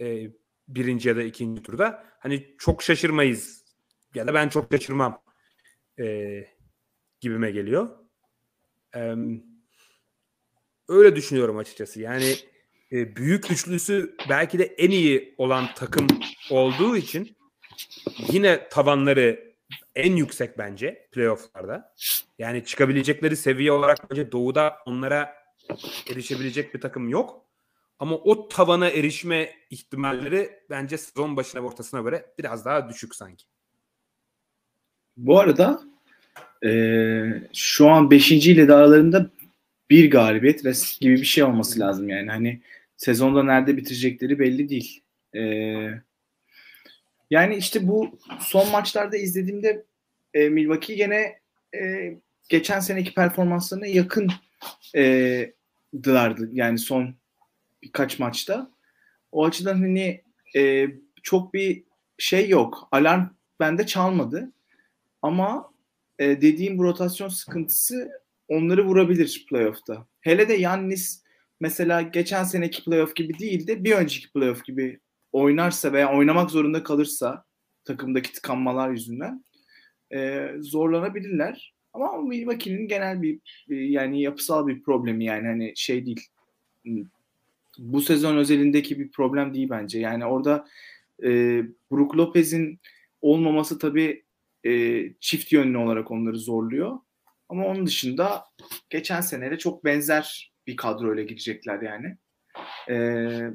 e, 0.00 0.30
birinci 0.68 1.08
ya 1.08 1.16
da 1.16 1.22
ikinci 1.22 1.62
turda 1.62 2.04
hani 2.18 2.54
çok 2.58 2.82
şaşırmayız 2.82 3.64
ya 4.14 4.26
da 4.26 4.34
ben 4.34 4.48
çok 4.48 4.72
şaşırmam 4.72 5.22
e, 5.98 6.46
gibime 7.20 7.50
geliyor. 7.50 7.98
E, 8.96 9.14
öyle 10.88 11.16
düşünüyorum 11.16 11.56
açıkçası. 11.56 12.00
Yani 12.00 12.34
e, 12.92 13.16
büyük 13.16 13.50
üçlüsü 13.50 14.16
belki 14.28 14.58
de 14.58 14.64
en 14.64 14.90
iyi 14.90 15.34
olan 15.38 15.66
takım 15.74 16.06
olduğu 16.50 16.96
için 16.96 17.36
yine 18.32 18.68
tavanları 18.68 19.54
en 19.94 20.16
yüksek 20.16 20.58
bence 20.58 21.08
playofflarda. 21.12 21.94
Yani 22.38 22.64
çıkabilecekleri 22.64 23.36
seviye 23.36 23.72
olarak 23.72 24.10
bence 24.10 24.32
doğuda 24.32 24.76
onlara 24.86 25.34
erişebilecek 26.10 26.74
bir 26.74 26.80
takım 26.80 27.08
yok. 27.08 27.46
Ama 27.98 28.16
o 28.16 28.48
tavana 28.48 28.88
erişme 28.88 29.50
ihtimalleri 29.70 30.50
bence 30.70 30.98
sezon 30.98 31.36
başına 31.36 31.62
ve 31.62 31.66
ortasına 31.66 32.00
göre 32.00 32.26
biraz 32.38 32.64
daha 32.64 32.88
düşük 32.88 33.14
sanki. 33.14 33.44
Bu 35.16 35.40
arada 35.40 35.82
e, 36.64 36.70
şu 37.52 37.88
an 37.88 38.10
5. 38.10 38.32
ile 38.32 38.74
aralarında 38.74 39.30
bir 39.90 40.10
galibiyet 40.10 40.62
gibi 41.00 41.14
bir 41.14 41.24
şey 41.24 41.44
olması 41.44 41.80
lazım 41.80 42.08
yani. 42.08 42.30
Hani 42.30 42.60
sezonda 42.96 43.42
nerede 43.42 43.76
bitirecekleri 43.76 44.38
belli 44.38 44.68
değil. 44.68 45.02
E, 45.34 45.40
yani 47.30 47.56
işte 47.56 47.88
bu 47.88 48.18
son 48.40 48.70
maçlarda 48.70 49.16
izlediğimde 49.16 49.84
e, 50.34 50.48
Milwaukee 50.48 50.94
gene 50.94 51.38
e, 51.74 52.12
geçen 52.48 52.80
seneki 52.80 53.14
performanslarına 53.14 53.86
yakın 53.86 54.30
e, 54.96 55.52
dılardı. 56.02 56.50
Yani 56.52 56.78
son 56.78 57.14
birkaç 57.82 58.18
maçta. 58.18 58.70
O 59.32 59.44
açıdan 59.44 59.74
hani 59.74 60.22
e, 60.56 60.88
çok 61.22 61.54
bir 61.54 61.82
şey 62.18 62.48
yok. 62.48 62.88
Alarm 62.92 63.26
bende 63.60 63.86
çalmadı. 63.86 64.52
Ama 65.22 65.72
e, 66.18 66.26
dediğim 66.40 66.78
bu 66.78 66.84
rotasyon 66.84 67.28
sıkıntısı 67.28 68.10
onları 68.48 68.84
vurabilir 68.84 69.46
playoff'ta. 69.48 70.06
Hele 70.20 70.48
de 70.48 70.54
Yannis 70.54 71.22
mesela 71.60 72.02
geçen 72.02 72.44
seneki 72.44 72.84
playoff 72.84 73.16
gibi 73.16 73.38
değil 73.38 73.66
de 73.66 73.84
bir 73.84 73.92
önceki 73.92 74.32
playoff 74.32 74.64
gibi 74.64 75.00
oynarsa 75.32 75.92
veya 75.92 76.16
oynamak 76.16 76.50
zorunda 76.50 76.82
kalırsa 76.82 77.44
takımdaki 77.84 78.32
tıkanmalar 78.32 78.90
yüzünden 78.90 79.44
e, 80.14 80.50
zorlanabilirler. 80.60 81.74
Ama 81.92 82.22
Milwaukee'nin 82.22 82.88
genel 82.88 83.22
bir, 83.22 83.40
yani 83.68 84.22
yapısal 84.22 84.66
bir 84.66 84.82
problemi 84.82 85.24
yani 85.24 85.46
hani 85.46 85.72
şey 85.76 86.06
değil. 86.06 86.28
Bu 87.78 88.00
sezon 88.00 88.36
özelindeki 88.36 88.98
bir 88.98 89.10
problem 89.10 89.54
değil 89.54 89.68
bence. 89.70 89.98
Yani 89.98 90.26
orada 90.26 90.66
e, 91.22 91.28
Brook 91.92 92.16
Lopez'in 92.16 92.78
olmaması 93.22 93.78
tabii 93.78 94.24
e, 94.64 95.02
çift 95.20 95.52
yönlü 95.52 95.78
olarak 95.78 96.10
onları 96.10 96.38
zorluyor. 96.38 96.98
Ama 97.48 97.66
onun 97.66 97.86
dışında 97.86 98.44
geçen 98.90 99.20
senede 99.20 99.58
çok 99.58 99.84
benzer 99.84 100.52
bir 100.66 100.76
kadroyla 100.76 101.22
girecekler 101.22 101.82
yani. 101.82 102.16
Ee, 102.88 103.50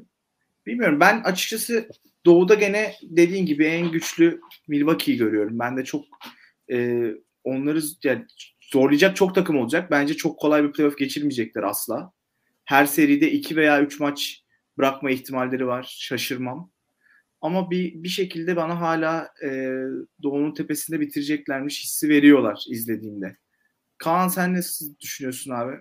bilmiyorum 0.66 1.00
ben 1.00 1.20
açıkçası 1.20 1.88
Doğu'da 2.26 2.54
gene 2.54 2.94
dediğin 3.02 3.46
gibi 3.46 3.64
en 3.64 3.92
güçlü 3.92 4.40
Milwaukee'yi 4.68 5.18
görüyorum. 5.18 5.58
Ben 5.58 5.76
de 5.76 5.84
çok 5.84 6.04
e, 6.72 7.06
onları 7.44 7.80
yani 8.04 8.26
zorlayacak 8.60 9.16
çok 9.16 9.34
takım 9.34 9.58
olacak. 9.58 9.90
Bence 9.90 10.14
çok 10.14 10.38
kolay 10.38 10.64
bir 10.64 10.72
playoff 10.72 10.98
geçirmeyecekler 10.98 11.62
asla. 11.62 12.12
Her 12.64 12.86
seride 12.86 13.30
iki 13.30 13.56
veya 13.56 13.82
üç 13.82 14.00
maç 14.00 14.42
bırakma 14.78 15.10
ihtimalleri 15.10 15.66
var. 15.66 15.96
Şaşırmam. 15.98 16.70
Ama 17.40 17.70
bir 17.70 18.02
bir 18.02 18.08
şekilde 18.08 18.56
bana 18.56 18.80
hala 18.80 19.28
e, 19.44 19.48
Doğu'nun 20.22 20.54
tepesinde 20.54 21.00
bitireceklermiş 21.00 21.84
hissi 21.84 22.08
veriyorlar 22.08 22.64
izlediğimde. 22.70 23.36
Kaan 24.02 24.28
sen 24.28 24.54
ne 24.54 24.60
düşünüyorsun 25.00 25.50
abi? 25.50 25.72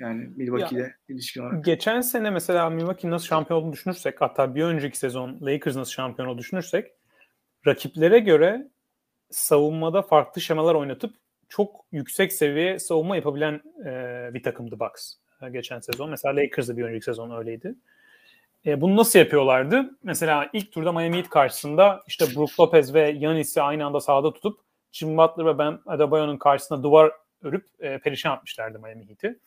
Yani 0.00 0.28
Milwaukee 0.36 0.76
ile 0.76 0.94
ilişkin 1.08 1.42
olarak. 1.42 1.64
Geçen 1.64 2.00
sene 2.00 2.30
mesela 2.30 2.70
Milwaukee 2.70 3.10
nasıl 3.10 3.26
şampiyon 3.26 3.60
olduğunu 3.60 3.72
düşünürsek 3.72 4.20
hatta 4.20 4.54
bir 4.54 4.64
önceki 4.64 4.98
sezon 4.98 5.38
Lakers 5.42 5.76
nasıl 5.76 5.92
şampiyon 5.92 6.28
olduğunu 6.28 6.38
düşünürsek 6.38 6.92
rakiplere 7.66 8.18
göre 8.18 8.68
savunmada 9.30 10.02
farklı 10.02 10.40
şemalar 10.40 10.74
oynatıp 10.74 11.14
çok 11.48 11.84
yüksek 11.92 12.32
seviye 12.32 12.78
savunma 12.78 13.16
yapabilen 13.16 13.62
e, 13.86 14.30
bir 14.34 14.42
takımdı 14.42 14.80
Bucks 14.80 15.14
e, 15.42 15.50
geçen 15.50 15.80
sezon. 15.80 16.10
Mesela 16.10 16.36
Lakers'da 16.36 16.76
bir 16.76 16.84
önceki 16.84 17.04
sezon 17.04 17.38
öyleydi. 17.38 17.74
E, 18.66 18.80
bunu 18.80 18.96
nasıl 18.96 19.18
yapıyorlardı? 19.18 19.98
Mesela 20.02 20.50
ilk 20.52 20.72
turda 20.72 20.92
Miami 20.92 21.16
Heat 21.16 21.28
karşısında 21.28 22.02
işte 22.06 22.24
Brook 22.36 22.60
Lopez 22.60 22.94
ve 22.94 23.00
Yanis'i 23.18 23.62
aynı 23.62 23.86
anda 23.86 24.00
sahada 24.00 24.32
tutup 24.32 24.60
Jim 24.92 25.16
Butler 25.16 25.46
ve 25.46 25.58
Ben 25.58 25.78
Adebayo'nun 25.86 26.36
karşısında 26.36 26.82
duvar 26.82 27.12
örüp 27.44 27.66
e, 27.80 27.98
perişan 27.98 28.30
atmışlardı 28.30 28.78
Miami 28.78 29.08
Heat'i. 29.08 29.38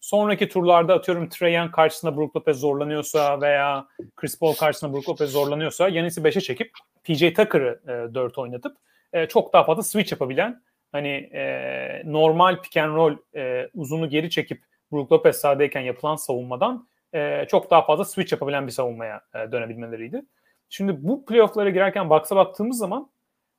Sonraki 0.00 0.48
turlarda 0.48 0.94
atıyorum 0.94 1.28
Trae 1.28 1.52
Young 1.52 1.72
karşısında 1.72 2.16
Brook 2.16 2.36
Lopez 2.36 2.56
zorlanıyorsa 2.56 3.40
veya 3.40 3.86
Chris 4.16 4.38
Paul 4.38 4.54
karşısında 4.54 4.92
Brook 4.92 5.08
Lopez 5.08 5.30
zorlanıyorsa 5.30 5.88
Yanis'i 5.88 6.20
5'e 6.20 6.40
çekip 6.40 6.70
PJ 7.04 7.18
Tucker'ı 7.18 7.80
e, 7.84 8.14
4 8.14 8.38
oynatıp 8.38 8.76
e, 9.12 9.26
çok 9.26 9.52
daha 9.52 9.64
fazla 9.64 9.82
switch 9.82 10.12
yapabilen 10.12 10.62
hani 10.92 11.08
e, 11.08 12.02
normal 12.04 12.62
pick 12.62 12.76
and 12.76 12.94
roll 12.94 13.16
e, 13.34 13.68
uzunu 13.74 14.08
geri 14.08 14.30
çekip 14.30 14.62
Brook 14.92 15.12
Lopez 15.12 15.36
sahadayken 15.36 15.80
yapılan 15.80 16.16
savunmadan 16.16 16.88
e, 17.14 17.46
çok 17.50 17.70
daha 17.70 17.82
fazla 17.82 18.04
switch 18.04 18.32
yapabilen 18.32 18.66
bir 18.66 18.72
savunmaya 18.72 19.20
e, 19.34 19.52
dönebilmeleriydi. 19.52 20.22
Şimdi 20.68 21.08
bu 21.08 21.26
playoff'lara 21.26 21.70
girerken 21.70 22.10
Bucks'a 22.10 22.36
baktığımız 22.36 22.78
zaman 22.78 23.10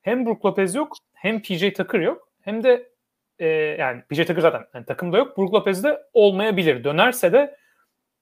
hem 0.01 0.25
Brook 0.25 0.45
Lopez 0.45 0.75
yok 0.75 0.95
hem 1.13 1.41
PJ 1.41 1.73
Tucker 1.73 1.99
yok 1.99 2.29
hem 2.41 2.63
de 2.63 2.92
e, 3.43 3.47
yani 3.79 4.01
PJ 4.09 4.17
Tucker 4.17 4.41
zaten 4.41 4.65
yani 4.73 4.85
takımda 4.85 5.17
yok. 5.17 5.37
Brook 5.37 5.53
Lopez 5.53 5.83
de 5.83 6.03
olmayabilir. 6.13 6.83
Dönerse 6.83 7.33
de 7.33 7.57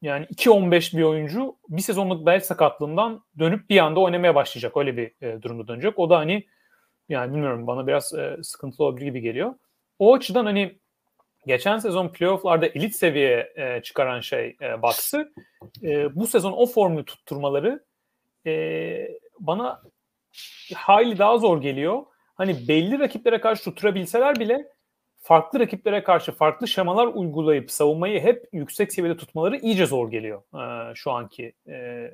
yani 0.02 0.26
2-15 0.26 0.98
bir 0.98 1.04
oyuncu 1.04 1.56
bir 1.70 1.82
sezonluk 1.82 2.26
bel 2.26 2.40
sakatlığından 2.40 3.24
dönüp 3.40 3.70
bir 3.70 3.78
anda 3.78 4.00
oynamaya 4.00 4.36
başlayacak. 4.36 4.78
Öyle 4.78 4.98
bir 4.98 5.26
e, 5.28 5.42
durumda 5.42 5.68
dönecek. 5.68 6.00
O 6.00 6.10
da 6.10 6.18
hani 6.18 6.46
yani 7.10 7.34
bilmiyorum 7.34 7.68
bana 7.68 7.88
biraz 7.88 8.14
e, 8.14 8.38
sıkıntılı 8.44 8.86
olabilir 8.86 9.06
gibi 9.06 9.22
geliyor. 9.22 9.54
O 10.00 10.14
açıdan 10.14 10.46
hani 10.46 10.80
geçen 11.48 11.78
sezon 11.78 12.08
playofflarda 12.08 12.66
elit 12.66 12.96
seviyeye 12.96 13.54
e, 13.56 13.82
çıkaran 13.82 14.20
şey 14.20 14.56
e, 14.62 14.82
Bucks'ı 14.82 15.32
e, 15.84 16.16
bu 16.16 16.28
sezon 16.28 16.52
o 16.52 16.66
formülü 16.66 17.06
tutturmaları 17.06 17.86
e, 18.46 19.08
bana 19.40 19.82
hayli 20.76 21.18
daha 21.18 21.38
zor 21.38 21.62
geliyor. 21.62 22.04
Hani 22.36 22.68
belli 22.68 23.00
rakiplere 23.00 23.42
karşı 23.42 23.64
tutturabilseler 23.64 24.40
bile 24.40 24.68
farklı 25.22 25.60
rakiplere 25.60 26.04
karşı 26.04 26.32
farklı 26.32 26.68
şemalar 26.68 27.08
uygulayıp 27.08 27.72
savunmayı 27.72 28.22
hep 28.22 28.50
yüksek 28.54 28.94
seviyede 28.94 29.18
tutmaları 29.18 29.58
iyice 29.58 29.86
zor 29.86 30.12
geliyor 30.12 30.42
e, 30.54 30.96
şu 30.96 31.12
anki 31.12 31.54
e, 31.68 32.08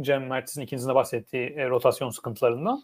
Cem 0.00 0.26
Mert'in 0.26 0.60
ikincisinde 0.60 0.94
bahsettiği 0.94 1.50
e, 1.50 1.68
rotasyon 1.68 2.10
sıkıntılarından. 2.10 2.82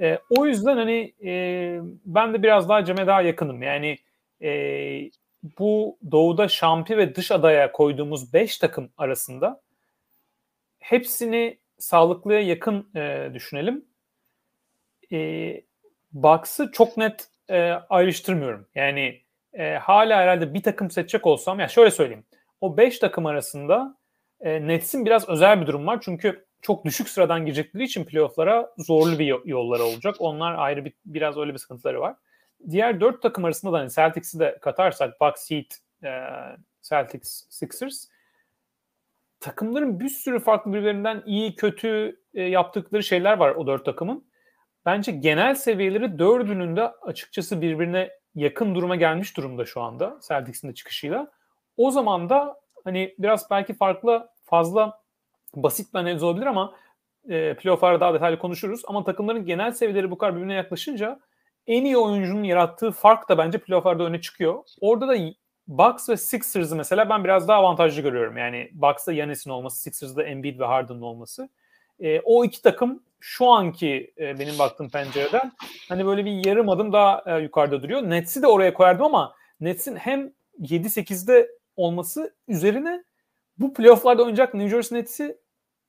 E, 0.00 0.18
o 0.30 0.46
yüzden 0.46 0.76
hani 0.76 1.14
e, 1.24 1.80
ben 2.04 2.34
de 2.34 2.42
biraz 2.42 2.68
daha 2.68 2.84
Cem'e 2.84 3.06
daha 3.06 3.22
yakınım. 3.22 3.62
Yani 3.62 3.98
e, 4.42 4.50
bu 5.58 5.98
doğuda 6.10 6.48
şampi 6.48 6.96
ve 6.96 7.14
dış 7.14 7.30
adaya 7.30 7.72
koyduğumuz 7.72 8.32
5 8.32 8.58
takım 8.58 8.90
arasında 8.98 9.60
hepsini 10.78 11.58
sağlıklıya 11.78 12.40
yakın 12.40 12.88
e, 12.96 13.30
düşünelim. 13.34 13.84
E, 15.12 15.60
Bucks'ı 16.12 16.70
çok 16.72 16.96
net 16.96 17.28
e, 17.52 17.72
ayrıştırmıyorum. 17.90 18.66
Yani 18.74 19.20
e, 19.52 19.74
hala 19.74 20.16
herhalde 20.16 20.54
bir 20.54 20.62
takım 20.62 20.90
seçecek 20.90 21.26
olsam 21.26 21.60
ya 21.60 21.68
şöyle 21.68 21.90
söyleyeyim. 21.90 22.24
O 22.60 22.76
5 22.76 22.98
takım 22.98 23.26
arasında 23.26 23.96
e, 24.40 24.66
Nets'in 24.66 25.04
biraz 25.04 25.28
özel 25.28 25.60
bir 25.60 25.66
durum 25.66 25.86
var. 25.86 25.98
Çünkü 26.02 26.46
çok 26.62 26.84
düşük 26.84 27.08
sıradan 27.08 27.44
girecekleri 27.46 27.84
için 27.84 28.04
playoff'lara 28.04 28.72
zorlu 28.78 29.18
bir 29.18 29.48
yolları 29.48 29.82
olacak. 29.82 30.14
Onlar 30.18 30.54
ayrı 30.54 30.84
bir 30.84 30.92
biraz 31.04 31.36
öyle 31.36 31.52
bir 31.52 31.58
sıkıntıları 31.58 32.00
var. 32.00 32.16
Diğer 32.70 33.00
dört 33.00 33.22
takım 33.22 33.44
arasında 33.44 33.72
da 33.72 33.78
hani 33.78 33.90
Celtics'i 33.90 34.38
de 34.38 34.58
katarsak 34.60 35.20
Bucks, 35.20 35.50
Heat, 35.50 35.66
e, 36.04 36.10
Celtics, 36.82 37.46
Sixers 37.50 38.06
takımların 39.40 40.00
bir 40.00 40.08
sürü 40.08 40.40
farklı 40.40 40.72
birbirinden 40.72 41.22
iyi 41.26 41.54
kötü 41.54 42.20
e, 42.34 42.42
yaptıkları 42.42 43.02
şeyler 43.02 43.38
var 43.38 43.50
o 43.50 43.66
dört 43.66 43.84
takımın. 43.84 44.24
Bence 44.86 45.12
genel 45.12 45.54
seviyeleri 45.54 46.18
dördünün 46.18 46.76
de 46.76 46.92
açıkçası 47.02 47.60
birbirine 47.60 48.10
yakın 48.34 48.74
duruma 48.74 48.96
gelmiş 48.96 49.36
durumda 49.36 49.64
şu 49.64 49.80
anda 49.80 50.18
Celtics'in 50.28 50.68
de 50.68 50.74
çıkışıyla. 50.74 51.30
O 51.76 51.90
zaman 51.90 52.28
da 52.28 52.60
hani 52.84 53.14
biraz 53.18 53.50
belki 53.50 53.74
farklı 53.74 54.28
fazla 54.44 55.02
basit 55.54 55.94
bir 55.94 55.98
analiz 55.98 56.22
olabilir 56.22 56.46
ama 56.46 56.74
e, 57.28 57.56
playoff'larda 57.56 58.00
daha 58.00 58.14
detaylı 58.14 58.38
konuşuruz. 58.38 58.82
Ama 58.86 59.04
takımların 59.04 59.46
genel 59.46 59.72
seviyeleri 59.72 60.10
bu 60.10 60.18
kadar 60.18 60.36
birbirine 60.36 60.54
yaklaşınca 60.54 61.20
en 61.66 61.84
iyi 61.84 61.96
oyuncunun 61.96 62.42
yarattığı 62.42 62.90
fark 62.90 63.28
da 63.28 63.38
bence 63.38 63.58
playoff'larda 63.58 64.04
öne 64.04 64.20
çıkıyor. 64.20 64.64
Orada 64.80 65.08
da 65.08 65.16
Bucks 65.68 66.08
ve 66.08 66.16
Sixers'ı 66.16 66.76
mesela 66.76 67.08
ben 67.08 67.24
biraz 67.24 67.48
daha 67.48 67.58
avantajlı 67.58 68.02
görüyorum. 68.02 68.36
Yani 68.36 68.70
Bucks'ta 68.72 69.12
Yanis'in 69.12 69.50
olması, 69.50 69.80
Sixers'da 69.80 70.22
Embiid 70.22 70.60
ve 70.60 70.64
Harden'ın 70.64 71.02
olması. 71.02 71.48
E, 72.00 72.20
o 72.20 72.44
iki 72.44 72.62
takım 72.62 73.02
şu 73.24 73.46
anki 73.46 74.14
e, 74.18 74.38
benim 74.38 74.58
baktığım 74.58 74.90
pencereden 74.90 75.52
hani 75.88 76.06
böyle 76.06 76.24
bir 76.24 76.46
yarım 76.46 76.68
adım 76.68 76.92
daha 76.92 77.24
e, 77.26 77.42
yukarıda 77.42 77.82
duruyor. 77.82 78.02
Nets'i 78.02 78.42
de 78.42 78.46
oraya 78.46 78.74
koyardım 78.74 79.04
ama 79.04 79.34
Nets'in 79.60 79.96
hem 79.96 80.32
7-8'de 80.60 81.48
olması 81.76 82.34
üzerine 82.48 83.04
bu 83.58 83.74
playoff'larda 83.74 84.22
oynayacak 84.22 84.54
New 84.54 84.76
Jersey 84.76 84.98
Nets'i 84.98 85.38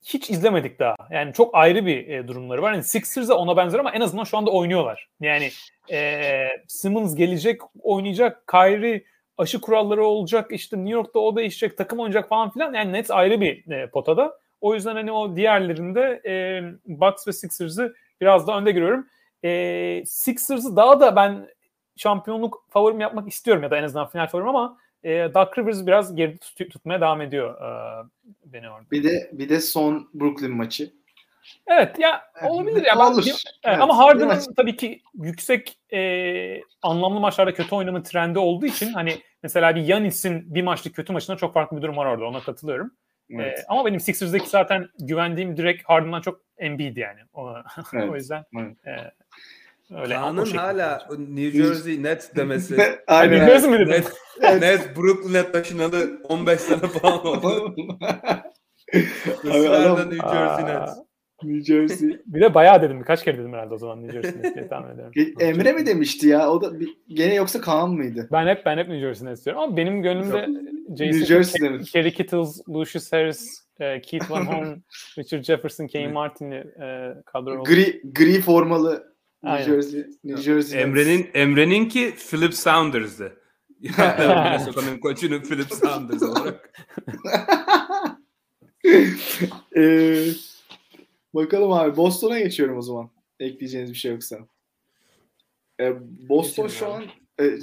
hiç 0.04 0.30
izlemedik 0.30 0.80
daha. 0.80 0.96
Yani 1.12 1.34
çok 1.34 1.56
ayrı 1.56 1.86
bir 1.86 2.08
e, 2.08 2.28
durumları 2.28 2.62
var. 2.62 2.74
Yani 2.74 2.84
Sixers'a 2.84 3.36
ona 3.36 3.58
benzer 3.58 3.80
ama 3.80 3.92
en 3.92 4.02
azından 4.02 4.24
şu 4.24 4.38
anda 4.38 4.52
oynuyorlar. 4.52 5.10
Yani 5.20 5.50
e, 5.92 6.48
Simmons 6.68 7.16
gelecek, 7.16 7.62
oynayacak, 7.80 8.48
Kyrie 8.48 9.04
aşı 9.38 9.62
kuralları 9.62 10.06
olacak, 10.06 10.52
işte 10.52 10.78
New 10.78 10.94
York'ta 10.94 11.20
o 11.20 11.36
değişecek, 11.36 11.78
takım 11.78 12.00
oynayacak 12.00 12.30
falan 12.30 12.50
filan. 12.50 12.74
Yani 12.74 12.94
Nets 12.94 13.12
ayrı 13.12 13.42
bir 13.42 13.72
e, 13.72 13.90
potada. 13.90 14.43
O 14.64 14.74
yüzden 14.74 14.96
hani 14.96 15.12
o 15.12 15.36
diğerlerinde 15.36 16.22
e, 16.26 16.34
Bucks 16.86 17.28
ve 17.28 17.32
Sixers'ı 17.32 17.96
biraz 18.22 18.48
daha 18.48 18.58
önde 18.58 18.72
görüyorum. 18.72 19.08
E, 19.44 20.04
Sixers'ı 20.06 20.76
daha 20.76 21.00
da 21.00 21.16
ben 21.16 21.48
şampiyonluk 21.98 22.66
favorim 22.70 23.00
yapmak 23.00 23.30
istiyorum 23.30 23.64
ya 23.64 23.72
da 23.72 23.78
en 23.78 23.84
azından 23.84 24.08
final 24.08 24.28
favorim 24.28 24.50
ama 24.50 24.78
e, 25.04 25.10
Doug 25.34 25.58
Rivers 25.58 25.88
biraz 25.88 26.16
geride 26.16 26.38
tut- 26.38 26.72
tutmaya 26.72 27.02
devam 27.02 27.22
ediyor 27.22 27.56
e, 27.62 28.04
beni 28.46 28.70
orada. 28.70 28.92
Bir 28.92 29.04
de 29.04 29.30
bir 29.34 29.50
de 29.50 29.60
son 29.62 30.10
Brooklyn 30.14 30.52
maçı. 30.52 30.94
Evet 31.68 32.00
ya 32.00 32.22
olabilir 32.50 32.86
ya. 32.86 32.96
Ben, 33.00 33.12
Olur. 33.12 33.24
Evet, 33.28 33.44
Evet, 33.64 33.82
ama 33.82 33.98
Harden'ın 33.98 34.54
tabii 34.58 34.76
ki 34.76 35.02
yüksek 35.14 35.78
e, 35.94 36.62
anlamlı 36.82 37.20
maçlarda 37.20 37.54
kötü 37.54 37.76
oynama 37.76 38.04
trendi 38.04 38.40
olduğu 38.40 38.66
için 38.66 38.94
hani 38.94 39.18
mesela 39.44 39.76
bir 39.76 39.82
Yanis'in 39.82 40.56
bir 40.56 40.62
maçlık 40.62 40.96
kötü 40.96 41.14
maçında 41.14 41.38
çok 41.38 41.54
farklı 41.54 41.78
bir 41.78 41.82
durum 41.82 41.98
var 41.98 42.06
orada. 42.06 42.26
Ona 42.26 42.40
katılıyorum. 42.40 42.92
Evet. 43.30 43.60
E, 43.60 43.64
ama 43.68 43.86
benim 43.86 44.00
Sixers'daki 44.00 44.50
zaten 44.50 44.88
güvendiğim 45.00 45.58
direkt 45.58 45.84
Harden'dan 45.90 46.22
çok 46.22 46.42
Embiid 46.58 46.98
yani. 46.98 47.20
O, 47.34 47.54
Evet. 47.94 48.10
o 48.10 48.16
yüzden 48.16 48.44
Evet. 48.60 48.78
e, 48.86 49.12
öyle. 49.96 50.14
Kaan'ın 50.16 50.46
hala 50.46 51.08
New 51.18 51.52
Jersey 51.64 52.04
Nets 52.04 52.36
demesi. 52.36 52.78
Aynen. 53.08 53.34
New 53.40 53.52
Jersey 53.52 53.70
mi 53.70 53.80
dedim? 53.80 53.90
Net, 54.42 54.62
net 54.62 54.98
Brooklyn'e 54.98 55.52
taşınalı 55.52 56.22
15 56.24 56.60
sene 56.62 56.80
falan 56.80 57.26
oldu. 57.26 57.76
Abi 59.44 59.70
adam- 59.70 59.98
New 60.10 60.28
Jersey 60.30 60.66
Aa, 60.66 60.80
Nets. 60.82 60.98
New 61.44 61.64
Jersey. 61.64 62.10
Bir 62.26 62.42
de 62.42 62.54
bayağı 62.54 62.82
dedim. 62.82 63.00
Birkaç 63.00 63.24
kere 63.24 63.38
dedim 63.38 63.54
herhalde 63.54 63.74
o 63.74 63.78
zaman 63.78 64.04
New 64.04 64.22
Jersey 64.22 64.42
Nets 64.42 64.56
diye 64.56 64.68
tahmin 64.68 64.94
ediyorum. 64.94 65.14
Emre 65.40 65.74
mi 65.74 65.86
demişti 65.86 66.28
ya? 66.28 66.52
O 66.52 66.62
da 66.62 66.80
bir, 66.80 66.90
gene 67.08 67.36
yoksa 67.36 67.62
Kaan 67.62 67.92
mıydı? 67.92 68.30
Ben 68.32 68.48
hep 68.48 68.66
ben 68.66 68.78
hep 68.78 68.88
New 68.88 69.00
Jersey 69.00 69.28
Nets 69.28 69.46
diyorum 69.46 69.62
ama 69.62 69.78
benim 69.78 70.02
gönlümde 70.02 70.48
New 70.90 71.26
Jason 71.26 71.72
mi? 71.72 71.84
Kerry 71.84 72.12
Kittles, 72.12 72.62
Lucius 72.70 73.14
Harris, 73.14 73.64
e, 73.80 74.02
Keith 74.02 74.32
Van 74.32 74.46
Horn, 74.46 74.78
Richard 75.18 75.44
Jefferson, 75.44 75.88
Kane 75.88 76.08
Martin'li 76.08 76.56
e, 76.56 77.14
kadro 77.26 77.62
oldu. 77.62 77.64
Gri, 77.64 78.02
gri 78.04 78.42
formalı 78.42 79.14
New 79.44 79.56
Aynen. 79.56 79.66
Jersey. 79.66 80.06
New 80.24 80.44
Jersey. 80.44 80.82
Emre'nin 80.82 81.30
Emre'ninki 81.34 82.14
Philip 82.30 82.54
Saunders'dı. 82.54 83.38
Yani 83.80 84.28
Minnesota'nın 84.44 85.00
koçunu 85.00 85.42
Philip 85.42 85.74
Saunders 85.74 86.24
olarak. 86.24 86.74
Ee, 89.78 90.26
bakalım 91.34 91.72
abi. 91.72 91.98
Boston'a 91.98 92.40
geçiyorum 92.40 92.78
o 92.78 92.82
zaman. 92.82 93.10
Ekleyeceğiniz 93.40 93.92
bir 93.92 93.98
şey 93.98 94.12
yoksa. 94.12 94.40
Ee, 95.80 95.94
Boston 96.30 96.68
Geçelim 96.68 96.80
şu 96.80 96.94
abi. 96.94 97.04
an 97.40 97.46
e, 97.46 97.60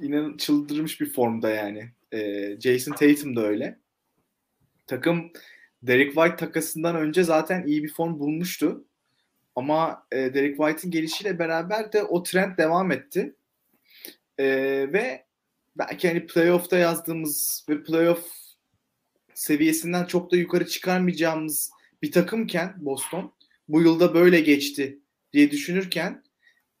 inan 0.00 0.36
çıldırmış 0.36 1.00
bir 1.00 1.12
formda 1.12 1.50
yani. 1.50 1.90
Ee, 2.12 2.56
Jason 2.60 2.92
Tatum 2.92 3.36
da 3.36 3.46
öyle. 3.46 3.78
Takım 4.86 5.30
Derek 5.82 6.14
White 6.14 6.36
takasından 6.36 6.96
önce 6.96 7.24
zaten 7.24 7.66
iyi 7.66 7.84
bir 7.84 7.92
form 7.92 8.18
bulmuştu. 8.18 8.84
Ama 9.56 10.06
e, 10.12 10.16
Derek 10.16 10.56
White'ın 10.56 10.90
gelişiyle 10.90 11.38
beraber 11.38 11.92
de 11.92 12.02
o 12.02 12.22
trend 12.22 12.58
devam 12.58 12.92
etti. 12.92 13.34
Ee, 14.38 14.44
ve 14.92 15.24
belki 15.76 16.08
hani 16.08 16.26
playoff'ta 16.26 16.78
yazdığımız 16.78 17.66
ve 17.68 17.82
playoff 17.82 18.28
seviyesinden 19.34 20.04
çok 20.04 20.32
da 20.32 20.36
yukarı 20.36 20.66
çıkarmayacağımız 20.66 21.70
bir 22.04 22.12
takımken 22.12 22.74
Boston 22.76 23.34
bu 23.68 23.82
yılda 23.82 24.14
böyle 24.14 24.40
geçti 24.40 25.00
diye 25.32 25.50
düşünürken 25.50 26.24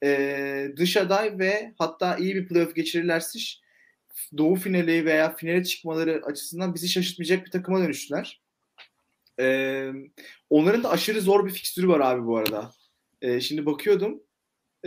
e, 0.02 0.68
dış 0.76 0.96
aday 0.96 1.38
ve 1.38 1.74
hatta 1.78 2.16
iyi 2.16 2.34
bir 2.34 2.48
playoff 2.48 2.74
geçirirlerse 2.74 3.38
doğu 4.36 4.56
finali 4.56 5.04
veya 5.04 5.36
finale 5.36 5.64
çıkmaları 5.64 6.22
açısından 6.24 6.74
bizi 6.74 6.88
şaşırtmayacak 6.88 7.46
bir 7.46 7.50
takıma 7.50 7.80
dönüştüler. 7.80 8.42
E, 9.40 9.88
onların 10.50 10.84
da 10.84 10.90
aşırı 10.90 11.20
zor 11.20 11.46
bir 11.46 11.52
fikstürü 11.52 11.88
var 11.88 12.00
abi 12.00 12.26
bu 12.26 12.36
arada. 12.36 12.72
E, 13.22 13.40
şimdi 13.40 13.66
bakıyordum. 13.66 14.22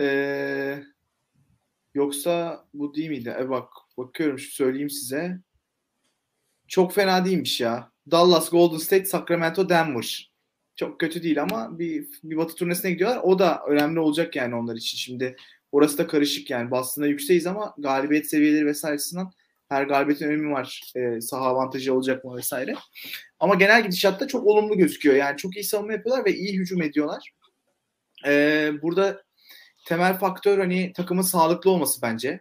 E, 0.00 0.82
yoksa 1.94 2.64
bu 2.74 2.94
değil 2.94 3.10
miydi? 3.10 3.36
E 3.40 3.48
bak 3.48 3.68
bakıyorum 3.96 4.38
şu 4.38 4.50
söyleyeyim 4.50 4.90
size. 4.90 5.38
Çok 6.68 6.94
fena 6.94 7.24
değilmiş 7.24 7.60
ya. 7.60 7.92
Dallas, 8.10 8.50
Golden 8.50 8.78
State, 8.78 9.04
Sacramento, 9.04 9.68
Denver. 9.68 10.27
Çok 10.78 11.00
kötü 11.00 11.22
değil 11.22 11.42
ama 11.42 11.78
bir, 11.78 12.08
bir 12.24 12.36
batı 12.36 12.54
turnesine 12.54 12.90
gidiyorlar. 12.90 13.20
O 13.22 13.38
da 13.38 13.62
önemli 13.68 14.00
olacak 14.00 14.36
yani 14.36 14.54
onlar 14.54 14.76
için. 14.76 14.98
Şimdi 14.98 15.36
orası 15.72 15.98
da 15.98 16.06
karışık 16.06 16.50
yani. 16.50 16.70
Boston'da 16.70 17.06
yükseğiz 17.06 17.46
ama 17.46 17.74
galibiyet 17.78 18.30
seviyeleri 18.30 18.66
vesairesinden 18.66 19.26
her 19.68 19.82
galibiyetin 19.82 20.26
önemi 20.26 20.52
var. 20.52 20.92
Ee, 20.96 21.20
saha 21.20 21.44
avantajı 21.44 21.94
olacak 21.94 22.24
mı 22.24 22.36
vesaire. 22.36 22.74
Ama 23.40 23.54
genel 23.54 23.82
gidişatta 23.82 24.28
çok 24.28 24.46
olumlu 24.46 24.76
gözüküyor. 24.76 25.16
Yani 25.16 25.36
çok 25.36 25.56
iyi 25.56 25.64
savunma 25.64 25.92
yapıyorlar 25.92 26.24
ve 26.24 26.34
iyi 26.34 26.58
hücum 26.58 26.82
ediyorlar. 26.82 27.32
Ee, 28.26 28.72
burada 28.82 29.22
temel 29.86 30.18
faktör 30.18 30.58
hani 30.58 30.92
takımın 30.92 31.22
sağlıklı 31.22 31.70
olması 31.70 32.02
bence. 32.02 32.40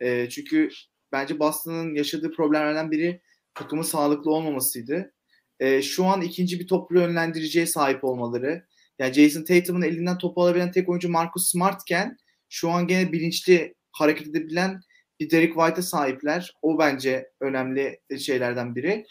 Ee, 0.00 0.28
çünkü 0.28 0.70
bence 1.12 1.38
Boston'ın 1.38 1.94
yaşadığı 1.94 2.32
problemlerden 2.32 2.90
biri 2.90 3.20
takımın 3.54 3.82
sağlıklı 3.82 4.30
olmamasıydı. 4.30 5.12
Ee, 5.60 5.82
şu 5.82 6.04
an 6.04 6.20
ikinci 6.20 6.60
bir 6.60 6.66
toplu 6.66 7.00
yönlendiriciye 7.00 7.66
sahip 7.66 8.04
olmaları. 8.04 8.66
Yani 8.98 9.12
Jason 9.12 9.44
Tatum'un 9.44 9.82
elinden 9.82 10.18
topu 10.18 10.42
alabilen 10.42 10.72
tek 10.72 10.88
oyuncu 10.88 11.08
Marcus 11.08 11.50
Smart'ken 11.50 12.16
şu 12.48 12.70
an 12.70 12.86
gene 12.86 13.12
bilinçli 13.12 13.74
hareket 13.92 14.26
edebilen 14.26 14.80
bir 15.20 15.30
Derek 15.30 15.54
White'a 15.54 15.82
sahipler. 15.82 16.54
O 16.62 16.78
bence 16.78 17.30
önemli 17.40 18.00
şeylerden 18.18 18.74
biri. 18.74 19.06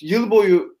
Yıl 0.00 0.30
boyu 0.30 0.78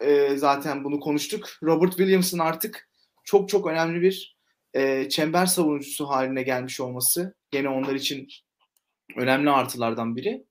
e, 0.00 0.36
zaten 0.36 0.84
bunu 0.84 1.00
konuştuk. 1.00 1.48
Robert 1.62 1.90
Williams'ın 1.90 2.38
artık 2.38 2.88
çok 3.24 3.48
çok 3.48 3.66
önemli 3.66 4.02
bir 4.02 4.36
e, 4.74 5.08
çember 5.08 5.46
savunucusu 5.46 6.08
haline 6.08 6.42
gelmiş 6.42 6.80
olması 6.80 7.34
gene 7.50 7.68
onlar 7.68 7.94
için 7.94 8.28
önemli 9.16 9.50
artılardan 9.50 10.16
biri. 10.16 10.44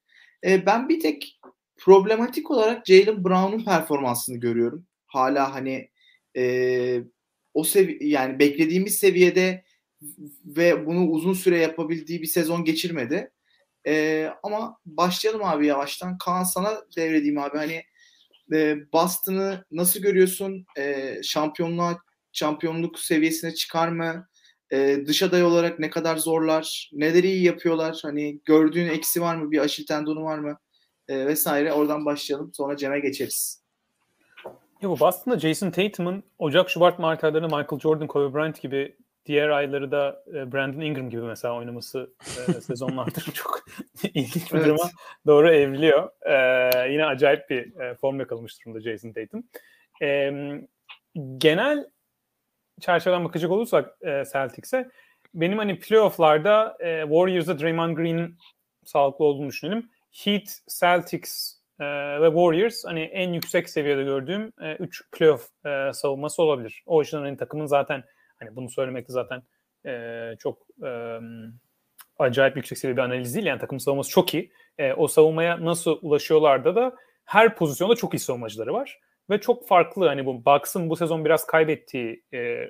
E, 0.46 0.66
ben 0.66 0.90
bir 0.90 1.00
tek 1.00 1.40
problematik 1.78 2.52
olarak 2.52 2.86
Jalen 2.86 3.24
Brown'un 3.24 3.66
performansını 3.66 4.38
görüyorum. 4.38 4.88
Hala 5.06 5.54
hani 5.56 5.90
e, 6.38 7.04
o 7.54 7.64
sevi 7.64 7.98
yani 8.02 8.40
beklediğimiz 8.40 8.96
seviyede 8.96 9.64
ve 10.46 10.86
bunu 10.86 11.10
uzun 11.10 11.34
süre 11.34 11.58
yapabildiği 11.58 12.22
bir 12.22 12.28
sezon 12.28 12.66
geçirmedi. 12.66 13.32
E, 13.88 14.28
ama 14.44 14.78
başlayalım 14.86 15.44
abi 15.44 15.68
yavaştan. 15.68 16.18
Kaan 16.18 16.44
sana 16.44 16.82
devredeyim 16.98 17.38
abi. 17.38 17.58
Hani 17.58 17.84
e, 18.54 18.78
Boston'ı 18.94 19.66
nasıl 19.72 20.00
görüyorsun? 20.00 20.66
E, 20.78 21.16
şampiyonluğa 21.24 21.98
şampiyonluk 22.34 23.00
seviyesine 23.00 23.54
çıkar 23.54 23.88
mı? 23.88 24.28
E, 24.72 25.00
dış 25.06 25.24
aday 25.24 25.44
olarak 25.44 25.80
ne 25.80 25.90
kadar 25.90 26.18
zorlar? 26.18 26.90
Neleri 26.94 27.28
iyi 27.28 27.44
yapıyorlar? 27.44 28.00
Hani 28.02 28.40
gördüğün 28.46 28.88
eksi 28.88 29.22
var 29.22 29.36
mı? 29.36 29.52
Bir 29.52 29.60
aşil 29.60 29.86
tendonu 29.86 30.24
var 30.24 30.40
mı? 30.40 30.58
E, 31.14 31.28
vesaire. 31.28 31.74
Oradan 31.74 32.06
başlayalım. 32.06 32.54
Sonra 32.54 32.78
Cem'e 32.78 33.00
geçeriz. 33.00 33.64
Ya 34.82 34.90
bu 34.90 35.00
Boston'da 35.00 35.40
Jason 35.40 35.72
Tatum'un 35.72 36.24
Ocak, 36.40 36.70
Şubat, 36.70 37.00
Mart 37.00 37.24
aylarında 37.24 37.58
Michael 37.58 37.80
Jordan, 37.80 38.08
Kobe 38.08 38.34
Bryant 38.34 38.62
gibi 38.62 38.96
diğer 39.26 39.50
ayları 39.50 39.92
da 39.92 40.24
e, 40.28 40.52
Brandon 40.52 40.82
Ingram 40.82 41.10
gibi 41.10 41.22
mesela 41.22 41.56
oynaması 41.56 42.14
e, 42.22 42.54
sezonlardır 42.62 43.22
çok 43.34 43.66
ilginç 44.04 44.54
bir 44.54 44.58
Evet. 44.58 44.68
duruma 44.68 44.90
doğru 45.28 45.50
evriliyor. 45.50 46.10
E, 46.22 46.92
yine 46.92 47.06
acayip 47.06 47.50
bir 47.50 47.80
e, 47.80 47.96
form 47.96 48.20
yakalamış 48.20 48.66
durumda 48.66 48.82
Jason 48.82 49.12
Tatum. 49.14 49.44
E, 50.02 50.32
genel 51.38 51.90
çerçeveden 52.82 53.26
bakacak 53.26 53.52
olursak 53.52 53.98
e, 54.02 54.24
Celtics'e 54.34 54.90
benim 55.34 55.58
hani 55.58 55.80
playoff'larda 55.80 56.78
e, 56.80 57.02
Warriors'da 57.02 57.60
Draymond 57.60 57.98
Green'in 57.98 58.38
sağlıklı 58.86 59.26
olduğunu 59.26 59.48
düşünelim. 59.48 59.90
Heat, 60.14 60.44
Celtics 60.80 61.60
e, 61.80 61.86
ve 62.22 62.28
Warriors 62.28 62.86
hani 62.86 63.02
en 63.02 63.34
yüksek 63.34 63.70
seviyede 63.70 64.04
gördüğüm 64.04 64.54
3 64.80 65.12
playoff 65.12 65.50
e, 65.66 65.94
savunması 65.94 66.44
olabilir. 66.44 66.84
O 66.86 67.02
yüzden 67.02 67.18
hani 67.18 67.38
takımın 67.38 67.66
zaten 67.66 68.04
hani 68.40 68.56
bunu 68.56 68.70
söylemekte 68.70 69.14
zaten 69.14 69.44
e, 69.86 70.36
çok 70.40 70.68
e, 70.86 71.20
acayip 72.20 72.56
yüksek 72.56 72.78
seviye 72.78 72.98
bir 72.98 73.02
analiz 73.02 73.36
değil. 73.36 73.46
Yani 73.46 73.60
takım 73.60 73.80
savunması 73.80 74.10
çok 74.10 74.34
iyi. 74.34 74.52
E, 74.78 74.94
o 74.94 75.08
savunmaya 75.08 75.66
nasıl 75.66 76.00
ulaşıyorlarda 76.02 76.76
da 76.76 76.96
her 77.26 77.56
pozisyonda 77.56 77.96
çok 77.96 78.14
iyi 78.14 78.20
savunmacıları 78.20 78.74
var. 78.74 79.00
Ve 79.30 79.42
çok 79.42 79.68
farklı 79.68 80.08
hani 80.08 80.26
bu 80.26 80.46
Bucks'ın 80.46 80.90
bu 80.90 80.96
sezon 80.96 81.26
biraz 81.26 81.48
kaybettiği 81.48 82.24
e, 82.34 82.70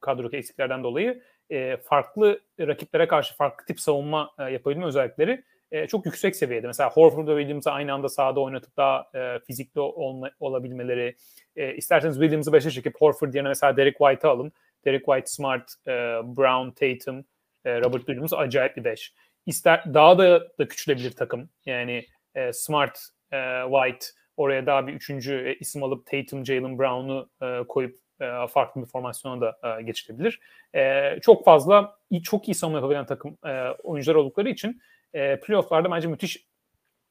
kadrodaki 0.00 0.36
eksiklerden 0.36 0.84
dolayı 0.84 1.22
e, 1.50 1.76
farklı 1.76 2.40
rakiplere 2.60 3.08
karşı 3.08 3.36
farklı 3.36 3.66
tip 3.66 3.80
savunma 3.80 4.30
e, 4.38 4.42
yapabilme 4.42 4.84
özellikleri 4.86 5.44
e, 5.72 5.86
çok 5.86 6.06
yüksek 6.06 6.36
seviyede. 6.36 6.66
Mesela 6.66 6.90
Horford 6.90 7.28
ve 7.28 7.40
Williams'ı 7.40 7.70
aynı 7.70 7.92
anda 7.92 8.08
sahada 8.08 8.40
oynatıp 8.40 8.76
daha 8.76 9.10
e, 9.14 9.38
fizikli 9.46 9.80
olma, 9.80 10.30
olabilmeleri. 10.40 11.16
E, 11.56 11.74
isterseniz 11.74 12.16
Williams'ı 12.16 12.50
5'e 12.50 12.70
çekip 12.70 13.00
Horford 13.00 13.34
yerine 13.34 13.48
mesela 13.48 13.76
Derek 13.76 13.98
White'ı 13.98 14.30
alın. 14.30 14.52
Derek 14.84 15.04
White, 15.04 15.26
Smart, 15.26 15.74
e, 15.86 15.90
Brown, 16.36 16.70
Tatum, 16.70 17.24
e, 17.64 17.80
Robert 17.80 18.06
Williams 18.06 18.32
acayip 18.32 18.76
bir 18.76 18.84
5. 18.84 19.12
İster 19.46 19.94
daha 19.94 20.18
da 20.18 20.48
da 20.58 20.68
küçülebilir 20.68 21.12
takım. 21.12 21.48
Yani 21.66 22.06
e, 22.34 22.52
Smart, 22.52 22.98
e, 23.32 23.62
White 23.70 24.06
oraya 24.36 24.66
daha 24.66 24.86
bir 24.86 24.92
üçüncü 24.92 25.34
e, 25.34 25.54
isim 25.54 25.82
alıp 25.82 26.06
Tatum, 26.06 26.46
Jalen 26.46 26.78
Brown'u 26.78 27.30
e, 27.42 27.66
koyup 27.68 27.98
e, 28.20 28.46
farklı 28.46 28.80
bir 28.80 28.86
formasyona 28.86 29.40
da 29.40 29.78
e, 29.78 29.82
geçilebilir. 29.82 30.40
E, 30.74 31.12
çok 31.22 31.44
fazla 31.44 31.98
çok 32.22 32.48
iyi 32.48 32.54
savunma 32.54 32.78
yapabilen 32.78 33.06
takım 33.06 33.38
e, 33.46 33.70
oyuncular 33.82 34.14
oldukları 34.14 34.48
için 34.48 34.80
e, 35.14 35.40
playofflarda 35.40 35.90
bence 35.90 36.08
müthiş 36.08 36.46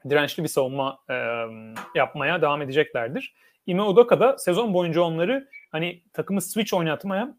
dirençli 0.10 0.44
bir 0.44 0.48
savunma 0.48 1.00
e, 1.10 1.16
yapmaya 1.96 2.42
devam 2.42 2.62
edeceklerdir. 2.62 3.36
Ime 3.68 3.84
Udoka 3.84 4.20
da 4.20 4.38
sezon 4.38 4.74
boyunca 4.74 5.02
onları 5.02 5.50
hani 5.72 6.04
takımı 6.14 6.42
switch 6.42 6.74
oynatmaya 6.74 7.38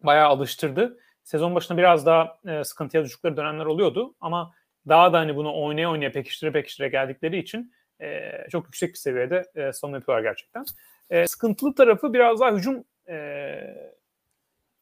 bayağı 0.00 0.28
alıştırdı. 0.28 0.98
Sezon 1.24 1.54
başında 1.54 1.78
biraz 1.78 2.06
daha 2.06 2.38
e, 2.46 2.64
sıkıntıya 2.64 3.04
düştükleri 3.04 3.36
dönemler 3.36 3.64
oluyordu 3.64 4.14
ama 4.20 4.52
daha 4.88 5.12
da 5.12 5.18
hani 5.18 5.36
bunu 5.36 5.62
oynaya 5.62 5.90
oynaya 5.90 6.12
pekiştire 6.12 6.52
pekiştire 6.52 6.88
geldikleri 6.88 7.38
için 7.38 7.72
e, 8.00 8.32
çok 8.50 8.64
yüksek 8.64 8.92
bir 8.92 8.98
seviyede 8.98 9.44
e, 9.54 9.72
savunma 9.72 9.96
yapıyorlar 9.96 10.22
gerçekten. 10.22 10.64
E, 11.10 11.26
sıkıntılı 11.26 11.74
tarafı 11.74 12.12
biraz 12.12 12.40
daha 12.40 12.52
hücum 12.52 12.84
e, 13.08 13.58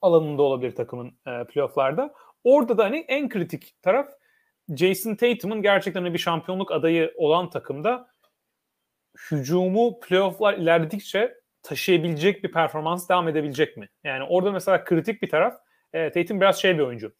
alanında 0.02 0.42
olabilir 0.42 0.74
takımın 0.74 1.08
e, 1.26 1.44
playofflarda. 1.44 2.14
Orada 2.44 2.78
da 2.78 2.84
hani 2.84 3.04
en 3.08 3.28
kritik 3.28 3.82
taraf 3.82 4.08
Jason 4.76 5.14
Tatum'un 5.14 5.62
gerçekten 5.62 6.14
bir 6.14 6.18
şampiyonluk 6.18 6.72
adayı 6.72 7.14
olan 7.16 7.50
takımda 7.50 8.08
hücumu 9.30 10.00
playofflar 10.00 10.54
ilerledikçe 10.54 11.34
taşıyabilecek 11.62 12.44
bir 12.44 12.52
performans 12.52 13.08
devam 13.08 13.28
edebilecek 13.28 13.76
mi? 13.76 13.88
Yani 14.04 14.24
orada 14.24 14.52
mesela 14.52 14.84
kritik 14.84 15.22
bir 15.22 15.28
taraf 15.28 15.54
e, 15.92 16.12
Tatum 16.12 16.40
biraz 16.40 16.60
şey 16.60 16.78
bir 16.78 16.82
oyuncu. 16.82 17.14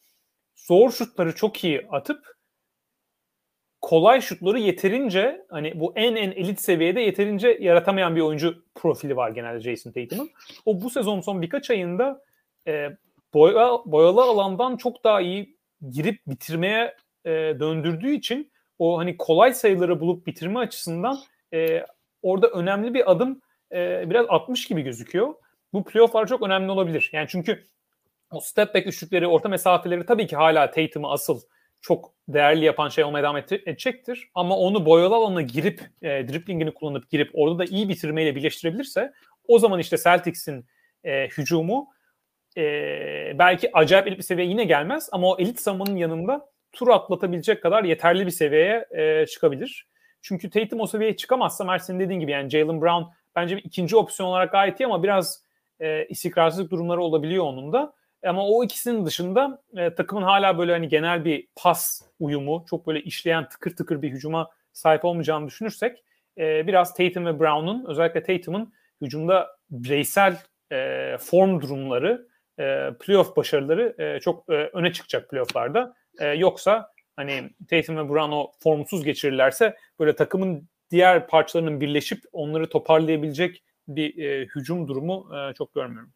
Zor 0.57 0.91
şutları 0.91 1.35
çok 1.35 1.65
iyi 1.65 1.87
atıp 1.91 2.35
kolay 3.81 4.21
şutları 4.21 4.59
yeterince 4.59 5.47
hani 5.51 5.81
bu 5.81 5.93
en 5.97 6.17
en 6.17 6.31
elit 6.31 6.61
seviyede 6.61 7.01
yeterince 7.01 7.59
yaratamayan 7.61 8.17
bir 8.17 8.21
oyuncu 8.21 8.65
profili 8.75 9.17
var 9.17 9.31
genelde 9.31 9.61
Jason 9.61 9.93
Tatum'un. 9.93 10.31
O 10.67 10.81
bu 10.83 10.91
sezon 10.91 11.21
son 11.21 11.43
birkaç 11.43 11.71
ayında 11.71 12.23
e, 12.67 12.89
boya, 13.35 13.71
boyalı 13.85 14.23
alandan 14.23 14.77
çok 14.77 15.05
daha 15.05 15.21
iyi 15.21 15.57
girip 15.91 16.21
bitirmeye 16.27 16.97
e, 17.25 17.31
döndürdüğü 17.31 18.11
için 18.11 18.53
o 18.79 18.99
hani 18.99 19.17
kolay 19.17 19.55
sayıları 19.55 20.01
bulup 20.01 20.27
bitirme 20.27 20.59
açısından 20.61 21.19
e, 21.55 21.87
orada 22.23 22.49
önemli 22.49 22.95
bir 22.95 23.11
adım 23.11 23.41
e, 23.73 24.11
biraz 24.11 24.27
atmış 24.29 24.67
gibi 24.67 24.83
gözüküyor. 24.83 25.35
Bu 25.73 25.85
playofflar 25.85 26.27
çok 26.27 26.43
önemli 26.43 26.71
olabilir. 26.71 27.11
Yani 27.13 27.27
çünkü 27.29 27.67
o 28.31 28.41
step 28.41 28.75
back 28.75 28.87
üçlükleri, 28.87 29.27
orta 29.27 29.49
mesafeleri 29.49 30.07
tabii 30.07 30.27
ki 30.27 30.37
hala 30.37 30.71
Tatum'u 30.71 31.13
asıl 31.13 31.41
çok 31.81 32.15
değerli 32.29 32.65
yapan 32.65 32.89
şey 32.89 33.05
olmaya 33.05 33.23
devam 33.23 33.37
edecektir. 33.37 34.31
Ama 34.35 34.57
onu 34.57 34.87
boyalı 34.87 35.15
alana 35.15 35.43
girip, 35.43 35.81
e, 36.03 36.09
driplingini 36.29 36.75
kullanıp 36.75 37.11
girip 37.11 37.31
orada 37.35 37.59
da 37.59 37.65
iyi 37.65 37.89
bitirmeyle 37.89 38.37
birleştirebilirse 38.37 39.13
o 39.49 39.59
zaman 39.59 39.79
işte 39.81 39.97
Celtics'in 39.97 40.67
e, 41.05 41.29
hücumu 41.29 41.89
e, 42.57 42.63
belki 43.39 43.77
acayip 43.77 44.07
elit 44.07 44.19
bir 44.19 44.23
seviye 44.23 44.49
yine 44.49 44.65
gelmez 44.65 45.09
ama 45.13 45.29
o 45.29 45.37
elit 45.39 45.61
savunmanın 45.61 45.97
yanında 45.97 46.47
tur 46.75 46.89
atlatabilecek 46.89 47.63
kadar 47.63 47.85
yeterli 47.85 48.27
bir 48.27 48.31
seviyeye 48.31 48.87
e, 48.91 49.27
çıkabilir. 49.27 49.87
Çünkü 50.23 50.51
Tatum 50.51 50.81
o 50.81 50.87
seviyeye 50.87 51.17
çıkamazsa 51.17 51.65
Mersin'in 51.65 52.01
dediğin 52.01 52.21
gibi 52.21 52.31
yani 52.31 52.51
Jalen 52.51 52.81
Brown 52.81 53.05
bence 53.37 53.57
bir 53.57 53.65
ikinci 53.65 53.97
opsiyon 53.97 54.29
olarak 54.29 54.53
gayet 54.53 54.81
iyi 54.81 54.87
ama 54.87 55.03
biraz 55.03 55.43
e, 55.81 56.07
istikrarsızlık 56.07 56.71
durumları 56.71 57.03
olabiliyor 57.03 57.45
onun 57.45 57.73
da. 57.73 57.93
Ama 58.27 58.47
o 58.47 58.65
ikisinin 58.65 59.07
dışında 59.07 59.63
e, 59.77 59.95
takımın 59.95 60.23
hala 60.23 60.59
böyle 60.59 60.73
hani 60.73 60.89
genel 60.89 61.25
bir 61.25 61.49
pas 61.57 62.03
uyumu, 62.21 62.65
çok 62.71 62.87
böyle 62.87 63.03
işleyen 63.03 63.49
tıkır 63.49 63.77
tıkır 63.77 64.03
bir 64.03 64.11
hücuma 64.11 64.51
sahip 64.73 65.05
olmayacağını 65.05 65.47
düşünürsek 65.47 66.05
e, 66.39 66.67
biraz 66.67 66.95
Tatum 66.95 67.27
ve 67.27 67.41
Brown'un 67.41 67.85
özellikle 67.89 68.23
Tatum'un 68.23 68.73
hücumda 69.01 69.57
bireysel 69.71 70.39
e, 70.73 71.17
form 71.21 71.61
durumları, 71.61 72.29
e, 72.59 72.91
playoff 73.01 73.37
başarıları 73.37 73.95
e, 73.99 74.21
çok 74.21 74.49
e, 74.49 74.53
öne 74.53 74.93
çıkacak 74.93 75.31
playofflarda. 75.31 75.95
E, 76.19 76.27
yoksa 76.27 76.93
hani 77.17 77.51
Tatum 77.71 77.97
ve 77.97 78.09
Brown 78.09 78.33
o 78.33 78.53
formsuz 78.59 79.05
geçirirlerse 79.05 79.77
böyle 80.01 80.17
takımın 80.17 80.69
diğer 80.91 81.27
parçalarının 81.27 81.81
birleşip 81.81 82.23
onları 82.33 82.69
toparlayabilecek 82.69 83.63
bir 83.89 84.19
e, 84.19 84.47
hücum 84.47 84.89
durumu 84.89 85.31
e, 85.37 85.55
çok 85.55 85.75
görmüyorum. 85.75 86.13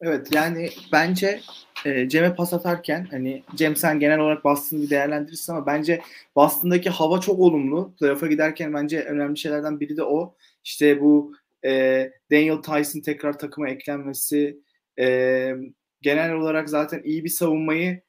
Evet 0.00 0.34
yani 0.34 0.70
bence 0.92 1.40
e, 1.84 2.08
Cem'e 2.08 2.34
pas 2.34 2.52
atarken 2.52 3.06
hani 3.10 3.42
Cem 3.54 3.76
sen 3.76 4.00
genel 4.00 4.18
olarak 4.18 4.44
Boston'ı 4.44 4.82
bir 4.82 4.90
değerlendirirsin 4.90 5.52
ama 5.52 5.66
bence 5.66 6.00
Boston'daki 6.36 6.90
hava 6.90 7.20
çok 7.20 7.40
olumlu. 7.40 7.92
Playoff'a 7.98 8.26
giderken 8.26 8.74
bence 8.74 9.00
önemli 9.00 9.38
şeylerden 9.38 9.80
biri 9.80 9.96
de 9.96 10.02
o. 10.02 10.34
İşte 10.64 11.00
bu 11.00 11.34
e, 11.64 12.12
Daniel 12.30 12.56
Tyson 12.56 13.00
tekrar 13.00 13.38
takıma 13.38 13.68
eklenmesi 13.68 14.58
e, 14.98 15.54
genel 16.00 16.32
olarak 16.32 16.70
zaten 16.70 17.02
iyi 17.04 17.24
bir 17.24 17.28
savunmayı 17.28 18.02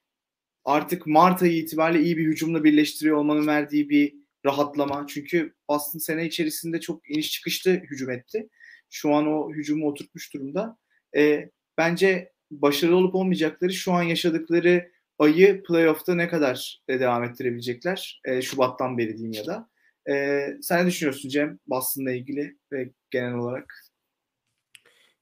artık 0.66 1.08
Mart 1.08 1.42
ayı 1.42 1.58
itibariyle 1.58 2.04
iyi 2.04 2.18
bir 2.18 2.26
hücumla 2.26 2.64
birleştiriyor 2.64 3.18
olmanın 3.18 3.48
verdiği 3.48 3.90
bir 3.90 4.16
rahatlama. 4.46 5.06
Çünkü 5.08 5.54
Boston 5.70 6.00
sene 6.00 6.26
içerisinde 6.26 6.80
çok 6.80 7.10
iniş 7.10 7.32
çıkışlı 7.32 7.72
hücum 7.72 8.10
etti. 8.10 8.50
Şu 8.90 9.14
an 9.14 9.28
o 9.28 9.52
hücumu 9.54 9.88
oturtmuş 9.88 10.34
durumda. 10.34 10.78
E, 11.16 11.50
bence 11.78 12.34
başarılı 12.52 12.96
olup 12.96 13.16
olmayacakları 13.16 13.74
şu 13.74 13.94
an 13.94 14.04
yaşadıkları 14.04 14.92
ayı 15.20 15.64
playoff'ta 15.64 16.16
ne 16.16 16.28
kadar 16.28 16.82
e, 16.88 17.00
devam 17.00 17.24
ettirebilecekler? 17.24 18.22
E, 18.26 18.42
Şubat'tan 18.42 18.98
beri 18.98 19.18
diyeyim 19.18 19.32
ya 19.32 19.46
da. 19.46 19.70
E, 20.10 20.48
sen 20.62 20.84
ne 20.84 20.88
düşünüyorsun 20.88 21.30
Cem 21.30 21.60
Boston'la 21.68 22.12
ilgili 22.12 22.58
ve 22.72 22.90
genel 23.12 23.34
olarak? 23.34 23.74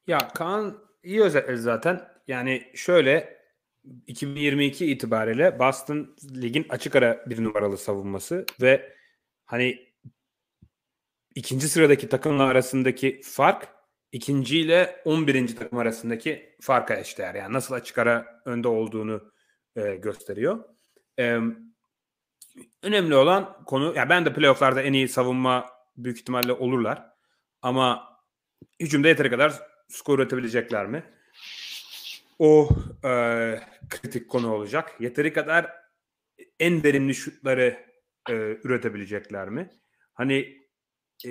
Ya 0.08 0.18
Kaan 0.18 0.84
iyi 1.04 1.22
özetledi 1.22 1.58
zaten. 1.58 2.02
Yani 2.28 2.64
şöyle 2.74 3.41
2022 4.08 4.86
itibariyle 4.86 5.60
Boston 5.60 6.16
ligin 6.36 6.66
açık 6.70 6.96
ara 6.96 7.30
bir 7.30 7.44
numaralı 7.44 7.78
savunması 7.78 8.46
ve 8.62 8.94
hani 9.46 9.94
ikinci 11.36 11.70
sıradaki 11.70 12.10
takımla 12.10 12.44
arasındaki 12.44 13.22
fark 13.24 13.68
ikinci 14.12 14.60
ile 14.60 15.02
11. 15.06 15.56
takım 15.56 15.78
arasındaki 15.80 16.56
farka 16.62 16.96
eşdeğer. 16.96 17.36
Yani 17.36 17.54
nasıl 17.54 17.76
açık 17.76 17.98
ara 17.98 18.42
önde 18.46 18.68
olduğunu 18.68 19.32
e, 19.76 19.96
gösteriyor. 19.96 20.64
E, 21.20 21.40
önemli 22.84 23.16
olan 23.16 23.64
konu, 23.66 23.94
yani 23.96 24.10
ben 24.10 24.26
de 24.26 24.34
playofflarda 24.34 24.82
en 24.82 24.94
iyi 24.94 25.08
savunma 25.08 25.70
büyük 25.98 26.20
ihtimalle 26.20 26.54
olurlar. 26.54 27.10
Ama 27.62 28.18
hücumda 28.80 29.08
yeteri 29.08 29.30
kadar 29.30 29.54
skor 29.88 30.20
üretebilecekler 30.20 30.86
mi? 30.86 31.04
O 32.44 32.70
e, 33.04 33.10
kritik 33.90 34.30
konu 34.30 34.54
olacak. 34.54 34.96
Yeteri 35.00 35.34
kadar 35.34 35.72
en 36.60 36.84
verimli 36.84 37.16
şutları 37.16 37.86
e, 38.30 38.34
üretebilecekler 38.34 39.50
mi? 39.50 39.70
Hani 40.14 40.58
e, 41.26 41.30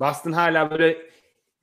Boston 0.00 0.32
hala 0.32 0.70
böyle 0.70 1.10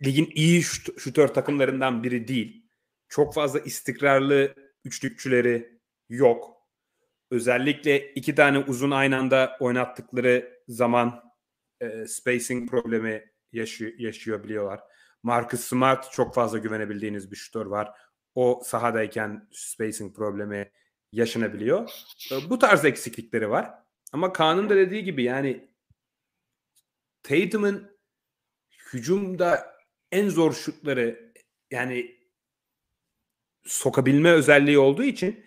ligin 0.05 0.29
iyi 0.35 0.63
şut, 0.63 1.01
şutör 1.01 1.27
takımlarından 1.27 2.03
biri 2.03 2.27
değil. 2.27 2.69
Çok 3.09 3.33
fazla 3.33 3.59
istikrarlı 3.59 4.55
üçlükçüleri 4.85 5.79
yok. 6.09 6.57
Özellikle 7.31 8.13
iki 8.13 8.35
tane 8.35 8.59
uzun 8.59 8.91
aynı 8.91 9.17
anda 9.17 9.57
oynattıkları 9.59 10.63
zaman 10.67 11.23
e, 11.81 12.07
spacing 12.07 12.69
problemi 12.69 13.31
yaşıyor, 13.51 13.91
yaşıyor 13.97 14.43
biliyorlar. 14.43 14.79
Marcus 15.23 15.61
Smart 15.61 16.11
çok 16.11 16.35
fazla 16.35 16.57
güvenebildiğiniz 16.57 17.31
bir 17.31 17.35
şutör 17.35 17.65
var. 17.65 17.91
O 18.35 18.61
sahadayken 18.65 19.47
spacing 19.51 20.15
problemi 20.15 20.71
yaşanabiliyor. 21.11 21.91
E, 22.31 22.49
bu 22.49 22.59
tarz 22.59 22.85
eksiklikleri 22.85 23.49
var. 23.49 23.73
Ama 24.13 24.33
Kaan'ın 24.33 24.69
da 24.69 24.75
dediği 24.75 25.03
gibi 25.03 25.23
yani 25.23 25.69
Tatum'un 27.23 27.97
hücumda 28.93 29.75
en 30.11 30.29
zor 30.29 30.53
şutları 30.53 31.33
yani 31.71 32.21
sokabilme 33.65 34.31
özelliği 34.31 34.79
olduğu 34.79 35.03
için 35.03 35.45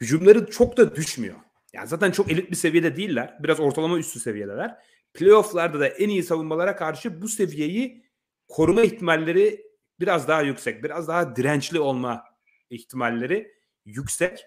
hücumları 0.00 0.50
çok 0.50 0.76
da 0.76 0.96
düşmüyor. 0.96 1.36
Yani 1.72 1.88
zaten 1.88 2.10
çok 2.10 2.32
elit 2.32 2.50
bir 2.50 2.56
seviyede 2.56 2.96
değiller. 2.96 3.38
Biraz 3.42 3.60
ortalama 3.60 3.98
üstü 3.98 4.20
seviyedeler. 4.20 4.76
Playoff'larda 5.14 5.80
da 5.80 5.88
en 5.88 6.08
iyi 6.08 6.22
savunmalara 6.22 6.76
karşı 6.76 7.22
bu 7.22 7.28
seviyeyi 7.28 8.04
koruma 8.48 8.82
ihtimalleri 8.82 9.65
biraz 10.00 10.28
daha 10.28 10.42
yüksek. 10.42 10.84
Biraz 10.84 11.08
daha 11.08 11.36
dirençli 11.36 11.80
olma 11.80 12.24
ihtimalleri 12.70 13.54
yüksek. 13.84 14.46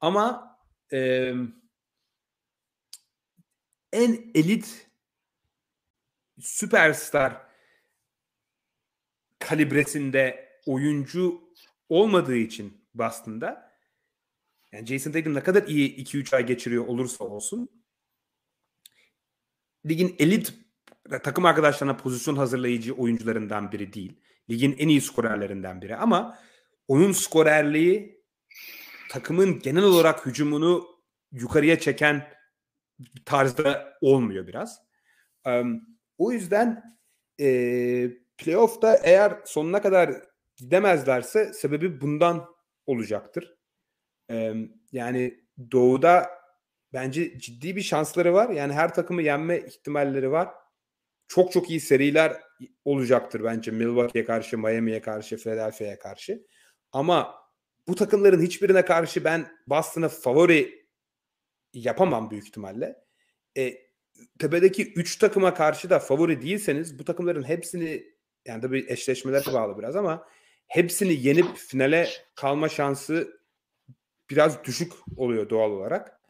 Ama 0.00 0.58
e, 0.92 1.32
en 3.92 4.30
elit 4.34 4.90
süperstar 6.40 7.46
kalibresinde 9.38 10.48
oyuncu 10.66 11.42
olmadığı 11.88 12.36
için 12.36 12.88
Boston'da 12.94 13.72
yani 14.72 14.86
Jason 14.86 15.12
Tatum 15.12 15.34
ne 15.34 15.42
kadar 15.42 15.62
iyi 15.62 15.96
2-3 16.04 16.36
ay 16.36 16.46
geçiriyor 16.46 16.86
olursa 16.86 17.24
olsun 17.24 17.70
ligin 19.86 20.16
elit 20.18 20.54
takım 21.22 21.44
arkadaşlarına 21.44 21.96
pozisyon 21.96 22.36
hazırlayıcı 22.36 22.94
oyuncularından 22.94 23.72
biri 23.72 23.92
değil. 23.92 24.20
Ligin 24.50 24.76
en 24.78 24.88
iyi 24.88 25.00
skorerlerinden 25.00 25.82
biri 25.82 25.96
ama 25.96 26.38
oyun 26.88 27.12
skorerliği 27.12 28.24
takımın 29.10 29.58
genel 29.58 29.84
olarak 29.84 30.26
hücumunu 30.26 30.86
yukarıya 31.32 31.78
çeken 31.78 32.28
tarzda 33.24 33.98
olmuyor 34.00 34.46
biraz. 34.46 34.82
Um, 35.46 35.82
o 36.18 36.32
yüzden 36.32 36.98
e, 37.40 37.48
playoff'ta 38.38 39.00
eğer 39.02 39.40
sonuna 39.44 39.82
kadar 39.82 40.14
gidemezlerse 40.56 41.52
sebebi 41.52 42.00
bundan 42.00 42.46
olacaktır. 42.86 43.56
E, 44.30 44.54
yani 44.92 45.40
doğuda 45.72 46.30
bence 46.92 47.38
ciddi 47.38 47.76
bir 47.76 47.82
şansları 47.82 48.34
var. 48.34 48.50
Yani 48.50 48.72
her 48.72 48.94
takımı 48.94 49.22
yenme 49.22 49.58
ihtimalleri 49.58 50.30
var. 50.30 50.48
Çok 51.28 51.52
çok 51.52 51.70
iyi 51.70 51.80
seriler 51.80 52.42
olacaktır 52.84 53.44
bence 53.44 53.70
Milwaukee'ye 53.70 54.24
karşı, 54.24 54.58
Miami'ye 54.58 55.00
karşı, 55.00 55.36
Philadelphia'ya 55.36 55.98
karşı. 55.98 56.46
Ama 56.92 57.34
bu 57.88 57.94
takımların 57.94 58.42
hiçbirine 58.42 58.84
karşı 58.84 59.24
ben 59.24 59.46
Boston'a 59.66 60.08
favori 60.08 60.86
yapamam 61.72 62.30
büyük 62.30 62.46
ihtimalle. 62.46 62.96
E, 63.56 63.74
tepedeki 64.38 64.92
3 64.92 65.16
takıma 65.16 65.54
karşı 65.54 65.90
da 65.90 65.98
favori 65.98 66.42
değilseniz 66.42 66.98
bu 66.98 67.04
takımların 67.04 67.42
hepsini 67.42 68.16
yani 68.46 68.60
tabii 68.60 68.86
eşleşmelere 68.88 69.52
bağlı 69.52 69.78
biraz 69.78 69.96
ama 69.96 70.26
hepsini 70.66 71.26
yenip 71.26 71.56
finale 71.56 72.08
kalma 72.34 72.68
şansı 72.68 73.40
biraz 74.30 74.64
düşük 74.64 74.92
oluyor 75.16 75.50
doğal 75.50 75.70
olarak. 75.70 76.20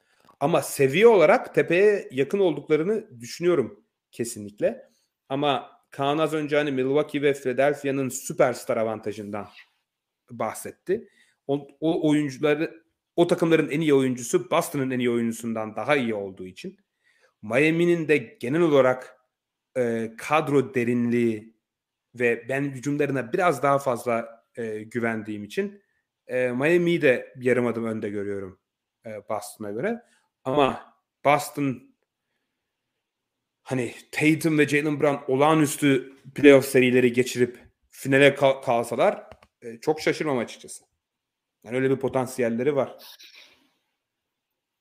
Ama 0.40 0.62
seviye 0.62 1.06
olarak 1.06 1.54
tepeye 1.54 2.08
yakın 2.10 2.38
olduklarını 2.38 3.20
düşünüyorum 3.20 3.84
kesinlikle. 4.10 4.90
Ama 5.28 5.75
Kaan 5.97 6.18
az 6.18 6.35
önce 6.35 6.56
hani 6.56 6.73
Milwaukee 6.73 7.23
ve 7.23 7.32
Philadelphia'nın 7.32 8.09
süperstar 8.09 8.77
avantajından 8.77 9.48
bahsetti. 10.31 11.09
O, 11.47 11.68
o 11.81 12.09
oyuncuları 12.09 12.82
o 13.16 13.27
takımların 13.27 13.70
en 13.70 13.81
iyi 13.81 13.94
oyuncusu 13.94 14.51
Boston'ın 14.51 14.90
en 14.90 14.98
iyi 14.98 15.10
oyuncusundan 15.10 15.77
daha 15.77 15.97
iyi 15.97 16.14
olduğu 16.14 16.47
için 16.47 16.78
Miami'nin 17.43 18.09
de 18.09 18.16
genel 18.16 18.60
olarak 18.60 19.16
e, 19.77 20.12
kadro 20.18 20.74
derinliği 20.74 21.56
ve 22.14 22.47
ben 22.48 22.62
hücumlarına 22.62 23.32
biraz 23.32 23.62
daha 23.62 23.78
fazla 23.78 24.44
e, 24.56 24.82
güvendiğim 24.82 25.44
için 25.44 25.82
e, 26.27 26.48
Miami'yi 26.48 27.02
de 27.02 27.35
yarım 27.36 27.66
adım 27.66 27.85
önde 27.85 28.10
görüyorum 28.10 28.59
e, 29.06 29.28
Boston'a 29.28 29.70
göre. 29.70 30.02
Ama 30.44 30.94
Boston 31.24 31.95
hani 33.66 33.94
Tatum 34.12 34.59
ve 34.59 34.68
Jalen 34.68 35.01
Brown 35.01 35.32
olağanüstü 35.32 36.12
playoff 36.34 36.64
serileri 36.64 37.12
geçirip 37.12 37.59
finale 37.90 38.34
kal- 38.34 38.62
kalsalar 38.62 39.26
e, 39.62 39.78
çok 39.80 40.01
şaşırmam 40.01 40.38
açıkçası. 40.38 40.84
Yani 41.64 41.76
öyle 41.76 41.90
bir 41.90 41.97
potansiyelleri 41.97 42.76
var. 42.76 42.98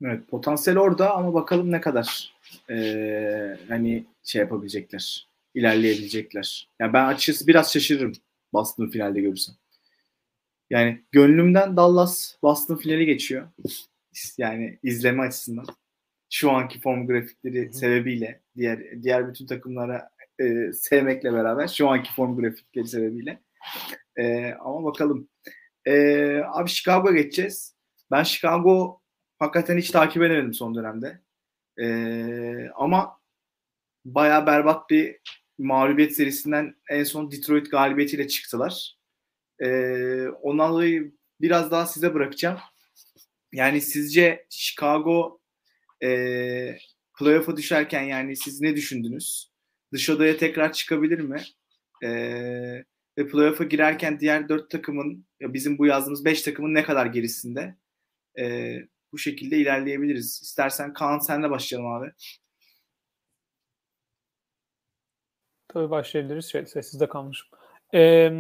Evet 0.04 0.28
potansiyel 0.28 0.80
orada 0.80 1.16
ama 1.16 1.34
bakalım 1.34 1.72
ne 1.72 1.82
kadar 1.82 2.34
ee, 2.70 3.58
hani 3.68 4.06
şey 4.24 4.42
yapabilecekler, 4.42 5.28
ilerleyebilecekler. 5.54 6.70
Yani 6.80 6.94
ben 6.94 7.06
açıkçası 7.06 7.48
biraz 7.48 7.74
şaşırırım 7.74 8.14
Boston 8.54 8.90
finalde 8.90 9.22
görürsem. 9.22 9.56
Yani 10.70 11.04
gönlümden 11.12 11.78
Dallas 11.78 12.36
Boston 12.44 12.76
finali 12.76 13.06
geçiyor. 13.06 13.48
Yani 14.38 14.80
izleme 14.84 15.24
açısından. 15.24 15.66
Şu 16.36 16.52
anki 16.52 16.80
form 16.80 17.08
grafikleri 17.08 17.68
Hı. 17.68 17.74
sebebiyle 17.74 18.42
diğer 18.58 19.04
diğer 19.04 19.30
bütün 19.30 19.46
takımlara 19.46 20.10
e, 20.40 20.74
sevmekle 20.74 21.34
beraber 21.34 21.68
şu 21.68 21.90
anki 21.90 22.14
form 22.14 22.38
grafikleri 22.38 22.88
sebebiyle. 22.88 23.42
E, 24.18 24.54
ama 24.54 24.84
bakalım. 24.84 25.30
E, 25.86 25.94
abi 26.46 26.70
Chicago'ya 26.70 27.16
geçeceğiz. 27.16 27.76
Ben 28.12 28.24
Chicago 28.24 29.02
hakikaten 29.40 29.78
hiç 29.78 29.92
takip 29.92 30.24
edemedim 30.24 30.54
son 30.54 30.76
dönemde. 30.76 31.22
E, 31.80 31.88
ama 32.76 33.20
baya 34.06 34.48
berbat 34.48 34.90
bir 34.90 35.20
mağlubiyet 35.58 36.16
serisinden 36.16 36.76
en 36.90 37.04
son 37.04 37.32
Detroit 37.32 37.72
galibiyetiyle 37.72 38.28
çıktılar. 38.28 38.98
E, 39.60 39.68
ondan 40.28 40.72
dolayı 40.72 41.12
biraz 41.42 41.72
daha 41.72 41.86
size 41.86 42.14
bırakacağım. 42.14 42.58
Yani 43.54 43.82
sizce 43.82 44.46
Chicago 44.50 45.45
e, 46.04 46.78
playoff'a 47.20 47.58
düşerken 47.58 48.04
yani 48.04 48.36
siz 48.36 48.62
ne 48.62 48.76
düşündünüz? 48.76 49.52
Dış 49.94 50.10
odaya 50.10 50.38
tekrar 50.38 50.74
çıkabilir 50.74 51.20
mi? 51.20 51.44
E, 52.04 52.10
ve 53.18 53.28
playoff'a 53.28 53.64
girerken 53.64 54.20
diğer 54.20 54.50
dört 54.50 54.72
takımın, 54.72 55.26
ya 55.40 55.54
bizim 55.54 55.78
bu 55.78 55.86
yazdığımız 55.86 56.26
beş 56.26 56.42
takımın 56.42 56.74
ne 56.74 56.84
kadar 56.84 57.06
gerisinde? 57.06 57.76
E, 58.40 58.76
bu 59.12 59.18
şekilde 59.18 59.58
ilerleyebiliriz. 59.58 60.42
İstersen 60.44 60.94
Kaan 60.94 61.20
senle 61.20 61.50
başlayalım 61.50 61.92
abi. 61.92 62.12
Tabii 65.68 65.90
başlayabiliriz. 65.90 66.46
Şey, 66.46 66.66
sessizde 66.66 67.10
kalmışım. 67.10 67.48
Ee, 67.94 68.32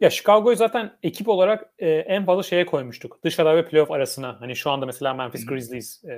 ya 0.00 0.10
Chicago'yu 0.10 0.56
zaten 0.56 0.98
ekip 1.02 1.28
olarak 1.28 1.72
e, 1.78 1.88
en 1.88 2.24
fazla 2.24 2.42
şeye 2.42 2.66
koymuştuk. 2.66 3.24
Dışarıda 3.24 3.56
ve 3.56 3.68
playoff 3.68 3.90
arasına. 3.90 4.40
Hani 4.40 4.56
şu 4.56 4.70
anda 4.70 4.86
mesela 4.86 5.14
Memphis 5.14 5.46
Grizzlies 5.46 6.04
e, 6.04 6.12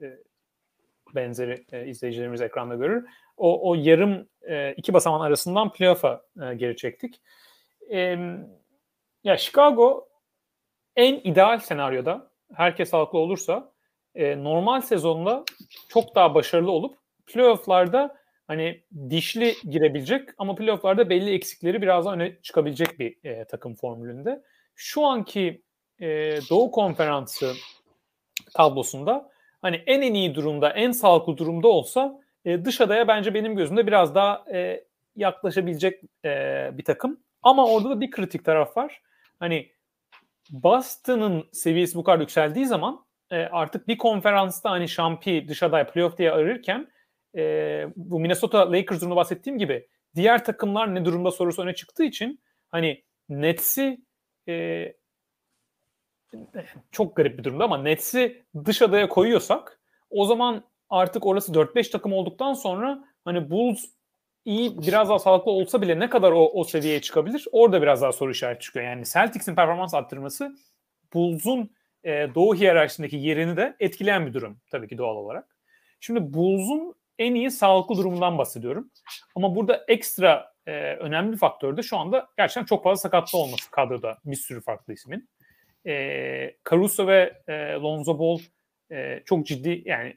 e, 0.00 0.18
benzeri 1.14 1.64
e, 1.72 1.86
izleyicilerimiz 1.86 2.40
ekranda 2.40 2.74
görür. 2.74 3.04
O, 3.36 3.70
o 3.70 3.74
yarım 3.74 4.28
e, 4.42 4.72
iki 4.72 4.92
basaman 4.92 5.20
arasından 5.20 5.72
playoff'a 5.72 6.22
e, 6.42 6.54
geri 6.54 6.76
çektik. 6.76 7.20
E, 7.90 8.18
ya 9.24 9.36
Chicago 9.36 10.08
en 10.96 11.14
ideal 11.14 11.58
senaryoda 11.58 12.30
herkes 12.54 12.90
sağlıklı 12.90 13.18
olursa 13.18 13.72
e, 14.14 14.44
normal 14.44 14.80
sezonda 14.80 15.44
çok 15.88 16.14
daha 16.14 16.34
başarılı 16.34 16.70
olup 16.70 16.96
playoff'larda 17.26 18.21
hani 18.48 18.82
dişli 19.10 19.54
girebilecek 19.70 20.28
ama 20.38 20.54
playoff'larda 20.54 21.10
belli 21.10 21.34
eksikleri 21.34 21.82
biraz 21.82 22.04
daha 22.04 22.14
öne 22.14 22.36
çıkabilecek 22.42 22.98
bir 22.98 23.24
e, 23.24 23.44
takım 23.44 23.74
formülünde. 23.74 24.42
Şu 24.74 25.04
anki 25.04 25.62
e, 26.00 26.06
Doğu 26.50 26.70
Konferansı 26.70 27.52
tablosunda 28.54 29.30
hani 29.62 29.76
en 29.86 30.02
en 30.02 30.14
iyi 30.14 30.34
durumda, 30.34 30.70
en 30.70 30.90
sağlıklı 30.90 31.36
durumda 31.36 31.68
olsa 31.68 32.20
e, 32.44 32.64
dış 32.64 32.80
adaya 32.80 33.08
bence 33.08 33.34
benim 33.34 33.56
gözümde 33.56 33.86
biraz 33.86 34.14
daha 34.14 34.44
e, 34.52 34.84
yaklaşabilecek 35.16 36.02
e, 36.24 36.70
bir 36.72 36.84
takım. 36.84 37.20
Ama 37.42 37.66
orada 37.66 37.90
da 37.90 38.00
bir 38.00 38.10
kritik 38.10 38.44
taraf 38.44 38.76
var. 38.76 39.02
Hani 39.38 39.72
Boston'ın 40.50 41.48
seviyesi 41.52 41.98
bu 41.98 42.04
kadar 42.04 42.20
yükseldiği 42.20 42.66
zaman 42.66 43.04
e, 43.30 43.36
artık 43.36 43.88
bir 43.88 43.98
konferansta 43.98 44.70
hani 44.70 44.88
şampi 44.88 45.48
dış 45.48 45.62
aday 45.62 45.86
playoff 45.86 46.18
diye 46.18 46.32
ararken 46.32 46.88
e, 47.36 47.86
bu 47.96 48.20
Minnesota 48.20 48.72
Lakers 48.72 49.00
durumunda 49.00 49.16
bahsettiğim 49.16 49.58
gibi 49.58 49.88
diğer 50.14 50.44
takımlar 50.44 50.94
ne 50.94 51.04
durumda 51.04 51.30
sorusu 51.30 51.62
öne 51.62 51.74
çıktığı 51.74 52.04
için 52.04 52.40
hani 52.70 53.04
Nets'i 53.28 53.98
e, 54.48 54.86
çok 56.90 57.16
garip 57.16 57.38
bir 57.38 57.44
durumda 57.44 57.64
ama 57.64 57.78
Nets'i 57.78 58.42
dış 58.64 58.82
adaya 58.82 59.08
koyuyorsak 59.08 59.80
o 60.10 60.24
zaman 60.24 60.64
artık 60.90 61.26
orası 61.26 61.52
4-5 61.52 61.90
takım 61.90 62.12
olduktan 62.12 62.54
sonra 62.54 63.04
hani 63.24 63.50
Bulls 63.50 63.84
iyi 64.44 64.78
biraz 64.78 65.08
daha 65.08 65.18
sağlıklı 65.18 65.50
olsa 65.50 65.82
bile 65.82 65.98
ne 65.98 66.10
kadar 66.10 66.32
o, 66.32 66.50
o 66.52 66.64
seviyeye 66.64 67.00
çıkabilir? 67.00 67.46
Orada 67.52 67.82
biraz 67.82 68.02
daha 68.02 68.12
soru 68.12 68.30
işareti 68.30 68.64
çıkıyor. 68.64 68.84
Yani 68.84 69.04
Celtics'in 69.04 69.54
performans 69.54 69.94
arttırması 69.94 70.56
Bulls'un 71.14 71.70
e, 72.04 72.10
doğu 72.34 72.54
hiyerarşisindeki 72.54 73.16
yerini 73.16 73.56
de 73.56 73.76
etkileyen 73.80 74.26
bir 74.26 74.34
durum 74.34 74.60
tabii 74.70 74.88
ki 74.88 74.98
doğal 74.98 75.16
olarak. 75.16 75.56
Şimdi 76.00 76.34
Bulls'un 76.34 76.94
en 77.22 77.34
iyi 77.34 77.50
sağlıklı 77.50 77.96
durumundan 77.96 78.38
bahsediyorum. 78.38 78.90
Ama 79.34 79.56
burada 79.56 79.84
ekstra 79.88 80.52
e, 80.66 80.72
önemli 80.94 81.36
faktör 81.36 81.76
de 81.76 81.82
şu 81.82 81.96
anda 81.96 82.28
gerçekten 82.36 82.64
çok 82.64 82.84
fazla 82.84 83.00
sakatlı 83.00 83.38
olması 83.38 83.70
kadroda 83.70 84.18
bir 84.24 84.36
sürü 84.36 84.60
farklı 84.60 84.92
ismin. 84.92 85.28
E, 85.86 86.56
Caruso 86.70 87.06
ve 87.06 87.42
e, 87.48 87.72
Lonzo 87.72 88.18
Ball 88.18 88.38
e, 88.90 89.22
çok 89.24 89.46
ciddi 89.46 89.82
yani 89.84 90.16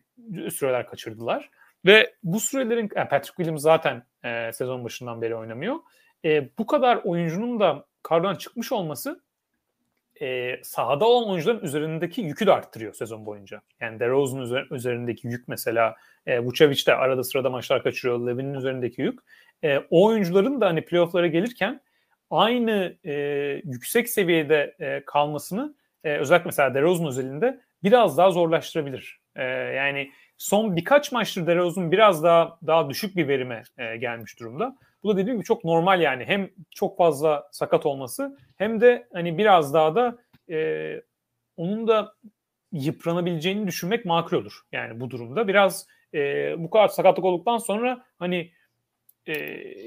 süreler 0.51 0.87
kaçırdılar. 0.87 1.49
Ve 1.85 2.13
bu 2.23 2.39
sürelerin 2.39 2.89
yani 2.95 3.09
Patrick 3.09 3.35
Williams 3.35 3.61
zaten 3.61 4.03
e, 4.23 4.53
sezon 4.53 4.83
başından 4.83 5.21
beri 5.21 5.35
oynamıyor. 5.35 5.75
E, 6.25 6.57
bu 6.57 6.65
kadar 6.65 6.99
oyuncunun 7.03 7.59
da 7.59 7.85
kadrodan 8.03 8.35
çıkmış 8.35 8.71
olması 8.71 9.24
e, 10.21 10.59
sahada 10.63 11.05
olan 11.05 11.29
oyuncuların 11.29 11.61
üzerindeki 11.65 12.21
yükü 12.21 12.47
de 12.47 12.53
arttırıyor 12.53 12.93
sezon 12.93 13.25
boyunca. 13.25 13.61
Yani 13.81 13.99
DeRozan 13.99 14.41
üzer, 14.41 14.67
üzerindeki 14.71 15.27
yük 15.27 15.47
mesela 15.47 15.95
e, 16.25 16.39
Vucevic 16.39 16.85
de 16.87 16.95
arada 16.95 17.23
sırada 17.23 17.49
maçlar 17.49 17.83
kaçırıyor. 17.83 18.19
Levin'in 18.19 18.53
üzerindeki 18.53 19.01
yük. 19.01 19.19
E, 19.63 19.77
o 19.77 20.05
oyuncuların 20.05 20.61
da 20.61 20.65
hani 20.65 20.85
playofflara 20.85 21.27
gelirken 21.27 21.81
aynı 22.29 22.95
e, 23.05 23.13
yüksek 23.65 24.09
seviyede 24.09 24.75
e, 24.79 25.05
kalmasını 25.05 25.75
e, 26.03 26.17
özellikle 26.17 26.45
mesela 26.45 26.73
DeRozan 26.73 27.07
özelinde 27.07 27.59
biraz 27.83 28.17
daha 28.17 28.31
zorlaştırabilir. 28.31 29.19
E, 29.35 29.43
yani 29.53 30.11
son 30.37 30.75
birkaç 30.75 31.11
maçtır 31.11 31.47
DeRozan 31.47 31.91
biraz 31.91 32.23
daha 32.23 32.59
daha 32.67 32.89
düşük 32.89 33.15
bir 33.15 33.27
verime 33.27 33.63
e, 33.77 33.97
gelmiş 33.97 34.39
durumda. 34.39 34.77
Bu 35.05 35.09
da 35.09 35.17
dediğim 35.17 35.37
gibi 35.37 35.45
çok 35.45 35.63
normal 35.63 36.01
yani. 36.01 36.23
Hem 36.25 36.49
çok 36.71 36.97
fazla 36.97 37.49
sakat 37.51 37.85
olması 37.85 38.37
hem 38.57 38.81
de 38.81 39.07
hani 39.13 39.37
biraz 39.37 39.73
daha 39.73 39.95
da 39.95 40.17
e, 40.49 41.01
onun 41.57 41.87
da 41.87 42.15
yıpranabileceğini 42.71 43.67
düşünmek 43.67 44.05
makul 44.05 44.37
olur. 44.37 44.61
Yani 44.71 44.99
bu 44.99 45.09
durumda 45.09 45.47
biraz 45.47 45.87
e, 46.13 46.19
bu 46.57 46.69
kadar 46.69 46.87
sakatlık 46.87 47.25
olduktan 47.25 47.57
sonra 47.57 48.05
hani 48.19 48.51
e, 49.25 49.33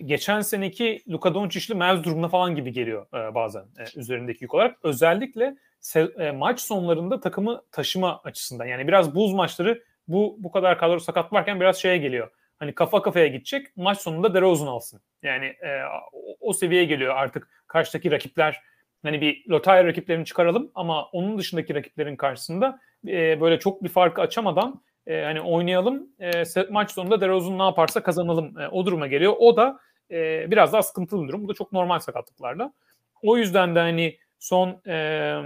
geçen 0.01 0.41
seneki 0.41 1.03
Luka 1.09 1.35
Doncic'li 1.35 1.75
Mavs 1.75 2.05
durumuna 2.05 2.29
falan 2.29 2.55
gibi 2.55 2.73
geliyor 2.73 3.07
e, 3.15 3.35
bazen 3.35 3.63
e, 3.63 4.01
üzerindeki 4.01 4.45
yük 4.45 4.55
olarak. 4.55 4.79
Özellikle 4.83 5.57
se- 5.83 6.23
e, 6.23 6.31
maç 6.33 6.61
sonlarında 6.61 7.21
takımı 7.21 7.63
taşıma 7.73 8.21
açısından. 8.25 8.67
Yani 8.67 8.89
biraz 8.89 9.15
buz 9.15 9.35
maçları 9.35 9.83
bu 10.09 10.37
bu 10.39 10.51
kadar 10.51 10.79
kadro 10.79 10.99
sakat 10.99 11.33
varken 11.33 11.61
biraz 11.61 11.77
şeye 11.77 11.99
geliyor. 11.99 12.31
Hani 12.59 12.75
kafa 12.75 13.03
kafaya 13.03 13.27
gidecek. 13.27 13.77
Maç 13.77 13.99
sonunda 13.99 14.35
DeRozan 14.35 14.67
alsın. 14.67 15.01
Yani 15.23 15.45
e, 15.47 15.83
o, 16.13 16.37
o 16.41 16.53
seviyeye 16.53 16.85
geliyor 16.85 17.17
artık 17.17 17.49
karşıdaki 17.67 18.11
rakipler. 18.11 18.61
Hani 19.03 19.21
bir 19.21 19.45
lotarya 19.51 19.85
rakiplerini 19.85 20.25
çıkaralım 20.25 20.71
ama 20.75 21.05
onun 21.05 21.39
dışındaki 21.39 21.75
rakiplerin 21.75 22.17
karşısında 22.17 22.81
e, 23.09 23.41
böyle 23.41 23.59
çok 23.59 23.85
bir 23.85 23.89
farkı 23.89 24.21
açamadan 24.21 24.83
e, 25.07 25.23
hani 25.23 25.41
oynayalım. 25.41 26.09
E, 26.21 26.43
maç 26.71 26.91
sonunda 26.91 27.21
DeRozan 27.21 27.59
ne 27.59 27.63
yaparsa 27.63 28.03
kazanalım. 28.03 28.59
E, 28.61 28.69
o 28.69 28.87
duruma 28.87 29.07
geliyor. 29.07 29.35
O 29.39 29.57
da 29.57 29.79
e, 30.11 30.51
biraz 30.51 30.73
daha 30.73 30.83
sıkıntılı 30.83 31.29
durum. 31.29 31.45
Bu 31.45 31.49
da 31.49 31.55
çok 31.55 31.73
normal 31.73 31.99
sakatlıklarla. 31.99 32.73
O 33.23 33.37
yüzden 33.37 33.75
de 33.75 33.79
hani 33.79 34.19
son 34.39 34.83
e, 34.87 35.37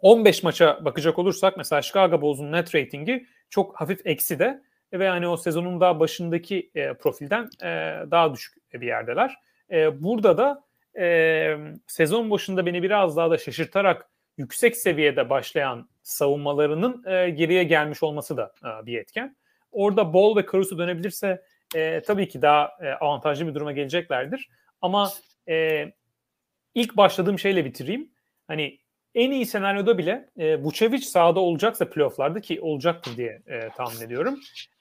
15 0.00 0.42
maça 0.42 0.84
bakacak 0.84 1.18
olursak 1.18 1.56
mesela 1.56 1.82
Chicago 1.82 2.20
Bulls'un 2.20 2.52
net 2.52 2.74
ratingi 2.74 3.26
çok 3.50 3.80
hafif 3.80 4.06
eksi 4.06 4.38
de 4.38 4.62
ve 4.92 5.04
yani 5.04 5.28
o 5.28 5.36
sezonun 5.36 5.80
daha 5.80 6.00
başındaki 6.00 6.70
e, 6.74 6.94
profilden 6.94 7.48
e, 7.62 7.66
daha 8.10 8.34
düşük 8.34 8.54
bir 8.72 8.86
yerdeler. 8.86 9.34
E, 9.70 10.02
burada 10.02 10.38
da 10.38 10.64
e, 10.98 11.56
sezon 11.86 12.30
başında 12.30 12.66
beni 12.66 12.82
biraz 12.82 13.16
daha 13.16 13.30
da 13.30 13.38
şaşırtarak 13.38 14.10
yüksek 14.36 14.76
seviyede 14.76 15.30
başlayan 15.30 15.88
savunmalarının 16.02 17.04
e, 17.06 17.30
geriye 17.30 17.64
gelmiş 17.64 18.02
olması 18.02 18.36
da 18.36 18.52
e, 18.64 18.86
bir 18.86 18.98
etken. 18.98 19.36
Orada 19.72 20.12
Bol 20.12 20.36
ve 20.36 20.46
Caruso 20.52 20.78
dönebilirse 20.78 21.42
e, 21.74 22.02
tabii 22.02 22.28
ki 22.28 22.42
daha 22.42 22.70
e, 22.82 22.88
avantajlı 22.88 23.46
bir 23.46 23.54
duruma 23.54 23.72
geleceklerdir. 23.72 24.48
Ama 24.80 25.12
e, 25.48 25.86
ilk 26.74 26.96
başladığım 26.96 27.38
şeyle 27.38 27.64
bitireyim. 27.64 28.10
Hani 28.46 28.78
en 29.14 29.30
iyi 29.30 29.46
senaryoda 29.46 29.98
bile 29.98 30.28
e, 30.36 30.62
Vucevic 30.62 31.02
sahada 31.02 31.40
olacaksa 31.40 31.90
playofflarda 31.90 32.40
ki 32.40 32.60
olacaktır 32.60 33.16
diye 33.16 33.42
e, 33.46 33.68
tahmin 33.76 34.00
ediyorum. 34.00 34.40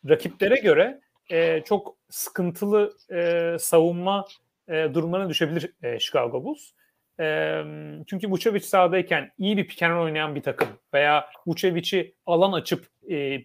Rakiplere 0.10 0.56
göre 0.56 1.00
e, 1.32 1.62
çok 1.62 1.96
sıkıntılı 2.10 2.94
e, 3.12 3.56
savunma 3.60 4.26
e, 4.68 4.94
durumlarına 4.94 5.30
düşebilir 5.30 5.74
e, 5.84 6.00
Chicago 6.00 6.44
Bulls. 6.44 6.72
E, 7.20 7.62
çünkü 8.08 8.30
Vucevic 8.30 8.60
sahadayken 8.60 9.32
iyi 9.38 9.58
bir 9.58 9.68
pick 9.68 9.82
oynayan 9.82 10.36
bir 10.36 10.42
takım 10.42 10.68
veya 10.94 11.30
Vucevic'i 11.48 12.16
alan 12.26 12.52
açıp 12.52 12.88
e, 13.10 13.40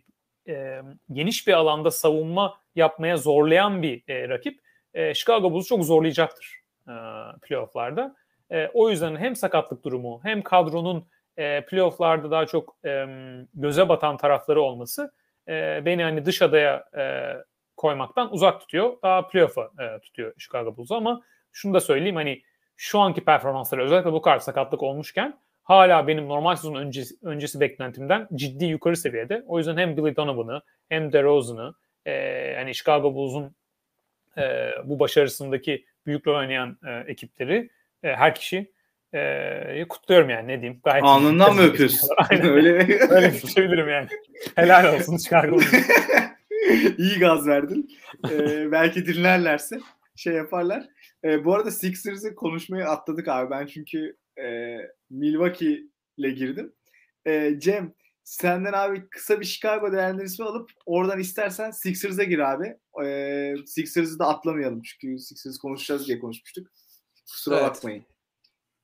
e, 0.49 0.83
geniş 1.13 1.47
bir 1.47 1.53
alanda 1.53 1.91
savunma 1.91 2.59
yapmaya 2.75 3.17
zorlayan 3.17 3.83
bir 3.83 4.03
e, 4.09 4.29
rakip 4.29 4.61
e, 4.95 5.15
Chicago 5.15 5.53
Bulls'u 5.53 5.69
çok 5.69 5.85
zorlayacaktır 5.85 6.61
e, 6.89 6.95
playofflarda. 7.43 8.17
E, 8.53 8.71
o 8.75 8.91
yüzden 8.91 9.17
hem 9.17 9.37
sakatlık 9.37 9.85
durumu 9.85 10.21
hem 10.23 10.43
kadronun 10.43 11.07
e, 11.37 11.65
playofflarda 11.65 12.31
daha 12.31 12.47
çok 12.47 12.77
e, 12.85 13.07
göze 13.55 13.89
batan 13.89 14.17
tarafları 14.17 14.63
olması 14.63 15.13
e, 15.49 15.83
beni 15.85 16.03
hani 16.03 16.25
dış 16.25 16.43
adaya 16.43 16.85
e, 16.97 17.35
koymaktan 17.77 18.33
uzak 18.33 18.61
tutuyor. 18.61 18.97
Daha 19.03 19.29
playoff'a 19.29 19.71
e, 19.79 20.01
tutuyor 20.01 20.33
Chicago 20.39 20.77
Bulls'u 20.77 20.95
ama 20.95 21.23
şunu 21.53 21.75
da 21.75 21.81
söyleyeyim 21.81 22.17
hani 22.17 22.43
şu 22.77 23.01
anki 23.01 23.25
performansları 23.25 23.83
özellikle 23.83 24.13
bu 24.13 24.23
kadar 24.23 24.39
sakatlık 24.39 24.83
olmuşken 24.83 25.39
hala 25.63 26.07
benim 26.07 26.29
normal 26.29 26.57
sezon 26.57 26.75
öncesi, 26.75 27.15
öncesi 27.23 27.61
beklentimden 27.61 28.29
ciddi 28.35 28.65
yukarı 28.65 28.97
seviyede. 28.97 29.45
O 29.47 29.59
yüzden 29.59 29.77
hem 29.77 29.97
Billy 29.97 30.17
Donovan'ı 30.17 30.63
hem 30.89 31.13
DeRozan'ı 31.13 31.75
e, 32.07 32.55
hani 32.57 32.75
Chicago 32.75 33.15
Bulls'un 33.15 33.55
e, 34.39 34.71
bu 34.85 35.01
başarısındaki 35.01 35.85
büyük 36.07 36.27
rol 36.27 36.39
oynayan 36.39 36.79
e, 36.87 37.11
ekipleri 37.11 37.71
e, 38.03 38.09
her 38.09 38.35
kişi 38.35 38.73
e, 39.15 39.85
kutluyorum 39.89 40.31
yani 40.31 40.49
ne 40.49 40.61
diyeyim. 40.61 40.81
Gayet 40.85 41.05
Alnından 41.05 41.55
mı 41.55 41.63
öpüyorsun? 41.63 42.09
Aynen. 42.31 42.49
Öyle 42.49 42.99
Öyle 43.11 43.33
düşünebilirim 43.33 43.89
yani. 43.89 44.09
Helal 44.55 44.95
olsun 44.95 45.17
Chicago 45.17 45.61
İyi 46.99 47.19
gaz 47.19 47.47
verdin. 47.47 47.91
Ee, 48.31 48.73
belki 48.73 49.07
dinlerlerse 49.07 49.79
şey 50.17 50.35
yaparlar. 50.35 50.89
Ee, 51.25 51.45
bu 51.45 51.55
arada 51.55 51.71
Sixers'ı 51.71 52.35
konuşmayı 52.35 52.89
atladık 52.89 53.29
abi. 53.29 53.51
Ben 53.51 53.67
çünkü 53.67 54.17
e, 54.39 54.77
Milwaukee 55.11 55.81
ile 56.17 56.31
girdim. 56.31 56.73
E, 57.27 57.55
Cem 57.59 57.95
senden 58.25 58.73
abi 58.73 59.09
kısa 59.11 59.41
bir 59.41 59.45
Chicago 59.45 59.93
değerlendirmesi 59.93 60.43
alıp 60.43 60.71
oradan 60.87 61.21
istersen 61.21 61.71
Sixers'a 61.71 62.25
gir 62.25 62.39
abi. 62.39 62.77
E, 63.05 63.55
Sixers'ı 63.67 64.19
da 64.19 64.27
atlamayalım 64.27 64.83
çünkü 64.83 65.19
Sixers 65.19 65.59
konuşacağız 65.59 66.09
diye 66.09 66.19
konuşmuştuk. 66.19 66.69
Kusura 67.33 67.61
evet. 67.61 67.71
bakmayın. 67.71 68.05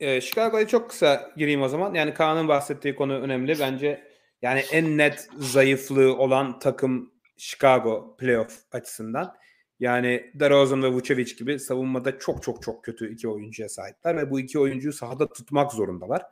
Ee, 0.00 0.20
Chicago'ya 0.20 0.68
çok 0.68 0.90
kısa 0.90 1.30
gireyim 1.36 1.62
o 1.62 1.68
zaman. 1.68 1.94
Yani 1.94 2.14
Kaan'ın 2.14 2.48
bahsettiği 2.48 2.96
konu 2.96 3.14
önemli. 3.14 3.58
Bence 3.60 4.08
yani 4.42 4.60
en 4.72 4.98
net 4.98 5.28
zayıflığı 5.38 6.16
olan 6.16 6.58
takım 6.58 7.12
Chicago 7.36 8.16
playoff 8.16 8.58
açısından. 8.72 9.36
Yani 9.80 10.30
DeRozan 10.34 10.82
ve 10.82 10.88
Vucevic 10.88 11.34
gibi 11.34 11.58
savunmada 11.58 12.18
çok 12.18 12.42
çok 12.42 12.62
çok 12.62 12.84
kötü 12.84 13.12
iki 13.12 13.28
oyuncuya 13.28 13.68
sahipler 13.68 14.16
ve 14.16 14.30
bu 14.30 14.40
iki 14.40 14.58
oyuncuyu 14.58 14.92
sahada 14.92 15.28
tutmak 15.28 15.72
zorundalar. 15.72 16.22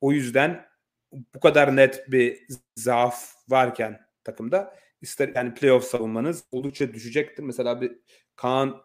O 0.00 0.12
yüzden 0.12 0.66
bu 1.12 1.40
kadar 1.40 1.76
net 1.76 2.12
bir 2.12 2.46
zaaf 2.76 3.34
varken 3.48 4.00
takımda 4.24 4.76
ister 5.00 5.32
yani 5.34 5.54
playoff 5.54 5.84
savunmanız 5.84 6.44
oldukça 6.52 6.94
düşecektir. 6.94 7.42
Mesela 7.42 7.80
bir 7.80 7.92
Kaan 8.36 8.82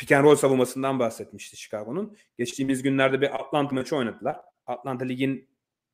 pick 0.00 0.12
and 0.12 0.24
roll 0.24 0.36
savunmasından 0.36 0.98
bahsetmişti 0.98 1.56
Chicago'nun. 1.56 2.16
Geçtiğimiz 2.38 2.82
günlerde 2.82 3.20
bir 3.20 3.40
Atlanta 3.40 3.74
maçı 3.74 3.96
oynadılar. 3.96 4.36
Atlanta 4.66 5.04
ligin 5.04 5.48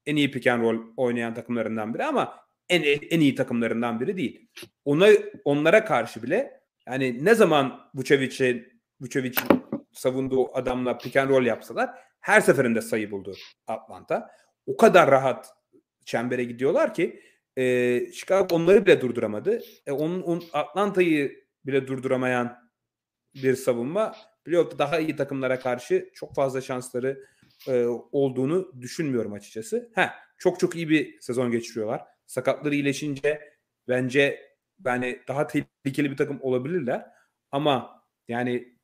en 0.06 0.16
iyi 0.16 0.30
pick 0.30 0.46
and 0.46 0.62
roll 0.62 0.78
oynayan 0.96 1.34
takımlarından 1.34 1.94
biri 1.94 2.04
ama 2.04 2.34
en 2.68 2.82
en 3.10 3.20
iyi 3.20 3.34
takımlarından 3.34 4.00
biri 4.00 4.16
değil. 4.16 4.48
Ona 4.84 5.08
onlara 5.44 5.84
karşı 5.84 6.22
bile 6.22 6.60
yani 6.86 7.24
ne 7.24 7.34
zaman 7.34 7.90
Vucevic'in 7.94 8.82
Vucevic 9.00 9.34
savunduğu 9.92 10.56
adamla 10.56 10.98
pick 10.98 11.16
and 11.16 11.30
roll 11.30 11.46
yapsalar 11.46 11.90
her 12.20 12.40
seferinde 12.40 12.80
sayı 12.80 13.10
buldu 13.10 13.34
Atlanta. 13.66 14.30
O 14.66 14.76
kadar 14.76 15.10
rahat 15.10 15.54
çembere 16.04 16.44
gidiyorlar 16.44 16.94
ki 16.94 17.20
e, 17.58 17.62
Chicago 18.12 18.54
onları 18.56 18.86
bile 18.86 19.00
durduramadı. 19.00 19.62
E, 19.86 19.92
onun, 19.92 20.22
on, 20.22 20.42
Atlanta'yı 20.52 21.44
bile 21.64 21.86
durduramayan 21.86 22.65
bir 23.42 23.56
savunma 23.56 24.16
playoff'ta 24.44 24.78
daha 24.78 24.98
iyi 24.98 25.16
takımlara 25.16 25.58
karşı 25.58 26.10
çok 26.14 26.34
fazla 26.34 26.60
şansları 26.60 27.24
e, 27.68 27.84
olduğunu 28.12 28.72
düşünmüyorum 28.80 29.32
açıkçası. 29.32 29.90
Ha, 29.94 30.14
çok 30.38 30.60
çok 30.60 30.76
iyi 30.76 30.88
bir 30.88 31.20
sezon 31.20 31.50
geçiriyorlar. 31.50 32.04
Sakatları 32.26 32.74
iyileşince 32.74 33.52
bence 33.88 34.52
yani 34.84 35.20
daha 35.28 35.46
tehlikeli 35.46 36.10
bir 36.10 36.16
takım 36.16 36.38
olabilirler. 36.42 37.06
Ama 37.50 38.02
yani 38.28 38.76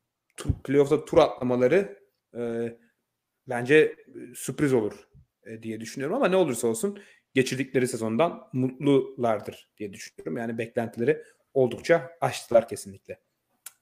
playoff'ta 0.64 1.04
tur 1.04 1.18
atlamaları 1.18 1.98
e, 2.36 2.72
bence 3.48 3.96
sürpriz 4.34 4.72
olur 4.72 5.08
e, 5.44 5.62
diye 5.62 5.80
düşünüyorum 5.80 6.16
ama 6.16 6.28
ne 6.28 6.36
olursa 6.36 6.68
olsun 6.68 6.98
geçirdikleri 7.34 7.88
sezondan 7.88 8.48
mutlulardır 8.52 9.70
diye 9.78 9.92
düşünüyorum. 9.92 10.36
Yani 10.36 10.58
beklentileri 10.58 11.22
oldukça 11.54 12.10
aştılar 12.20 12.68
kesinlikle. 12.68 13.20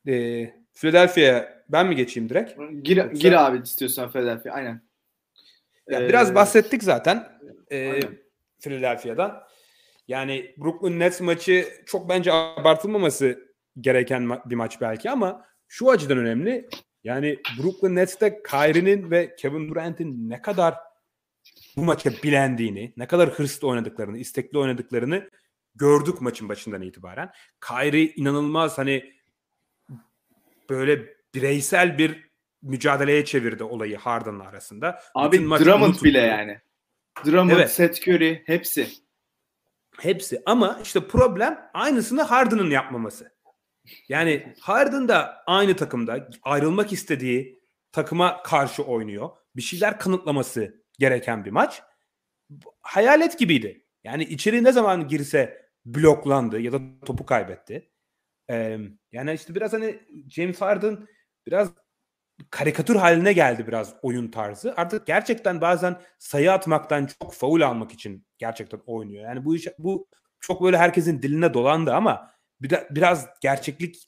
E, 0.09 0.45
Philadelphia'ya 0.81 1.65
ben 1.69 1.87
mi 1.87 1.97
geçeyim 1.97 2.29
direkt? 2.29 2.53
Gir, 2.83 2.97
Yoksa... 2.97 3.13
gir 3.13 3.47
abi 3.47 3.63
istiyorsan 3.63 4.11
Philadelphia 4.11 4.53
aynen. 4.53 4.83
Ya 5.89 6.01
ee, 6.01 6.09
biraz 6.09 6.35
bahsettik 6.35 6.83
zaten 6.83 7.29
e, 7.73 8.01
Philadelphia'dan. 8.61 9.43
Yani 10.09 10.55
Brooklyn 10.59 10.99
Nets 10.99 11.21
maçı 11.21 11.69
çok 11.87 12.09
bence 12.09 12.33
abartılmaması 12.33 13.53
gereken 13.81 14.23
ma- 14.23 14.51
bir 14.51 14.55
maç 14.55 14.81
belki 14.81 15.11
ama 15.11 15.45
şu 15.69 15.91
açıdan 15.91 16.19
önemli. 16.19 16.69
Yani 17.05 17.39
Brooklyn 17.63 17.97
Nets'te 17.97 18.43
Kyrie'nin 18.43 19.11
ve 19.11 19.37
Kevin 19.37 19.69
Durant'in 19.69 20.31
ne 20.31 20.43
kadar 20.43 20.75
bu 21.77 21.85
maça 21.85 22.11
bilendiğini, 22.11 22.93
ne 22.97 23.07
kadar 23.07 23.31
hırslı 23.31 23.69
oynadıklarını, 23.69 24.19
istekli 24.19 24.59
oynadıklarını 24.59 25.31
gördük 25.75 26.21
maçın 26.21 26.49
başından 26.49 26.83
itibaren. 26.83 27.31
Kyrie 27.69 28.13
inanılmaz 28.17 28.79
hani 28.79 29.20
böyle 30.71 31.15
bireysel 31.35 31.99
bir 31.99 32.31
mücadeleye 32.63 33.25
çevirdi 33.25 33.65
olayı 33.65 33.97
Harden'la 33.97 34.45
arasında. 34.45 35.01
Abi 35.15 35.37
Bütün 35.37 35.51
Drummond 35.51 36.03
bile 36.03 36.19
yani. 36.21 36.61
Drummond, 37.27 37.51
Evet. 37.51 37.71
Seth 37.71 38.09
Curry 38.09 38.43
hepsi. 38.47 38.89
Hepsi 40.01 40.43
ama 40.47 40.81
işte 40.83 41.09
problem 41.09 41.71
aynısını 41.75 42.23
Harden'ın 42.23 42.71
yapmaması. 42.71 43.33
Yani 44.09 44.55
Harden 44.61 45.09
da 45.09 45.43
aynı 45.47 45.77
takımda 45.77 46.31
ayrılmak 46.43 46.93
istediği 46.93 47.61
takıma 47.93 48.43
karşı 48.43 48.83
oynuyor. 48.83 49.31
Bir 49.57 49.63
şeyler 49.63 49.99
kanıtlaması 49.99 50.85
gereken 50.99 51.45
bir 51.45 51.51
maç. 51.51 51.83
Hayalet 52.81 53.39
gibiydi. 53.39 53.85
Yani 54.05 54.25
içeri 54.25 54.65
ne 54.65 54.73
zaman 54.73 55.09
girse 55.09 55.71
bloklandı 55.85 56.61
ya 56.61 56.73
da 56.73 56.81
topu 57.07 57.27
kaybetti. 57.27 57.90
Ee, 58.51 58.79
yani 59.13 59.33
işte 59.33 59.55
biraz 59.55 59.73
hani 59.73 60.01
James 60.29 60.61
Harden 60.61 61.09
biraz 61.47 61.71
karikatür 62.51 62.97
haline 62.97 63.33
geldi 63.33 63.67
biraz 63.67 63.95
oyun 64.03 64.31
tarzı. 64.31 64.75
Artık 64.77 65.07
gerçekten 65.07 65.61
bazen 65.61 66.01
sayı 66.19 66.53
atmaktan 66.53 67.09
çok 67.21 67.35
faul 67.35 67.61
almak 67.61 67.93
için 67.93 68.27
gerçekten 68.39 68.81
oynuyor. 68.87 69.25
Yani 69.25 69.45
bu 69.45 69.57
iş 69.57 69.69
bu 69.79 70.09
çok 70.41 70.63
böyle 70.63 70.79
herkesin 70.79 71.23
diline 71.23 71.55
dolandı 71.55 71.95
ama 71.95 72.31
bir 72.61 72.71
biraz 72.91 73.29
gerçeklik 73.41 74.07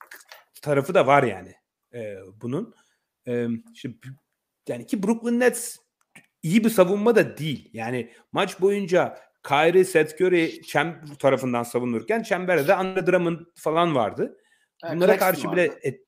tarafı 0.63 0.95
da 0.95 1.07
var 1.07 1.23
yani 1.23 1.55
e, 1.95 2.17
bunun. 2.35 2.75
E, 3.27 3.47
işte, 3.75 3.91
yani 4.69 4.87
ki 4.87 5.03
Brooklyn 5.03 5.41
Nets 5.41 5.77
iyi 6.43 6.65
bir 6.65 6.71
savunma 6.71 7.17
da 7.17 7.39
değil. 7.39 7.71
Yani 7.73 8.13
maç 8.33 8.61
boyunca 8.61 9.19
Kyrie, 9.43 9.85
Seth 9.85 10.21
Curry 10.21 10.63
Çem 10.63 11.05
tarafından 11.19 11.63
savunurken 11.63 12.23
çemberde 12.23 12.69
de 12.69 12.75
Andre 12.75 13.07
Drummond 13.07 13.39
falan 13.55 13.95
vardı. 13.95 14.39
Bunlara 14.85 15.19
Claxton 15.19 15.27
karşı 15.27 15.49
vardı. 15.49 15.57
bile 15.57 15.79
et, 15.83 16.01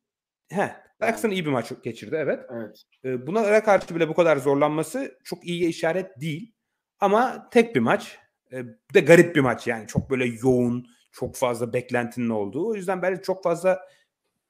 he, 0.51 0.77
Claxton 1.01 1.31
iyi 1.31 1.47
bir 1.47 1.51
maç 1.51 1.73
geçirdi 1.85 2.16
evet. 2.19 2.40
Evet. 2.52 2.82
E, 3.05 3.27
Bunlara 3.27 3.65
karşı 3.65 3.94
bile 3.94 4.09
bu 4.09 4.15
kadar 4.15 4.36
zorlanması 4.36 5.19
çok 5.24 5.47
iyi 5.47 5.69
işaret 5.69 6.20
değil. 6.20 6.52
Ama 7.01 7.48
tek 7.51 7.74
bir 7.74 7.81
maç. 7.81 8.19
E, 8.52 8.65
de 8.94 9.01
garip 9.01 9.36
bir 9.36 9.40
maç 9.40 9.66
yani. 9.66 9.86
Çok 9.86 10.11
böyle 10.11 10.27
yoğun, 10.27 10.86
çok 11.12 11.36
fazla 11.36 11.73
beklentinin 11.73 12.28
olduğu. 12.31 12.69
O 12.69 12.74
yüzden 12.74 13.02
ben 13.02 13.16
çok 13.16 13.43
fazla 13.43 13.81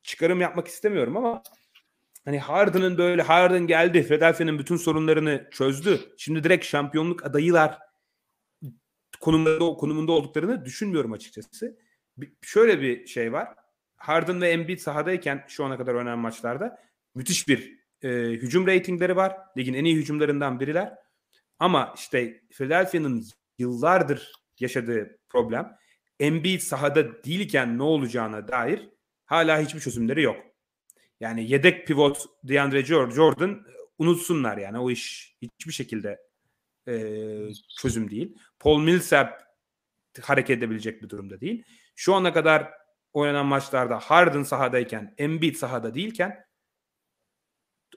çıkarım 0.03 0.41
yapmak 0.41 0.69
istemiyorum 0.69 1.17
ama 1.17 1.43
hani 2.25 2.39
Harden'ın 2.39 2.99
böyle 2.99 3.23
Harden 3.23 3.67
geldi. 3.67 4.03
Philadelphia'nın 4.03 4.59
bütün 4.59 4.77
sorunlarını 4.77 5.49
çözdü. 5.51 6.01
Şimdi 6.17 6.45
direkt 6.45 6.65
şampiyonluk 6.65 7.27
adayılar 7.27 7.79
konumunda, 9.25 9.59
konumunda 9.77 10.13
olduklarını 10.13 10.65
düşünmüyorum 10.65 11.13
açıkçası. 11.13 11.79
Bir- 12.17 12.33
şöyle 12.43 12.81
bir 12.81 13.07
şey 13.07 13.33
var. 13.33 13.49
Harden 13.97 14.41
ve 14.41 14.49
Embiid 14.51 14.79
sahadayken 14.79 15.45
şu 15.49 15.65
ana 15.65 15.77
kadar 15.77 15.95
oynanan 15.95 16.19
maçlarda 16.19 16.79
müthiş 17.15 17.49
bir 17.49 17.79
e, 18.03 18.09
hücum 18.19 18.67
reytingleri 18.67 19.17
var. 19.17 19.37
Ligin 19.59 19.75
en 19.75 19.85
iyi 19.85 19.97
hücumlarından 19.97 20.61
biriler. 20.61 20.95
Ama 21.59 21.95
işte 21.97 22.41
Philadelphia'nın 22.51 23.25
yıllardır 23.59 24.33
yaşadığı 24.61 25.19
problem 25.29 25.77
Embiid 26.21 26.61
sahada 26.61 27.25
değilken 27.25 27.79
ne 27.79 27.83
olacağına 27.83 28.49
dair 28.49 28.89
hala 29.25 29.61
hiçbir 29.61 29.81
çözümleri 29.81 30.23
yok. 30.23 30.37
Yani 31.21 31.51
yedek 31.51 31.87
pivot 31.87 32.27
DeAndre 32.45 32.81
Jor- 32.81 33.15
Jordan 33.15 33.51
e, 33.51 33.73
unutsunlar 33.99 34.57
yani 34.59 34.79
o 34.79 34.91
iş 34.91 35.37
hiçbir 35.43 35.73
şekilde 35.73 36.19
e, 36.89 36.95
çözüm 37.81 38.11
değil. 38.11 38.39
Paul 38.59 38.81
Millsap 38.81 39.43
hareket 40.23 40.59
edebilecek 40.59 41.03
bir 41.03 41.09
durumda 41.09 41.41
değil. 41.41 41.65
Şu 41.97 42.15
ana 42.15 42.33
kadar 42.33 42.73
oynanan 43.13 43.47
maçlarda 43.47 43.99
Harden 43.99 44.43
sahadayken, 44.43 45.15
Embiid 45.19 45.55
sahada 45.55 45.95
değilken 45.95 46.45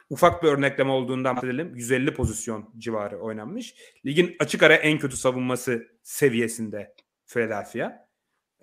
ufak 0.09 0.43
bir 0.43 0.47
örnekleme 0.47 0.91
olduğundan 0.91 1.35
bahsedelim. 1.35 1.75
150 1.75 2.13
pozisyon 2.13 2.73
civarı 2.77 3.19
oynanmış. 3.19 3.75
Ligin 4.05 4.35
açık 4.39 4.63
ara 4.63 4.75
en 4.75 4.99
kötü 4.99 5.17
savunması 5.17 5.87
seviyesinde 6.03 6.95
Philadelphia. 7.25 8.07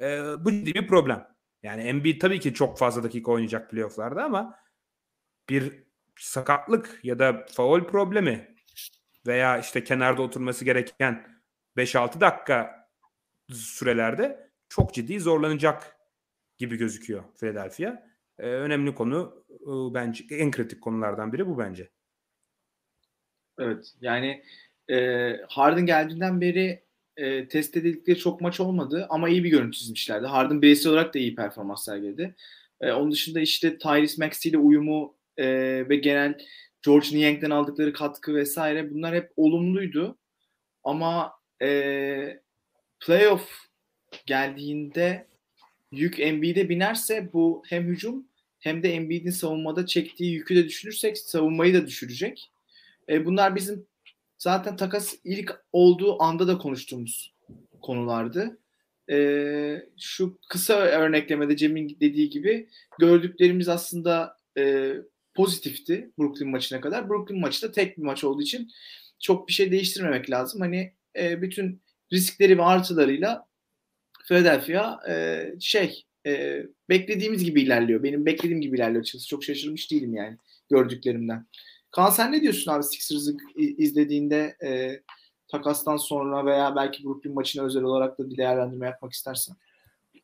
Ee, 0.01 0.21
bu 0.41 0.53
ciddi 0.53 0.75
bir 0.75 0.89
problem. 0.89 1.27
Yani 1.63 1.83
Embiid 1.83 2.21
tabii 2.21 2.41
ki 2.41 2.55
çok 2.55 2.79
fazla 2.79 3.03
dakika 3.03 3.33
oynayacak 3.33 3.71
playofflarda 3.71 4.25
ama 4.25 4.57
bir 5.49 5.85
sakatlık 6.17 7.01
ya 7.03 7.19
da 7.19 7.47
faul 7.53 7.85
problemi 7.85 8.54
veya 9.27 9.59
işte 9.59 9.85
kenarda 9.85 10.23
oturması 10.23 10.65
gereken 10.65 11.27
5-6 11.77 12.21
dakika 12.21 12.89
sürelerde 13.53 14.51
çok 14.69 14.95
ciddi 14.95 15.21
zorlanacak 15.21 15.97
gibi 16.59 16.77
gözüküyor 16.77 17.25
Philadelphia. 17.41 18.03
Ee, 18.39 18.47
önemli 18.47 18.95
konu 18.95 19.45
e, 19.51 19.95
bence 19.95 20.25
en 20.31 20.51
kritik 20.51 20.81
konulardan 20.81 21.33
biri 21.33 21.47
bu 21.47 21.59
bence. 21.59 21.91
Evet. 23.59 23.95
Yani 24.01 24.45
e, 24.91 25.31
Harden 25.49 25.87
geldiğinden 25.87 26.41
beri 26.41 26.85
e, 27.17 27.49
test 27.49 27.77
edildikleri 27.77 28.19
çok 28.19 28.41
maç 28.41 28.61
olmadı 28.61 29.07
ama 29.11 29.29
iyi 29.29 29.45
bir 29.45 29.51
görüntü 29.51 29.79
çizmişlerdi. 29.79 30.27
Harden 30.27 30.63
bireysel 30.63 30.93
olarak 30.93 31.15
da 31.15 31.19
iyi 31.19 31.35
performans 31.35 31.85
sergiledi. 31.85 32.35
E, 32.81 32.93
onun 32.93 33.13
dışında 33.13 33.41
işte 33.41 33.79
Tyrese 33.79 34.25
Maxey 34.25 34.51
ile 34.51 34.59
uyumu 34.59 35.17
e, 35.37 35.47
ve 35.89 35.97
genel 35.97 36.39
George 36.85 37.17
Niang'den 37.17 37.51
aldıkları 37.51 37.93
katkı 37.93 38.35
vesaire 38.35 38.91
bunlar 38.91 39.15
hep 39.15 39.33
olumluydu. 39.37 40.19
Ama 40.85 41.33
e, 41.63 42.41
playoff 43.01 43.49
geldiğinde 44.27 45.27
yük 45.93 46.21
Embiid'e 46.21 46.69
binerse 46.69 47.33
bu 47.33 47.63
hem 47.67 47.85
hücum 47.85 48.27
hem 48.59 48.83
de 48.83 48.95
Embiid'in 48.95 49.31
savunmada 49.31 49.87
çektiği 49.87 50.33
yükü 50.33 50.57
de 50.57 50.65
düşünürsek 50.65 51.19
savunmayı 51.19 51.75
da 51.75 51.87
düşürecek. 51.87 52.53
E, 53.09 53.27
bunlar 53.27 53.57
bizim 53.57 53.87
zaten 54.39 54.77
takas 54.77 55.15
ilk 55.25 55.65
olduğu 55.73 56.23
anda 56.23 56.49
da 56.49 56.59
konuştuğumuz 56.59 57.35
konulardı. 57.83 58.59
E, 59.11 59.87
şu 59.99 60.39
kısa 60.49 60.75
örneklemede 60.75 61.57
Cem'in 61.57 61.97
dediği 62.01 62.31
gibi 62.31 62.69
gördüklerimiz 62.99 63.69
aslında 63.69 64.37
e, 64.59 64.95
pozitifti 65.35 66.11
Brooklyn 66.19 66.49
maçına 66.49 66.81
kadar. 66.81 67.09
Brooklyn 67.09 67.41
maçı 67.41 67.69
da 67.69 67.73
tek 67.73 67.99
bir 67.99 68.03
maç 68.03 68.25
olduğu 68.25 68.43
için 68.43 68.71
çok 69.21 69.49
bir 69.49 69.53
şey 69.53 69.71
değiştirmemek 69.71 70.31
lazım. 70.31 70.61
Hani 70.61 70.93
e, 71.19 71.43
bütün 71.43 71.83
riskleri 72.13 72.59
ve 72.59 72.63
artılarıyla 72.63 73.47
Philadelphia 74.29 74.99
e, 75.09 75.47
şey 75.61 76.05
e, 76.27 76.63
beklediğimiz 76.89 77.45
gibi 77.45 77.63
ilerliyor. 77.63 78.03
Benim 78.03 78.27
beklediğim 78.27 78.61
gibi 78.61 78.77
ilerliyor 78.77 79.01
açıkçası. 79.01 79.29
Çok 79.29 79.45
şaşırmış 79.45 79.91
değilim 79.91 80.15
yani 80.15 80.39
gördüklerimden. 80.71 81.47
Kaan 81.91 82.11
sen 82.11 82.33
ne 82.33 82.43
diyorsun 82.43 82.73
abi 82.73 82.83
Sixers'ı 82.83 83.37
izlediğinde 83.57 84.57
e, 84.65 85.01
takastan 85.49 85.97
sonra 85.97 86.47
veya 86.47 86.77
belki 86.77 87.05
Brooklyn 87.05 87.35
maçına 87.35 87.65
özel 87.65 87.83
olarak 87.83 88.19
da 88.19 88.31
bir 88.31 88.37
değerlendirme 88.37 88.87
yapmak 88.87 89.13
istersen? 89.13 89.57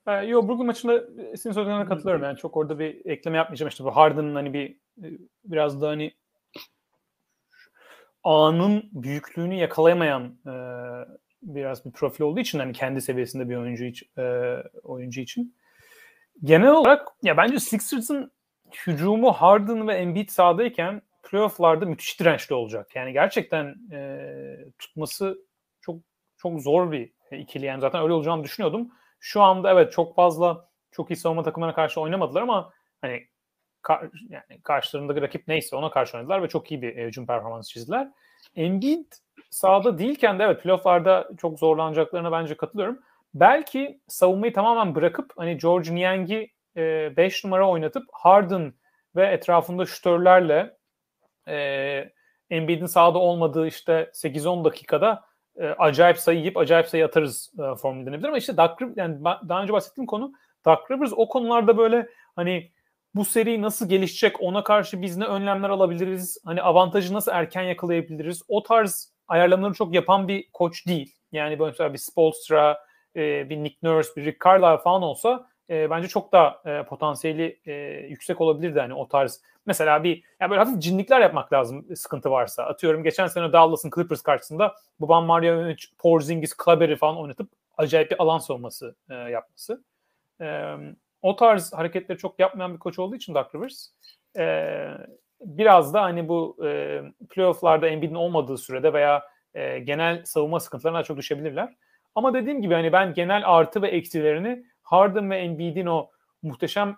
E, 0.07 0.13
yo 0.13 0.49
Brooklyn 0.49 0.67
maçında 0.67 1.07
senin 1.37 1.55
sözlerine 1.55 1.85
katılıyorum. 1.85 2.23
Yani 2.23 2.37
çok 2.37 2.57
orada 2.57 2.79
bir 2.79 3.07
ekleme 3.07 3.37
yapmayacağım. 3.37 3.69
İşte 3.69 3.85
bu 3.85 3.97
Harden'ın 3.97 4.35
hani 4.35 4.53
bir 4.53 4.77
biraz 5.45 5.83
da 5.83 5.89
hani 5.89 6.13
anın 8.25 8.91
büyüklüğünü 8.93 9.55
yakalayamayan 9.55 10.39
e, 10.47 10.55
biraz 11.43 11.85
bir 11.85 11.91
profil 11.91 12.25
olduğu 12.25 12.41
için 12.41 12.59
hani 12.59 12.73
kendi 12.73 13.01
seviyesinde 13.01 13.49
bir 13.49 13.57
oyuncu 13.57 13.85
için, 13.85 14.09
e, 14.19 14.57
oyuncu 14.83 15.21
için. 15.21 15.57
Genel 16.45 16.71
olarak 16.71 17.09
ya 17.23 17.37
bence 17.37 17.61
Sixers'ın 17.61 18.33
hücumu 18.87 19.33
Harden 19.33 19.89
ve 19.89 19.95
Embiid 19.95 20.29
sahadayken 20.29 21.03
playoff'larda 21.23 21.87
müthiş 21.87 22.21
dirençli 22.21 22.55
olacak. 22.55 22.97
Yani 22.97 23.13
gerçekten 23.13 23.75
e, 23.93 24.21
tutması 24.79 25.39
çok 25.81 26.01
çok 26.37 26.61
zor 26.61 26.93
bir 26.93 27.13
ikili. 27.33 27.67
Yani 27.67 27.81
zaten 27.81 28.03
öyle 28.03 28.13
olacağını 28.13 28.45
düşünüyordum. 28.45 28.91
Şu 29.21 29.43
anda 29.43 29.73
evet 29.73 29.93
çok 29.93 30.15
fazla 30.15 30.69
çok 30.91 31.11
iyi 31.11 31.17
savunma 31.17 31.43
takımlarına 31.43 31.75
karşı 31.75 32.01
oynamadılar 32.01 32.43
ama 32.43 32.73
hani 33.01 33.27
kar, 33.83 34.09
yani 34.29 34.63
karşılarındaki 34.63 35.23
rakip 35.23 35.49
neyse 35.49 35.77
ona 35.77 35.91
karşı 35.91 36.17
oynadılar 36.17 36.43
ve 36.43 36.49
çok 36.49 36.71
iyi 36.71 36.83
bir 36.83 36.97
e, 36.97 37.07
hücum 37.07 37.27
performansı 37.27 37.71
çizdiler. 37.71 38.09
Embiid 38.57 39.13
sahada 39.51 39.99
değilken 39.99 40.39
de 40.39 40.45
evet 40.45 40.63
playoff'larda 40.63 41.31
çok 41.39 41.59
zorlanacaklarına 41.59 42.33
bence 42.33 42.57
katılıyorum. 42.57 43.01
Belki 43.35 44.01
savunmayı 44.09 44.53
tamamen 44.53 44.95
bırakıp 44.95 45.33
hani 45.37 45.59
George 45.59 45.95
Niang'i 45.95 46.51
5 46.77 47.45
e, 47.45 47.49
numara 47.49 47.69
oynatıp 47.69 48.05
Harden 48.13 48.75
ve 49.17 49.27
etrafında 49.27 49.87
şütörlerle 49.87 50.77
e, 51.49 52.11
Embiid'in 52.51 52.87
sahada 52.87 53.19
olmadığı 53.19 53.67
işte 53.67 54.11
8-10 54.15 54.65
dakikada 54.65 55.25
e, 55.57 55.67
acayip 55.67 56.19
sayı 56.19 56.39
yiyip 56.39 56.57
acayip 56.57 56.89
sayı 56.89 57.05
atarız 57.05 57.53
e, 57.59 57.77
formülü 57.77 58.07
denebilir 58.07 58.29
ama 58.29 58.39
işte 58.39 58.57
Doug 58.57 58.83
Rivers, 58.83 58.97
yani 58.97 59.25
daha 59.25 59.63
önce 59.63 59.73
bahsettiğim 59.73 60.07
konu 60.07 60.33
Doug 60.67 60.91
Rivers 60.91 61.13
o 61.17 61.29
konularda 61.29 61.79
böyle 61.79 62.09
hani 62.37 62.71
bu 63.15 63.25
seri 63.25 63.63
nasıl 63.63 63.89
gelişecek 63.89 64.41
ona 64.41 64.65
karşı 64.65 65.03
biz 65.03 65.17
ne 65.17 65.25
önlemler 65.25 65.71
alabiliriz 65.71 66.39
hani 66.45 66.63
avantajı 66.63 67.15
nasıl 67.15 67.33
erken 67.33 67.63
yakalayabiliriz 67.63 68.43
o 68.49 68.63
tarz 68.63 69.13
ayarlamaları 69.29 69.75
çok 69.75 69.95
yapan 69.95 70.29
bir 70.29 70.51
koç 70.53 70.87
değil. 70.87 71.15
Yani 71.33 71.59
böyle 71.59 71.71
mesela 71.71 71.93
bir 71.93 71.99
Spolstra, 71.99 72.79
e, 73.17 73.51
bir 73.51 73.57
Nick 73.57 73.77
Nurse, 73.83 74.11
bir 74.17 74.25
Rick 74.25 74.45
Carlisle 74.45 74.83
falan 74.83 75.03
olsa 75.03 75.50
e, 75.71 75.91
bence 75.91 76.09
çok 76.09 76.33
daha 76.33 76.63
e, 76.67 76.83
potansiyeli 76.83 77.61
e, 77.67 77.73
yüksek 78.09 78.41
olabilirdi 78.41 78.81
hani 78.81 78.95
o 78.95 79.09
tarz. 79.09 79.43
Mesela 79.67 80.05
bir 80.05 80.23
yani 80.41 80.51
böyle 80.51 80.63
hafif 80.63 80.83
cinlikler 80.83 81.21
yapmak 81.21 81.53
lazım 81.53 81.97
sıkıntı 81.97 82.31
varsa. 82.31 82.65
Atıyorum 82.65 83.05
geçen 83.05 83.27
sene 83.27 83.53
Dallas'ın 83.53 83.91
Clippers 83.95 84.23
karşısında 84.23 84.75
Boban 85.01 85.25
Marjanovic, 85.25 85.85
Porzingis, 85.99 86.55
Klaberi 86.57 86.97
falan 86.97 87.19
oynatıp 87.19 87.51
acayip 87.77 88.11
bir 88.11 88.23
alan 88.23 88.39
savunması 88.39 88.95
e, 89.11 89.15
yapması. 89.15 89.85
E, 90.41 90.75
o 91.23 91.37
tarz 91.37 91.73
hareketleri 91.73 92.19
çok 92.19 92.41
yapmayan 92.41 92.75
bir 92.75 92.79
koç 92.79 92.99
olduğu 92.99 93.17
için 93.17 93.35
Doug 93.35 93.55
Rivers 93.55 93.89
e, 94.39 94.75
biraz 95.41 95.95
da 95.95 96.03
hani 96.03 96.29
bu 96.29 96.57
e, 96.67 97.01
playofflarda 97.31 97.89
Embiid'in 97.89 98.15
olmadığı 98.15 98.59
sürede 98.59 98.93
veya 98.93 99.23
e, 99.55 99.79
genel 99.79 100.25
savunma 100.25 100.61
sıkıntılarına 100.61 101.03
çok 101.03 101.17
düşebilirler. 101.17 101.75
Ama 102.15 102.35
dediğim 102.35 102.63
gibi 102.63 102.75
hani 102.75 102.93
ben 102.93 103.15
genel 103.15 103.43
artı 103.47 103.83
ve 103.83 103.89
eksilerini 103.89 104.65
Harden 104.91 105.31
ve 105.31 105.39
Embiid'in 105.39 105.87
o 105.87 106.11
muhteşem 106.43 106.97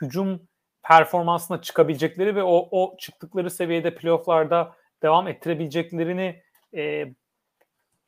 hücum 0.00 0.48
performansına 0.82 1.60
çıkabilecekleri 1.60 2.36
ve 2.36 2.42
o, 2.42 2.68
o 2.70 2.96
çıktıkları 2.98 3.50
seviyede 3.50 3.94
playofflarda 3.94 4.72
devam 5.02 5.28
ettirebileceklerini 5.28 6.42
e, 6.74 7.06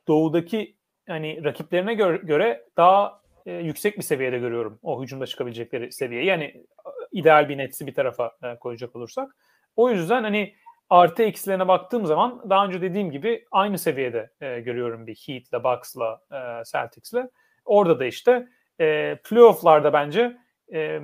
doğudaki 0.08 0.76
hani 1.08 1.44
rakiplerine 1.44 1.94
göre, 1.94 2.16
göre 2.16 2.64
daha 2.76 3.20
e, 3.46 3.52
yüksek 3.52 3.98
bir 3.98 4.02
seviyede 4.02 4.38
görüyorum 4.38 4.78
o 4.82 5.02
hücumda 5.02 5.26
çıkabilecekleri 5.26 5.92
seviye. 5.92 6.24
Yani 6.24 6.64
ideal 7.12 7.48
bir 7.48 7.58
netsi 7.58 7.86
bir 7.86 7.94
tarafa 7.94 8.36
e, 8.42 8.56
koyacak 8.56 8.96
olursak. 8.96 9.36
O 9.76 9.90
yüzden 9.90 10.22
hani 10.22 10.54
artı 10.90 11.22
eksilerine 11.22 11.68
baktığım 11.68 12.06
zaman 12.06 12.50
daha 12.50 12.66
önce 12.66 12.82
dediğim 12.82 13.10
gibi 13.10 13.46
aynı 13.50 13.78
seviyede 13.78 14.30
e, 14.40 14.60
görüyorum 14.60 15.06
bir 15.06 15.14
Heat'le, 15.14 15.64
Bucks'la, 15.64 16.20
e, 16.32 16.64
Celtics'le. 16.72 17.30
Orada 17.64 18.00
da 18.00 18.04
işte 18.04 18.48
e, 18.80 19.18
playoff'larda 19.24 19.92
bence 19.92 20.36
e, 20.72 21.00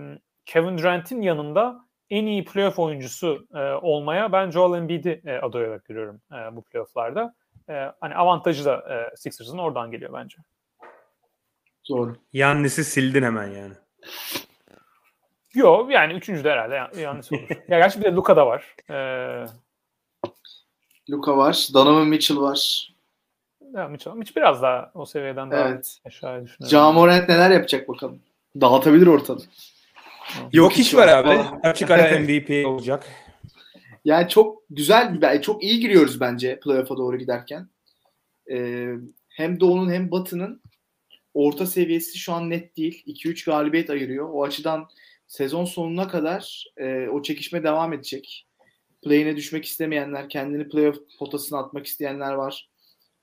Kevin 0.46 0.78
Durant'in 0.78 1.22
yanında 1.22 1.84
en 2.10 2.26
iyi 2.26 2.44
playoff 2.44 2.78
oyuncusu 2.78 3.46
e, 3.55 3.59
olmaya 3.59 4.32
ben 4.32 4.51
Joel 4.51 4.78
Embiid'i 4.78 5.22
e, 5.26 5.36
aday 5.36 5.66
olarak 5.66 5.84
görüyorum 5.84 6.20
e, 6.32 6.56
bu 6.56 6.62
playoff'larda. 6.62 7.34
E, 7.68 7.92
hani 8.01 8.14
avantajı 8.14 8.64
da 8.64 8.76
e, 8.76 9.16
Sixers'ın 9.16 9.59
oradan 9.59 9.90
geliyor 9.90 10.12
bence. 10.12 10.36
Doğru. 11.88 12.16
Yannis'i 12.32 12.84
sildin 12.84 13.22
hemen 13.22 13.46
yani. 13.46 13.74
Yok 15.55 15.90
yani 15.90 16.12
üçüncü 16.12 16.44
de 16.44 16.51
herhalde 16.51 17.01
yanlış 17.01 17.32
olur. 17.32 17.48
ya 17.68 17.78
gerçi 17.78 18.01
bir 18.01 18.05
de 18.05 18.12
Luka 18.12 18.36
da 18.36 18.46
var. 18.46 18.74
Ee, 18.90 19.46
Luka 21.10 21.36
var. 21.36 21.68
Donovan 21.74 22.09
Mitchell 22.09 22.36
var. 22.36 22.93
Ya 23.74 23.88
Mitchell, 23.88 24.14
Mitchell 24.14 24.36
biraz 24.42 24.62
daha 24.62 24.90
o 24.94 25.06
seviyeden 25.06 25.51
daha 25.51 25.68
Evet. 25.68 25.98
aşağıya 26.05 26.44
düşünüyorum. 26.44 26.68
Ja 26.70 26.92
Morant 26.92 27.28
neler 27.28 27.51
yapacak 27.51 27.88
bakalım. 27.88 28.20
Dağıtabilir 28.60 29.06
ortalığı. 29.06 29.42
Yok 30.52 30.72
hiç 30.72 30.94
var 30.94 31.09
abi. 31.09 31.28
Açık 31.62 31.90
ara 31.90 32.18
MVP 32.20 32.66
olacak. 32.66 33.06
Yani 34.05 34.28
çok 34.28 34.62
güzel, 34.70 35.20
bir- 35.22 35.42
çok 35.42 35.62
iyi 35.62 35.80
giriyoruz 35.80 36.20
bence 36.20 36.60
playoff'a 36.60 36.96
doğru 36.96 37.18
giderken. 37.18 37.68
Ee, 38.51 38.88
hem 39.28 39.60
Doğu'nun 39.60 39.92
hem 39.92 40.10
Batı'nın 40.10 40.62
orta 41.34 41.66
seviyesi 41.66 42.18
şu 42.18 42.32
an 42.32 42.51
net 42.51 42.76
değil. 42.76 43.02
2-3 43.06 43.44
galibiyet 43.46 43.90
ayırıyor. 43.90 44.28
O 44.32 44.44
açıdan 44.44 44.88
sezon 45.26 45.64
sonuna 45.64 46.09
kadar 46.09 46.64
e, 46.76 47.09
o 47.09 47.22
çekişme 47.22 47.62
devam 47.62 47.92
edecek. 47.92 48.46
Play'ine 49.05 49.36
düşmek 49.36 49.64
istemeyenler, 49.64 50.28
kendini 50.28 50.68
playoff 50.68 50.96
potasına 51.18 51.59
atmak 51.59 51.86
isteyenler 51.86 52.32
var. 52.32 52.68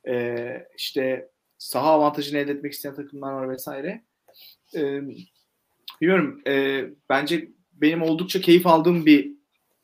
Ee, 0.08 0.68
işte 0.78 1.30
saha 1.58 1.92
avantajını 1.92 2.40
elde 2.40 2.52
etmek 2.52 2.74
isteyen 2.74 2.96
takımlar 2.96 3.34
var 3.34 3.50
vesaire. 3.50 4.04
Ee, 4.76 5.02
bilmiyorum. 6.02 6.42
e, 6.48 6.86
bence 7.10 7.48
benim 7.74 8.02
oldukça 8.02 8.42
keyif 8.42 8.68
aldığım 8.68 9.06
bir 9.06 9.32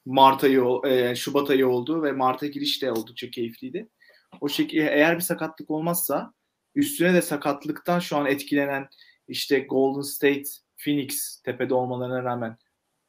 Mart 0.05 0.43
ayı, 0.43 0.63
e, 0.85 1.15
Şubat 1.15 1.49
ayı 1.49 1.67
oldu 1.67 2.03
ve 2.03 2.11
Mart'a 2.11 2.47
giriş 2.47 2.81
de 2.81 2.91
oldukça 2.91 3.29
keyifliydi. 3.29 3.89
O 4.41 4.49
şekilde 4.49 4.89
eğer 4.91 5.15
bir 5.15 5.21
sakatlık 5.21 5.69
olmazsa 5.69 6.33
üstüne 6.75 7.13
de 7.13 7.21
sakatlıktan 7.21 7.99
şu 7.99 8.17
an 8.17 8.25
etkilenen 8.25 8.87
işte 9.27 9.59
Golden 9.59 10.01
State, 10.01 10.43
Phoenix 10.77 11.41
tepede 11.41 11.73
olmalarına 11.73 12.23
rağmen 12.23 12.57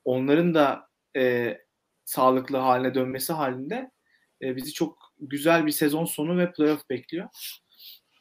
onların 0.04 0.54
da 0.54 0.88
e, 1.16 1.56
sağlıklı 2.04 2.56
haline 2.56 2.94
dönmesi 2.94 3.32
halinde 3.32 3.90
e, 4.42 4.56
bizi 4.56 4.72
çok 4.72 5.07
güzel 5.20 5.66
bir 5.66 5.72
sezon 5.72 6.04
sonu 6.04 6.38
ve 6.38 6.52
playoff 6.52 6.90
bekliyor. 6.90 7.28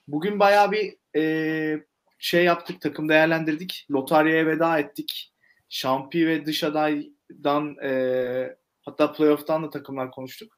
Bugün 0.08 0.40
bayağı 0.40 0.72
bir 0.72 0.96
e, 1.16 1.84
şey 2.20 2.44
yaptık, 2.44 2.82
takım 2.82 3.10
değerlendirdik. 3.10 3.88
Lotaryaya 3.92 4.46
veda 4.46 4.80
ettik. 4.80 5.34
Şampi 5.70 6.28
ve 6.28 6.46
dış 6.46 6.64
adaydan 6.64 7.76
e, 7.84 8.56
hatta 8.82 9.12
playoff'tan 9.12 9.64
da 9.64 9.70
takımlar 9.70 10.12
konuştuk. 10.12 10.54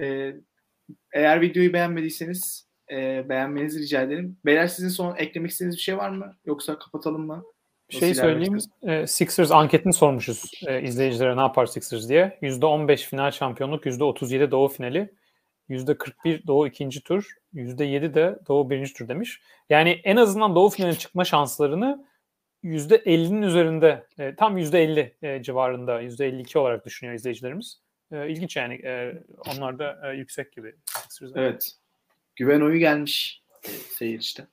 E, 0.00 0.34
eğer 1.12 1.40
videoyu 1.40 1.72
beğenmediyseniz 1.72 2.68
e, 2.92 3.28
beğenmenizi 3.28 3.80
rica 3.80 4.02
ederim. 4.02 4.38
Beyler 4.44 4.66
sizin 4.66 4.88
son 4.88 5.16
eklemek 5.16 5.50
istediğiniz 5.50 5.76
bir 5.76 5.82
şey 5.82 5.96
var 5.96 6.10
mı? 6.10 6.36
Yoksa 6.44 6.78
kapatalım 6.78 7.26
mı? 7.26 7.44
şey 7.90 8.10
Nasıl 8.10 8.20
söyleyeyim. 8.20 8.58
ilerlemek 8.82 9.04
E, 9.04 9.06
Sixers 9.06 9.50
anketini 9.50 9.92
sormuşuz 9.92 10.50
e, 10.66 10.82
izleyicilere 10.82 11.36
ne 11.36 11.40
yapar 11.40 11.66
Sixers 11.66 12.08
diye. 12.08 12.38
%15 12.42 12.96
final 12.96 13.30
şampiyonluk, 13.30 13.86
%37 13.86 14.50
doğu 14.50 14.68
finali, 14.68 15.14
%41 15.70 16.46
doğu 16.46 16.66
ikinci 16.66 17.02
tur, 17.02 17.34
%7 17.54 18.14
de 18.14 18.38
doğu 18.48 18.70
birinci 18.70 18.94
tur 18.94 19.08
demiş. 19.08 19.40
Yani 19.70 19.90
en 19.90 20.16
azından 20.16 20.54
doğu 20.54 20.70
finaline 20.70 20.98
çıkma 20.98 21.24
şanslarını 21.24 22.06
%50'nin 22.64 23.42
üzerinde, 23.42 24.06
e, 24.18 24.34
tam 24.34 24.58
%50 24.58 25.14
e, 25.22 25.42
civarında, 25.42 26.02
%52 26.02 26.58
olarak 26.58 26.86
düşünüyor 26.86 27.16
izleyicilerimiz. 27.16 27.80
E, 28.12 28.28
ilginç 28.30 28.56
yani. 28.56 28.74
E, 28.74 29.22
onlar 29.54 29.78
da 29.78 30.00
e, 30.04 30.16
yüksek 30.16 30.52
gibi. 30.52 30.74
Evet. 31.34 31.72
Güven 32.36 32.60
oyu 32.60 32.78
gelmiş 32.78 33.42
e, 33.64 33.68
seyircide. 33.68 34.46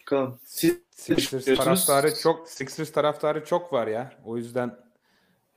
Bakalım. 0.00 0.38
Siz 0.44 0.80
Sixers 0.90 1.44
taraftarı 1.44 2.14
çok 2.22 2.48
Sixers 2.48 2.92
taraftarı 2.92 3.44
çok 3.44 3.72
var 3.72 3.86
ya. 3.86 4.12
O 4.24 4.36
yüzden 4.36 4.76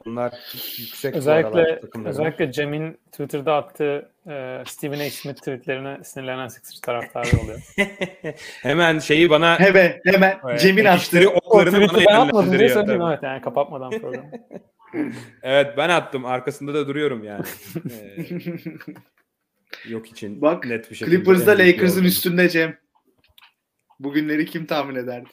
bunlar 0.05 0.33
yüksek 0.77 1.15
Özellikle 1.15 1.81
özellikle 2.05 2.51
Cem'in 2.51 2.97
Twitter'da 3.11 3.55
attığı 3.55 4.09
e, 4.27 4.63
Stephen 4.65 4.99
A. 4.99 5.09
Smith 5.09 5.37
tweetlerine 5.37 6.03
sinirlenen 6.03 6.47
Sixers 6.47 6.81
taraftarı 6.81 7.41
oluyor. 7.43 7.59
Hemen 8.61 8.99
şeyi 8.99 9.29
bana 9.29 9.59
hemen 9.59 9.99
hemen 10.05 10.39
Cem'in 10.57 10.85
o 11.25 11.29
oklarını 11.29 11.77
bana 11.77 11.87
tweet'i 11.87 12.05
ben 12.09 12.15
atmadım 12.15 12.51
diye 12.51 12.61
yönlendiriyor. 12.61 12.69
söyleyeyim 12.69 12.99
tabii. 13.01 13.11
evet 13.11 13.23
yani 13.23 13.41
kapatmadan 13.41 13.89
programı. 13.89 14.31
Evet 15.43 15.77
ben 15.77 15.89
attım. 15.89 16.25
Arkasında 16.25 16.73
da 16.73 16.87
duruyorum 16.87 17.23
yani. 17.23 17.45
Ee, 19.85 19.91
yok 19.91 20.07
için 20.07 20.41
Bak, 20.41 20.65
net 20.65 20.91
bir 20.91 20.95
şekilde. 20.95 21.15
Clippers'da 21.15 21.51
Lakers'ın 21.51 22.03
üstünde 22.03 22.49
Cem. 22.49 22.77
Bugünleri 23.99 24.45
kim 24.45 24.65
tahmin 24.65 24.95
ederdi? 24.95 25.29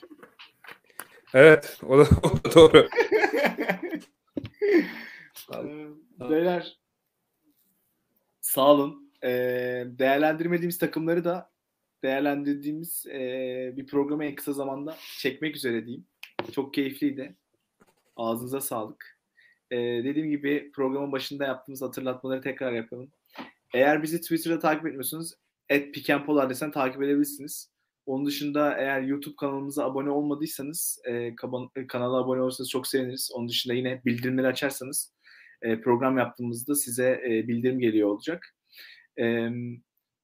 Evet 1.35 1.79
o 1.87 1.99
da, 1.99 2.03
o 2.03 2.45
da 2.45 2.55
doğru. 2.55 2.89
Ee, 5.55 5.87
Beyler 6.31 6.79
sağ 8.41 8.73
olun. 8.73 9.13
Ee, 9.25 9.85
değerlendirmediğimiz 9.87 10.79
takımları 10.79 11.25
da 11.25 11.51
değerlendirdiğimiz 12.03 13.07
ee, 13.07 13.75
bir 13.77 13.87
programı 13.87 14.25
en 14.25 14.35
kısa 14.35 14.53
zamanda 14.53 14.97
çekmek 15.19 15.57
üzere 15.57 15.87
diyeyim. 15.87 16.07
Çok 16.53 16.75
keyifliydi. 16.75 17.37
Ağzınıza 18.17 18.61
sağlık. 18.61 19.19
Ee, 19.71 19.77
dediğim 19.77 20.31
gibi 20.31 20.73
programın 20.73 21.13
başında 21.13 21.45
yaptığımız 21.45 21.83
hatırlatmaları 21.83 22.41
tekrar 22.41 22.73
yapalım. 22.73 23.13
Eğer 23.75 24.03
bizi 24.03 24.21
Twitter'da 24.21 24.59
takip 24.59 24.87
etmiyorsanız 24.87 25.39
@pikempol 25.69 26.37
adresinden 26.37 26.73
takip 26.73 27.03
edebilirsiniz. 27.03 27.70
Onun 28.11 28.27
dışında 28.27 28.75
eğer 28.79 29.03
YouTube 29.03 29.37
kanalımıza 29.37 29.85
abone 29.85 30.11
olmadıysanız 30.11 31.03
e, 31.05 31.35
kaba- 31.37 31.87
kanala 31.89 32.17
abone 32.17 32.41
olursanız 32.41 32.71
çok 32.71 32.87
seviniriz. 32.87 33.31
Onun 33.35 33.49
dışında 33.49 33.75
yine 33.75 34.03
bildirimleri 34.05 34.47
açarsanız 34.47 35.13
e, 35.63 35.81
program 35.81 36.19
yaptığımızda 36.19 36.75
size 36.75 37.23
e, 37.27 37.49
bildirim 37.49 37.81
geliyor 37.81 38.09
olacak. 38.09 38.55
E, 39.21 39.49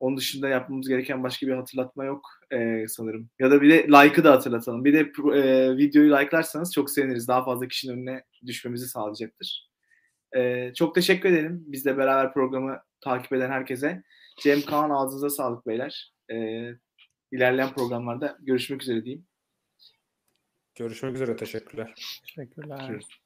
onun 0.01 0.17
dışında 0.17 0.49
yapmamız 0.49 0.89
gereken 0.89 1.23
başka 1.23 1.47
bir 1.47 1.53
hatırlatma 1.53 2.05
yok 2.05 2.27
e, 2.51 2.89
sanırım. 2.89 3.31
Ya 3.39 3.51
da 3.51 3.63
bir 3.63 3.71
de 3.71 3.89
like'ı 3.89 4.25
da 4.25 4.33
hatırlatalım. 4.33 4.85
Bir 4.85 4.93
de 4.93 5.01
e, 5.39 5.77
videoyu 5.77 6.11
like'larsanız 6.11 6.73
çok 6.75 6.91
seviniriz. 6.91 7.29
Daha 7.29 7.45
fazla 7.45 7.69
kişinin 7.69 7.93
önüne 7.93 8.25
düşmemizi 8.47 8.89
sağlayacaktır. 8.89 9.71
E, 10.37 10.73
çok 10.75 10.95
teşekkür 10.95 11.29
ederim. 11.29 11.65
Bizle 11.67 11.97
beraber 11.97 12.33
programı 12.33 12.79
takip 13.01 13.33
eden 13.33 13.51
herkese. 13.51 14.03
Cem 14.43 14.63
Kaan 14.63 14.91
ağzınıza 14.91 15.31
sağlık 15.31 15.67
beyler. 15.67 16.13
E, 16.33 16.37
ilerleyen 17.33 17.75
programlarda 17.75 18.39
görüşmek 18.41 18.83
üzere 18.83 19.05
diyeyim. 19.05 19.27
Görüşmek 20.75 21.15
üzere 21.15 21.37
teşekkürler. 21.37 21.95
Teşekkürler. 22.27 22.89
Görüşürüz. 22.89 23.26